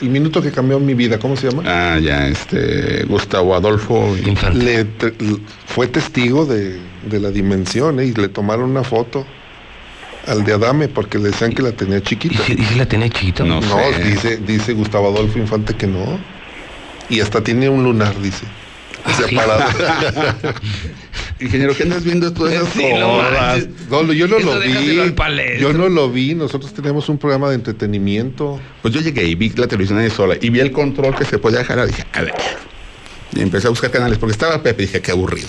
el 0.00 0.08
minuto 0.08 0.42
que 0.42 0.50
cambió 0.50 0.78
mi 0.80 0.94
vida, 0.94 1.18
¿cómo 1.18 1.36
se 1.36 1.50
llama? 1.50 1.62
Ah, 1.66 1.98
ya, 2.00 2.26
este, 2.28 3.04
Gustavo 3.04 3.54
Adolfo. 3.54 4.16
Infante. 4.26 4.58
Le 4.58 4.84
te- 4.84 5.12
fue 5.66 5.86
testigo 5.88 6.46
de, 6.46 6.78
de 7.08 7.20
la 7.20 7.30
dimensión 7.30 8.00
¿eh? 8.00 8.06
y 8.06 8.14
le 8.14 8.28
tomaron 8.28 8.70
una 8.70 8.82
foto 8.84 9.26
al 10.26 10.44
de 10.44 10.52
Adame 10.54 10.88
porque 10.88 11.18
le 11.18 11.30
decían 11.30 11.52
que 11.52 11.62
la 11.62 11.72
tenía 11.72 11.98
¿Y 11.98 12.02
chiquita. 12.02 12.42
si, 12.44 12.52
y 12.54 12.64
si 12.64 12.74
la 12.74 12.86
tenía 12.86 13.08
chiquita? 13.08 13.44
No. 13.44 13.60
No, 13.60 13.78
sé. 13.94 14.04
dice, 14.04 14.36
dice 14.38 14.72
Gustavo 14.72 15.08
Adolfo 15.08 15.38
Infante 15.38 15.74
que 15.74 15.86
no. 15.86 16.18
Y 17.08 17.20
hasta 17.20 17.42
tiene 17.42 17.68
un 17.68 17.84
lunar, 17.84 18.20
dice. 18.20 18.44
Para- 19.36 19.68
Ingeniero, 21.40 21.74
¿qué 21.76 21.84
andas 21.84 22.02
viendo 22.02 22.32
todas 22.32 22.54
esas 22.54 22.68
Sí, 22.72 22.80
cosas? 22.80 23.68
No, 23.90 24.12
yo 24.12 24.26
no 24.26 24.36
Eso 24.38 24.54
lo 24.54 24.60
vi. 24.60 25.60
Yo 25.60 25.72
no 25.72 25.88
lo 25.88 26.10
vi. 26.10 26.34
Nosotros 26.34 26.72
teníamos 26.72 27.08
un 27.08 27.18
programa 27.18 27.48
de 27.50 27.54
entretenimiento. 27.56 28.58
Pues 28.82 28.92
yo 28.94 29.00
llegué 29.00 29.24
y 29.24 29.34
vi 29.34 29.50
la 29.50 29.66
televisión 29.68 29.98
ahí 29.98 30.10
sola 30.10 30.34
y 30.40 30.50
vi 30.50 30.60
el 30.60 30.72
control 30.72 31.14
que 31.14 31.24
se 31.24 31.38
podía 31.38 31.62
jalar. 31.64 31.86
Dije, 31.86 32.04
a 32.12 32.22
ver. 32.22 32.34
Y 33.34 33.42
empecé 33.42 33.66
a 33.66 33.70
buscar 33.70 33.90
canales 33.90 34.18
porque 34.18 34.32
estaba 34.32 34.62
Pepe. 34.62 34.82
Dije, 34.82 35.00
qué 35.00 35.10
aburrido. 35.12 35.48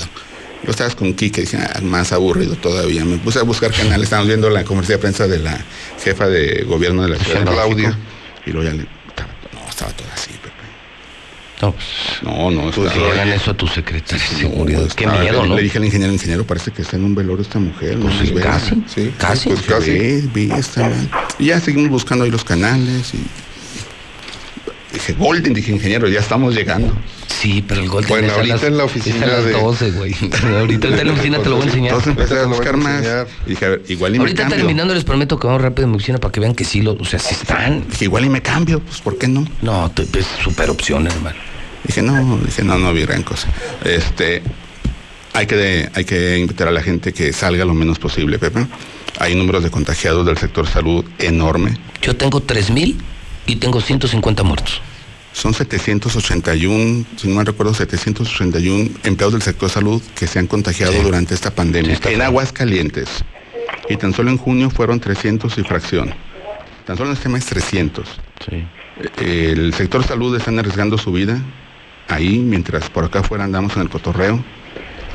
Yo 0.64 0.72
estabas 0.72 0.95
con 0.95 1.14
Kike, 1.14 1.41
dije, 1.41 1.58
ah, 1.58 1.80
más 1.82 2.12
aburrido 2.12 2.55
todavía. 2.55 3.05
Me 3.05 3.18
puse 3.18 3.39
a 3.39 3.43
buscar 3.43 3.72
canales. 3.72 4.03
Estábamos 4.05 4.28
viendo 4.28 4.49
la 4.49 4.64
conferencia 4.64 4.95
de 4.95 5.01
prensa 5.01 5.28
de 5.28 5.39
la 5.39 5.58
jefa 6.03 6.28
de 6.28 6.64
gobierno 6.68 7.03
de 7.03 7.10
la 7.10 7.18
ciudad 7.20 7.39
de 7.41 7.45
Claudia. 7.51 7.97
Y 8.45 8.51
luego 8.51 8.70
ya 8.70 8.76
le. 8.76 8.86
Estaba, 9.08 9.30
no, 9.53 9.70
estaba 9.70 9.91
todo 9.91 10.08
así, 10.14 10.32
Pepe. 10.32 10.53
No, 11.62 11.72
pues, 11.72 11.86
No, 12.24 12.51
no, 12.51 12.72
pues 12.72 12.78
estaba- 12.91 13.08
le 13.08 13.12
hagan 13.14 13.30
eso 13.34 13.51
a 13.51 13.53
tu 13.53 13.68
secretaria 13.68 14.26
de 14.28 14.34
no, 14.34 14.39
seguridad. 14.39 14.80
Qué 14.95 15.03
estaba- 15.05 15.20
miedo, 15.22 15.43
le, 15.43 15.49
¿no? 15.49 15.55
le 15.55 15.62
dije 15.64 15.78
al 15.78 15.86
ingeniero, 15.86 16.12
ingeniero, 16.14 16.45
parece 16.45 16.72
que 16.72 16.82
está 16.82 16.97
en 16.97 17.03
un 17.05 17.16
velorio 17.16 17.41
esta 17.43 17.60
mujer. 17.60 17.97
Pues 17.99 18.14
no 18.16 18.20
sí, 18.22 18.26
nos 18.32 18.34
vea". 18.36 18.43
casi, 18.43 18.84
Sí, 18.93 19.14
casi. 19.18 19.49
pues 19.49 20.34
vi, 20.34 20.51
está 20.51 20.82
mal. 20.89 21.10
Y 21.39 21.45
ya 21.45 21.60
seguimos 21.60 21.89
buscando 21.89 22.26
ahí 22.26 22.32
los 22.32 22.43
canales 22.43 23.14
y 23.14 23.20
dije, 24.93 25.13
Golden, 25.13 25.53
dije, 25.53 25.71
ingeniero, 25.71 26.07
ya 26.07 26.19
estamos 26.19 26.55
llegando. 26.55 26.93
Sí, 27.27 27.63
pero 27.67 27.81
el 27.81 27.89
Golden 27.89 28.09
Bueno, 28.09 28.27
es 28.27 28.33
a 28.33 28.35
ahorita 28.38 28.55
las- 28.55 28.63
en 28.63 28.77
la 28.77 28.83
es 28.85 28.91
oficina 28.91 29.23
a 29.25 29.27
las 29.27 29.45
de- 29.45 29.51
12, 29.51 29.91
güey. 29.91 30.15
ahorita 30.57 30.88
en 30.88 31.07
la 31.07 31.13
oficina 31.13 31.39
te 31.39 31.49
lo 31.49 31.55
voy 31.57 31.65
a 31.65 31.67
enseñar. 31.67 31.93
Entonces 31.93 32.09
empecé 32.11 32.39
a 32.39 32.43
a 32.43 32.45
buscar 32.47 32.77
más. 32.77 33.03
Y 33.45 33.49
dije, 33.49 33.65
a 33.65 33.69
ver, 33.69 33.83
igual 33.89 34.15
y 34.15 34.17
me 34.17 34.23
Ahorita 34.23 34.43
cambio. 34.43 34.57
terminando 34.57 34.93
les 34.95 35.03
prometo 35.03 35.38
que 35.39 35.47
vamos 35.47 35.61
rápido 35.61 35.85
en 35.85 35.91
mi 35.91 35.95
oficina 35.97 36.17
para 36.17 36.31
que 36.31 36.39
vean 36.39 36.55
que 36.55 36.63
sí, 36.65 36.81
lo, 36.81 36.93
o 36.93 37.05
sea, 37.05 37.19
sí 37.19 37.35
están. 37.35 37.88
Dije, 37.89 38.05
igual 38.05 38.25
y 38.25 38.29
me 38.29 38.41
cambio, 38.41 38.79
pues 38.79 39.01
¿por 39.01 39.17
qué 39.17 39.27
no? 39.27 39.45
No, 39.61 39.91
es 39.97 40.25
super 40.43 40.69
opción, 40.69 41.05
hermano. 41.07 41.38
Dije, 41.85 42.01
no, 42.01 42.38
dije, 42.43 42.63
no, 42.63 42.77
no 42.77 42.91
vi 42.93 43.01
gran 43.03 43.23
cosa. 43.23 43.47
Este, 43.85 44.41
hay 45.33 45.45
que, 45.45 45.89
hay 45.93 46.05
que 46.05 46.38
invitar 46.39 46.67
a 46.67 46.71
la 46.71 46.81
gente 46.81 47.13
que 47.13 47.31
salga 47.33 47.63
lo 47.65 47.73
menos 47.73 47.99
posible, 47.99 48.39
Pepe. 48.39 48.65
Hay 49.19 49.35
números 49.35 49.63
de 49.63 49.69
contagiados 49.69 50.25
del 50.25 50.38
sector 50.38 50.67
salud 50.67 51.05
enorme. 51.19 51.77
Yo 52.01 52.15
tengo 52.15 52.41
3000 52.41 52.97
y 53.48 53.56
tengo 53.56 53.82
150 53.82 54.43
muertos. 54.43 54.82
Son 55.34 55.54
781, 55.54 57.06
si 57.16 57.28
no 57.28 57.36
me 57.36 57.43
recuerdo, 57.43 57.74
781 57.74 58.89
empleados 59.04 59.34
del 59.34 59.41
sector 59.41 59.70
salud 59.70 60.02
que 60.16 60.26
se 60.28 60.39
han 60.39 60.48
contagiado 60.48 60.93
Sí. 60.93 61.00
durante 61.02 61.34
esta 61.36 61.52
pandemia. 61.52 61.95
Sí, 61.95 62.02
en 62.10 62.16
feo. 62.18 62.24
Aguascalientes. 62.26 63.08
Y 63.89 63.98
tan 63.98 64.14
solo 64.14 64.32
en 64.32 64.38
junio 64.38 64.70
fueron 64.70 65.00
300 65.00 65.58
y 65.58 65.64
fracción. 65.64 66.14
Tan 66.86 66.98
solo 66.98 67.10
en 67.12 67.18
este 67.18 67.30
mes 67.30 67.45
300. 67.45 68.08
Sí. 68.50 68.64
Eh, 69.20 69.54
El 69.56 69.74
sector 69.74 70.04
salud 70.04 70.36
están 70.36 70.58
arriesgando 70.58 70.98
su 70.98 71.12
vida 71.12 71.39
ahí, 72.08 72.39
mientras 72.39 72.89
por 72.89 73.04
acá 73.06 73.20
afuera 73.20 73.43
andamos 73.43 73.76
en 73.76 73.84
el 73.84 73.89
cotorreo. 73.89 74.43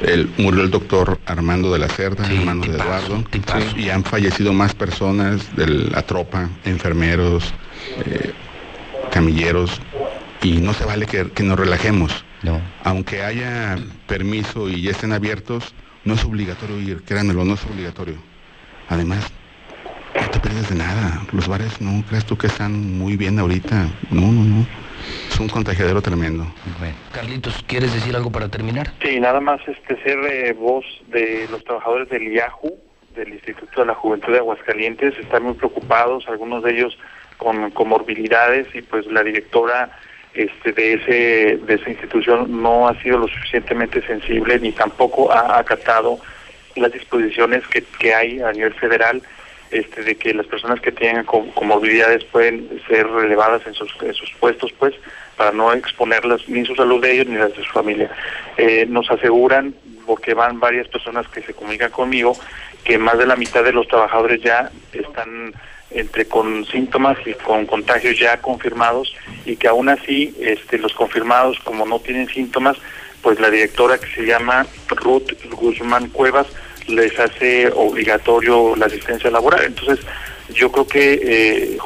El, 0.02 0.32
murió 0.38 0.62
el 0.62 0.70
doctor 0.70 1.20
Armando 1.26 1.72
de 1.72 1.78
la 1.78 1.88
Cerda, 1.88 2.24
Sí, 2.24 2.36
hermano 2.36 2.62
de 2.64 2.76
Eduardo. 2.76 3.24
tipazo. 3.30 3.76
Y 3.78 3.88
han 3.90 4.04
fallecido 4.04 4.52
más 4.52 4.74
personas 4.74 5.54
de 5.54 5.66
la 5.66 6.02
tropa, 6.02 6.48
enfermeros, 6.64 7.54
eh, 8.04 8.32
camilleros. 9.10 9.80
Y 10.42 10.60
no 10.60 10.74
se 10.74 10.84
vale 10.84 11.06
que, 11.06 11.30
que 11.30 11.42
nos 11.44 11.58
relajemos. 11.58 12.24
No. 12.42 12.60
Aunque 12.82 13.22
haya 13.22 13.78
permiso 14.06 14.68
y 14.68 14.82
ya 14.82 14.90
estén 14.90 15.12
abiertos, 15.12 15.74
no 16.04 16.14
es 16.14 16.24
obligatorio 16.24 16.80
ir, 16.80 17.02
créanmelo, 17.04 17.44
no 17.44 17.54
es 17.54 17.64
obligatorio. 17.64 18.16
Además, 18.88 19.24
no 20.20 20.28
te 20.28 20.40
pierdes 20.40 20.68
de 20.68 20.74
nada. 20.74 21.22
Los 21.30 21.46
bares 21.46 21.80
no 21.80 22.04
creas 22.04 22.24
tú 22.26 22.36
que 22.36 22.48
están 22.48 22.98
muy 22.98 23.16
bien 23.16 23.38
ahorita. 23.38 23.88
No, 24.10 24.32
no, 24.32 24.42
no. 24.44 24.66
Es 25.30 25.40
un 25.40 25.48
contagiadero 25.48 26.02
tremendo. 26.02 26.46
Bueno. 26.78 26.94
Carlitos, 27.12 27.64
¿quieres 27.66 27.92
decir 27.94 28.14
algo 28.16 28.30
para 28.30 28.48
terminar? 28.48 28.92
Sí, 29.02 29.18
nada 29.20 29.40
más 29.40 29.60
este 29.66 30.02
ser 30.02 30.18
eh, 30.30 30.52
voz 30.52 30.84
de 31.08 31.46
los 31.50 31.64
trabajadores 31.64 32.08
del 32.08 32.32
IAJU, 32.32 32.78
del 33.14 33.34
Instituto 33.34 33.80
de 33.80 33.86
la 33.86 33.94
Juventud 33.94 34.32
de 34.32 34.38
Aguascalientes, 34.38 35.18
están 35.18 35.42
muy 35.42 35.54
preocupados, 35.54 36.26
algunos 36.28 36.62
de 36.62 36.72
ellos 36.72 36.98
con 37.36 37.70
comorbilidades 37.70 38.68
y 38.74 38.82
pues 38.82 39.06
la 39.06 39.22
directora 39.22 39.90
este, 40.34 40.72
de 40.72 40.94
ese 40.94 41.56
de 41.58 41.74
esa 41.74 41.90
institución 41.90 42.62
no 42.62 42.88
ha 42.88 43.00
sido 43.02 43.18
lo 43.18 43.28
suficientemente 43.28 44.00
sensible 44.06 44.58
ni 44.60 44.72
tampoco 44.72 45.30
ha 45.30 45.58
acatado 45.58 46.18
las 46.76 46.92
disposiciones 46.92 47.66
que, 47.66 47.82
que 47.98 48.14
hay 48.14 48.40
a 48.40 48.52
nivel 48.52 48.72
federal 48.74 49.22
este, 49.72 50.02
de 50.02 50.14
que 50.16 50.34
las 50.34 50.46
personas 50.46 50.80
que 50.80 50.92
tienen 50.92 51.24
com- 51.24 51.50
comorbilidades 51.50 52.24
pueden 52.24 52.68
ser 52.88 53.08
relevadas 53.08 53.66
en 53.66 53.74
sus, 53.74 53.90
en 54.02 54.14
sus 54.14 54.30
puestos, 54.38 54.72
pues, 54.78 54.94
para 55.36 55.50
no 55.52 55.72
exponerlas 55.72 56.48
ni 56.48 56.64
su 56.64 56.74
salud 56.76 57.00
de 57.00 57.12
ellos 57.12 57.26
ni 57.26 57.36
la 57.36 57.48
de 57.48 57.54
su 57.54 57.72
familia. 57.72 58.10
Eh, 58.56 58.86
nos 58.88 59.10
aseguran, 59.10 59.74
porque 60.06 60.34
van 60.34 60.60
varias 60.60 60.88
personas 60.88 61.26
que 61.28 61.42
se 61.42 61.54
comunican 61.54 61.90
conmigo, 61.90 62.36
que 62.84 62.98
más 62.98 63.16
de 63.18 63.26
la 63.26 63.36
mitad 63.36 63.64
de 63.64 63.72
los 63.72 63.88
trabajadores 63.88 64.42
ya 64.42 64.70
están 64.92 65.52
entre 65.90 66.24
con 66.26 66.64
síntomas 66.66 67.18
y 67.26 67.34
con 67.34 67.66
contagios 67.66 68.18
ya 68.18 68.40
confirmados 68.40 69.14
y 69.44 69.56
que 69.56 69.68
aún 69.68 69.88
así 69.90 70.34
este, 70.40 70.78
los 70.78 70.94
confirmados 70.94 71.58
como 71.60 71.84
no 71.84 72.00
tienen 72.00 72.28
síntomas 72.28 72.78
pues 73.20 73.38
la 73.38 73.50
directora 73.50 73.98
que 73.98 74.06
se 74.06 74.24
llama 74.24 74.66
Ruth 74.88 75.32
Guzmán 75.50 76.08
Cuevas 76.08 76.46
les 76.88 77.18
hace 77.18 77.70
obligatorio 77.74 78.74
la 78.76 78.86
asistencia 78.86 79.30
laboral. 79.30 79.64
Entonces, 79.64 80.04
yo 80.54 80.70
creo 80.70 80.86
que 80.86 81.20
eh, 81.22 81.78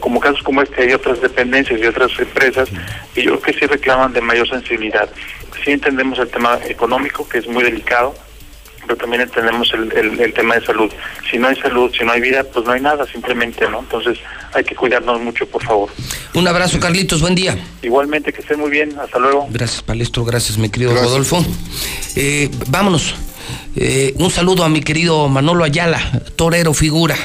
como 0.00 0.20
casos 0.20 0.42
como 0.42 0.62
este 0.62 0.82
hay 0.82 0.92
otras 0.92 1.20
dependencias 1.20 1.80
y 1.80 1.86
otras 1.86 2.10
empresas 2.18 2.68
y 3.14 3.22
yo 3.22 3.32
creo 3.32 3.42
que 3.42 3.52
sí 3.52 3.66
reclaman 3.66 4.12
de 4.12 4.20
mayor 4.20 4.48
sensibilidad. 4.48 5.08
Sí 5.64 5.72
entendemos 5.72 6.18
el 6.18 6.28
tema 6.28 6.58
económico, 6.66 7.28
que 7.28 7.38
es 7.38 7.46
muy 7.48 7.64
delicado, 7.64 8.14
pero 8.86 8.96
también 8.96 9.22
entendemos 9.22 9.72
el, 9.74 9.92
el, 9.92 10.20
el 10.20 10.32
tema 10.32 10.54
de 10.54 10.64
salud. 10.64 10.90
Si 11.30 11.38
no 11.38 11.48
hay 11.48 11.56
salud, 11.56 11.92
si 11.96 12.04
no 12.04 12.12
hay 12.12 12.20
vida, 12.20 12.44
pues 12.44 12.64
no 12.64 12.72
hay 12.72 12.80
nada, 12.80 13.04
simplemente, 13.06 13.68
¿no? 13.68 13.80
Entonces, 13.80 14.18
hay 14.54 14.64
que 14.64 14.74
cuidarnos 14.76 15.20
mucho, 15.20 15.46
por 15.48 15.62
favor. 15.64 15.90
Un 16.34 16.46
abrazo, 16.46 16.78
Carlitos, 16.78 17.20
buen 17.20 17.34
día. 17.34 17.58
Igualmente, 17.82 18.32
que 18.32 18.40
estén 18.40 18.60
muy 18.60 18.70
bien. 18.70 18.96
Hasta 18.98 19.18
luego. 19.18 19.48
Gracias, 19.50 19.82
Palestro, 19.82 20.24
gracias, 20.24 20.56
mi 20.56 20.70
querido 20.70 20.92
Gracias. 20.92 21.10
Rodolfo. 21.10 21.44
Eh, 22.14 22.48
vámonos. 22.68 23.14
Eh, 23.74 24.14
un 24.18 24.30
saludo 24.30 24.64
a 24.64 24.68
mi 24.68 24.80
querido 24.80 25.28
Manolo 25.28 25.64
Ayala, 25.64 26.22
torero 26.36 26.72
figura. 26.74 27.16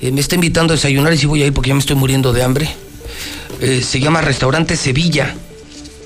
Eh, 0.00 0.10
me 0.10 0.20
está 0.20 0.34
invitando 0.34 0.72
a 0.72 0.76
desayunar 0.76 1.12
y 1.12 1.18
sí 1.18 1.26
voy 1.26 1.42
a 1.42 1.46
ir 1.46 1.52
porque 1.52 1.68
ya 1.68 1.74
me 1.74 1.80
estoy 1.80 1.96
muriendo 1.96 2.32
de 2.32 2.42
hambre. 2.42 2.68
Eh, 3.60 3.82
se 3.82 4.00
llama 4.00 4.20
Restaurante 4.20 4.76
Sevilla. 4.76 5.34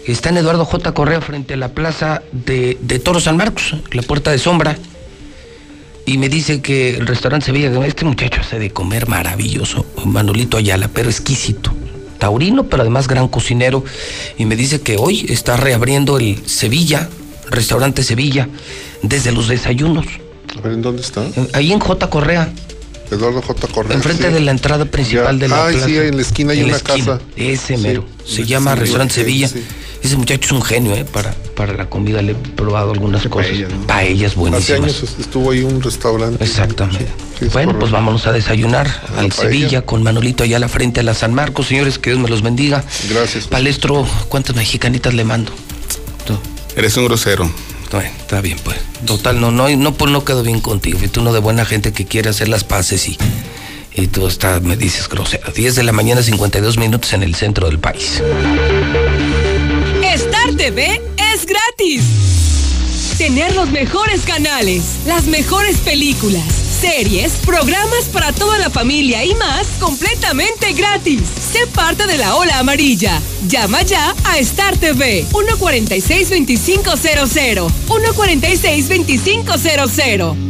Está 0.07 0.31
en 0.31 0.39
Eduardo 0.39 0.65
J. 0.65 0.93
Correa 0.93 1.21
frente 1.21 1.55
a 1.55 1.57
la 1.57 1.69
plaza 1.69 2.23
de, 2.33 2.79
de 2.81 2.99
Toro 2.99 3.21
San 3.21 3.37
Marcos, 3.37 3.77
la 3.93 4.03
puerta 4.03 4.31
de 4.31 4.39
sombra. 4.39 4.77
Y 6.07 6.19
me 6.19 6.29
dice 6.29 6.61
que 6.61 6.97
el 6.97 7.07
restaurante 7.07 7.47
Sevilla, 7.47 7.87
este 7.87 8.05
muchacho 8.05 8.41
hace 8.41 8.59
de 8.59 8.71
comer 8.71 9.09
maravilloso, 9.09 9.87
Manolito 10.05 10.57
Ayala, 10.57 10.89
pero 10.93 11.09
exquisito. 11.09 11.73
Taurino, 12.19 12.65
pero 12.65 12.83
además 12.83 13.09
gran 13.09 13.29
cocinero. 13.29 13.85
Y 14.39 14.45
me 14.45 14.55
dice 14.55 14.81
que 14.81 14.97
hoy 14.97 15.27
está 15.29 15.57
reabriendo 15.57 16.19
el 16.19 16.47
Sevilla, 16.47 17.09
restaurante 17.51 18.03
Sevilla, 18.03 18.49
desde 19.03 19.33
los 19.33 19.49
desayunos. 19.49 20.07
A 20.57 20.61
ver, 20.63 20.73
¿en 20.73 20.83
dónde 20.83 21.03
está? 21.03 21.23
Eh, 21.25 21.49
Ahí 21.53 21.73
en 21.73 21.81
J. 21.81 22.11
Correa, 22.11 22.53
Eduardo 23.11 23.43
J. 23.43 23.67
Correa. 23.69 23.97
enfrente 23.97 24.29
sí. 24.29 24.33
de 24.35 24.41
la 24.41 24.51
entrada 24.53 24.85
principal 24.85 25.37
Ya. 25.39 25.43
de 25.43 25.49
la 25.49 25.67
Ay, 25.67 25.73
plaza. 25.75 25.87
sí, 25.89 25.97
en 25.97 26.17
la 26.17 26.23
esquina 26.23 26.53
hay 26.53 26.61
En 26.61 26.65
una 26.67 26.77
esquina, 26.77 27.05
casa. 27.19 27.21
Ese 27.37 27.77
Sí. 27.77 27.83
mero. 27.83 28.05
Se 28.25 28.45
llama 28.45 28.75
sí, 28.75 28.81
Restaurante 28.81 29.15
Sevilla. 29.15 29.49
sí. 29.49 29.65
Ese 30.03 30.17
muchacho 30.17 30.47
es 30.47 30.53
un 30.53 30.63
genio, 30.63 30.95
¿eh? 30.95 31.05
Para, 31.05 31.35
para 31.55 31.75
la 31.75 31.91
comida 31.91 32.23
le 32.23 32.33
he 32.33 32.35
probado 32.35 32.93
algunas 32.93 33.23
cosas. 33.29 33.49
paellas, 33.51 33.71
¿no? 33.71 33.87
Paellas 33.87 34.31
Hace 34.31 34.41
buenísimas. 34.41 34.81
años 34.81 35.03
est- 35.03 35.21
estuvo 35.21 35.51
ahí 35.51 35.61
un 35.63 35.83
restaurante. 35.83 36.43
Exactamente. 36.43 37.07
Bueno, 37.53 37.79
pues 37.79 37.91
vámonos 37.93 38.27
a 38.27 38.33
desayunar 38.33 38.87
la 38.87 39.21
al 39.21 39.29
paella. 39.29 39.33
Sevilla 39.35 39.83
con 39.83 40.03
Manolito 40.03 40.43
allá 40.45 40.57
a 40.57 40.61
la 40.61 40.69
frente 40.69 41.01
a 41.01 41.03
la 41.03 41.13
San 41.15 41.35
Marcos. 41.35 41.67
Señores, 41.67 41.99
que 41.99 42.11
Dios 42.11 42.23
me 42.23 42.29
los 42.31 42.41
bendiga. 42.43 42.83
Gracias. 43.11 43.47
Palestro, 43.49 44.07
¿cuántas 44.31 44.57
mexicanitas 44.57 45.13
le 45.13 45.25
mando? 45.25 45.53
Eres 46.77 46.97
un 46.97 47.05
grosero. 47.07 47.51
Bueno, 47.91 48.11
está 48.19 48.41
bien, 48.41 48.59
pues. 48.63 48.79
Total, 49.05 49.41
no, 49.41 49.51
no, 49.51 49.69
no, 49.69 49.95
pues 49.95 50.11
no 50.11 50.25
quedo 50.25 50.43
bien 50.43 50.61
contigo. 50.61 50.99
Y 51.03 51.09
tú 51.09 51.21
uno 51.21 51.33
de 51.33 51.41
buena 51.41 51.65
gente 51.65 51.93
que 51.93 52.07
quiere 52.07 52.31
hacer 52.31 52.49
las 52.49 52.63
paces 52.65 53.09
y, 53.09 53.19
y 53.95 54.07
tú 54.07 54.27
está, 54.27 54.61
me 54.61 54.77
dices 54.77 55.09
grosero. 55.09 55.53
10 55.53 55.75
de 55.75 55.83
la 55.83 55.93
mañana, 55.93 56.23
52 56.23 56.79
minutos 56.79 57.13
en 57.13 57.23
el 57.23 57.35
centro 57.35 57.67
del 57.69 57.79
país. 57.79 58.23
Star 60.15 60.55
TV 60.57 61.01
es 61.33 61.47
gratis. 61.47 62.03
Tener 63.19 63.55
los 63.55 63.71
mejores 63.71 64.23
canales, 64.23 64.83
las 65.07 65.25
mejores 65.27 65.77
películas, 65.79 66.45
series, 66.81 67.35
programas 67.45 68.09
para 68.11 68.33
toda 68.33 68.57
la 68.59 68.71
familia 68.71 69.23
y 69.25 69.35
más 69.35 69.67
completamente 69.79 70.73
gratis. 70.73 71.21
Sé 71.53 71.67
parte 71.67 72.07
de 72.07 72.17
la 72.17 72.37
ola 72.37 72.59
amarilla. 72.59 73.21
Llama 73.47 73.83
ya 73.83 74.15
a 74.25 74.39
Star 74.39 74.79
TV 74.79 75.27
146-2500. 75.31 77.71
146-2500. 77.87 80.50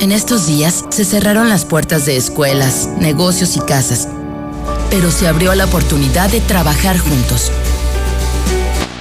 En 0.00 0.12
estos 0.12 0.46
días 0.46 0.84
se 0.90 1.04
cerraron 1.04 1.48
las 1.48 1.64
puertas 1.64 2.06
de 2.06 2.16
escuelas, 2.16 2.88
negocios 3.00 3.56
y 3.56 3.60
casas, 3.60 4.06
pero 4.90 5.10
se 5.10 5.26
abrió 5.26 5.52
la 5.56 5.64
oportunidad 5.64 6.30
de 6.30 6.40
trabajar 6.40 6.98
juntos 6.98 7.50